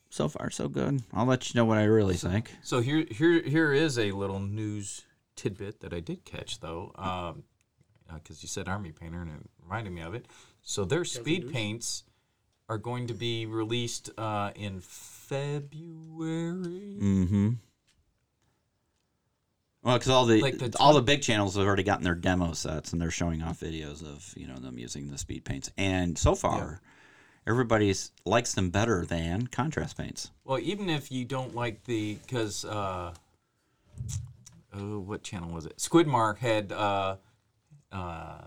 so 0.10 0.28
far 0.28 0.50
so 0.52 0.68
good. 0.68 1.02
I'll 1.14 1.26
let 1.26 1.52
you 1.52 1.58
know 1.60 1.66
what 1.66 1.78
I 1.80 1.86
really 1.86 2.16
think. 2.16 2.52
So 2.62 2.80
here, 2.82 3.06
here, 3.10 3.42
here 3.42 3.74
is 3.74 3.98
a 3.98 4.12
little 4.12 4.40
news 4.40 5.04
tidbit 5.36 5.80
that 5.80 5.94
I 5.94 6.00
did 6.00 6.26
catch 6.26 6.60
though, 6.60 6.92
because 8.16 8.42
you 8.44 8.50
said 8.50 8.68
Army 8.68 8.92
Painter 8.92 9.22
and 9.22 9.32
it 9.32 9.50
reminded 9.64 9.94
me 9.94 10.02
of 10.02 10.14
it. 10.14 10.26
So 10.62 10.86
their 10.86 11.06
speed 11.06 11.52
paints 11.52 12.04
are 12.70 12.78
going 12.78 13.08
to 13.08 13.14
be 13.14 13.46
released 13.46 14.10
uh, 14.18 14.52
in 14.56 14.80
February. 14.80 15.70
Mm-hmm. 17.00 17.50
Well, 19.84 19.98
because 19.98 20.10
all 20.10 20.26
the, 20.26 20.42
Like 20.42 20.60
the 20.60 20.76
all 20.80 20.94
the 20.94 21.02
big 21.02 21.22
channels 21.22 21.56
have 21.56 21.66
already 21.66 21.84
gotten 21.84 22.04
their 22.04 22.16
demo 22.16 22.54
sets 22.54 22.94
and 22.94 23.02
they're 23.02 23.10
showing 23.12 23.42
off 23.42 23.60
videos 23.60 24.04
of 24.04 24.32
you 24.38 24.48
know 24.48 24.58
them 24.58 24.78
using 24.78 25.10
the 25.10 25.18
speed 25.18 25.44
paints, 25.44 25.72
and 25.76 26.18
so 26.18 26.36
far, 26.36 26.82
everybody's 27.48 28.12
likes 28.24 28.54
them 28.54 28.70
better 28.70 29.06
than 29.06 29.48
contrast 29.48 29.98
paints. 29.98 30.30
Well, 30.46 30.60
even 30.60 30.88
if 30.90 31.12
you 31.12 31.26
don't 31.26 31.56
like 31.56 31.84
the, 31.86 32.16
because 32.16 32.64
uh, 32.64 33.14
oh, 34.76 35.00
what 35.00 35.24
channel 35.24 35.50
was 35.50 35.66
it? 35.66 35.78
Squidmar 35.78 36.38
had 36.38 36.72
uh, 36.72 37.16
uh, 37.92 38.42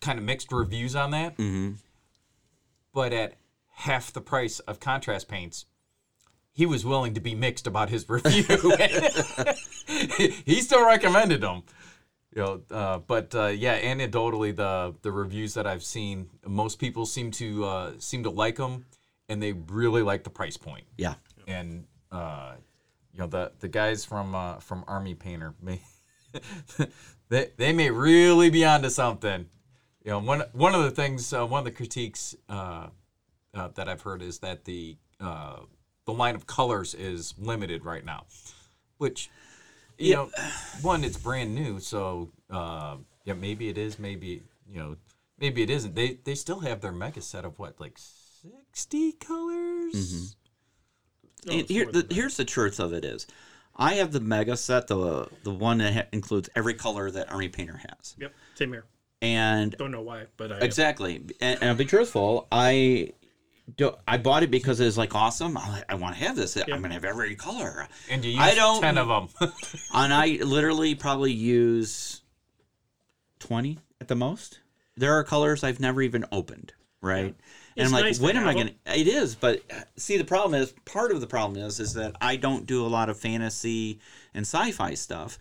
kind 0.00 0.18
of 0.18 0.24
mixed 0.24 0.52
reviews 0.52 0.94
on 0.96 1.10
that, 1.12 1.36
Mm-hmm. 1.38 1.72
but 2.92 3.12
at 3.12 3.34
half 3.76 4.12
the 4.12 4.20
price 4.20 4.60
of 4.60 4.78
contrast 4.80 5.28
paints, 5.28 5.66
he 6.52 6.66
was 6.66 6.84
willing 6.84 7.14
to 7.14 7.20
be 7.20 7.34
mixed 7.34 7.66
about 7.66 7.88
his 7.90 8.06
review. 8.08 8.44
he 10.46 10.60
still 10.60 10.86
recommended 10.86 11.40
them. 11.40 11.62
You 12.36 12.42
know, 12.42 12.60
uh, 12.70 12.98
but 12.98 13.34
uh, 13.34 13.46
yeah, 13.46 13.80
anecdotally, 13.80 14.54
the 14.54 14.94
the 15.02 15.12
reviews 15.12 15.54
that 15.54 15.66
I've 15.66 15.84
seen, 15.84 16.28
most 16.46 16.78
people 16.80 17.06
seem 17.06 17.30
to 17.32 17.64
uh, 17.64 17.92
seem 17.98 18.24
to 18.24 18.30
like 18.30 18.56
them, 18.56 18.86
and 19.28 19.40
they 19.42 19.52
really 19.52 20.02
like 20.02 20.24
the 20.24 20.30
price 20.30 20.56
point 20.56 20.84
Yeah. 20.96 21.14
and 21.46 21.84
uh, 22.10 22.54
you 23.12 23.20
know 23.20 23.28
the 23.28 23.52
the 23.60 23.68
guys 23.68 24.04
from 24.04 24.34
uh, 24.34 24.56
from 24.56 24.84
Army 24.88 25.14
Painter 25.14 25.54
they 27.28 27.48
they 27.56 27.72
may 27.72 27.90
really 27.90 28.50
be 28.50 28.64
onto 28.64 28.90
something. 28.90 29.46
You 30.04 30.10
know, 30.12 30.18
one 30.18 30.42
one 30.52 30.74
of 30.74 30.82
the 30.82 30.90
things, 30.90 31.32
uh, 31.32 31.46
one 31.46 31.60
of 31.60 31.64
the 31.64 31.70
critiques 31.70 32.34
uh, 32.48 32.88
uh, 33.54 33.68
that 33.74 33.88
I've 33.88 34.02
heard 34.02 34.22
is 34.22 34.38
that 34.40 34.64
the 34.64 34.96
uh, 35.20 35.60
the 36.06 36.12
line 36.12 36.34
of 36.34 36.46
colors 36.46 36.94
is 36.94 37.34
limited 37.38 37.84
right 37.84 38.04
now, 38.04 38.26
which 38.98 39.30
you 39.98 40.10
Yeah. 40.10 40.16
know, 40.16 40.30
one 40.82 41.04
it's 41.04 41.16
brand 41.16 41.54
new, 41.54 41.80
so 41.80 42.30
uh, 42.50 42.96
yeah, 43.24 43.34
maybe 43.34 43.68
it 43.68 43.78
is, 43.78 43.98
maybe 43.98 44.42
you 44.68 44.78
know, 44.78 44.96
maybe 45.38 45.62
it 45.62 45.70
isn't. 45.70 45.94
They 45.94 46.18
they 46.24 46.34
still 46.34 46.60
have 46.60 46.80
their 46.80 46.92
mega 46.92 47.20
set 47.22 47.44
of 47.44 47.58
what 47.58 47.80
like 47.80 47.98
sixty 47.98 49.12
colors. 49.12 50.34
No, 51.44 51.52
And 51.52 51.60
it's 51.60 51.70
here, 51.70 51.84
the, 51.84 52.06
here's 52.10 52.36
the 52.36 52.44
truth 52.44 52.80
of 52.80 52.92
it 52.92 53.04
is, 53.04 53.26
I 53.76 53.94
have 53.94 54.12
the 54.12 54.20
mega 54.20 54.56
set, 54.56 54.86
the 54.86 55.28
the 55.42 55.50
one 55.52 55.78
that 55.78 55.92
ha- 55.94 56.06
includes 56.12 56.48
every 56.54 56.74
color 56.74 57.10
that 57.10 57.30
Army 57.32 57.48
Painter 57.48 57.80
has, 57.88 58.14
Yep, 58.18 58.32
same 58.54 58.72
here. 58.72 58.84
and 59.22 59.72
Don't 59.76 59.90
know 59.90 60.02
why, 60.02 60.26
but 60.36 60.52
I 60.52 60.58
Exactly, 60.58 61.16
and, 61.40 61.58
and 61.60 61.64
I'll 61.70 61.74
be 61.74 61.84
truthful. 61.84 62.46
I 62.52 63.12
do, 63.76 63.92
I 64.06 64.18
bought 64.18 64.42
it 64.42 64.50
because 64.50 64.78
it's 64.78 64.96
like 64.98 65.14
awesome. 65.14 65.56
I, 65.56 65.82
I 65.88 65.94
want 65.94 66.14
to 66.16 66.22
have 66.24 66.36
this. 66.36 66.56
I'm 66.56 66.82
gonna 66.82 66.92
have 66.94 67.04
every 67.04 67.34
color, 67.34 67.88
And 68.10 68.24
you 68.24 68.32
use 68.32 68.40
I 68.40 68.54
don't- 68.54 68.80
ten 68.82 68.98
of 68.98 69.08
them. 69.08 69.28
and 69.94 70.12
I 70.14 70.38
literally 70.44 70.94
probably 70.94 71.32
use 71.32 72.20
twenty 73.38 73.78
at 74.00 74.08
the 74.08 74.14
most. 74.16 74.60
There 74.96 75.14
are 75.14 75.24
colors 75.24 75.64
I've 75.64 75.80
never 75.80 76.00
even 76.02 76.24
opened. 76.30 76.72
Right. 77.00 77.34
And 77.76 77.84
It's 77.86 77.88
I'm 77.88 77.92
like, 77.92 78.04
nice 78.04 78.20
when 78.20 78.36
am 78.36 78.46
I 78.46 78.54
gonna? 78.54 78.70
It 78.86 79.08
is, 79.08 79.34
but 79.34 79.62
uh, 79.70 79.80
see, 79.96 80.16
the 80.16 80.24
problem 80.24 80.60
is, 80.60 80.72
part 80.84 81.10
of 81.10 81.20
the 81.20 81.26
problem 81.26 81.60
is, 81.62 81.80
is 81.80 81.94
that 81.94 82.14
I 82.20 82.36
don't 82.36 82.66
do 82.66 82.84
a 82.84 82.88
lot 82.88 83.08
of 83.08 83.18
fantasy 83.18 83.98
and 84.32 84.42
sci-fi 84.42 84.94
stuff, 84.94 85.38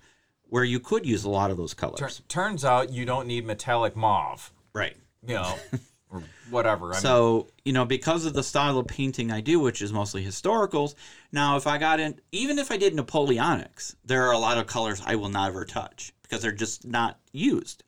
where 0.50 0.64
you 0.64 0.80
could 0.80 1.06
use 1.06 1.24
a 1.24 1.30
lot 1.30 1.52
of 1.52 1.58
those 1.58 1.74
colors. 1.74 2.00
Tur- 2.00 2.24
turns 2.28 2.66
out 2.66 2.92
you 2.92 3.06
don't 3.06 3.28
need 3.28 3.46
metallic 3.46 3.96
mauve, 3.96 4.52
Right. 4.74 4.96
you 5.28 5.36
know, 5.36 5.56
or 6.12 6.24
whatever. 6.50 6.90
I 6.90 6.94
mean, 6.94 7.02
So, 7.02 7.48
you 7.66 7.74
know, 7.74 7.86
because 7.86 8.26
of 8.26 8.34
the 8.34 8.44
style 8.44 8.78
of 8.80 8.88
painting 8.88 9.32
I 9.32 9.42
do, 9.42 9.60
which 9.60 9.82
is 9.82 9.94
mostly 9.94 10.26
historicals, 10.26 10.96
now 11.32 11.56
if 11.58 11.68
I 11.68 11.78
got 11.78 12.00
in, 12.00 12.20
even 12.32 12.58
if 12.60 12.72
I 12.72 12.78
did 12.78 12.96
Napoleonics, 12.96 13.96
there 14.06 14.28
are 14.28 14.32
a 14.32 14.38
lot 14.40 14.58
of 14.58 14.66
colors 14.68 15.02
I 15.06 15.16
will 15.16 15.30
never 15.30 15.66
touch 15.66 16.14
because 16.24 16.42
they're 16.42 16.52
just 16.52 16.86
not 16.86 17.20
used. 17.32 17.84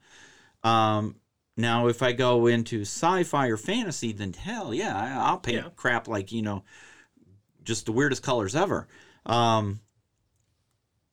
Um, 0.64 1.16
now, 1.58 1.88
if 1.88 2.02
I 2.02 2.12
go 2.12 2.48
into 2.48 2.82
sci 2.82 3.24
fi 3.24 3.48
or 3.48 3.58
fantasy, 3.58 4.12
then 4.12 4.34
hell 4.34 4.74
yeah, 4.74 5.24
I'll 5.26 5.38
paint 5.40 5.64
Yeah. 5.64 5.70
crap 5.76 6.08
like, 6.08 6.32
you 6.32 6.42
know, 6.42 6.64
just 7.64 7.86
the 7.86 7.92
weirdest 7.92 8.24
colors 8.24 8.56
ever. 8.56 8.88
Um, 9.26 9.80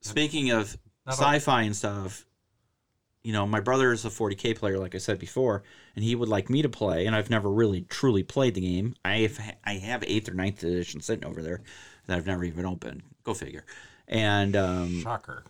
speaking 0.00 0.50
of 0.50 0.76
Not 1.06 1.14
sci 1.14 1.38
fi 1.38 1.62
and 1.62 1.74
stuff, 1.76 2.26
you 3.22 3.32
know, 3.32 3.46
my 3.46 3.60
brother 3.60 3.92
is 3.92 4.04
a 4.04 4.10
40k 4.10 4.52
player, 4.56 4.78
like 4.78 4.94
I 4.94 4.98
said 4.98 5.18
before, 5.18 5.62
and 5.94 6.04
he 6.04 6.14
would 6.16 6.28
like 6.28 6.50
me 6.50 6.60
to 6.62 6.68
play, 6.68 7.06
and 7.06 7.14
I've 7.14 7.30
never 7.30 7.48
really 7.48 7.82
truly 7.82 8.24
played 8.24 8.54
the 8.54 8.60
game. 8.60 8.96
I 9.04 9.18
have 9.18 9.38
I 9.64 9.74
have 9.74 10.02
eighth 10.04 10.28
or 10.28 10.34
ninth 10.34 10.62
edition 10.64 11.00
sitting 11.00 11.24
over 11.24 11.40
there 11.40 11.62
that 12.06 12.16
I've 12.16 12.26
never 12.26 12.42
even 12.44 12.66
opened. 12.66 13.02
Go 13.22 13.32
figure. 13.32 13.64
And 14.08 14.56
um, 14.56 15.02
shocker. 15.02 15.44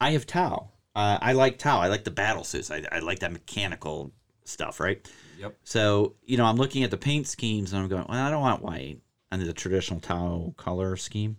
I 0.00 0.12
have 0.12 0.26
Tau. 0.26 0.70
Uh, 0.94 1.18
I 1.20 1.32
like 1.32 1.58
Tau. 1.58 1.78
I 1.80 1.88
like 1.88 2.04
the 2.04 2.10
battle 2.10 2.44
suits. 2.44 2.70
I, 2.70 2.82
I 2.90 2.98
like 2.98 3.20
that 3.20 3.32
mechanical 3.32 4.12
stuff, 4.44 4.80
right? 4.80 5.06
Yep. 5.38 5.56
So 5.64 6.14
you 6.24 6.36
know, 6.36 6.44
I'm 6.44 6.56
looking 6.56 6.82
at 6.82 6.90
the 6.90 6.96
paint 6.96 7.26
schemes, 7.28 7.72
and 7.72 7.82
I'm 7.82 7.88
going, 7.88 8.04
well, 8.08 8.26
I 8.26 8.30
don't 8.30 8.40
want 8.40 8.62
white 8.62 9.00
under 9.32 9.46
the 9.46 9.52
traditional 9.52 10.00
Tau 10.00 10.54
color 10.56 10.96
scheme. 10.96 11.36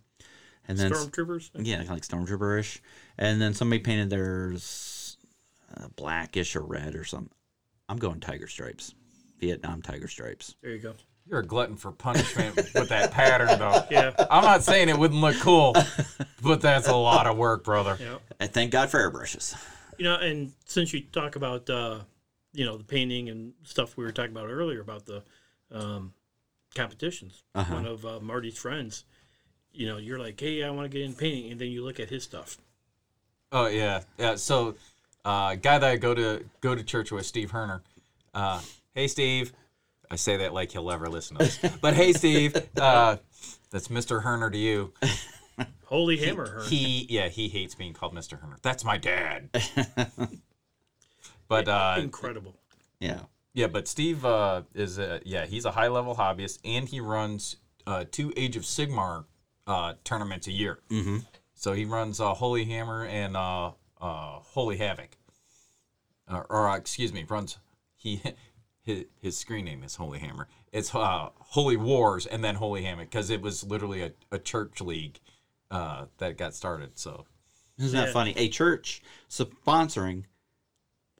And 0.67 0.77
then 0.77 0.91
Stormtroopers. 0.91 1.49
yeah, 1.55 1.77
kind 1.77 1.89
of 1.89 1.95
like 1.95 2.03
stormtrooperish. 2.03 2.79
And 3.17 3.41
then 3.41 3.53
somebody 3.53 3.79
painted 3.79 4.09
theirs 4.09 5.17
uh, 5.75 5.87
blackish 5.95 6.55
or 6.55 6.61
red 6.61 6.95
or 6.95 7.03
something. 7.03 7.33
I'm 7.89 7.97
going 7.97 8.19
tiger 8.21 8.47
stripes, 8.47 8.93
Vietnam 9.39 9.81
tiger 9.81 10.07
stripes. 10.07 10.55
There 10.61 10.71
you 10.71 10.79
go. 10.79 10.93
You're 11.29 11.39
a 11.41 11.45
glutton 11.45 11.75
for 11.75 11.91
punishment 11.91 12.55
with 12.55 12.89
that 12.89 13.11
pattern, 13.11 13.59
though. 13.59 13.83
Yeah. 13.91 14.11
I'm 14.29 14.43
not 14.43 14.63
saying 14.63 14.89
it 14.89 14.97
wouldn't 14.97 15.19
look 15.19 15.37
cool, 15.39 15.75
but 16.41 16.61
that's 16.61 16.87
a 16.87 16.95
lot 16.95 17.27
of 17.27 17.37
work, 17.37 17.63
brother. 17.63 17.97
Yeah. 18.01 18.17
And 18.39 18.51
thank 18.51 18.71
God 18.71 18.89
for 18.89 18.99
airbrushes. 18.99 19.55
You 19.97 20.05
know, 20.05 20.15
and 20.15 20.51
since 20.65 20.93
you 20.93 21.01
talk 21.01 21.35
about 21.35 21.69
uh, 21.69 21.99
you 22.53 22.65
know 22.65 22.77
the 22.77 22.83
painting 22.83 23.29
and 23.29 23.53
stuff 23.63 23.95
we 23.97 24.03
were 24.03 24.11
talking 24.11 24.31
about 24.31 24.49
earlier 24.49 24.81
about 24.81 25.05
the 25.05 25.23
um, 25.71 26.13
competitions, 26.75 27.43
Uh-huh. 27.55 27.73
one 27.73 27.85
of 27.85 28.05
uh, 28.05 28.19
Marty's 28.19 28.57
friends, 28.57 29.03
you 29.73 29.85
know, 29.87 29.97
you're 29.97 30.19
like, 30.19 30.39
hey, 30.39 30.63
I 30.63 30.69
want 30.71 30.91
to 30.91 30.97
get 30.97 31.05
in 31.05 31.13
painting, 31.13 31.51
and 31.51 31.61
then 31.61 31.67
you 31.69 31.83
look 31.83 31.99
at 31.99 32.09
his 32.09 32.23
stuff. 32.23 32.57
Oh 33.51 33.67
yeah, 33.67 34.01
yeah. 34.17 34.35
So, 34.35 34.75
uh, 35.25 35.55
guy 35.55 35.77
that 35.77 35.89
I 35.89 35.97
go 35.97 36.13
to 36.15 36.43
go 36.61 36.73
to 36.73 36.83
church 36.83 37.11
with, 37.11 37.25
Steve 37.25 37.51
Herner. 37.51 37.81
Uh, 38.33 38.61
hey, 38.95 39.07
Steve. 39.07 39.53
I 40.09 40.15
say 40.17 40.37
that 40.37 40.53
like 40.53 40.71
he'll 40.71 40.91
ever 40.91 41.07
listen 41.09 41.37
to 41.37 41.45
this, 41.45 41.59
but 41.81 41.93
hey, 41.93 42.11
Steve. 42.13 42.55
Uh, 42.77 43.17
that's 43.69 43.87
Mr. 43.87 44.23
Herner 44.23 44.51
to 44.51 44.57
you. 44.57 44.91
Holy 45.85 46.17
hammer, 46.17 46.47
her. 46.47 46.63
He, 46.63 47.07
yeah, 47.09 47.29
he 47.29 47.49
hates 47.49 47.75
being 47.75 47.93
called 47.93 48.13
Mr. 48.13 48.39
Herner. 48.41 48.61
That's 48.61 48.83
my 48.83 48.97
dad. 48.97 49.49
but 51.47 51.67
uh, 51.67 51.95
Incredible. 51.99 52.55
Yeah. 52.99 53.21
Yeah, 53.53 53.67
but 53.67 53.87
Steve 53.87 54.23
uh, 54.23 54.61
is 54.73 54.97
a, 54.97 55.19
yeah 55.25 55.45
he's 55.45 55.65
a 55.65 55.71
high 55.71 55.89
level 55.89 56.15
hobbyist 56.15 56.59
and 56.63 56.87
he 56.87 57.01
runs 57.01 57.57
uh, 57.85 58.05
two 58.09 58.31
Age 58.37 58.55
of 58.55 58.63
Sigmar 58.63 59.25
uh, 59.67 59.93
tournaments 60.03 60.47
a 60.47 60.51
year. 60.51 60.79
Mm-hmm. 60.89 61.17
So 61.53 61.73
he 61.73 61.85
runs 61.85 62.19
uh, 62.19 62.33
Holy 62.33 62.65
Hammer 62.65 63.05
and 63.05 63.37
uh, 63.37 63.71
uh, 64.01 64.39
Holy 64.39 64.77
Havoc, 64.77 65.17
uh, 66.27 66.43
or 66.49 66.69
uh, 66.69 66.75
excuse 66.75 67.13
me, 67.13 67.23
runs 67.27 67.57
he 67.95 68.21
his, 68.81 69.05
his 69.21 69.37
screen 69.37 69.65
name 69.65 69.83
is 69.83 69.95
Holy 69.95 70.19
Hammer. 70.19 70.47
It's 70.71 70.93
uh, 70.95 71.29
Holy 71.37 71.77
Wars 71.77 72.25
and 72.25 72.43
then 72.43 72.55
Holy 72.55 72.83
Hammer 72.83 73.03
because 73.03 73.29
it 73.29 73.41
was 73.41 73.63
literally 73.63 74.01
a, 74.01 74.11
a 74.31 74.39
church 74.39 74.81
league 74.81 75.19
uh, 75.71 76.05
that 76.19 76.37
got 76.37 76.53
started. 76.53 76.99
So 76.99 77.25
Isn't 77.79 77.97
that 77.97 78.07
Yeah. 78.07 78.13
funny? 78.13 78.33
A 78.37 78.49
church 78.49 79.01
sponsoring 79.29 80.25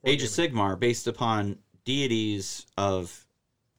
Age 0.03 0.21
of 0.23 0.29
Sigmar 0.29 0.79
based 0.79 1.07
upon 1.07 1.57
deities 1.85 2.65
of 2.77 3.25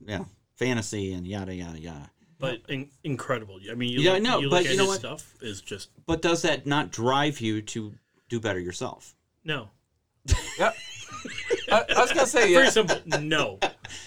yeah, 0.05 0.25
fantasy 0.57 1.13
and 1.13 1.27
yada 1.27 1.55
yada 1.55 1.79
yada. 1.81 2.11
But 2.39 2.63
in, 2.69 2.91
incredible. 3.05 3.61
I 3.71 3.75
mean, 3.75 3.91
you 3.93 4.01
Yeah, 4.01 4.13
look, 4.15 4.23
no, 4.23 4.39
you 4.41 4.51
but 4.51 4.63
look 4.65 4.71
you 4.73 4.77
know 4.77 4.85
his 4.85 4.89
what? 4.91 4.99
stuff 5.01 5.35
is 5.41 5.61
just 5.61 5.91
But 6.07 6.23
does 6.23 6.43
that 6.43 6.67
not 6.67 6.91
drive 6.91 7.41
you 7.41 7.63
to 7.63 7.95
do 8.29 8.41
better 8.41 8.59
yourself? 8.59 9.15
no. 9.45 9.71
yeah, 10.59 10.71
I, 11.71 11.85
I 11.97 12.01
was 12.01 12.13
gonna 12.13 12.27
say 12.27 12.49
yeah. 12.53 12.59
Very 12.59 12.71
simple. 12.71 12.97
No. 13.21 13.59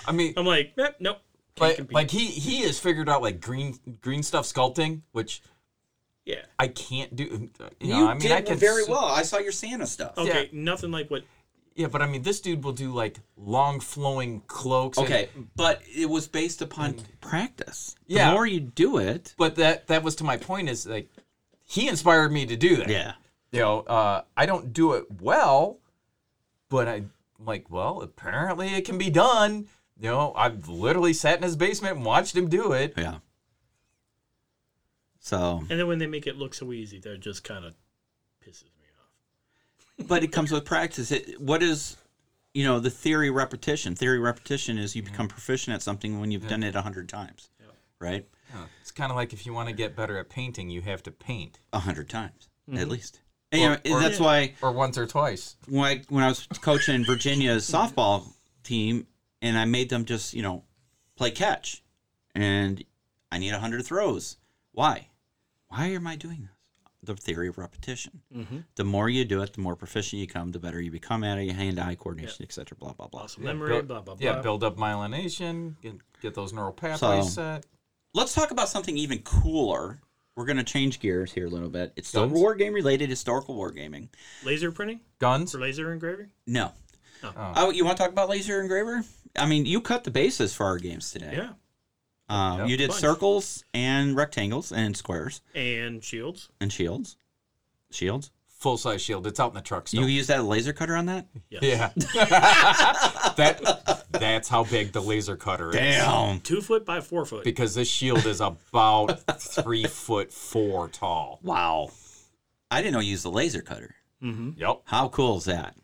I 0.05 0.11
mean, 0.13 0.33
I'm 0.37 0.45
like, 0.45 0.71
eh, 0.77 0.91
nope. 0.99 1.17
Can't 1.55 1.69
like, 1.69 1.75
compete. 1.77 1.93
like 1.93 2.11
he 2.11 2.25
he 2.27 2.61
has 2.61 2.79
figured 2.79 3.09
out 3.09 3.21
like 3.21 3.41
green 3.41 3.77
green 4.01 4.23
stuff 4.23 4.45
sculpting, 4.45 5.01
which 5.11 5.41
yeah. 6.25 6.41
I 6.59 6.67
can't 6.67 7.15
do. 7.15 7.23
You 7.23 7.49
You 7.79 7.93
know, 7.93 8.07
I 8.07 8.13
mean, 8.13 8.21
did 8.21 8.31
I 8.31 8.41
can 8.41 8.57
very 8.57 8.83
s- 8.83 8.89
well. 8.89 9.05
I 9.05 9.21
saw 9.23 9.37
your 9.39 9.51
Santa 9.51 9.85
stuff. 9.87 10.17
Okay, 10.17 10.49
nothing 10.51 10.91
like 10.91 11.09
what 11.11 11.23
Yeah, 11.75 11.87
but 11.87 12.01
I 12.01 12.07
mean, 12.07 12.21
this 12.21 12.39
dude 12.41 12.63
will 12.63 12.71
do 12.73 12.91
like 12.93 13.19
long 13.37 13.79
flowing 13.79 14.41
cloaks. 14.47 14.97
and- 14.97 15.05
Okay, 15.07 15.29
but 15.55 15.81
it 15.93 16.09
was 16.09 16.27
based 16.27 16.61
upon 16.61 16.95
practice. 17.21 17.95
The 18.07 18.15
Yeah. 18.15 18.31
more 18.33 18.45
you 18.47 18.59
do 18.61 18.97
it, 18.97 19.33
but 19.37 19.55
that 19.55 19.87
that 19.87 20.01
was 20.03 20.15
to 20.17 20.23
my 20.23 20.37
point 20.37 20.69
is 20.69 20.85
like 20.85 21.09
he 21.65 21.87
inspired 21.87 22.31
me 22.31 22.45
to 22.45 22.55
do 22.55 22.77
that. 22.77 22.89
yeah. 22.89 23.13
You 23.51 23.59
know, 23.61 23.79
uh, 23.81 24.23
I 24.35 24.45
don't 24.45 24.73
do 24.73 24.93
it 24.93 25.05
well, 25.21 25.79
but 26.69 26.87
I'm 26.87 27.11
like 27.39 27.69
well, 27.69 28.01
apparently 28.01 28.69
it 28.75 28.85
can 28.85 28.97
be 28.97 29.09
done. 29.09 29.67
You 29.99 30.09
know, 30.09 30.33
I've 30.35 30.67
literally 30.67 31.13
sat 31.13 31.37
in 31.37 31.43
his 31.43 31.55
basement 31.55 31.95
and 31.97 32.05
watched 32.05 32.35
him 32.35 32.49
do 32.49 32.71
it. 32.73 32.93
Yeah. 32.97 33.19
So, 35.25 35.65
And 35.71 35.79
then 35.79 35.87
when 35.87 35.97
they 35.97 36.05
make 36.05 36.27
it 36.27 36.37
look 36.37 36.53
so 36.53 36.71
easy, 36.71 36.99
that 36.99 37.19
just 37.19 37.43
kind 37.43 37.65
of 37.65 37.73
pisses 38.47 38.65
me 38.77 38.85
off. 38.99 40.07
but 40.07 40.23
it 40.23 40.31
comes 40.31 40.51
with 40.51 40.65
practice. 40.65 41.11
It, 41.11 41.41
what 41.41 41.63
is, 41.63 41.97
you 42.53 42.63
know, 42.63 42.79
the 42.79 42.91
theory 42.91 43.31
repetition? 43.31 43.95
Theory 43.95 44.19
repetition 44.19 44.77
is 44.77 44.95
you 44.95 45.01
mm-hmm. 45.01 45.11
become 45.11 45.27
proficient 45.27 45.73
at 45.73 45.81
something 45.81 46.19
when 46.19 46.29
you've 46.29 46.47
done 46.47 46.61
it 46.61 46.75
a 46.75 46.81
hundred 46.83 47.09
times, 47.09 47.49
right? 47.99 48.27
Yeah, 48.53 48.65
It's 48.81 48.91
kind 48.91 49.09
of 49.09 49.15
like 49.15 49.33
if 49.33 49.47
you 49.47 49.53
want 49.53 49.67
to 49.67 49.73
get 49.73 49.95
better 49.95 50.15
at 50.19 50.29
painting, 50.29 50.69
you 50.69 50.81
have 50.81 51.01
to 51.01 51.11
paint, 51.11 51.57
A 51.73 51.79
hundred 51.79 52.07
times 52.07 52.47
at 52.67 52.75
mm-hmm. 52.75 52.91
least. 52.91 53.19
And, 53.51 53.61
you 53.61 53.67
know, 53.69 53.77
Or- 53.95 53.97
or- 53.97 54.01
that's 54.01 54.19
why 54.19 54.53
or 54.61 54.73
once 54.73 54.95
or 54.95 55.07
twice. 55.07 55.55
when 55.67 55.85
I, 55.85 56.01
when 56.07 56.23
I 56.23 56.27
was 56.27 56.45
coaching 56.61 57.03
Virginia's 57.03 57.67
softball 57.71 58.31
team, 58.61 59.07
and 59.41 59.57
I 59.57 59.65
made 59.65 59.89
them 59.89 60.05
just 60.05 60.35
you 60.35 60.43
know 60.43 60.65
play 61.15 61.31
catch, 61.31 61.83
and 62.35 62.83
I 63.31 63.39
need 63.39 63.53
hundred 63.55 63.83
throws. 63.87 64.37
Why? 64.71 65.07
Why 65.75 65.87
am 65.87 66.07
I 66.07 66.15
doing 66.15 66.41
this? 66.41 66.51
The 67.03 67.15
theory 67.15 67.49
of 67.49 67.57
repetition. 67.59 68.21
Mm-hmm. 68.35 68.57
The 68.75 68.83
more 68.83 69.09
you 69.09 69.25
do 69.25 69.41
it, 69.43 69.53
the 69.53 69.61
more 69.61 69.75
proficient 69.75 70.21
you 70.21 70.25
become. 70.27 70.51
The 70.51 70.59
better 70.59 70.81
you 70.81 70.89
become 70.89 71.23
at 71.23 71.37
it. 71.37 71.43
Your 71.43 71.53
hand-eye 71.53 71.95
coordination, 71.95 72.43
etc. 72.43 72.75
Blah 72.79 72.93
blah 72.93 73.07
blah. 73.07 73.23
Muscle 73.23 73.43
memory, 73.43 73.69
build- 73.69 73.87
blah 73.87 74.01
blah 74.01 74.15
blah. 74.15 74.25
Yeah, 74.25 74.41
build 74.41 74.63
up 74.63 74.77
myelination, 74.77 75.75
get, 75.81 75.93
get 76.21 76.33
those 76.33 76.51
neural 76.53 76.71
pathways 76.73 77.25
So- 77.25 77.29
set. 77.29 77.65
Let's 78.15 78.33
talk 78.33 78.51
about 78.51 78.69
something 78.69 78.97
even 78.97 79.19
cooler. 79.19 79.99
We're 80.35 80.45
gonna 80.45 80.63
change 80.63 80.99
gears 80.99 81.31
here 81.33 81.45
a 81.45 81.49
little 81.49 81.69
bit. 81.69 81.93
It's 81.95 82.07
still 82.07 82.27
Guns? 82.27 82.33
war 82.39 82.55
game 82.55 82.73
related, 82.73 83.09
historical 83.09 83.55
wargaming. 83.55 84.07
Laser 84.43 84.71
printing 84.71 85.01
Guns. 85.19 85.51
for 85.51 85.59
laser 85.59 85.91
engraving. 85.93 86.31
No. 86.47 86.71
Oh. 87.23 87.33
Oh, 87.37 87.53
oh 87.55 87.69
you 87.71 87.85
want 87.85 87.97
to 87.97 88.03
talk 88.03 88.11
about 88.11 88.29
laser 88.29 88.61
engraver? 88.61 89.03
I 89.37 89.45
mean, 89.45 89.65
you 89.65 89.81
cut 89.81 90.05
the 90.05 90.11
bases 90.11 90.55
for 90.55 90.65
our 90.65 90.77
games 90.77 91.11
today. 91.11 91.33
Yeah, 91.35 91.49
Uh, 92.27 92.55
Yep. 92.59 92.69
You 92.69 92.77
did 92.77 92.89
Bunch. 92.89 92.99
circles 93.01 93.63
and 93.73 94.15
rectangles 94.15 94.71
and 94.71 94.95
squares 94.97 95.41
and 95.53 96.03
shields. 96.03 96.49
and 96.59 96.71
shields. 96.73 97.17
Shields. 97.91 98.31
Full 98.47 98.77
size 98.77 99.01
shield. 99.01 99.27
It's 99.27 99.39
out 99.39 99.49
in 99.49 99.55
the 99.55 99.61
truck 99.61 99.87
still. 99.87 100.01
You 100.01 100.07
used 100.07 100.29
that 100.29 100.43
laser 100.45 100.73
cutter 100.73 100.95
on 100.95 101.05
that? 101.05 101.27
Yes. 101.51 101.61
yeah. 101.61 101.91
that 103.37 104.05
that's 104.11 104.49
how 104.49 104.63
big 104.63 104.91
the 104.91 105.01
laser 105.01 105.35
cutter 105.35 105.69
is. 105.69 105.75
Damn. 105.75 106.39
Two 106.39 106.61
foot 106.61 106.85
by 106.85 107.01
four 107.01 107.25
foot. 107.25 107.43
Because 107.43 107.75
this 107.75 107.87
shield 107.89 108.25
is 108.25 108.41
about 108.41 109.19
three 109.39 109.83
foot 109.83 110.31
four 110.31 110.87
tall. 110.89 111.39
Wow. 111.43 111.91
I 112.71 112.81
didn't 112.81 112.93
know 112.93 112.99
you 113.01 113.11
used 113.11 113.25
the 113.25 113.31
laser 113.31 113.61
cutter. 113.61 113.93
Yep. 114.21 114.81
How 114.85 115.09
cool 115.09 115.37
is 115.37 115.45
that? 115.45 115.75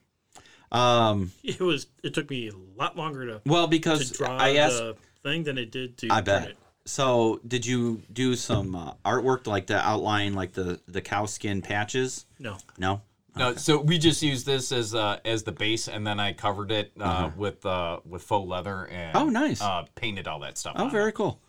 Um, 0.72 1.32
It 1.44 1.60
was. 1.60 1.86
It 2.04 2.14
took 2.16 2.30
me 2.32 2.48
a 2.48 2.54
lot 2.80 2.98
longer 2.98 3.28
to, 3.28 3.42
well, 3.46 3.66
to 3.66 3.70
because 3.70 4.10
draw 4.12 4.36
I 4.38 4.56
asked, 4.56 4.78
the 4.78 4.96
thing 5.24 5.44
than 5.44 5.58
it 5.58 5.72
did 5.72 5.98
to. 6.00 6.08
I 6.08 6.22
print 6.22 6.26
bet. 6.26 6.50
It. 6.52 6.58
So, 6.86 7.40
did 7.48 7.66
you 7.66 8.02
do 8.12 8.36
some 8.36 8.76
uh, 8.76 8.94
artwork 9.06 9.46
like 9.48 9.68
the 9.68 9.78
outline, 9.78 10.34
like 10.34 10.54
the 10.54 10.80
the 10.88 11.02
cow 11.02 11.26
skin 11.26 11.62
patches? 11.62 12.26
No. 12.40 12.58
No. 12.78 13.02
No, 13.34 13.56
so 13.56 13.80
we 13.80 13.98
just 13.98 14.22
used 14.22 14.46
this 14.46 14.74
as 14.74 14.94
uh, 14.94 15.20
as 15.24 15.44
the 15.44 15.54
base, 15.54 15.88
and 15.88 16.06
then 16.06 16.20
I 16.20 16.34
covered 16.34 16.70
it 16.70 16.92
uh, 17.00 17.30
with 17.38 17.66
uh, 17.66 18.02
with 18.06 18.24
faux 18.24 18.46
leather 18.50 18.88
and 18.88 19.16
Uh-huh. 19.16 19.26
Oh, 19.26 19.30
nice. 19.30 19.62
uh, 19.62 19.86
painted 19.96 20.28
all 20.28 20.40
that 20.40 20.58
stuff. 20.58 20.74
Oh, 20.78 20.86
on 20.86 20.92
very 20.92 21.10
it. 21.10 21.16
cool. 21.16 21.40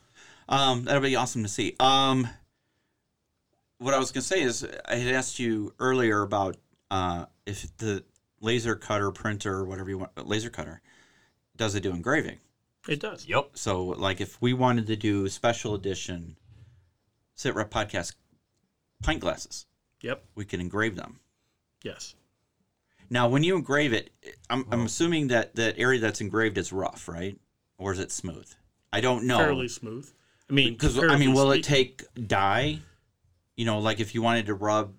Um, 0.48 0.84
that'll 0.84 1.00
be 1.02 1.16
awesome 1.16 1.42
to 1.42 1.48
see. 1.48 1.74
Um, 1.80 2.28
what 3.78 3.94
I 3.94 3.98
was 3.98 4.12
gonna 4.12 4.22
say 4.22 4.42
is, 4.42 4.64
I 4.86 4.94
had 4.94 5.12
asked 5.12 5.40
you 5.40 5.74
earlier 5.80 6.22
about 6.22 6.56
uh, 6.92 7.24
if 7.46 7.76
the 7.78 8.04
laser 8.40 8.76
cutter 8.76 9.10
printer, 9.10 9.52
or 9.54 9.64
whatever 9.64 9.90
you 9.90 9.98
want, 9.98 10.26
laser 10.28 10.50
cutter, 10.50 10.82
does 11.56 11.74
it 11.74 11.82
do 11.82 11.90
engraving? 11.90 12.38
It 12.88 13.00
does. 13.00 13.26
Yep. 13.28 13.50
So, 13.54 13.84
like, 13.84 14.20
if 14.20 14.40
we 14.42 14.52
wanted 14.52 14.86
to 14.88 14.96
do 14.96 15.28
special 15.28 15.74
edition 15.74 16.36
Sit 17.34 17.54
Rep 17.54 17.70
podcast 17.70 18.14
pint 19.02 19.20
glasses, 19.20 19.66
Yep. 20.02 20.24
we 20.34 20.44
can 20.44 20.60
engrave 20.60 20.96
them. 20.96 21.20
Yes. 21.82 22.14
Now, 23.10 23.28
when 23.28 23.44
you 23.44 23.56
engrave 23.56 23.92
it, 23.92 24.10
I'm, 24.48 24.64
I'm 24.70 24.82
assuming 24.86 25.28
that 25.28 25.54
that 25.56 25.78
area 25.78 26.00
that's 26.00 26.20
engraved 26.20 26.56
is 26.58 26.72
rough, 26.72 27.08
right? 27.08 27.38
Or 27.78 27.92
is 27.92 27.98
it 27.98 28.10
smooth? 28.10 28.48
I 28.92 29.00
don't 29.00 29.26
know. 29.26 29.38
Fairly 29.38 29.68
smooth. 29.68 30.10
I 30.48 30.52
mean, 30.52 30.72
Because 30.74 30.98
I 30.98 31.16
mean, 31.16 31.32
will 31.34 31.52
it 31.52 31.62
take 31.62 32.04
dye? 32.26 32.78
You 33.56 33.64
know, 33.64 33.78
like 33.80 34.00
if 34.00 34.14
you 34.14 34.22
wanted 34.22 34.46
to 34.46 34.54
rub 34.54 34.94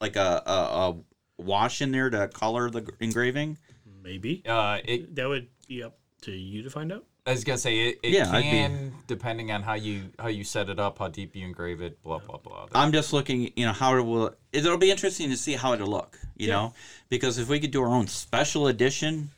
like 0.00 0.16
a, 0.16 0.42
a, 0.46 0.52
a 0.52 0.96
wash 1.38 1.80
in 1.82 1.90
there 1.90 2.10
to 2.10 2.28
color 2.28 2.70
the 2.70 2.86
engraving. 3.00 3.58
Maybe 4.02 4.42
Uh, 4.46 4.78
it, 4.84 5.14
that 5.16 5.28
would 5.28 5.48
be 5.66 5.82
up 5.82 5.98
to 6.22 6.32
you 6.32 6.62
to 6.62 6.70
find 6.70 6.92
out. 6.92 7.06
I 7.26 7.30
was 7.32 7.42
gonna 7.44 7.56
say 7.58 7.88
it, 7.88 8.00
it 8.02 8.10
Yeah, 8.12 8.30
I'd 8.30 8.42
be- 8.42 8.50
can 8.50 8.94
depending 9.06 9.50
on 9.50 9.62
how 9.62 9.74
you 9.74 10.10
how 10.18 10.28
you 10.28 10.44
set 10.44 10.68
it 10.68 10.78
up, 10.78 10.98
how 10.98 11.08
deep 11.08 11.34
you 11.34 11.44
engrave 11.46 11.80
it, 11.80 12.02
blah 12.02 12.18
blah 12.18 12.36
blah. 12.38 12.66
I'm 12.74 12.92
just 12.92 13.12
looking, 13.14 13.50
you 13.56 13.64
know, 13.64 13.72
how 13.72 13.96
it 13.96 14.02
will. 14.02 14.34
It'll 14.52 14.76
be 14.76 14.90
interesting 14.90 15.30
to 15.30 15.36
see 15.36 15.54
how 15.54 15.72
it'll 15.72 15.88
look. 15.88 16.18
You 16.36 16.48
Yeah. 16.48 16.54
know, 16.54 16.74
because 17.08 17.38
if 17.38 17.48
we 17.48 17.60
could 17.60 17.70
do 17.70 17.80
our 17.82 17.88
own 17.88 18.08
special 18.08 18.66
edition 18.66 19.30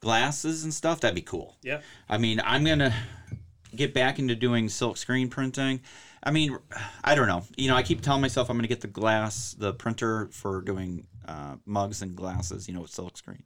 glasses 0.00 0.62
and 0.62 0.72
stuff, 0.72 1.00
that'd 1.00 1.14
be 1.16 1.20
cool. 1.22 1.56
Yeah. 1.62 1.80
I 2.08 2.18
mean, 2.18 2.40
I'm 2.44 2.62
gonna 2.64 2.94
get 3.74 3.92
back 3.92 4.20
into 4.20 4.36
doing 4.36 4.68
silk 4.68 4.96
screen 4.96 5.28
printing. 5.28 5.80
I 6.22 6.30
mean, 6.30 6.56
I 7.02 7.16
don't 7.16 7.26
know. 7.26 7.44
You 7.56 7.68
know, 7.68 7.74
I 7.76 7.82
keep 7.82 8.00
telling 8.00 8.20
myself 8.20 8.48
I'm 8.48 8.56
gonna 8.56 8.68
get 8.68 8.80
the 8.80 8.86
glass, 8.86 9.56
the 9.58 9.72
printer 9.72 10.28
for 10.30 10.60
doing 10.60 11.06
uh, 11.26 11.56
mugs 11.66 12.00
and 12.00 12.14
glasses. 12.14 12.68
You 12.68 12.74
know, 12.74 12.82
with 12.82 12.90
silk 12.92 13.16
screen. 13.16 13.42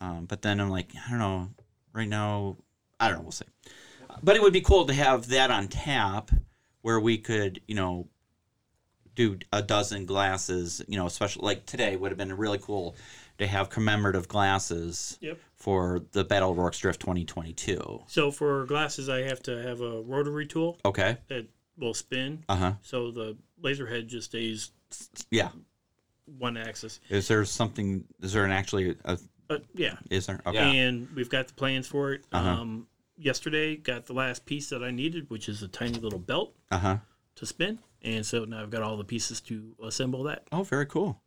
Um, 0.00 0.24
but 0.26 0.42
then 0.42 0.60
I'm 0.60 0.68
like, 0.70 0.90
I 1.06 1.10
don't 1.10 1.18
know. 1.20 1.50
Right 1.92 2.08
now, 2.08 2.56
I 3.00 3.08
don't 3.08 3.18
know. 3.18 3.22
We'll 3.22 3.32
see. 3.32 3.44
But 4.22 4.36
it 4.36 4.42
would 4.42 4.52
be 4.52 4.60
cool 4.60 4.86
to 4.86 4.94
have 4.94 5.28
that 5.28 5.50
on 5.50 5.68
tap, 5.68 6.30
where 6.82 6.98
we 6.98 7.18
could, 7.18 7.60
you 7.68 7.74
know, 7.74 8.08
do 9.14 9.38
a 9.52 9.62
dozen 9.62 10.06
glasses. 10.06 10.82
You 10.88 10.96
know, 10.96 11.06
especially 11.06 11.44
like 11.44 11.66
today 11.66 11.96
would 11.96 12.10
have 12.10 12.18
been 12.18 12.36
really 12.36 12.58
cool 12.58 12.96
to 13.38 13.46
have 13.46 13.70
commemorative 13.70 14.26
glasses 14.26 15.18
Yep. 15.20 15.38
for 15.54 16.02
the 16.12 16.24
Battle 16.24 16.50
of 16.50 16.58
Rorke's 16.58 16.78
Drift 16.78 17.00
2022. 17.00 18.02
So 18.08 18.30
for 18.32 18.64
glasses, 18.66 19.08
I 19.08 19.20
have 19.22 19.40
to 19.44 19.62
have 19.62 19.80
a 19.80 20.02
rotary 20.02 20.46
tool 20.46 20.78
Okay. 20.84 21.16
that 21.28 21.46
will 21.76 21.94
spin, 21.94 22.44
Uh 22.48 22.56
huh. 22.56 22.72
so 22.82 23.12
the 23.12 23.36
laser 23.62 23.86
head 23.86 24.08
just 24.08 24.30
stays 24.30 24.72
Yeah. 25.30 25.50
one 26.38 26.56
axis. 26.56 26.98
Is 27.08 27.28
there 27.28 27.44
something? 27.44 28.04
Is 28.20 28.32
there 28.32 28.44
an 28.44 28.50
actually? 28.50 28.96
A, 29.04 29.16
But 29.48 29.64
yeah, 29.74 29.96
is 30.10 30.26
there? 30.26 30.40
Okay. 30.46 30.56
Yeah. 30.56 30.82
and 30.84 31.08
we've 31.14 31.30
got 31.30 31.48
the 31.48 31.54
plans 31.54 31.86
for 31.88 32.12
it. 32.12 32.24
Uh-huh. 32.32 32.48
Um, 32.48 32.86
yesterday, 33.16 33.76
got 33.76 34.06
the 34.06 34.12
last 34.12 34.44
piece 34.46 34.68
that 34.68 34.82
I 34.84 34.90
needed, 34.90 35.28
which 35.30 35.48
is 35.48 35.62
a 35.62 35.68
tiny 35.68 35.98
little 35.98 36.18
belt 36.18 36.54
Uh 36.70 36.78
huh. 36.78 36.96
to 37.36 37.46
spin, 37.46 37.78
and 38.02 38.24
so 38.24 38.44
now 38.44 38.62
I've 38.62 38.70
got 38.70 38.82
all 38.82 38.96
the 38.98 39.04
pieces 39.04 39.40
to 39.42 39.74
assemble 39.82 40.22
that. 40.24 40.44
Oh, 40.52 40.62
very 40.62 40.86
cool. 40.86 41.20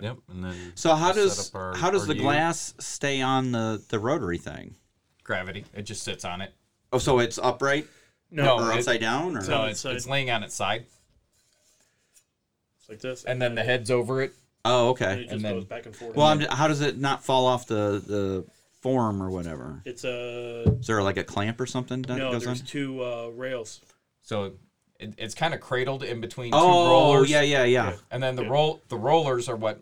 Yep. 0.00 0.18
And 0.30 0.44
then 0.44 0.72
So 0.76 0.94
how 0.94 1.12
does 1.12 1.54
our- 1.54 1.76
how 1.76 1.90
does 1.90 2.06
the 2.06 2.14
U. 2.16 2.22
glass 2.22 2.74
stay 2.80 3.20
on 3.20 3.52
the 3.52 3.82
the 3.88 3.98
rotary 3.98 4.38
thing? 4.38 4.76
gravity? 5.22 5.64
It 5.74 5.82
just 5.82 6.02
sits 6.02 6.24
on 6.24 6.40
it. 6.42 6.52
Oh, 6.92 6.98
so 6.98 7.18
it's 7.18 7.38
upright 7.38 7.86
No, 8.30 8.56
or 8.58 8.70
it- 8.72 8.78
upside 8.78 9.00
down, 9.00 9.36
or 9.36 9.42
No, 9.46 9.64
it's, 9.64 9.84
its 9.84 9.96
it's 9.96 10.06
laying 10.06 10.30
on 10.30 10.42
its 10.44 10.54
side, 10.54 10.84
It's 12.78 12.88
like 12.88 13.00
this, 13.00 13.24
and 13.24 13.40
then 13.40 13.54
the 13.54 13.64
head's 13.64 13.90
over 13.90 14.20
it. 14.22 14.34
Oh, 14.64 14.88
and 14.88 15.02
okay. 15.02 15.12
it 15.14 15.22
just 15.24 15.32
and 15.34 15.44
then- 15.44 15.54
goes 15.54 15.64
back 15.64 15.86
and 15.86 15.94
forth. 15.96 16.16
Well, 16.16 16.26
I'm, 16.26 16.40
how 16.40 16.68
does 16.68 16.80
it 16.80 16.98
not 16.98 17.24
fall 17.24 17.46
off 17.46 17.66
the 17.66 18.02
the 18.06 18.44
form 18.80 19.22
or 19.22 19.30
whatever? 19.30 19.80
it's 19.84 20.04
a 20.04 20.64
Is 20.80 20.86
there 20.86 21.02
like 21.02 21.16
a 21.16 21.24
clamp 21.24 21.60
or 21.60 21.66
something 21.66 22.02
that 22.02 22.16
no. 22.18 22.32
goes 22.32 22.46
on? 22.46 22.54
There's 22.54 22.62
two 22.62 23.02
uh, 23.02 23.28
rails. 23.28 23.80
So 24.22 24.52
it, 25.00 25.14
it's 25.18 25.34
kind 25.34 25.54
of 25.54 25.60
cradled 25.60 26.02
in 26.02 26.20
between 26.20 26.52
two 26.52 26.58
Oh, 26.58 26.88
rollers. 26.90 27.22
Oh 27.22 27.32
yeah, 27.32 27.42
yeah, 27.42 27.64
yeah. 27.64 27.96
And 28.10 28.22
then 28.22 28.36
the 28.36 28.42
Good. 28.42 28.50
roll 28.50 28.82
the 28.88 28.96
rollers 28.96 29.48
are 29.48 29.56
what 29.56 29.80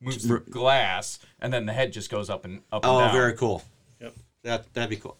moves 0.00 0.26
the 0.26 0.38
glass, 0.38 1.18
and 1.40 1.52
then 1.52 1.66
the 1.66 1.72
head 1.72 1.92
just 1.92 2.10
goes 2.10 2.28
up 2.30 2.44
and 2.44 2.60
up 2.72 2.84
and 2.84 2.92
Oh, 2.92 3.00
down. 3.00 3.12
very 3.12 3.34
cool. 3.34 3.62
Yep. 4.00 4.14
That 4.42 4.74
that'd 4.74 4.90
be 4.90 4.96
cool. 4.96 5.16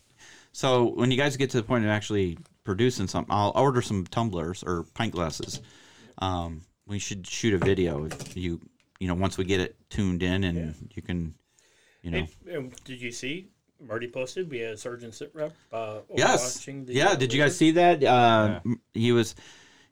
So 0.53 0.85
when 0.95 1.11
you 1.11 1.17
guys 1.17 1.37
get 1.37 1.51
to 1.51 1.57
the 1.57 1.63
point 1.65 1.85
of 1.85 1.91
actually 1.91 2.39
producing 2.63 3.09
something, 3.09 3.35
I'll 3.35 3.53
order 3.57 3.83
some 3.83 4.07
tumblers 4.07 4.63
or 4.63 4.85
pint 4.95 5.13
glasses. 5.13 5.61
Um, 6.19 6.63
we 6.87 6.99
should 7.01 7.27
shoot 7.27 7.55
a 7.55 7.59
video 7.59 8.05
if 8.05 8.37
you 8.37 8.61
you 9.01 9.09
know 9.09 9.15
once 9.15 9.37
we 9.39 9.45
get 9.45 9.61
it 9.61 9.77
tuned 9.91 10.23
in 10.23 10.45
and 10.45 10.75
you 10.95 11.03
can 11.03 11.35
you 12.03 12.11
know 12.11 12.27
Hey, 12.47 12.71
did 12.85 13.01
you 13.01 13.11
see? 13.11 13.49
Marty 13.81 14.07
posted. 14.09 14.49
We 14.51 14.61
had 14.61 14.79
Sergeant 14.79 15.15
Sit 15.15 15.31
Rep. 15.35 15.53
Uh, 15.73 15.99
yes 16.17 16.57
watching 16.57 16.85
the, 16.87 16.95
yeah. 16.95 17.09
uh, 17.11 17.15
Did 17.17 17.33
you 17.33 17.43
guys 17.43 17.57
see 17.57 17.73
that? 17.73 18.03
Uh, 18.03 18.61
m- 18.65 18.81
He 18.95 19.13
was. 19.13 19.35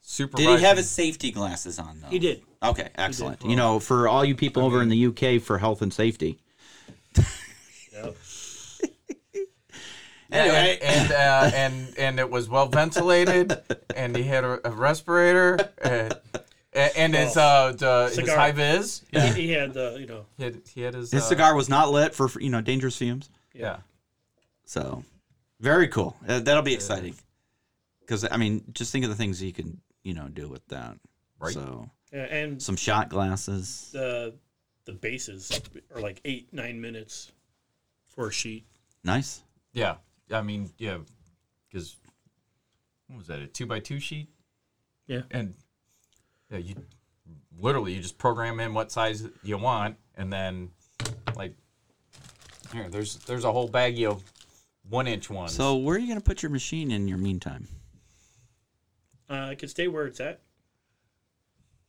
Super. 0.04 0.36
Did 0.36 0.58
he 0.58 0.64
have 0.64 0.76
his 0.78 0.88
safety 0.90 1.30
glasses 1.30 1.78
on 1.78 2.00
though? 2.00 2.08
He 2.08 2.18
did. 2.18 2.42
Okay, 2.62 2.88
excellent. 2.96 3.44
You 3.44 3.54
know, 3.56 3.78
for 3.78 4.08
all 4.08 4.24
you 4.24 4.34
people 4.34 4.64
over 4.64 4.82
in 4.82 4.88
the 4.88 5.06
UK 5.06 5.40
for 5.42 5.58
health 5.58 5.80
and 5.82 5.92
safety, 5.92 6.38
Yep. 7.92 8.16
Anyway. 10.32 10.78
and 10.80 11.02
and, 11.02 11.12
uh, 11.12 11.50
and 11.54 11.98
and 11.98 12.18
it 12.18 12.30
was 12.30 12.48
well 12.48 12.66
ventilated, 12.66 13.54
and 13.94 14.16
he 14.16 14.22
had 14.22 14.44
a, 14.44 14.66
a 14.66 14.70
respirator, 14.70 15.58
and, 15.82 16.14
and 16.74 17.14
his 17.14 17.36
uh 17.36 17.72
the, 17.76 18.04
his 18.06 18.14
Cigar. 18.16 18.36
high 18.36 18.52
vis. 18.52 19.02
He, 19.10 19.18
he 19.20 19.50
had 19.50 19.74
the 19.74 19.96
you 20.00 20.06
know 20.06 20.24
He 20.38 20.44
had, 20.44 20.60
he 20.74 20.80
had 20.82 20.94
his, 20.94 21.10
His 21.10 21.22
uh, 21.22 21.26
cigar 21.26 21.54
was 21.54 21.68
not 21.68 21.90
lit 21.90 22.14
for 22.14 22.30
you 22.40 22.50
know 22.50 22.60
dangerous 22.60 22.96
fumes. 22.96 23.30
Yeah. 23.54 23.78
So, 24.64 25.04
very 25.60 25.88
cool. 25.88 26.16
Uh, 26.26 26.40
that'll 26.40 26.62
be 26.62 26.72
exciting. 26.72 27.14
Because 28.00 28.26
I 28.30 28.36
mean, 28.38 28.64
just 28.72 28.90
think 28.92 29.04
of 29.04 29.10
the 29.10 29.16
things 29.16 29.42
you 29.42 29.52
can 29.52 29.80
you 30.02 30.14
know 30.14 30.28
do 30.28 30.48
with 30.48 30.66
that. 30.68 30.96
Right. 31.38 31.52
So 31.52 31.90
yeah, 32.12 32.22
and 32.22 32.62
some 32.62 32.76
shot 32.76 33.08
glasses. 33.10 33.90
the 33.92 34.34
the 34.84 34.92
bases 34.92 35.60
are 35.94 36.00
like 36.00 36.20
eight 36.24 36.52
nine 36.52 36.80
minutes 36.80 37.32
for 38.08 38.28
a 38.28 38.32
sheet. 38.32 38.64
Nice. 39.04 39.42
Yeah. 39.72 39.96
I 40.30 40.40
mean, 40.42 40.70
yeah, 40.78 40.98
because 41.68 41.96
what 43.08 43.18
was 43.18 43.26
that? 43.26 43.40
A 43.40 43.46
two 43.46 43.66
by 43.66 43.80
two 43.80 44.00
sheet, 44.00 44.28
Yeah. 45.06 45.22
and 45.30 45.54
yeah, 46.52 46.58
you 46.58 46.74
literally 47.58 47.94
you 47.94 48.00
just 48.02 48.18
program 48.18 48.60
in 48.60 48.74
what 48.74 48.92
size 48.92 49.26
you 49.42 49.56
want, 49.58 49.96
and 50.16 50.32
then 50.32 50.70
like 51.36 51.54
here, 52.72 52.88
there's 52.88 53.16
there's 53.24 53.44
a 53.44 53.52
whole 53.52 53.68
baggie 53.68 54.06
of 54.08 54.22
one 54.88 55.06
inch 55.06 55.30
ones. 55.30 55.54
So 55.54 55.76
where 55.76 55.96
are 55.96 55.98
you 55.98 56.08
gonna 56.08 56.20
put 56.20 56.42
your 56.42 56.50
machine 56.50 56.90
in 56.90 57.08
your 57.08 57.18
meantime? 57.18 57.68
Uh, 59.30 59.48
it 59.52 59.58
could 59.58 59.70
stay 59.70 59.88
where 59.88 60.06
it's 60.06 60.20
at. 60.20 60.40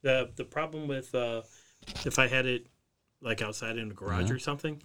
the 0.02 0.30
The 0.36 0.46
problem 0.46 0.88
with 0.88 1.14
uh, 1.14 1.42
if 2.06 2.18
I 2.18 2.28
had 2.28 2.46
it 2.46 2.68
like 3.22 3.42
outside 3.42 3.78
in 3.78 3.92
a 3.92 3.94
garage 3.94 4.26
Uh-huh. 4.26 4.34
or 4.36 4.40
something, 4.40 4.82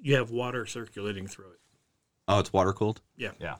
you 0.00 0.16
have 0.16 0.30
water 0.30 0.66
circulating 0.66 1.26
through 1.28 1.50
it. 1.52 1.60
Oh, 2.28 2.38
it's 2.40 2.52
water 2.52 2.72
cooled. 2.72 3.00
Yeah, 3.16 3.32
yeah, 3.40 3.56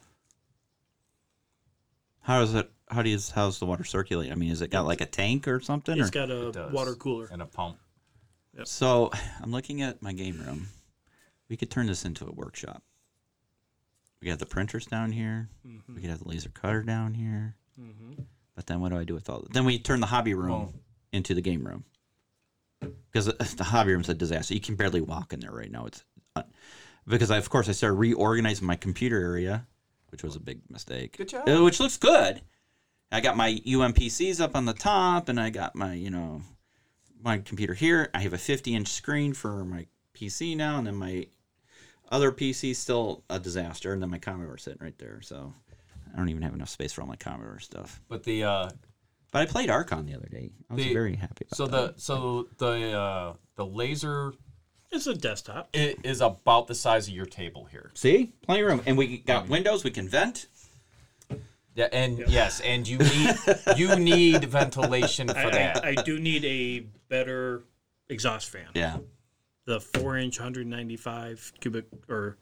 How 2.21 2.39
does 2.39 2.53
it? 2.55 2.71
How 2.93 3.01
do 3.01 3.09
you? 3.09 3.19
How's 3.33 3.59
the 3.59 3.65
water 3.65 3.83
circulate? 3.83 4.31
I 4.31 4.35
mean, 4.35 4.51
is 4.51 4.61
it 4.61 4.69
got 4.69 4.85
like 4.85 5.01
a 5.01 5.05
tank 5.05 5.47
or 5.47 5.59
something? 5.59 5.97
it's 5.97 6.09
or? 6.09 6.11
got 6.11 6.29
a 6.31 6.51
does. 6.51 6.71
water 6.71 6.95
cooler. 6.95 7.27
and 7.31 7.41
a 7.41 7.45
pump. 7.45 7.77
So 8.65 9.11
I'm 9.41 9.51
looking 9.51 9.81
at 9.81 10.01
my 10.01 10.13
game 10.13 10.39
room. 10.45 10.67
We 11.49 11.57
could 11.57 11.71
turn 11.71 11.87
this 11.87 12.05
into 12.05 12.25
a 12.27 12.31
workshop. 12.31 12.83
We 14.21 14.27
got 14.29 14.39
the 14.39 14.45
printers 14.45 14.85
down 14.85 15.11
here. 15.11 15.49
We 15.93 16.01
could 16.01 16.09
have 16.09 16.19
the 16.23 16.29
laser 16.29 16.49
cutter 16.49 16.83
down 16.83 17.13
here. 17.13 17.55
But 18.55 18.67
then 18.67 18.79
what 18.79 18.89
do 18.91 18.97
I 18.97 19.03
do 19.03 19.13
with 19.15 19.29
all? 19.29 19.41
That? 19.41 19.53
Then 19.53 19.65
we 19.65 19.79
turn 19.79 19.99
the 19.99 20.05
hobby 20.07 20.33
room 20.35 20.49
Well- 20.49 20.73
into 21.11 21.33
the 21.33 21.41
game 21.41 21.63
room 21.65 21.83
because 23.11 23.25
the 23.55 23.63
hobby 23.63 23.91
room's 23.93 24.09
a 24.09 24.13
disaster. 24.13 24.53
You 24.53 24.59
can 24.61 24.75
barely 24.75 25.01
walk 25.01 25.33
in 25.33 25.39
there 25.39 25.51
right 25.51 25.71
now. 25.71 25.85
It's 25.85 26.03
uh, 26.35 26.43
because 27.07 27.31
I, 27.31 27.37
of 27.37 27.49
course 27.49 27.67
I 27.69 27.71
started 27.71 27.95
reorganizing 27.95 28.65
my 28.65 28.75
computer 28.75 29.17
area, 29.19 29.67
which 30.09 30.23
was 30.23 30.35
a 30.35 30.39
big 30.39 30.61
mistake. 30.69 31.17
Good 31.17 31.29
job. 31.29 31.47
Uh, 31.49 31.63
Which 31.63 31.79
looks 31.79 31.97
good. 31.97 32.41
I 33.13 33.21
got 33.21 33.37
my 33.37 33.61
UMPCs 33.65 34.41
up 34.41 34.55
on 34.55 34.65
the 34.65 34.73
top, 34.73 35.29
and 35.29 35.39
I 35.39 35.49
got 35.51 35.75
my 35.75 35.93
you 35.93 36.09
know 36.09 36.41
my 37.21 37.37
computer 37.37 37.73
here. 37.73 38.09
I 38.13 38.19
have 38.21 38.33
a 38.33 38.37
50 38.37 38.75
inch 38.75 38.87
screen 38.89 39.33
for 39.33 39.63
my 39.63 39.85
PC 40.15 40.57
now, 40.57 40.77
and 40.79 40.87
then 40.87 40.95
my 40.95 41.27
other 42.11 42.31
PC 42.31 42.71
is 42.71 42.77
still 42.79 43.23
a 43.29 43.39
disaster, 43.39 43.93
and 43.93 44.01
then 44.01 44.09
my 44.09 44.17
Commodore 44.19 44.57
sitting 44.57 44.81
right 44.83 44.97
there. 44.97 45.21
So 45.21 45.53
I 46.13 46.17
don't 46.17 46.29
even 46.29 46.41
have 46.41 46.53
enough 46.53 46.69
space 46.69 46.91
for 46.91 47.01
all 47.01 47.07
my 47.07 47.15
Commodore 47.15 47.59
stuff. 47.59 48.01
But 48.09 48.23
the 48.23 48.43
uh, 48.43 48.69
But 49.31 49.43
I 49.43 49.45
played 49.45 49.69
Archon 49.69 50.05
the 50.07 50.15
other 50.15 50.27
day. 50.29 50.51
I 50.69 50.73
was 50.73 50.83
The- 50.83 50.93
very 50.93 51.15
happy. 51.15 51.45
About 51.47 51.55
so 51.57 51.67
that. 51.67 51.95
the 51.95 52.01
so 52.01 52.47
the 52.57 52.91
uh, 52.97 53.33
the 53.55 53.65
laser 53.65 54.33
It's 54.91 55.05
a 55.07 55.13
desktop. 55.13 55.69
It 55.73 55.99
is 56.03 56.19
about 56.21 56.65
the 56.67 56.75
size 56.75 57.07
of 57.07 57.13
your 57.13 57.25
table 57.27 57.65
here. 57.65 57.91
see 57.93 58.33
plenty 58.41 58.61
of 58.61 58.67
room, 58.69 58.81
and 58.87 58.97
we 58.97 59.19
got 59.19 59.49
windows. 59.49 59.83
We 59.83 59.91
can 59.91 60.09
vent. 60.09 60.47
Yeah, 61.75 61.87
and 61.91 62.19
yes, 62.27 62.59
and 62.59 62.87
you 62.87 62.99
need 62.99 63.35
you 63.77 63.95
need 63.97 64.43
ventilation 64.45 65.27
for 65.27 65.37
I, 65.37 65.49
that. 65.49 65.83
I, 65.83 65.89
I 65.89 65.95
do 65.95 66.19
need 66.19 66.45
a 66.45 66.81
better 67.09 67.63
exhaust 68.09 68.49
fan. 68.49 68.67
Yeah, 68.75 68.97
The 69.65 69.79
four 69.79 70.17
inch, 70.17 70.39
195 70.39 71.53
cubic 71.59 71.85
or 72.09 72.37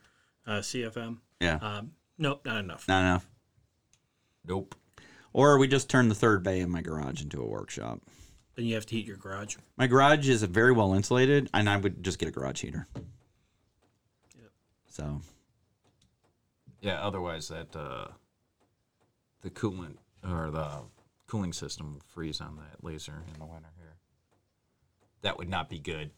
uh, 0.46 0.60
CFM. 0.60 1.20
yeah, 1.40 1.56
Um, 1.62 1.92
nope, 2.18 2.46
not 2.46 2.58
enough. 2.58 2.88
not 2.90 3.02
enough. 3.02 3.30
nope. 4.46 4.76
Or 5.34 5.58
we 5.58 5.68
just 5.70 5.90
turn 5.90 6.10
the 6.10 6.16
third 6.16 6.44
bay 6.44 6.60
in 6.60 6.70
my 6.70 6.82
garage 6.82 7.22
into 7.22 7.42
a 7.42 7.48
workshop. 7.48 8.02
Then 8.56 8.66
you 8.66 8.76
have 8.76 8.86
to 8.88 8.96
heat 8.96 9.06
your 9.06 9.16
garage. 9.16 9.56
My 9.78 9.88
garage 9.88 10.28
is 10.28 10.44
very 10.44 10.74
well 10.74 10.94
insulated, 10.94 11.50
and 11.54 11.70
I 11.70 11.78
would 11.78 12.04
just 12.04 12.20
get 12.20 12.28
a 12.28 12.32
garage 12.32 12.60
heater. 12.62 12.86
Yep. 14.36 14.50
So 14.90 15.22
Yeah, 16.82 17.00
otherwise 17.02 17.48
that 17.48 17.74
uh, 17.78 18.08
the 19.42 19.50
coolant 19.50 19.98
or 20.28 20.52
the 20.52 20.70
cooling 21.28 21.54
system 21.54 21.94
will 21.94 22.02
freeze 22.14 22.42
on 22.42 22.58
that 22.58 22.84
laser 22.84 23.24
in 23.34 23.40
the 23.40 23.46
winter 23.46 23.70
here. 23.78 23.96
That 25.22 25.38
would 25.38 25.50
not 25.50 25.70
be 25.70 25.80
good. 25.80 26.12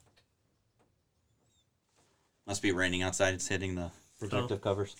Must 2.47 2.61
be 2.61 2.71
raining 2.71 3.01
outside. 3.01 3.33
It's 3.33 3.47
hitting 3.47 3.75
the 3.75 3.91
protective 4.19 4.61
covers. 4.61 4.95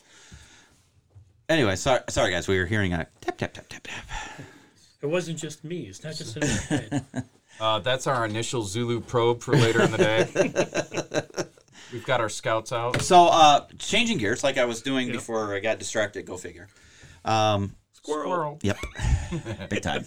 Anyway, 1.50 1.76
sorry, 1.76 2.02
sorry 2.10 2.32
guys. 2.32 2.48
We 2.48 2.58
were 2.58 2.66
hearing 2.66 2.94
a 2.94 3.08
tap 3.22 3.38
tap 3.38 3.54
tap 3.54 3.68
tap 3.68 3.84
tap. 3.84 4.10
It 5.02 5.08
wasn't 5.08 5.38
just 5.38 5.64
me. 5.66 5.82
It's 5.82 6.04
not 6.04 6.16
just 6.16 6.38
in 6.38 6.42
my 6.42 6.48
head. 6.48 7.06
Uh, 7.60 7.78
that's 7.78 8.08
our 8.08 8.26
initial 8.26 8.64
Zulu 8.64 9.00
probe 9.00 9.44
for 9.44 9.56
later 9.56 9.84
in 9.84 9.92
the 9.92 9.98
day. 10.00 11.46
We've 11.94 12.04
got 12.04 12.20
our 12.20 12.28
scouts 12.28 12.72
out. 12.72 13.04
So, 13.04 13.28
uh, 13.28 13.68
changing 13.78 14.18
gears, 14.18 14.44
like 14.44 14.58
I 14.58 14.66
was 14.66 14.82
doing 14.82 15.12
before 15.12 15.54
I 15.54 15.60
got 15.60 15.78
distracted. 15.78 16.26
Go 16.26 16.36
figure. 16.36 16.68
Um, 17.24 17.76
Squirrel. 18.04 18.60
yep, 18.62 18.78
big 19.70 19.82
time. 19.82 20.06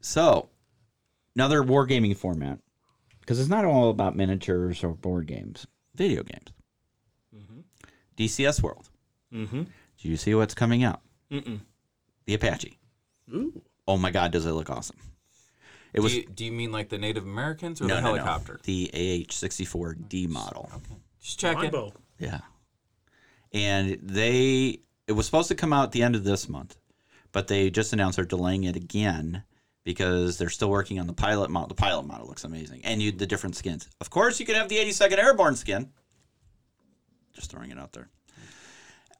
So, 0.00 0.50
another 1.34 1.62
wargaming 1.62 2.16
format, 2.16 2.58
because 3.20 3.40
it's 3.40 3.48
not 3.48 3.64
all 3.64 3.90
about 3.90 4.16
miniatures 4.16 4.84
or 4.84 4.90
board 4.90 5.26
games, 5.26 5.66
video 5.94 6.22
games. 6.22 6.52
DCS 8.16 8.62
World. 8.62 8.88
Mm-hmm. 9.32 9.62
Do 9.62 10.08
you 10.08 10.16
see 10.16 10.34
what's 10.34 10.52
coming 10.54 10.82
out? 10.82 11.00
Mm-mm. 11.30 11.60
The 12.26 12.34
Apache. 12.34 12.76
Ooh. 13.32 13.62
Oh 13.86 13.96
my 13.96 14.10
God, 14.10 14.32
does 14.32 14.44
it 14.44 14.50
look 14.52 14.70
awesome! 14.70 14.96
It 15.92 15.98
Do 15.98 16.02
was 16.02 16.16
you, 16.16 16.26
do 16.26 16.44
you 16.44 16.50
mean 16.52 16.72
like 16.72 16.88
the 16.88 16.98
Native 16.98 17.22
Americans 17.24 17.80
or 17.80 17.84
no, 17.84 17.94
the 17.94 18.00
no, 18.00 18.08
no. 18.08 18.14
helicopter? 18.16 18.58
the 18.64 18.90
AH-64D 18.92 20.28
model. 20.28 20.68
Just 21.22 21.38
checking. 21.38 21.62
Longbow. 21.62 21.92
Yeah. 22.18 22.40
And 23.52 23.98
they 24.02 24.80
it 25.08 25.12
was 25.12 25.26
supposed 25.26 25.48
to 25.48 25.54
come 25.54 25.72
out 25.72 25.84
at 25.84 25.92
the 25.92 26.02
end 26.02 26.14
of 26.14 26.22
this 26.22 26.48
month, 26.48 26.76
but 27.32 27.48
they 27.48 27.70
just 27.70 27.92
announced 27.92 28.16
they're 28.16 28.24
delaying 28.24 28.64
it 28.64 28.76
again 28.76 29.42
because 29.84 30.36
they're 30.38 30.50
still 30.50 30.70
working 30.70 31.00
on 31.00 31.06
the 31.06 31.12
pilot 31.14 31.50
model. 31.50 31.68
The 31.68 31.74
pilot 31.74 32.06
model 32.06 32.26
looks 32.26 32.44
amazing. 32.44 32.82
And 32.84 33.00
you 33.02 33.10
the 33.10 33.26
different 33.26 33.56
skins. 33.56 33.88
Of 34.00 34.10
course 34.10 34.38
you 34.38 34.44
can 34.46 34.54
have 34.54 34.68
the 34.68 34.76
82nd 34.76 35.18
Airborne 35.18 35.56
skin. 35.56 35.90
Just 37.34 37.50
throwing 37.50 37.70
it 37.70 37.78
out 37.78 37.92
there. 37.92 38.08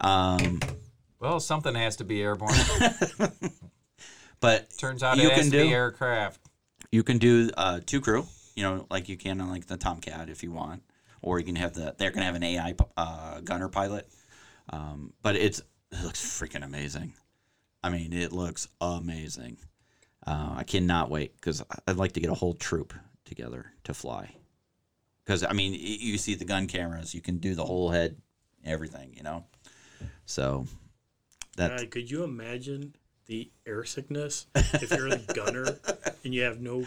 Um 0.01 0.61
Well, 1.21 1.41
something 1.41 1.75
has 1.75 1.97
to 1.97 2.05
be 2.05 2.23
airborne. 2.23 2.55
but 4.41 4.69
Turns 4.79 5.03
out 5.03 5.17
You 5.17 5.29
it 5.29 5.33
has 5.33 5.41
can 5.43 5.51
to 5.53 5.57
be 5.59 5.69
do- 5.69 5.75
aircraft. 5.75 6.41
you 6.93 7.03
can 7.03 7.19
do 7.19 7.51
uh, 7.57 7.81
two 7.85 8.01
crew, 8.01 8.27
you 8.55 8.63
know, 8.63 8.87
like 8.91 9.09
you 9.09 9.17
can 9.17 9.41
on 9.41 9.49
like 9.51 9.67
the 9.67 9.77
Tomcat 9.77 10.29
if 10.29 10.43
you 10.43 10.53
want, 10.53 10.83
or 11.23 11.39
you 11.39 11.45
can 11.45 11.57
have 11.57 11.73
the 11.75 11.95
they're 11.99 12.11
gonna 12.11 12.27
have 12.27 12.35
an 12.37 12.43
AI 12.45 12.75
uh, 12.97 13.41
gunner 13.41 13.69
pilot. 13.69 14.09
Um, 14.71 15.13
but 15.23 15.35
it's 15.37 15.63
it 15.93 16.03
looks 16.03 16.21
freaking 16.21 16.65
amazing. 16.65 17.15
I 17.83 17.91
mean, 17.91 18.13
it 18.13 18.33
looks 18.33 18.69
amazing. 18.81 19.59
Uh, 20.27 20.55
I 20.57 20.65
cannot 20.65 21.11
wait 21.11 21.35
because 21.37 21.63
I'd 21.87 21.97
like 21.97 22.13
to 22.13 22.21
get 22.21 22.31
a 22.31 22.35
whole 22.35 22.55
troop 22.55 22.93
together 23.25 23.73
to 23.85 23.95
fly. 23.95 24.35
Because 25.25 25.45
I 25.45 25.53
mean, 25.53 25.75
you 25.75 26.19
see 26.19 26.35
the 26.35 26.45
gun 26.45 26.67
cameras, 26.67 27.15
you 27.15 27.21
can 27.21 27.39
do 27.39 27.55
the 27.55 27.65
whole 27.65 27.91
head, 27.91 28.17
everything, 28.65 29.13
you 29.15 29.23
know. 29.23 29.45
So 30.25 30.67
that 31.57 31.73
Uh, 31.73 31.87
could 31.91 32.11
you 32.11 32.25
imagine 32.25 32.95
the 33.27 33.51
air 33.67 33.85
sickness 33.85 34.47
if 34.55 34.91
you're 34.91 35.09
a 35.09 35.19
gunner 35.19 35.79
and 36.25 36.35
you 36.35 36.43
have 36.43 36.61
no? 36.61 36.87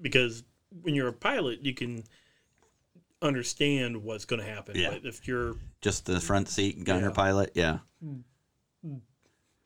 Because 0.00 0.44
when 0.82 0.94
you're 0.94 1.08
a 1.08 1.12
pilot, 1.12 1.64
you 1.64 1.74
can 1.74 2.04
understand 3.22 4.02
what's 4.02 4.24
going 4.24 4.40
to 4.40 4.46
happen. 4.48 4.76
Yeah. 4.76 4.90
But 4.90 5.04
if 5.06 5.26
you're 5.26 5.56
just 5.80 6.06
the 6.06 6.20
front 6.20 6.48
seat 6.48 6.84
gunner 6.84 7.08
Yeah. 7.08 7.12
pilot, 7.12 7.52
yeah. 7.54 7.78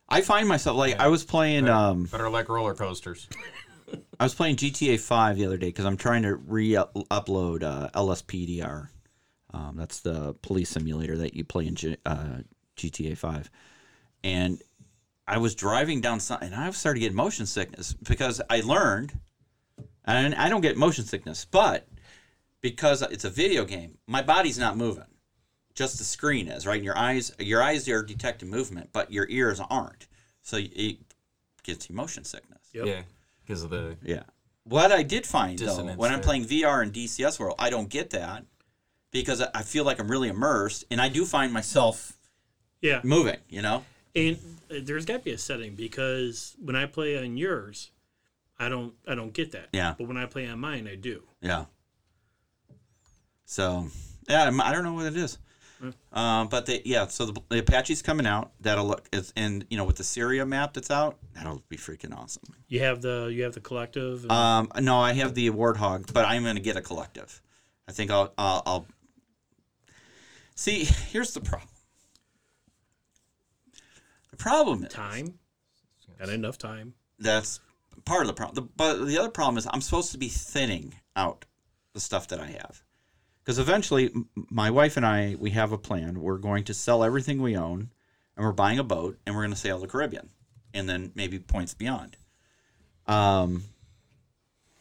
I 0.08 0.22
find 0.22 0.48
myself 0.48 0.76
like 0.76 0.98
I 0.98 1.08
was 1.08 1.24
playing 1.24 1.68
um 1.68 2.04
Better 2.04 2.30
like 2.30 2.48
roller 2.48 2.74
coasters. 2.74 3.28
I 4.18 4.24
was 4.24 4.34
playing 4.34 4.56
GTA 4.56 5.00
5 5.00 5.36
the 5.36 5.46
other 5.46 5.56
day 5.56 5.66
because 5.68 5.84
I'm 5.84 5.96
trying 5.96 6.22
to 6.22 6.36
re-upload 6.36 7.62
uh, 7.64 7.90
LSPDFR. 7.94 8.88
Um, 9.52 9.74
that's 9.76 10.00
the 10.00 10.34
police 10.42 10.68
simulator 10.70 11.16
that 11.18 11.34
you 11.34 11.42
play 11.42 11.66
in 11.66 11.74
G- 11.74 11.96
uh, 12.06 12.38
GTA 12.76 13.16
5. 13.18 13.50
And 14.22 14.62
I 15.26 15.38
was 15.38 15.56
driving 15.56 16.00
down 16.00 16.20
some, 16.20 16.38
and 16.40 16.54
I 16.54 16.70
started 16.70 17.00
getting 17.00 17.16
motion 17.16 17.46
sickness 17.46 17.94
because 17.94 18.40
I 18.48 18.60
learned, 18.60 19.18
and 20.04 20.36
I 20.36 20.48
don't 20.48 20.60
get 20.60 20.76
motion 20.76 21.04
sickness, 21.04 21.44
but 21.44 21.88
because 22.62 23.02
it's 23.02 23.24
a 23.24 23.30
video 23.30 23.64
game, 23.64 23.98
my 24.06 24.22
body's 24.22 24.58
not 24.58 24.76
moving. 24.76 25.04
just 25.74 25.98
the 25.98 26.04
screen 26.04 26.48
is, 26.48 26.66
right? 26.66 26.76
And 26.76 26.84
your 26.84 26.98
eyes, 26.98 27.32
your 27.38 27.62
eyes 27.62 27.88
are 27.88 28.02
detecting 28.02 28.50
movement, 28.50 28.90
but 28.92 29.10
your 29.12 29.26
ears 29.30 29.60
aren't. 29.70 30.08
So 30.42 30.58
it 30.58 30.98
gets 31.62 31.88
you 31.88 31.94
motion 31.94 32.24
sickness. 32.24 32.58
Yep. 32.74 32.86
Yeah, 32.86 33.02
because 33.46 33.62
of 33.62 33.70
the 33.70 33.96
Yeah. 34.02 34.24
What 34.64 34.92
I 34.92 35.02
did 35.02 35.26
find 35.26 35.58
though, 35.58 35.66
Dissonance 35.66 35.96
when 35.98 36.10
I'm 36.10 36.18
there. 36.18 36.24
playing 36.24 36.44
VR 36.46 36.82
and 36.82 36.92
DCS 36.92 37.38
World, 37.38 37.54
I 37.58 37.70
don't 37.70 37.88
get 37.88 38.10
that 38.10 38.44
because 39.10 39.40
I- 39.40 39.50
I 39.54 39.62
feel 39.62 39.84
like 39.84 39.98
I'm 40.00 40.10
really 40.10 40.28
immersed, 40.28 40.84
and 40.90 41.00
I 41.00 41.08
do 41.08 41.24
find 41.24 41.52
myself 41.52 42.18
Yeah. 42.82 43.00
moving. 43.04 43.38
You 43.48 43.62
know. 43.62 43.84
And 44.14 44.36
uh, 44.70 44.80
there's 44.82 45.04
got 45.06 45.18
to 45.18 45.24
be 45.24 45.30
a 45.30 45.38
setting 45.38 45.76
because 45.76 46.56
when 46.58 46.74
I 46.76 46.86
play 46.86 47.16
on 47.16 47.36
yours, 47.36 47.90
I 48.58 48.68
don't 48.68 48.94
I 49.06 49.14
don't 49.14 49.32
get 49.32 49.52
that. 49.52 49.68
Yeah. 49.72 49.94
But 49.96 50.08
when 50.08 50.16
I 50.18 50.26
play 50.26 50.46
on 50.46 50.58
mine, 50.58 50.86
I 50.88 50.96
do. 50.96 51.22
Yeah. 51.40 51.66
So 53.50 53.88
yeah, 54.28 54.48
I 54.62 54.72
don't 54.72 54.84
know 54.84 54.94
what 54.94 55.06
it 55.06 55.16
is. 55.16 55.36
Um, 56.12 56.46
but 56.48 56.66
they, 56.66 56.82
yeah, 56.84 57.06
so 57.08 57.26
the, 57.26 57.40
the 57.48 57.58
Apache's 57.62 58.00
coming 58.00 58.26
out. 58.26 58.52
That'll 58.60 58.86
look, 58.86 59.08
and 59.34 59.64
you 59.70 59.76
know, 59.76 59.84
with 59.84 59.96
the 59.96 60.04
Syria 60.04 60.46
map 60.46 60.72
that's 60.74 60.90
out, 60.90 61.16
that'll 61.34 61.64
be 61.68 61.76
freaking 61.76 62.16
awesome. 62.16 62.44
You 62.68 62.78
have 62.80 63.00
the 63.02 63.28
you 63.34 63.42
have 63.42 63.54
the 63.54 63.60
collective. 63.60 64.22
and- 64.22 64.30
Um, 64.30 64.70
no, 64.84 65.00
I 65.00 65.14
have 65.14 65.34
the 65.34 65.50
Warthog, 65.50 66.12
but 66.12 66.26
I'm 66.26 66.44
going 66.44 66.54
to 66.54 66.62
get 66.62 66.76
a 66.76 66.80
collective. 66.80 67.42
I 67.88 67.92
think 67.92 68.12
I'll, 68.12 68.32
I'll, 68.38 68.62
I'll. 68.66 68.86
See, 70.54 70.84
here's 70.84 71.32
the 71.34 71.40
problem. 71.40 71.70
The 74.30 74.36
problem 74.36 74.84
is 74.84 74.92
time. 74.92 75.38
Got 76.20 76.28
enough 76.28 76.56
time. 76.58 76.94
that's 77.18 77.58
part 78.04 78.20
of 78.20 78.26
the 78.28 78.34
problem. 78.34 78.54
The, 78.66 78.70
but 78.76 79.06
the 79.06 79.18
other 79.18 79.30
problem 79.30 79.56
is 79.58 79.66
I'm 79.72 79.80
supposed 79.80 80.12
to 80.12 80.18
be 80.18 80.28
thinning 80.28 80.94
out 81.16 81.46
the 81.94 82.00
stuff 82.00 82.28
that 82.28 82.38
I 82.38 82.46
have. 82.46 82.82
Because 83.44 83.58
eventually, 83.58 84.10
my 84.50 84.70
wife 84.70 84.96
and 84.96 85.06
I, 85.06 85.36
we 85.38 85.50
have 85.50 85.72
a 85.72 85.78
plan. 85.78 86.20
We're 86.20 86.38
going 86.38 86.64
to 86.64 86.74
sell 86.74 87.02
everything 87.02 87.40
we 87.42 87.56
own, 87.56 87.90
and 88.36 88.44
we're 88.46 88.52
buying 88.52 88.78
a 88.78 88.84
boat, 88.84 89.18
and 89.26 89.34
we're 89.34 89.42
going 89.42 89.52
to 89.54 89.58
sail 89.58 89.78
the 89.78 89.86
Caribbean, 89.88 90.28
and 90.74 90.88
then 90.88 91.10
maybe 91.14 91.38
points 91.38 91.74
beyond. 91.74 92.16
Um, 93.06 93.64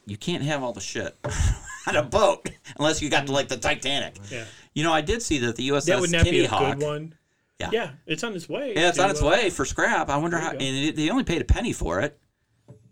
you 0.06 0.18
can't 0.18 0.44
have 0.44 0.62
all 0.62 0.74
the 0.74 0.82
shit 0.82 1.16
on 1.88 1.96
a 1.96 2.04
boat 2.04 2.50
unless 2.78 3.02
you 3.02 3.10
got 3.10 3.28
to 3.28 3.32
like 3.32 3.48
the 3.48 3.58
Titanic. 3.58 4.18
Yeah. 4.30 4.46
You 4.74 4.84
know, 4.84 4.92
I 4.94 5.02
did 5.02 5.22
see 5.22 5.40
that 5.40 5.56
the 5.56 5.70
USS 5.70 5.86
That 5.86 6.02
would 6.02 6.12
not 6.12 6.26
Kitty 6.26 6.40
be 6.40 6.46
a 6.46 6.50
Hawk. 6.50 6.78
good 6.78 6.86
one. 6.86 7.16
Yeah. 7.60 7.70
Yeah, 7.72 7.92
it's 8.06 8.24
on 8.24 8.34
its 8.36 8.48
way. 8.48 8.74
Yeah, 8.76 8.90
it's 8.90 8.98
to, 8.98 9.04
on 9.04 9.10
its 9.10 9.22
uh, 9.22 9.26
way 9.26 9.50
for 9.50 9.66
scrap. 9.66 10.10
I 10.10 10.18
wonder 10.18 10.38
how. 10.38 10.52
you 10.52 10.58
And 10.60 10.78
it, 10.90 10.96
they 10.96 11.10
only 11.10 11.24
paid 11.26 11.42
a 11.42 11.46
penny 11.46 11.74
for 11.74 12.00
it. 12.02 12.18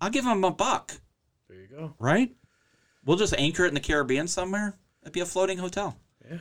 I'll 0.02 0.10
give 0.10 0.26
them 0.26 0.44
a 0.44 0.52
buck, 0.52 0.94
There 1.50 1.58
you 1.60 1.68
go. 1.68 1.94
right? 2.00 2.36
We'll 3.06 3.18
just 3.18 3.34
anchor 3.38 3.66
it 3.66 3.70
in 3.70 3.74
the 3.76 3.80
Caribbean 3.80 4.28
somewhere. 4.28 4.76
It'd 5.08 5.14
be 5.14 5.22
a 5.22 5.26
floating 5.26 5.58
hotel. 5.58 5.96
Yeah. 6.30 6.40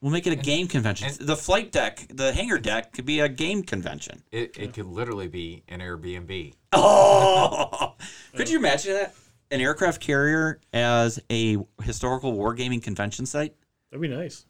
We'll 0.00 0.10
make 0.10 0.26
it 0.26 0.32
a 0.32 0.36
game 0.36 0.66
convention. 0.66 1.06
and- 1.06 1.16
the 1.18 1.36
flight 1.36 1.70
deck, 1.70 2.04
the 2.12 2.32
hangar 2.32 2.58
deck, 2.58 2.92
could 2.92 3.06
be 3.06 3.20
a 3.20 3.28
game 3.28 3.62
convention. 3.62 4.24
it, 4.32 4.58
it 4.58 4.74
could 4.74 4.86
literally 4.86 5.28
be 5.28 5.62
an 5.68 5.78
Airbnb. 5.78 6.54
Oh, 6.72 7.94
could 8.34 8.50
you 8.50 8.58
imagine 8.58 8.94
that? 8.94 9.14
An 9.52 9.60
aircraft 9.60 10.00
carrier 10.00 10.58
as 10.72 11.20
a 11.30 11.58
historical 11.84 12.32
wargaming 12.36 12.82
convention 12.82 13.26
site? 13.26 13.54
That'd 13.92 14.02
be 14.02 14.08
nice. 14.08 14.44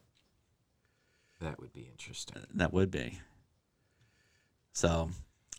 That 1.42 1.60
would 1.60 1.74
be 1.74 1.82
interesting. 1.92 2.44
That 2.54 2.72
would 2.72 2.90
be. 2.90 3.18
So, 4.72 5.10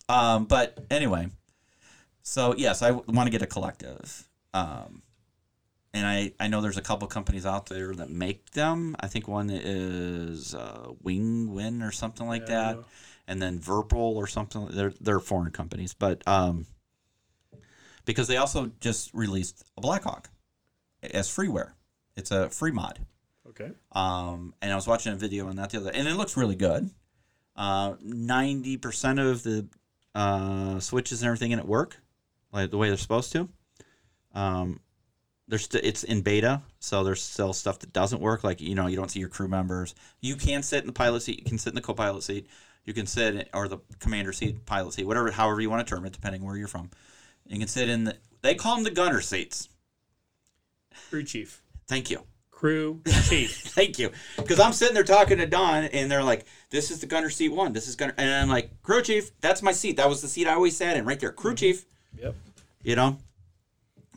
um, 0.10 0.46
but 0.46 0.88
anyway, 0.90 1.28
so 2.24 2.56
yes, 2.58 2.82
I 2.82 2.90
want 2.90 3.28
to 3.28 3.30
get 3.32 3.44
a 3.44 3.48
collective. 3.48 4.28
Um, 4.56 5.04
and 5.98 6.06
I, 6.06 6.32
I 6.40 6.48
know 6.48 6.62
there's 6.62 6.78
a 6.78 6.82
couple 6.82 7.08
companies 7.08 7.46
out 7.46 7.66
there 7.66 7.94
that 7.96 8.10
make 8.10 8.52
them. 8.52 8.96
I 9.00 9.08
think 9.08 9.28
one 9.28 9.50
is 9.50 10.54
uh, 10.54 10.92
Wing 11.02 11.54
Win 11.54 11.82
or 11.82 11.92
something 11.92 12.28
like 12.28 12.44
Yeah. 12.48 12.74
that, 12.74 12.84
and 13.28 13.42
then 13.42 13.60
Virpil 13.60 14.16
or 14.16 14.28
something. 14.28 14.68
They're 14.72 14.94
they're 15.02 15.20
foreign 15.20 15.52
companies, 15.52 15.94
but 15.94 16.26
um, 16.28 16.66
because 18.06 18.28
they 18.28 18.38
also 18.38 18.72
just 18.80 19.14
released 19.14 19.64
a 19.78 19.82
Blackhawk 19.82 20.30
as 21.02 21.28
freeware. 21.30 21.72
It's 22.16 22.32
a 22.32 22.50
free 22.50 22.72
mod. 22.72 23.00
Okay. 23.50 23.72
Um, 23.92 24.54
and 24.62 24.72
I 24.72 24.76
was 24.76 24.88
watching 24.88 25.14
a 25.14 25.16
video 25.16 25.48
on 25.48 25.56
that 25.56 25.70
the 25.72 25.78
other, 25.80 25.92
and 25.92 26.08
it 26.08 26.16
looks 26.16 26.38
really 26.38 26.56
good. 26.56 26.90
Uh, 27.56 27.96
Ninety 28.02 28.78
percent 28.78 29.20
of 29.20 29.44
the 29.44 29.68
uh, 30.14 30.80
switches 30.80 31.22
and 31.22 31.28
everything 31.28 31.52
in 31.52 31.60
it 31.60 31.66
work, 31.66 31.98
like 32.52 32.70
the 32.72 32.78
way 32.78 32.88
they're 32.90 32.98
supposed 32.98 33.32
to. 33.34 33.50
Um, 34.34 34.80
there's 35.48 35.64
st- 35.64 35.84
it's 35.84 36.04
in 36.04 36.22
beta, 36.22 36.62
so 36.80 37.04
there's 37.04 37.22
still 37.22 37.54
stuff 37.54 37.80
that 37.80 37.94
doesn't 37.94 38.22
work. 38.22 38.44
Like 38.44 38.60
you 38.60 38.76
know, 38.76 38.88
you 38.88 38.98
don't 38.98 39.10
see 39.10 39.20
your 39.20 39.30
crew 39.30 39.48
members. 39.48 39.96
You 40.22 40.36
can 40.36 40.62
sit 40.64 40.82
in 40.82 40.88
the 40.88 40.94
pilot 40.94 41.22
seat. 41.22 41.40
You 41.40 41.46
can 41.46 41.58
sit 41.58 41.70
in 41.70 41.76
the 41.76 41.82
co-pilot 41.82 42.24
seat. 42.24 42.48
You 42.84 42.94
can 42.94 43.06
sit 43.06 43.36
in, 43.36 43.46
or 43.54 43.68
the 43.68 43.80
commander 44.00 44.32
seat, 44.32 44.66
pilot 44.66 44.94
seat, 44.94 45.06
whatever, 45.06 45.30
however 45.32 45.60
you 45.62 45.70
want 45.70 45.86
to 45.86 45.96
term 45.96 46.06
it, 46.06 46.14
depending 46.14 46.44
where 46.44 46.56
you're 46.58 46.68
from. 46.68 46.90
You 47.46 47.60
can 47.60 47.68
sit 47.68 47.90
in 47.90 48.06
the. 48.06 48.18
They 48.42 48.56
call 48.56 48.76
them 48.76 48.84
the 48.84 48.92
gunner 48.92 49.22
seats. 49.22 49.70
Crew 51.10 51.24
chief. 51.24 51.62
Thank 51.88 52.10
you. 52.10 52.24
Crew 52.52 53.02
chief. 53.28 53.56
Thank 53.56 54.00
you. 54.00 54.12
Because 54.36 54.60
I'm 54.60 54.74
sitting 54.74 54.96
there 54.96 55.04
talking 55.04 55.38
to 55.38 55.46
Don, 55.46 55.86
and 55.86 56.12
they're 56.12 56.24
like, 56.24 56.46
"This 56.70 56.92
is 56.92 57.00
the 57.00 57.06
gunner 57.06 57.30
seat 57.30 57.50
one. 57.50 57.72
This 57.72 57.88
is 57.88 57.96
gunner," 57.96 58.14
and 58.18 58.30
I'm 58.30 58.50
like, 58.50 58.82
"Crew 58.84 59.02
chief, 59.02 59.32
that's 59.40 59.62
my 59.62 59.72
seat. 59.72 59.98
That 59.98 60.10
was 60.10 60.22
the 60.22 60.28
seat 60.28 60.48
I 60.48 60.54
always 60.54 60.76
sat 60.76 60.98
in, 60.98 61.06
right 61.06 61.20
there. 61.20 61.32
Crew 61.32 61.52
mm-hmm. 61.52 61.58
chief." 61.58 61.86
Yep. 62.22 62.36
You 62.84 62.96
know. 62.96 63.18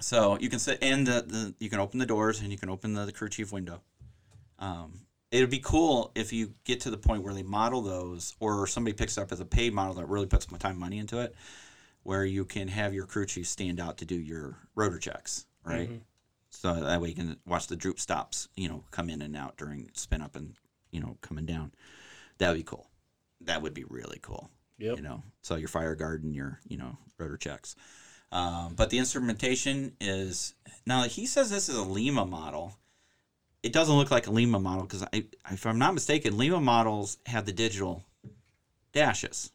So 0.01 0.39
you 0.41 0.49
can 0.49 0.59
sit, 0.59 0.79
and 0.83 1.07
the, 1.07 1.23
the 1.27 1.55
you 1.59 1.71
can 1.71 1.81
open 1.81 1.99
the 1.99 2.07
doors, 2.07 2.41
and 2.41 2.51
you 2.51 2.59
can 2.59 2.71
open 2.71 2.95
the, 2.95 3.05
the 3.05 3.13
crew 3.13 3.29
chief 3.29 3.53
window. 3.53 3.81
Um, 4.59 5.01
it 5.31 5.41
would 5.41 5.51
be 5.51 5.61
cool 5.61 6.11
if 6.15 6.33
you 6.33 6.55
get 6.65 6.81
to 6.81 6.91
the 6.91 6.99
point 6.99 7.23
where 7.23 7.35
they 7.35 7.43
model 7.43 7.83
those, 7.83 8.35
or 8.41 8.67
somebody 8.67 8.95
picks 8.95 9.17
up 9.17 9.31
as 9.33 9.41
a 9.41 9.45
paid 9.45 9.73
model 9.73 9.95
that 9.95 10.07
really 10.09 10.27
puts 10.27 10.49
some 10.49 10.59
time 10.59 10.79
money 10.79 10.99
into 10.99 11.21
it, 11.21 11.35
where 12.03 12.25
you 12.25 12.45
can 12.45 12.69
have 12.69 12.93
your 12.95 13.07
crew 13.07 13.27
chief 13.27 13.47
stand 13.47 13.79
out 13.79 13.99
to 13.99 14.05
do 14.05 14.17
your 14.17 14.57
rotor 14.75 14.99
checks, 14.99 15.47
right? 15.65 15.89
So 16.51 16.75
that 16.75 17.01
way 17.01 17.11
you 17.11 17.15
can 17.15 17.37
watch 17.47 17.69
the 17.69 17.77
droop 17.77 18.01
stops, 18.01 18.49
you 18.57 18.69
know, 18.69 18.83
come 18.91 19.09
in 19.09 19.23
and 19.23 19.37
out 19.37 19.57
during 19.57 19.89
spin 19.95 20.21
up 20.21 20.35
and 20.35 20.55
you 20.91 21.01
know 21.01 21.17
coming 21.21 21.47
down. 21.47 21.73
That 22.39 22.49
would 22.49 22.59
be 22.59 22.65
cool. 22.65 22.89
That 23.43 23.63
would 23.63 23.75
be 23.75 23.85
really 23.85 24.19
cool. 24.21 24.51
Yep. 24.79 24.97
You 24.97 25.03
know, 25.03 25.23
so 25.43 25.57
your 25.57 25.69
fire 25.69 25.95
guard 25.95 26.25
and 26.25 26.35
your 26.35 26.59
you 26.67 26.77
know 26.77 26.97
rotor 27.19 27.37
checks. 27.37 27.77
Um, 28.33 28.75
but 28.77 28.91
the 28.91 28.99
instrumentation 28.99 29.97
is 30.01 30.55
now 30.87 31.03
he 31.05 31.27
says 31.27 31.51
this 31.51 31.69
is 31.69 31.77
a 31.77 31.83
Lima 31.83 32.25
model. 32.25 32.77
It 33.63 33.73
doesn't 33.73 33.95
look 33.95 34.11
like 34.11 34.27
a 34.27 34.31
Lima 34.31 34.59
model 34.59 34.83
because 34.85 35.03
I, 35.13 35.25
if 35.51 35.67
I'm 35.67 35.79
not 35.79 35.95
mistaken, 35.95 36.39
Lima 36.39 36.61
models 36.61 37.19
had 37.27 37.45
the 37.45 37.53
digital 37.53 38.05
dashes. 38.93 39.51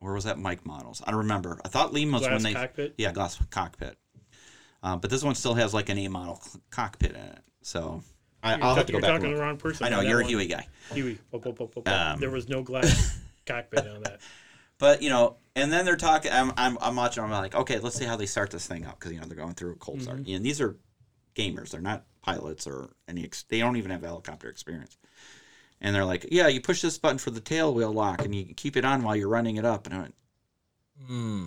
Or 0.00 0.12
was 0.12 0.24
that 0.24 0.38
Mike 0.38 0.64
models? 0.64 1.02
I 1.04 1.10
don't 1.10 1.18
remember. 1.18 1.60
I 1.64 1.68
thought 1.68 1.92
Lima's 1.92 2.22
when 2.22 2.42
they 2.42 2.54
cockpit? 2.54 2.94
yeah 2.96 3.10
glass 3.12 3.36
cockpit. 3.50 3.98
Uh, 4.82 4.96
but 4.96 5.10
this 5.10 5.24
one 5.24 5.34
still 5.34 5.54
has 5.54 5.74
like 5.74 5.88
an 5.88 5.98
A 5.98 6.08
model 6.08 6.36
c- 6.40 6.60
cockpit 6.70 7.10
in 7.10 7.16
it. 7.20 7.40
So 7.62 8.02
I, 8.42 8.54
I'll 8.54 8.60
ta- 8.60 8.74
have 8.76 8.86
to 8.86 8.92
go 8.92 8.98
you're 8.98 9.02
back. 9.02 9.10
talking 9.16 9.30
to 9.30 9.36
the 9.36 9.42
wrong 9.42 9.56
person. 9.56 9.84
I 9.84 9.88
know 9.88 10.00
you're 10.00 10.20
a. 10.20 10.24
Huey 10.24 10.46
guy. 10.46 10.68
Huey. 10.92 11.18
Pop, 11.32 11.42
pop, 11.42 11.56
pop, 11.58 11.74
pop, 11.74 11.84
pop. 11.84 12.12
Um, 12.14 12.20
there 12.20 12.30
was 12.30 12.48
no 12.48 12.62
glass 12.62 13.18
cockpit 13.46 13.88
on 13.88 14.04
that. 14.04 14.20
But 14.78 15.02
you 15.02 15.08
know, 15.10 15.36
and 15.56 15.72
then 15.72 15.84
they're 15.84 15.96
talking. 15.96 16.30
I'm, 16.32 16.52
I'm, 16.56 16.78
I'm 16.80 16.94
watching. 16.96 17.22
I'm 17.24 17.30
like, 17.30 17.54
okay, 17.54 17.78
let's 17.78 17.96
see 17.96 18.04
how 18.04 18.16
they 18.16 18.26
start 18.26 18.50
this 18.50 18.66
thing 18.66 18.86
up 18.86 18.98
because 18.98 19.12
you 19.12 19.20
know 19.20 19.26
they're 19.26 19.36
going 19.36 19.54
through 19.54 19.72
a 19.72 19.76
cold 19.76 20.02
start. 20.02 20.18
And 20.26 20.44
these 20.44 20.60
are 20.60 20.76
gamers. 21.34 21.70
They're 21.70 21.80
not 21.80 22.04
pilots 22.22 22.66
or 22.66 22.90
any. 23.08 23.24
Ex- 23.24 23.44
they 23.48 23.58
don't 23.58 23.76
even 23.76 23.90
have 23.90 24.02
helicopter 24.02 24.48
experience. 24.48 24.96
And 25.80 25.94
they're 25.94 26.04
like, 26.04 26.26
yeah, 26.32 26.48
you 26.48 26.60
push 26.60 26.82
this 26.82 26.98
button 26.98 27.18
for 27.18 27.30
the 27.30 27.40
tail 27.40 27.72
wheel 27.74 27.92
lock, 27.92 28.24
and 28.24 28.34
you 28.34 28.44
can 28.44 28.54
keep 28.54 28.76
it 28.76 28.84
on 28.84 29.02
while 29.02 29.14
you're 29.16 29.28
running 29.28 29.56
it 29.56 29.64
up. 29.64 29.86
And 29.86 29.94
I 29.94 29.98
went, 30.00 30.14
Hmm. 31.06 31.44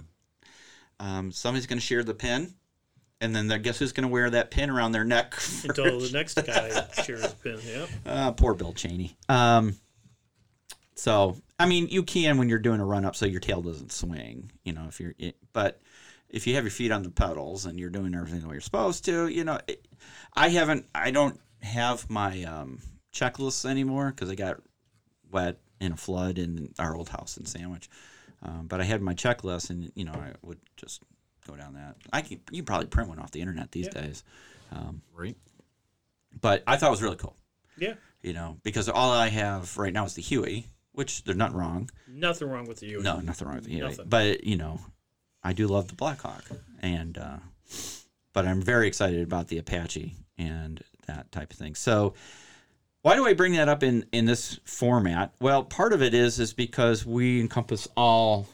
um, 0.99 1.31
somebody's 1.31 1.67
going 1.67 1.79
to 1.79 1.85
share 1.85 2.03
the 2.03 2.13
pin, 2.13 2.53
and 3.19 3.35
then 3.35 3.51
I 3.51 3.57
guess 3.57 3.77
who's 3.79 3.91
going 3.91 4.07
to 4.07 4.11
wear 4.11 4.29
that 4.29 4.49
pin 4.51 4.69
around 4.69 4.93
their 4.93 5.03
neck? 5.03 5.33
Until 5.65 5.99
the 5.99 6.09
next 6.13 6.35
guy 6.35 6.69
shares 7.03 7.25
a 7.25 7.29
pin. 7.29 7.59
Yep. 7.65 7.89
Uh, 8.05 8.31
poor 8.31 8.53
Bill 8.53 8.71
Cheney. 8.73 9.17
Um, 9.27 9.75
so 10.95 11.35
I 11.61 11.65
mean, 11.67 11.87
you 11.89 12.03
can 12.03 12.37
when 12.37 12.49
you're 12.49 12.59
doing 12.59 12.79
a 12.79 12.85
run 12.85 13.05
up, 13.05 13.15
so 13.15 13.25
your 13.25 13.39
tail 13.39 13.61
doesn't 13.61 13.91
swing. 13.91 14.51
You 14.63 14.73
know, 14.73 14.85
if 14.87 14.99
you're, 14.99 15.13
it, 15.19 15.37
but 15.53 15.81
if 16.29 16.47
you 16.47 16.55
have 16.55 16.63
your 16.63 16.71
feet 16.71 16.91
on 16.91 17.03
the 17.03 17.09
pedals 17.11 17.65
and 17.65 17.79
you're 17.79 17.89
doing 17.89 18.15
everything 18.15 18.39
the 18.41 18.47
way 18.47 18.55
you're 18.55 18.61
supposed 18.61 19.05
to, 19.05 19.27
you 19.27 19.43
know, 19.43 19.59
it, 19.67 19.85
I 20.33 20.49
haven't, 20.49 20.85
I 20.95 21.11
don't 21.11 21.39
have 21.61 22.09
my 22.09 22.43
um, 22.43 22.79
checklists 23.13 23.69
anymore 23.69 24.11
because 24.11 24.29
I 24.29 24.35
got 24.35 24.61
wet 25.31 25.59
in 25.79 25.91
a 25.91 25.97
flood 25.97 26.37
in 26.37 26.73
our 26.79 26.95
old 26.95 27.09
house 27.09 27.37
in 27.37 27.45
Sandwich. 27.45 27.89
Um, 28.43 28.65
but 28.67 28.81
I 28.81 28.83
had 28.85 29.01
my 29.01 29.13
checklist, 29.13 29.69
and 29.69 29.91
you 29.93 30.03
know, 30.05 30.13
I 30.13 30.31
would 30.41 30.59
just 30.77 31.01
go 31.45 31.55
down 31.55 31.73
that. 31.75 31.95
I 32.11 32.21
can, 32.21 32.39
you 32.49 32.59
can 32.61 32.65
probably 32.65 32.87
print 32.87 33.09
one 33.09 33.19
off 33.19 33.31
the 33.31 33.41
internet 33.41 33.71
these 33.71 33.87
Yeah. 33.93 34.01
days. 34.01 34.23
Right. 35.13 35.37
But 36.39 36.63
I 36.65 36.77
thought 36.77 36.87
it 36.87 36.91
was 36.91 37.01
really 37.03 37.17
cool 37.17 37.35
Yeah. 37.77 37.95
you 38.23 38.33
know, 38.33 38.57
because 38.63 38.89
all 38.89 39.11
I 39.11 39.27
have 39.29 39.77
right 39.77 39.93
now 39.93 40.05
is 40.05 40.13
the 40.15 40.21
Huey, 40.21 40.67
which 40.93 41.23
there's 41.23 41.37
nothing 41.37 41.57
wrong. 41.57 41.89
Nothing 42.07 42.49
wrong 42.49 42.65
with 42.67 42.79
the 42.79 42.87
Huey. 42.87 43.01
No, 43.03 43.19
nothing 43.19 43.47
wrong 43.47 43.55
with 43.57 43.65
the 43.65 43.71
Huey. 43.71 43.81
Nothing. 43.81 44.05
But 44.09 44.43
you 44.43 44.57
know, 44.57 44.79
I 45.43 45.53
do 45.53 45.67
love 45.67 45.87
the 45.87 45.95
Blackhawk, 45.95 46.43
and 46.81 47.17
uh, 47.17 47.37
but 48.33 48.45
I'm 48.45 48.61
very 48.61 48.87
excited 48.87 49.21
about 49.23 49.47
the 49.47 49.57
Apache 49.57 50.15
and 50.37 50.81
that 51.07 51.31
type 51.31 51.51
of 51.51 51.57
thing. 51.57 51.75
So 51.75 52.13
Why 53.01 53.15
do 53.15 53.25
I 53.25 53.33
bring 53.33 53.53
that 53.53 53.67
up 53.69 53.83
in 53.83 54.05
in 54.11 54.25
this 54.25 54.59
format? 54.65 55.33
Well, 55.39 55.63
part 55.63 55.93
of 55.93 56.01
it 56.01 56.13
is 56.13 56.39
is 56.39 56.53
because 56.53 57.05
we 57.05 57.39
encompass 57.39 57.87
all 57.97 58.47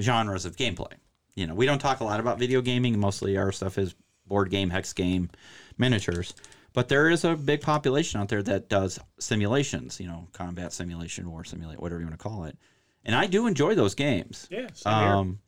genres 0.00 0.44
of 0.44 0.56
gameplay. 0.56 0.92
You 1.34 1.46
know, 1.46 1.54
we 1.54 1.66
don't 1.66 1.80
talk 1.80 2.00
a 2.00 2.04
lot 2.04 2.20
about 2.20 2.38
video 2.38 2.60
gaming. 2.62 2.98
Mostly 2.98 3.36
our 3.36 3.52
stuff 3.52 3.76
is 3.78 3.94
board 4.26 4.50
game, 4.50 4.70
hex 4.70 4.92
game, 4.92 5.28
miniatures. 5.76 6.34
But 6.74 6.88
there 6.88 7.08
is 7.08 7.24
a 7.24 7.36
big 7.36 7.62
population 7.62 8.20
out 8.20 8.28
there 8.28 8.42
that 8.42 8.68
does 8.68 8.98
simulations. 9.18 9.98
You 9.98 10.08
know, 10.08 10.28
combat 10.32 10.72
simulation, 10.72 11.30
war 11.30 11.44
simulate, 11.44 11.80
whatever 11.80 12.00
you 12.00 12.06
want 12.06 12.18
to 12.18 12.22
call 12.22 12.44
it. 12.44 12.58
And 13.04 13.14
I 13.14 13.26
do 13.26 13.46
enjoy 13.46 13.74
those 13.74 13.94
games. 13.94 14.46
Here. 14.50 14.68
Um, 14.84 15.38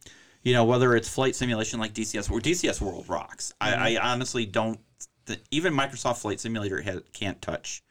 you 0.43 0.53
know, 0.53 0.65
whether 0.65 0.94
it's 0.94 1.09
flight 1.09 1.35
simulation 1.35 1.81
like 1.81 1.93
DCS 1.93 2.31
or 2.31 2.40
DCS 2.40 2.81
World 2.81 3.09
rocks. 3.09 3.53
I, 3.61 3.97
I 3.97 4.12
honestly 4.12 4.47
don't. 4.47 4.78
The, 5.24 5.40
even 5.51 5.74
Microsoft 5.74 6.19
Flight 6.19 6.39
Simulator 6.39 7.03
can't 7.12 7.43
touch 7.43 7.82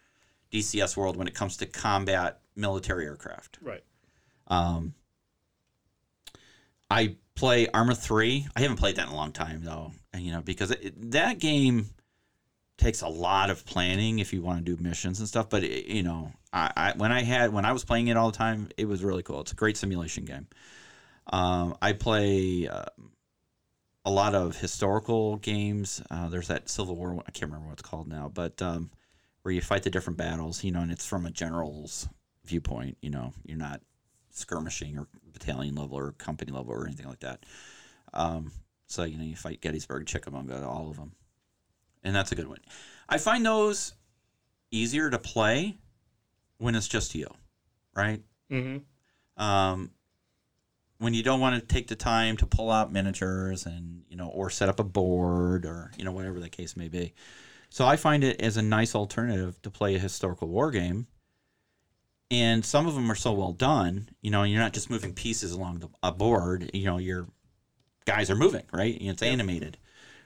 DCS 0.53 0.95
World 0.95 1.17
when 1.17 1.27
it 1.27 1.33
comes 1.33 1.57
to 1.57 1.65
combat 1.65 2.39
military 2.55 3.05
aircraft. 3.05 3.59
Right. 3.61 3.83
Um, 4.47 4.93
I 6.89 7.17
play 7.35 7.67
Arma 7.67 7.95
Three. 7.95 8.47
I 8.55 8.61
haven't 8.61 8.77
played 8.77 8.95
that 8.95 9.07
in 9.07 9.13
a 9.13 9.15
long 9.17 9.33
time 9.33 9.65
though, 9.65 9.91
and, 10.13 10.23
you 10.23 10.31
know, 10.31 10.41
because 10.41 10.71
it, 10.71 11.11
that 11.11 11.39
game 11.39 11.89
takes 12.77 13.01
a 13.01 13.07
lot 13.07 13.49
of 13.49 13.65
planning 13.65 14.19
if 14.19 14.33
you 14.33 14.41
want 14.41 14.65
to 14.65 14.75
do 14.75 14.81
missions 14.81 15.19
and 15.19 15.27
stuff. 15.27 15.49
But 15.49 15.63
it, 15.63 15.85
you 15.87 16.03
know, 16.03 16.31
I, 16.51 16.71
I 16.75 16.93
when 16.97 17.11
I 17.11 17.23
had 17.23 17.53
when 17.53 17.65
I 17.65 17.71
was 17.71 17.85
playing 17.85 18.07
it 18.07 18.17
all 18.17 18.31
the 18.31 18.37
time, 18.37 18.69
it 18.77 18.85
was 18.85 19.03
really 19.03 19.23
cool. 19.23 19.41
It's 19.41 19.51
a 19.51 19.55
great 19.55 19.77
simulation 19.77 20.25
game. 20.25 20.47
Um, 21.27 21.77
I 21.81 21.93
play 21.93 22.67
uh, 22.67 22.85
a 24.05 24.11
lot 24.11 24.35
of 24.35 24.55
historical 24.55 25.37
games. 25.37 26.01
Uh, 26.11 26.29
there's 26.29 26.49
that 26.49 26.69
Civil 26.69 26.95
War. 26.95 27.13
I 27.27 27.31
can't 27.31 27.51
remember 27.51 27.67
what 27.67 27.79
it's 27.79 27.89
called 27.89 28.07
now, 28.07 28.29
but 28.33 28.61
um, 28.61 28.91
where 29.41 29.53
you 29.53 29.61
fight 29.61 29.83
the 29.83 29.89
different 29.89 30.17
battles. 30.17 30.63
You 30.63 30.71
know, 30.71 30.81
and 30.81 30.91
it's 30.91 31.05
from 31.05 31.25
a 31.25 31.31
general's 31.31 32.07
viewpoint. 32.45 32.97
You 33.01 33.09
know, 33.09 33.33
you're 33.45 33.57
not 33.57 33.81
skirmishing 34.31 34.97
or 34.97 35.07
battalion 35.31 35.75
level 35.75 35.97
or 35.97 36.11
company 36.13 36.51
level 36.51 36.73
or 36.73 36.85
anything 36.85 37.07
like 37.07 37.21
that. 37.21 37.45
Um, 38.13 38.51
so 38.87 39.03
you 39.03 39.17
know, 39.17 39.23
you 39.23 39.35
fight 39.35 39.61
Gettysburg, 39.61 40.05
Chickamauga, 40.05 40.65
all 40.65 40.89
of 40.89 40.97
them, 40.97 41.13
and 42.05 42.15
that's 42.15 42.31
a 42.31 42.35
good 42.35 42.47
one. 42.47 42.59
I 43.09 43.17
find 43.17 43.45
those 43.45 43.93
easier 44.71 45.09
to 45.09 45.19
play 45.19 45.77
when 46.57 46.75
it's 46.75 46.87
just 46.87 47.13
you, 47.15 47.27
right? 47.93 48.21
Mm-hmm. 48.51 49.43
um, 49.43 49.91
when 50.99 51.13
you 51.13 51.23
don't 51.23 51.39
want 51.39 51.59
to 51.59 51.73
take 51.73 51.87
the 51.87 51.95
time 51.95 52.37
to 52.37 52.45
pull 52.45 52.71
out 52.71 52.91
miniatures 52.91 53.65
and 53.65 54.03
you 54.07 54.15
know 54.15 54.27
or 54.27 54.49
set 54.49 54.69
up 54.69 54.79
a 54.79 54.83
board 54.83 55.65
or 55.65 55.91
you 55.97 56.05
know 56.05 56.11
whatever 56.11 56.39
the 56.39 56.49
case 56.49 56.77
may 56.77 56.87
be 56.87 57.13
so 57.69 57.85
i 57.85 57.95
find 57.95 58.23
it 58.23 58.39
as 58.41 58.57
a 58.57 58.61
nice 58.61 58.95
alternative 58.95 59.61
to 59.61 59.69
play 59.69 59.95
a 59.95 59.99
historical 59.99 60.47
war 60.47 60.71
game 60.71 61.07
and 62.31 62.63
some 62.63 62.87
of 62.87 62.95
them 62.95 63.11
are 63.11 63.15
so 63.15 63.33
well 63.33 63.51
done 63.51 64.09
you 64.21 64.31
know 64.31 64.43
you're 64.43 64.61
not 64.61 64.73
just 64.73 64.89
moving 64.89 65.13
pieces 65.13 65.51
along 65.51 65.79
the, 65.79 65.89
a 66.03 66.11
board 66.11 66.69
you 66.73 66.85
know 66.85 66.97
your 66.97 67.27
guys 68.05 68.29
are 68.29 68.35
moving 68.35 68.63
right 68.71 68.97
it's 69.01 69.23
animated 69.23 69.77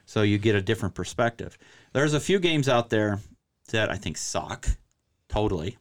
so 0.06 0.22
you 0.22 0.38
get 0.38 0.54
a 0.54 0.62
different 0.62 0.94
perspective 0.94 1.56
there's 1.92 2.14
a 2.14 2.20
few 2.20 2.38
games 2.38 2.68
out 2.68 2.90
there 2.90 3.18
that 3.72 3.90
i 3.90 3.96
think 3.96 4.16
suck 4.16 4.68
totally 5.28 5.76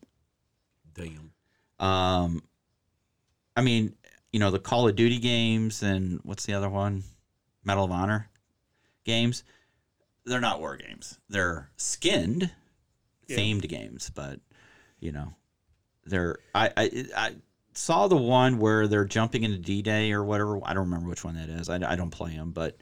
Damn. 0.93 1.31
um, 1.79 2.43
I 3.55 3.61
mean, 3.61 3.93
you 4.31 4.39
know, 4.39 4.51
the 4.51 4.59
Call 4.59 4.87
of 4.87 4.95
Duty 4.95 5.17
games 5.19 5.81
and 5.83 6.19
what's 6.23 6.45
the 6.45 6.53
other 6.53 6.69
one? 6.69 7.03
Medal 7.63 7.85
of 7.85 7.91
Honor 7.91 8.29
games. 9.05 9.43
They're 10.25 10.39
not 10.41 10.59
war 10.59 10.77
games. 10.77 11.17
They're 11.29 11.69
skinned, 11.77 12.51
Yeah. 13.27 13.37
themed 13.37 13.67
games, 13.67 14.11
but 14.13 14.39
you 14.99 15.11
know, 15.11 15.33
they're. 16.05 16.37
I, 16.53 16.71
I 16.77 17.05
I 17.15 17.35
saw 17.73 18.07
the 18.07 18.17
one 18.17 18.59
where 18.59 18.87
they're 18.87 19.05
jumping 19.05 19.43
into 19.43 19.57
D 19.57 19.81
Day 19.81 20.11
or 20.11 20.23
whatever. 20.23 20.59
I 20.63 20.73
don't 20.73 20.85
remember 20.89 21.09
which 21.09 21.23
one 21.23 21.35
that 21.35 21.49
is. 21.49 21.69
I, 21.69 21.75
I 21.75 21.95
don't 21.95 22.11
play 22.11 22.35
them, 22.35 22.51
but 22.51 22.77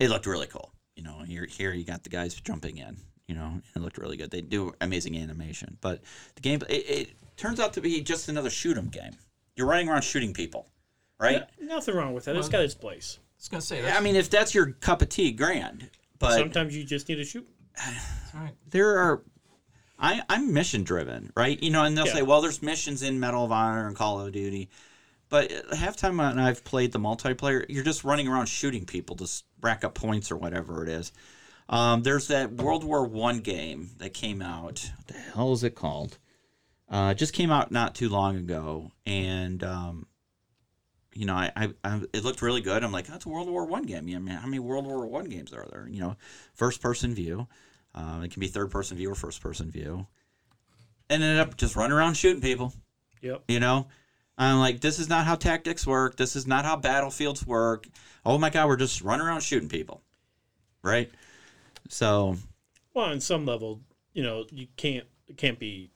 it 0.00 0.08
looked 0.08 0.26
really 0.26 0.46
cool. 0.46 0.72
You 0.96 1.02
know, 1.02 1.20
here 1.26 1.44
here 1.46 1.72
you 1.72 1.84
got 1.84 2.02
the 2.02 2.08
guys 2.10 2.34
jumping 2.34 2.78
in. 2.78 2.96
You 3.28 3.34
know, 3.34 3.60
it 3.74 3.80
looked 3.80 3.98
really 3.98 4.16
good. 4.16 4.30
They 4.30 4.40
do 4.40 4.72
amazing 4.80 5.16
animation, 5.16 5.76
but 5.80 6.00
the 6.36 6.40
game 6.40 6.60
it, 6.68 6.72
it 6.88 7.10
turns 7.36 7.60
out 7.60 7.74
to 7.74 7.80
be 7.80 8.00
just 8.00 8.28
another 8.28 8.50
shoot 8.50 8.76
'em 8.78 8.88
game. 8.88 9.12
You're 9.56 9.66
running 9.66 9.88
around 9.88 10.02
shooting 10.02 10.32
people, 10.32 10.66
right? 11.20 11.44
Nothing 11.60 11.94
wrong 11.96 12.14
with 12.14 12.24
that. 12.24 12.36
It's 12.36 12.48
got 12.48 12.62
its 12.62 12.74
place. 12.74 13.18
I 13.18 13.22
was 13.38 13.48
gonna 13.48 13.60
say 13.60 13.82
that. 13.82 13.96
I 13.96 14.00
mean, 14.00 14.16
if 14.16 14.30
that's 14.30 14.54
your 14.54 14.72
cup 14.72 15.02
of 15.02 15.08
tea, 15.10 15.32
grand. 15.32 15.90
But 16.18 16.32
Sometimes 16.38 16.74
you 16.74 16.82
just 16.84 17.08
need 17.08 17.16
to 17.16 17.24
shoot. 17.24 17.46
right. 18.34 18.54
there 18.70 18.98
are 18.98 19.22
I, 19.98 20.22
I'm 20.28 20.52
mission 20.52 20.82
driven, 20.82 21.32
right? 21.36 21.62
You 21.62 21.70
know, 21.70 21.84
and 21.84 21.96
they'll 21.96 22.06
Yeah. 22.06 22.14
say, 22.14 22.22
well, 22.22 22.40
there's 22.42 22.62
missions 22.62 23.02
in 23.02 23.18
Medal 23.18 23.44
of 23.44 23.52
Honor 23.52 23.86
and 23.86 23.96
Call 23.96 24.20
of 24.20 24.30
Duty. 24.32 24.68
But 25.36 25.52
half 25.76 25.96
time 25.96 26.16
when 26.16 26.38
I've 26.38 26.64
played 26.64 26.92
the 26.92 26.98
multiplayer, 26.98 27.66
you're 27.68 27.84
just 27.84 28.04
running 28.04 28.26
around 28.26 28.46
shooting 28.46 28.86
people 28.86 29.16
to 29.16 29.30
rack 29.60 29.84
up 29.84 29.94
points 29.94 30.30
or 30.30 30.36
whatever 30.38 30.82
it 30.82 30.88
is. 30.88 31.12
Um, 31.68 32.02
there's 32.02 32.28
that 32.28 32.52
World 32.52 32.82
War 32.82 33.04
One 33.04 33.40
game 33.40 33.90
that 33.98 34.14
came 34.14 34.40
out. 34.40 34.62
What 34.64 35.06
the 35.08 35.12
hell 35.12 35.52
is 35.52 35.62
it 35.62 35.74
called? 35.74 36.16
Uh, 36.88 37.12
just 37.12 37.34
came 37.34 37.50
out 37.50 37.70
not 37.70 37.94
too 37.94 38.08
long 38.08 38.36
ago, 38.36 38.92
and 39.04 39.62
um, 39.62 40.06
you 41.12 41.26
know, 41.26 41.34
I, 41.34 41.52
I, 41.54 41.68
I 41.84 42.00
it 42.14 42.24
looked 42.24 42.40
really 42.40 42.62
good. 42.62 42.82
I'm 42.82 42.92
like, 42.92 43.06
that's 43.06 43.26
a 43.26 43.28
World 43.28 43.50
War 43.50 43.66
One 43.66 43.82
game. 43.82 44.08
Yeah, 44.08 44.20
man, 44.20 44.38
how 44.38 44.46
many 44.46 44.58
World 44.58 44.86
War 44.86 45.06
One 45.06 45.26
games 45.26 45.52
are 45.52 45.66
there? 45.70 45.86
You 45.86 46.00
know, 46.00 46.16
first 46.54 46.80
person 46.80 47.14
view. 47.14 47.46
Um, 47.94 48.24
it 48.24 48.30
can 48.30 48.40
be 48.40 48.48
third 48.48 48.70
person 48.70 48.96
view 48.96 49.10
or 49.10 49.14
first 49.14 49.42
person 49.42 49.70
view. 49.70 50.06
And 51.10 51.22
ended 51.22 51.40
up 51.40 51.58
just 51.58 51.76
running 51.76 51.92
around 51.92 52.14
shooting 52.14 52.40
people. 52.40 52.72
Yep. 53.20 53.44
You 53.48 53.60
know, 53.60 53.88
I'm 54.38 54.58
like, 54.58 54.80
this 54.80 54.98
is 54.98 55.08
not 55.08 55.24
how 55.24 55.34
tactics 55.34 55.86
work. 55.86 56.16
This 56.16 56.36
is 56.36 56.46
not 56.46 56.64
how 56.64 56.76
battlefields 56.76 57.46
work. 57.46 57.86
Oh 58.24 58.36
my 58.38 58.50
God, 58.50 58.68
we're 58.68 58.76
just 58.76 59.00
running 59.02 59.26
around 59.26 59.42
shooting 59.42 59.68
people, 59.68 60.02
right? 60.82 61.10
So 61.88 62.36
Well, 62.94 63.06
on 63.06 63.20
some 63.20 63.46
level, 63.46 63.80
you 64.12 64.22
know, 64.22 64.44
you 64.50 64.66
can't 64.76 65.06
it 65.28 65.36
can't 65.36 65.58
be 65.58 65.90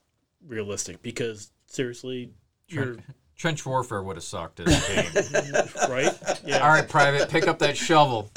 realistic 0.46 1.02
because 1.02 1.50
seriously, 1.66 2.30
you're 2.68 2.96
Trench 3.36 3.64
warfare 3.64 4.02
would 4.02 4.16
have 4.16 4.22
sucked 4.24 4.60
as 4.60 4.66
a 4.66 4.94
game. 5.12 5.90
right. 5.90 6.14
Yeah. 6.44 6.58
All 6.58 6.68
right, 6.68 6.86
private, 6.86 7.30
pick 7.30 7.48
up 7.48 7.58
that 7.60 7.74
shovel. 7.76 8.30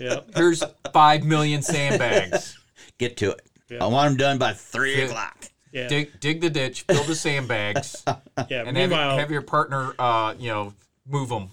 Yeah. 0.00 0.20
Here's 0.34 0.62
five 0.92 1.22
million 1.22 1.62
sandbags. 1.62 2.58
get 2.98 3.16
to 3.18 3.30
it. 3.30 3.42
Yeah. 3.70 3.84
I 3.84 3.86
want 3.86 4.10
them 4.10 4.16
done 4.16 4.38
by 4.38 4.54
three 4.54 5.02
o'clock. 5.02 5.46
Yeah. 5.74 5.88
Dig, 5.88 6.20
dig 6.20 6.40
the 6.40 6.50
ditch, 6.50 6.82
fill 6.82 7.02
the 7.02 7.16
sandbags, 7.16 8.04
yeah. 8.06 8.16
and 8.60 8.68
have, 8.68 8.74
Meanwhile, 8.74 9.18
have 9.18 9.32
your 9.32 9.42
partner, 9.42 9.92
uh, 9.98 10.32
you 10.38 10.48
know, 10.48 10.72
move 11.04 11.28
them. 11.28 11.50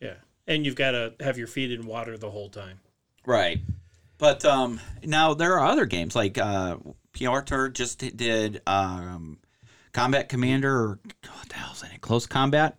yeah, 0.00 0.14
and 0.46 0.64
you've 0.64 0.76
got 0.76 0.92
to 0.92 1.14
have 1.18 1.36
your 1.36 1.48
feet 1.48 1.72
in 1.72 1.84
water 1.84 2.16
the 2.16 2.30
whole 2.30 2.48
time. 2.48 2.78
Right. 3.26 3.58
But 4.18 4.44
um, 4.44 4.80
now 5.02 5.34
there 5.34 5.58
are 5.58 5.66
other 5.66 5.84
games 5.84 6.14
like 6.14 6.38
uh, 6.38 6.76
Piotr 7.12 7.68
just 7.68 7.98
did 8.16 8.62
um, 8.68 9.38
Combat 9.92 10.28
Commander 10.28 10.72
or 10.72 10.98
what 11.34 11.48
the 11.48 11.56
hell's 11.56 11.80
that? 11.80 12.00
Close 12.00 12.26
Combat, 12.26 12.78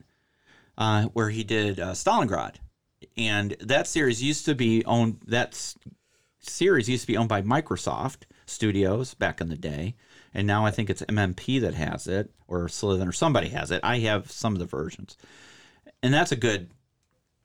uh, 0.77 1.03
where 1.07 1.29
he 1.29 1.43
did 1.43 1.81
uh, 1.81 1.91
Stalingrad, 1.91 2.55
and 3.17 3.57
that 3.59 3.87
series 3.87 4.23
used 4.23 4.45
to 4.45 4.55
be 4.55 4.85
owned. 4.85 5.19
That 5.27 5.75
series 6.39 6.87
used 6.87 7.01
to 7.03 7.07
be 7.07 7.17
owned 7.17 7.29
by 7.29 7.41
Microsoft 7.41 8.19
Studios 8.45 9.13
back 9.15 9.41
in 9.41 9.49
the 9.49 9.57
day, 9.57 9.95
and 10.33 10.47
now 10.47 10.65
I 10.65 10.71
think 10.71 10.89
it's 10.89 11.01
MMP 11.03 11.61
that 11.61 11.73
has 11.73 12.07
it 12.07 12.31
or 12.47 12.67
Slitherine 12.67 13.07
or 13.07 13.13
somebody 13.13 13.49
has 13.49 13.71
it. 13.71 13.81
I 13.83 13.99
have 13.99 14.31
some 14.31 14.53
of 14.53 14.59
the 14.59 14.65
versions, 14.65 15.17
and 16.01 16.13
that's 16.13 16.31
a 16.31 16.35
good 16.35 16.69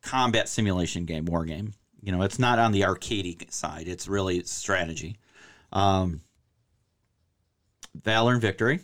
combat 0.03 0.49
simulation 0.49 1.05
game, 1.05 1.25
war 1.25 1.45
game. 1.45 1.75
You 2.01 2.13
know, 2.13 2.23
it's 2.23 2.39
not 2.39 2.59
on 2.59 2.73
the 2.73 2.85
arcade 2.85 3.53
side; 3.53 3.89
it's 3.89 4.09
really 4.09 4.43
strategy. 4.45 5.19
Um, 5.73 6.21
Valor 7.95 8.33
and 8.33 8.41
Victory, 8.41 8.81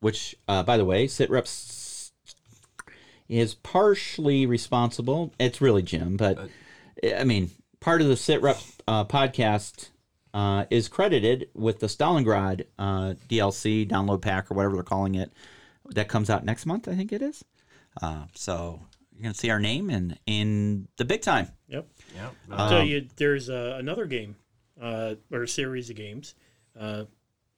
which, 0.00 0.34
uh, 0.48 0.62
by 0.62 0.76
the 0.76 0.84
way, 0.84 1.06
Sitreps 1.06 2.10
is 3.28 3.54
partially 3.54 4.46
responsible. 4.46 5.32
It's 5.38 5.60
really 5.60 5.82
Jim, 5.82 6.16
but 6.16 6.48
I 7.16 7.24
mean, 7.24 7.50
part 7.80 8.00
of 8.00 8.08
the 8.08 8.14
Sitrep 8.14 8.80
uh, 8.86 9.04
podcast 9.04 9.90
uh, 10.38 10.64
is 10.70 10.88
credited 10.88 11.48
with 11.54 11.76
the 11.80 11.86
Stalingrad 11.88 12.64
uh, 12.78 13.14
DLC 13.28 13.88
download 13.88 14.20
pack 14.22 14.50
or 14.50 14.54
whatever 14.54 14.74
they're 14.74 14.82
calling 14.96 15.14
it 15.14 15.30
that 15.96 16.08
comes 16.08 16.28
out 16.30 16.44
next 16.44 16.64
month. 16.66 16.86
I 16.86 16.94
think 16.94 17.12
it 17.12 17.22
is. 17.22 17.44
Uh, 18.02 18.24
so 18.34 18.80
you're 19.12 19.22
gonna 19.24 19.34
see 19.34 19.50
our 19.50 19.58
name 19.58 19.90
in 19.90 20.16
in 20.26 20.86
the 20.96 21.04
big 21.04 21.22
time. 21.22 21.48
Yep. 21.68 21.86
Yeah. 22.14 22.28
I'll 22.52 22.68
tell 22.68 22.84
you, 22.84 23.08
there's 23.16 23.50
uh, 23.50 23.76
another 23.78 24.06
game 24.06 24.36
uh, 24.80 25.14
or 25.32 25.42
a 25.42 25.48
series 25.48 25.90
of 25.90 25.96
games. 25.96 26.34
Uh, 26.78 27.04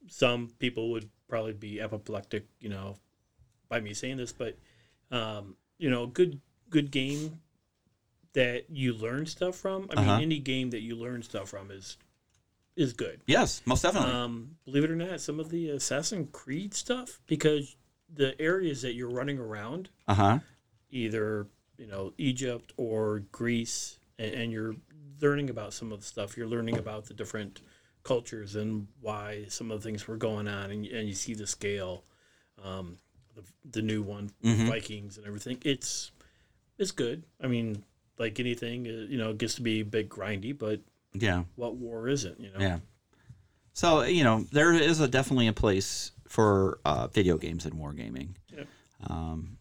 some 0.09 0.48
people 0.59 0.90
would 0.93 1.11
probably 1.28 1.52
be 1.52 1.81
apoplectic, 1.81 2.47
you 2.61 2.70
know, 2.70 2.97
by 3.69 3.81
me 3.81 3.93
saying 3.94 4.16
this, 4.16 4.32
but 4.32 4.57
um, 5.11 5.57
you 5.78 5.90
know, 5.90 6.07
good 6.07 6.40
good 6.70 6.90
game 6.90 7.40
that 8.32 8.70
you 8.70 8.94
learn 8.94 9.27
stuff 9.27 9.57
from. 9.57 9.89
I 9.90 9.94
Uh-huh. 10.01 10.12
mean, 10.15 10.23
any 10.23 10.39
game 10.39 10.70
that 10.70 10.81
you 10.81 10.94
learn 10.97 11.23
stuff 11.23 11.48
from 11.51 11.70
is 11.70 11.98
is 12.76 12.92
good. 12.92 13.20
Yes, 13.26 13.62
most 13.66 13.82
definitely. 13.82 14.12
Um, 14.12 14.56
believe 14.64 14.84
it 14.84 14.90
or 14.90 14.97
not, 14.97 15.20
some 15.20 15.40
of 15.40 15.51
the 15.51 15.70
Assassin's 15.70 16.28
Creed 16.32 16.74
stuff 16.74 17.20
because 17.26 17.76
the 18.12 18.40
areas 18.40 18.82
that 18.82 18.94
you're 18.94 19.10
running 19.10 19.38
around, 19.38 19.88
Uh 20.09 20.14
huh. 20.14 20.38
either 20.90 21.47
you 21.76 21.86
know 21.86 22.12
Egypt 22.18 22.72
or 22.76 23.20
Greece, 23.32 23.98
and, 24.18 24.32
and 24.34 24.52
you're 24.52 24.74
learning 25.20 25.51
about 25.51 25.72
some 25.72 25.92
of 25.92 26.01
the 26.01 26.06
stuff. 26.06 26.36
You're 26.36 26.47
learning 26.48 26.78
about 26.78 27.06
the 27.06 27.14
different 27.14 27.60
cultures 28.02 28.56
and 28.56 28.86
why 29.01 29.44
some 29.48 29.70
of 29.70 29.82
the 29.82 29.88
things 29.88 30.09
were 30.09 30.16
going 30.16 30.48
on, 30.48 30.70
and, 30.70 30.86
and 30.86 31.09
you 31.09 31.14
see 31.14 31.34
the 31.34 31.47
scale. 31.47 32.05
Um, 32.62 32.98
the, 33.34 33.42
the 33.70 33.82
new 33.82 34.02
one, 34.02 34.30
Vikings 34.42 35.16
and 35.16 35.26
everything. 35.26 35.59
It's 35.64 36.10
it's 36.78 36.90
good. 36.90 37.24
I 37.42 37.47
mean, 37.47 37.84
like 38.18 38.40
anything, 38.40 38.86
uh, 38.86 39.06
you 39.09 39.16
know, 39.18 39.30
it 39.30 39.38
gets 39.38 39.55
to 39.55 39.62
be 39.62 39.80
a 39.80 39.84
bit 39.84 40.09
grindy, 40.09 40.56
but 40.56 40.80
Yeah. 41.12 41.45
what 41.57 41.77
war 41.77 42.09
is 42.09 42.24
it? 42.24 42.37
You 42.39 42.51
know. 42.53 42.61
Yeah. 42.61 42.78
So 43.73 44.03
you 44.03 44.24
know 44.24 44.45
there 44.53 44.73
is 44.73 45.01
a 45.01 45.09
definitely 45.09 45.49
a 45.49 45.53
place 45.53 46.12
for 46.28 46.78
uh, 46.85 47.09
video 47.09 47.37
games 47.39 47.65
and 47.66 47.74
wargaming. 47.74 48.35
Yep. 48.57 48.66
Um, 49.09 49.59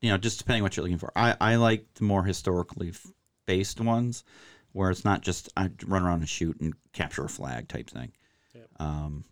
you 0.00 0.10
know, 0.10 0.18
just 0.18 0.38
depending 0.38 0.62
what 0.62 0.76
you're 0.76 0.84
looking 0.84 0.98
for. 0.98 1.12
I 1.16 1.36
I 1.40 1.56
like 1.56 1.86
the 1.94 2.04
more 2.04 2.24
historically 2.24 2.90
f- 2.90 3.06
based 3.46 3.80
ones, 3.80 4.24
where 4.72 4.90
it's 4.90 5.04
not 5.04 5.22
just 5.22 5.50
I 5.56 5.70
run 5.86 6.02
around 6.04 6.20
and 6.20 6.28
shoot 6.28 6.60
and 6.60 6.74
capture 6.92 7.24
a 7.24 7.28
flag 7.28 7.68
type 7.68 7.88
thing. 7.90 8.12
Yep. 8.54 8.68
Um, 8.78 9.24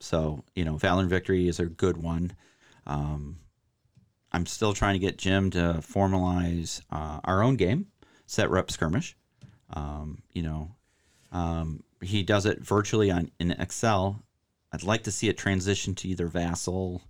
so 0.00 0.44
you 0.54 0.64
know, 0.64 0.76
Valor 0.76 1.02
and 1.02 1.10
Victory 1.10 1.46
is 1.48 1.60
a 1.60 1.66
good 1.66 1.96
one. 1.96 2.32
Um, 2.86 3.38
I'm 4.32 4.46
still 4.46 4.72
trying 4.72 4.94
to 4.94 5.00
get 5.00 5.18
Jim 5.18 5.50
to 5.50 5.80
formalize 5.80 6.80
uh, 6.90 7.20
our 7.24 7.42
own 7.42 7.56
game, 7.56 7.86
Sit 8.26 8.48
Rep 8.48 8.70
Skirmish. 8.70 9.16
Um, 9.72 10.22
you 10.32 10.42
know, 10.42 10.74
um, 11.32 11.82
he 12.00 12.22
does 12.22 12.46
it 12.46 12.60
virtually 12.60 13.10
on 13.10 13.30
in 13.38 13.52
Excel. 13.52 14.22
I'd 14.72 14.82
like 14.82 15.04
to 15.04 15.10
see 15.10 15.28
it 15.28 15.36
transition 15.36 15.94
to 15.96 16.08
either 16.08 16.26
Vassal 16.26 17.02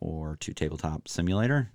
or 0.00 0.36
to 0.40 0.52
Tabletop 0.52 1.08
Simulator, 1.08 1.70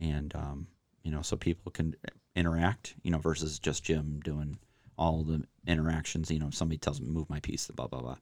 and 0.00 0.34
um, 0.34 0.66
you 1.02 1.10
know, 1.10 1.22
so 1.22 1.36
people 1.36 1.70
can 1.70 1.94
interact. 2.34 2.94
You 3.02 3.10
know, 3.10 3.18
versus 3.18 3.58
just 3.58 3.84
Jim 3.84 4.20
doing 4.24 4.58
all 4.98 5.22
the 5.22 5.44
interactions. 5.66 6.30
You 6.30 6.38
know, 6.38 6.48
if 6.48 6.54
somebody 6.54 6.78
tells 6.78 7.00
me 7.00 7.08
move 7.08 7.28
my 7.28 7.40
piece, 7.40 7.66
blah 7.68 7.86
blah 7.86 8.00
blah. 8.00 8.16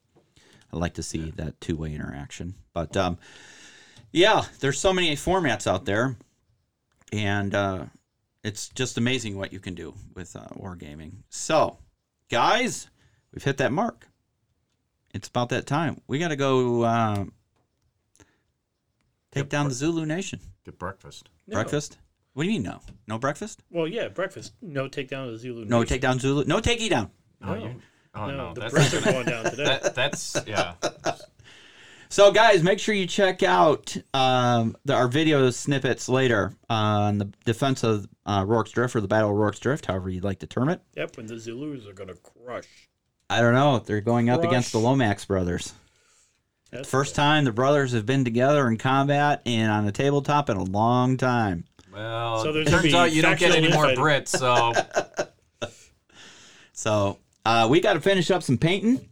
I'd 0.73 0.79
like 0.79 0.93
to 0.95 1.03
see 1.03 1.31
that 1.31 1.59
two 1.59 1.75
way 1.75 1.93
interaction. 1.93 2.55
But 2.73 2.95
um, 2.95 3.17
yeah, 4.11 4.43
there's 4.59 4.79
so 4.79 4.93
many 4.93 5.15
formats 5.15 5.67
out 5.67 5.85
there, 5.85 6.17
and 7.11 7.55
uh, 7.55 7.85
it's 8.43 8.69
just 8.69 8.97
amazing 8.97 9.37
what 9.37 9.53
you 9.53 9.59
can 9.59 9.75
do 9.75 9.93
with 10.15 10.35
uh, 10.35 10.47
wargaming. 10.55 11.11
So, 11.29 11.77
guys, 12.31 12.87
we've 13.33 13.43
hit 13.43 13.57
that 13.57 13.71
mark. 13.71 14.07
It's 15.13 15.27
about 15.27 15.49
that 15.49 15.67
time. 15.67 16.01
We 16.07 16.17
got 16.19 16.29
to 16.29 16.35
go 16.37 16.81
uh, 16.83 17.25
take 19.31 19.41
Yep. 19.43 19.49
down 19.49 19.67
the 19.67 19.73
Zulu 19.75 20.05
Nation. 20.05 20.39
Get 20.65 20.79
breakfast. 20.79 21.29
No. 21.47 21.55
Breakfast? 21.55 21.97
What 22.33 22.43
do 22.43 22.49
you 22.49 22.53
mean 22.55 22.63
no? 22.63 22.79
No 23.07 23.19
breakfast? 23.19 23.61
Well, 23.69 23.87
yeah, 23.87 24.07
breakfast. 24.07 24.53
No 24.61 24.87
takedown 24.87 25.25
of 25.25 25.33
the 25.33 25.37
Zulu. 25.39 25.65
No 25.65 25.79
Nation. 25.81 25.89
take 25.89 26.01
down 26.01 26.19
Zulu? 26.19 26.45
No 26.45 26.59
takey 26.61 26.89
down. 26.89 27.11
Oh, 27.43 27.53
No. 27.53 27.63
you, 27.65 27.75
oh 28.15 28.25
No, 28.27 28.37
no, 28.37 28.53
the 28.53 28.61
that's 28.61 28.73
Brits 28.73 28.97
are 29.07 29.11
going 29.11 29.25
down 29.25 29.43
today. 29.45 29.63
that, 29.65 29.93
that's 29.95 30.37
yeah. 30.47 30.75
So, 32.11 32.29
guys, 32.29 32.61
make 32.61 32.77
sure 32.77 32.93
you 32.93 33.07
check 33.07 33.41
out 33.41 33.95
um, 34.13 34.75
the, 34.83 34.93
our 34.93 35.07
video 35.07 35.49
snippets 35.49 36.09
later 36.09 36.51
on 36.69 37.19
the 37.19 37.31
defense 37.45 37.85
of 37.85 38.05
uh, 38.25 38.43
Rorke's 38.45 38.71
Drift 38.71 38.97
or 38.97 38.99
the 38.99 39.07
Battle 39.07 39.29
of 39.29 39.37
Rorke's 39.37 39.59
Drift, 39.59 39.85
however 39.85 40.09
you'd 40.09 40.25
like 40.25 40.39
to 40.39 40.45
term 40.45 40.67
it. 40.67 40.81
Yep, 40.97 41.19
and 41.19 41.29
the 41.29 41.39
Zulus 41.39 41.87
are 41.87 41.93
going 41.93 42.09
to 42.09 42.15
crush. 42.15 42.67
I 43.29 43.39
don't 43.39 43.53
know. 43.53 43.79
They're 43.79 44.01
going 44.01 44.29
up 44.29 44.41
Crush. 44.41 44.51
against 44.51 44.71
the 44.73 44.79
Lomax 44.79 45.23
brothers. 45.23 45.71
That's 46.69 46.89
First 46.89 47.15
time 47.15 47.45
the 47.45 47.53
brothers 47.53 47.93
have 47.93 48.05
been 48.05 48.25
together 48.25 48.67
in 48.67 48.77
combat 48.77 49.41
and 49.45 49.71
on 49.71 49.87
a 49.87 49.93
tabletop 49.93 50.49
in 50.49 50.57
a 50.57 50.63
long 50.63 51.15
time. 51.15 51.63
Well, 51.93 52.43
So 52.43 52.49
it 52.49 52.53
there's 52.53 52.69
gonna 52.71 52.81
turns 52.81 52.93
out 52.93 53.13
you 53.13 53.21
don't 53.21 53.39
get 53.39 53.55
any 53.55 53.71
more. 53.71 53.85
Brits, 53.85 54.27
so 54.37 54.73
So 56.73 57.19
uh, 57.45 57.67
we 57.71 57.79
got 57.79 57.93
to 57.93 58.01
finish 58.01 58.29
up 58.31 58.43
some 58.43 58.57
painting, 58.57 59.07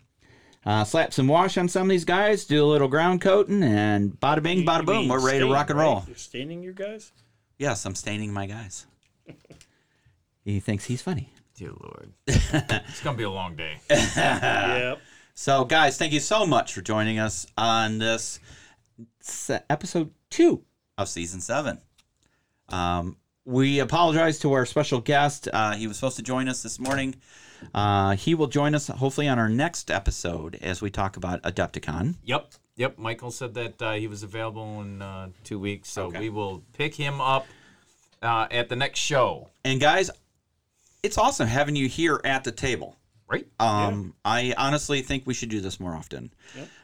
uh, 0.66 0.84
slap 0.84 1.14
some 1.14 1.28
wash 1.28 1.58
on 1.58 1.68
some 1.70 1.84
of 1.84 1.90
these 1.90 2.06
guys, 2.06 2.46
do 2.46 2.64
a 2.64 2.68
little 2.68 2.88
ground 2.88 3.22
coating, 3.22 3.64
and 3.64 4.20
bada 4.20 4.42
bing, 4.44 4.66
bada 4.66 4.86
boom, 4.86 5.08
we're 5.08 5.26
ready 5.26 5.40
to 5.40 5.52
rock 5.52 5.70
and 5.70 5.80
right? 5.80 5.86
roll. 5.86 6.04
You're 6.08 6.16
staining 6.16 6.62
your 6.64 6.74
guys? 6.74 7.12
Yes, 7.58 7.86
I'm 7.86 7.96
staining 7.96 8.32
my 8.34 8.46
guys. 8.46 8.86
he 10.46 10.60
thinks 10.60 10.86
he's 10.86 11.02
funny. 11.02 11.30
dear 11.56 11.72
lord, 11.82 12.14
it's 12.28 13.02
gonna 13.02 13.18
be 13.18 13.24
a 13.24 13.30
long 13.30 13.56
day. 13.56 13.78
yep. 13.90 15.00
So, 15.36 15.64
guys, 15.64 15.98
thank 15.98 16.12
you 16.12 16.20
so 16.20 16.46
much 16.46 16.74
for 16.74 16.82
joining 16.82 17.18
us 17.18 17.48
on 17.58 17.98
this 17.98 18.42
se- 19.22 19.62
episode 19.70 20.12
two 20.30 20.66
of 20.98 21.08
season 21.08 21.40
seven. 21.40 21.80
Um, 22.68 23.16
we 23.46 23.80
apologize 23.80 24.38
to 24.40 24.52
our 24.52 24.66
special 24.66 25.00
guest. 25.00 25.48
Uh, 25.54 25.76
he 25.76 25.88
was 25.88 25.96
supposed 25.96 26.18
to 26.18 26.24
join 26.24 26.50
us 26.50 26.62
this 26.62 26.78
morning. 26.78 27.16
Uh, 27.74 28.16
he 28.16 28.36
will 28.36 28.48
join 28.48 28.76
us 28.76 28.88
hopefully 28.88 29.28
on 29.28 29.38
our 29.40 29.50
next 29.50 29.92
episode 29.92 30.58
as 30.62 30.82
we 30.82 30.90
talk 30.90 31.18
about 31.18 31.42
Adepticon. 31.44 32.16
Yep, 32.24 32.54
yep. 32.76 32.98
Michael 32.98 33.32
said 33.32 33.54
that 33.56 33.82
uh, 33.82 33.94
he 33.94 34.08
was 34.08 34.24
available 34.24 34.82
in 34.82 35.02
uh, 35.02 35.30
two 35.44 35.60
weeks, 35.60 35.90
so 35.90 36.06
Okay. 36.08 36.20
we 36.20 36.30
will 36.30 36.64
pick 36.74 36.96
him 36.96 37.20
up 37.22 37.46
uh, 38.22 38.48
at 38.52 38.70
the 38.70 38.76
next 38.76 39.00
show. 39.00 39.50
And, 39.64 39.80
guys, 39.80 40.10
it's 41.04 41.18
awesome 41.18 41.48
having 41.48 41.76
you 41.76 41.88
here 41.88 42.20
at 42.24 42.44
the 42.44 42.52
table. 42.52 42.96
Right? 43.28 43.48
Um, 43.60 44.16
I 44.26 44.56
honestly 44.58 45.04
think 45.04 45.28
we 45.28 45.36
should 45.36 45.50
do 45.50 45.62
this 45.62 45.80
more 45.80 45.94
often. 45.94 46.34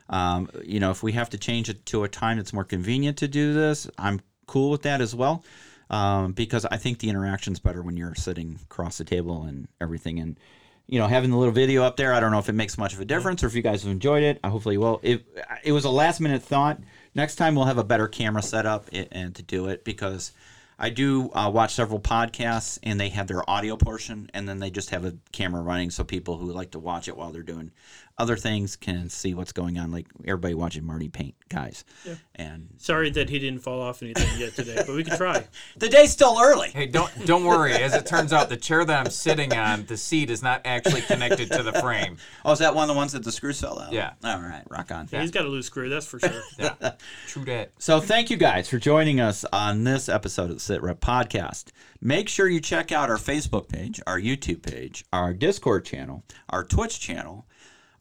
Um, 0.10 0.48
you 0.64 0.80
know, 0.80 0.92
if 0.92 1.02
we 1.02 1.14
have 1.14 1.32
to 1.32 1.40
change 1.40 1.70
it 1.70 1.88
to 1.88 2.04
a 2.04 2.08
time 2.08 2.38
that's 2.38 2.54
more 2.54 2.64
convenient 2.64 3.18
to 3.18 3.28
do 3.28 3.52
this, 3.54 3.90
I'm 3.98 4.22
cool 4.46 4.70
with 4.70 4.84
that 4.84 5.02
as 5.02 5.16
well. 5.16 5.44
Um, 5.90 6.34
because 6.34 6.66
I 6.66 6.78
think 6.78 7.00
the 7.00 7.10
interaction's 7.10 7.60
better 7.60 7.82
when 7.82 7.98
you're 7.98 8.14
sitting 8.14 8.60
across 8.64 9.00
the 9.00 9.04
table 9.04 9.44
and 9.44 9.68
everything. 9.82 10.20
And 10.20 10.40
you 10.88 11.00
know, 11.00 11.08
having 11.08 11.32
the 11.32 11.38
little 11.38 11.54
video 11.54 11.84
up 11.84 11.98
there, 11.98 12.14
I 12.14 12.20
don't 12.20 12.32
know 12.32 12.40
if 12.40 12.50
it 12.50 12.54
makes 12.54 12.78
much 12.78 12.94
of 12.94 13.00
a 13.02 13.06
difference 13.06 13.44
or 13.44 13.48
if 13.48 13.56
you 13.56 13.62
guys 13.62 13.84
have 13.84 13.92
enjoyed 13.92 14.24
it. 14.24 14.40
I 14.44 14.50
hopefully 14.50 14.78
will. 14.78 15.00
It 15.04 15.26
it 15.64 15.72
was 15.72 15.86
a 15.86 15.90
last 15.90 16.20
minute 16.20 16.44
thought. 16.44 16.80
Next 17.16 17.36
time 17.36 17.56
we'll 17.56 17.66
have 17.66 17.78
a 17.78 17.84
better 17.84 18.08
camera 18.08 18.42
setup 18.42 18.88
i- 18.94 19.08
and 19.12 19.34
to 19.36 19.42
do 19.42 19.68
it 19.68 19.84
because 19.84 20.32
I 20.78 20.90
do 20.90 21.32
uh, 21.34 21.50
watch 21.50 21.74
several 21.74 22.00
podcasts 22.02 22.78
and 22.84 23.00
they 23.00 23.08
have 23.10 23.28
their 23.28 23.50
audio 23.50 23.78
portion 23.78 24.30
and 24.34 24.48
then 24.48 24.60
they 24.60 24.70
just 24.70 24.90
have 24.90 25.06
a 25.06 25.16
camera 25.32 25.62
running 25.62 25.90
so 25.90 26.04
people 26.04 26.38
who 26.38 26.52
like 26.52 26.72
to 26.72 26.80
watch 26.80 27.08
it 27.08 27.16
while 27.16 27.32
they're 27.32 27.44
doing 27.44 27.72
other 28.18 28.38
things 28.38 28.76
can 28.76 29.10
see 29.10 29.34
what's 29.34 29.52
going 29.52 29.78
on. 29.78 29.92
Like 29.92 30.08
everybody 30.26 30.54
watching 30.54 30.86
Marty 30.86 31.10
paint, 31.10 31.36
guys. 31.50 31.84
Yeah. 32.06 32.16
And 32.36 32.70
Sorry 32.78 33.10
that 33.12 33.30
he 33.30 33.40
didn't 33.40 33.60
fall 33.60 33.82
off 33.82 34.02
anything 34.02 34.40
yet 34.40 34.56
today, 34.56 34.76
but 34.86 34.96
we 34.96 35.04
can 35.04 35.18
try. 35.18 35.46
the 35.78 35.90
day's 35.90 36.12
still 36.12 36.38
early. 36.42 36.70
Hey, 36.70 36.86
don't 36.86 37.12
don't 37.26 37.44
worry. 37.44 37.74
As 37.74 37.94
it 37.94 38.06
turns 38.06 38.32
out, 38.32 38.50
the 38.50 38.58
chair 38.58 38.86
that 38.86 39.06
I'm 39.06 39.12
sitting 39.12 39.54
on, 39.54 39.86
the 39.86 39.98
seat 39.98 40.30
is 40.30 40.42
not 40.42 40.62
actually 40.66 41.02
connected 41.02 41.52
to 41.52 41.64
the 41.64 41.74
frame. 41.74 42.18
Oh, 42.44 42.52
is 42.52 42.60
that 42.60 42.74
one 42.74 42.84
of 42.84 42.94
the 42.94 42.98
ones 42.98 43.12
that 43.14 43.24
the 43.24 43.32
screws 43.32 43.60
fell 43.60 43.80
out? 43.80 43.92
Yeah. 43.92 44.14
All 44.24 44.40
right, 44.40 44.64
rock 44.70 44.92
on. 44.92 45.08
He's 45.08 45.32
got 45.32 45.46
a 45.46 45.50
loose 45.50 45.66
screw, 45.66 45.90
that's 45.90 46.06
for 46.06 46.20
sure. 46.20 46.42
Yeah, 46.58 46.94
true 47.28 47.46
that. 47.46 47.72
So 47.80 48.00
thank 48.00 48.30
you 48.30 48.38
guys 48.38 48.70
for 48.70 48.78
joining 48.78 49.20
us 49.20 49.46
on 49.52 49.84
this 49.84 50.10
episode 50.10 50.50
of 50.50 50.56
the 50.56 50.60
Sit 50.60 50.82
Rep 50.82 51.00
Podcast. 51.00 51.72
Make 52.02 52.30
sure 52.30 52.48
you 52.48 52.60
check 52.62 52.92
out 52.92 53.10
our 53.10 53.18
Facebook 53.18 53.68
page, 53.70 54.02
our 54.06 54.20
YouTube 54.20 54.62
page, 54.62 55.06
our 55.12 55.34
Discord 55.34 55.86
channel, 55.86 56.24
our 56.50 56.64
Twitch 56.64 57.00
channel, 57.00 57.48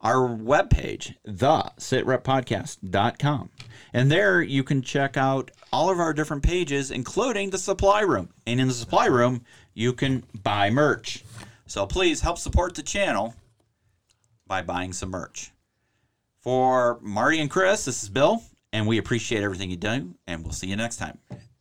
our 0.05 0.29
webpage, 0.29 1.17
thesitreppodcast.com. 1.27 3.51
And 3.95 4.13
there 4.13 4.43
you 4.43 4.63
can 4.63 4.83
check 4.83 5.17
out 5.17 5.51
all 5.73 5.89
of 5.91 5.99
our 5.99 6.13
different 6.13 6.43
pages, 6.43 6.91
including 6.91 7.49
the 7.51 7.57
supply 7.59 8.03
room. 8.03 8.29
And 8.47 8.61
in 8.61 8.69
the 8.69 8.75
supply 8.75 9.07
room, 9.07 9.43
you 9.73 9.95
can 9.95 10.25
buy 10.43 10.69
merch. 10.71 11.25
So 11.67 11.87
please 11.87 12.21
help 12.21 12.37
support 12.39 12.75
the 12.75 12.83
channel 12.83 13.35
by 14.47 14.61
buying 14.61 14.93
some 14.93 15.11
merch. 15.11 15.53
For 16.43 16.99
Marty 17.01 17.41
and 17.41 17.51
Chris, 17.51 17.87
this 17.87 18.03
is 18.03 18.11
Bill, 18.11 18.43
and 18.73 18.87
we 18.87 18.99
appreciate 18.99 19.43
everything 19.43 19.71
you 19.71 19.79
do, 19.79 20.15
and 20.27 20.45
we'll 20.45 20.53
see 20.53 20.67
you 20.67 20.77
next 20.77 20.99
time. 20.99 21.17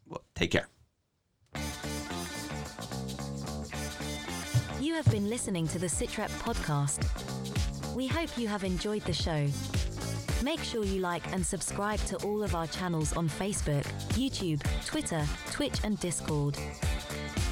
Well, 0.06 0.26
take 0.36 0.52
care. 0.52 0.68
You 4.82 4.96
have 4.96 5.10
been 5.10 5.30
listening 5.30 5.70
to 5.70 5.80
the 5.80 5.88
Sitrep 5.88 6.28
podcast. 6.42 7.63
We 7.96 8.08
hope 8.08 8.38
you 8.38 8.48
have 8.48 8.64
enjoyed 8.64 9.04
the 9.04 9.14
show. 9.14 9.48
Make 10.44 10.62
sure 10.62 10.84
you 10.84 11.00
like 11.00 11.32
and 11.32 11.46
subscribe 11.46 12.00
to 12.06 12.18
all 12.26 12.42
of 12.42 12.56
our 12.56 12.66
channels 12.68 13.16
on 13.16 13.30
Facebook, 13.30 13.84
YouTube, 14.14 14.62
Twitter, 14.86 15.24
Twitch, 15.52 15.80
and 15.84 16.00
Discord. 16.00 16.58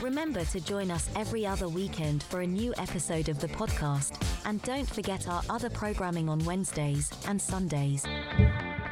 Remember 0.01 0.43
to 0.45 0.59
join 0.59 0.89
us 0.89 1.09
every 1.15 1.45
other 1.45 1.69
weekend 1.69 2.23
for 2.23 2.41
a 2.41 2.47
new 2.47 2.73
episode 2.79 3.29
of 3.29 3.39
the 3.39 3.49
podcast, 3.49 4.19
and 4.45 4.61
don't 4.63 4.89
forget 4.89 5.27
our 5.27 5.43
other 5.47 5.69
programming 5.69 6.27
on 6.27 6.39
Wednesdays 6.39 7.11
and 7.27 7.39
Sundays. 7.39 8.03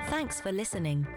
Thanks 0.10 0.40
for 0.40 0.52
listening. 0.52 1.08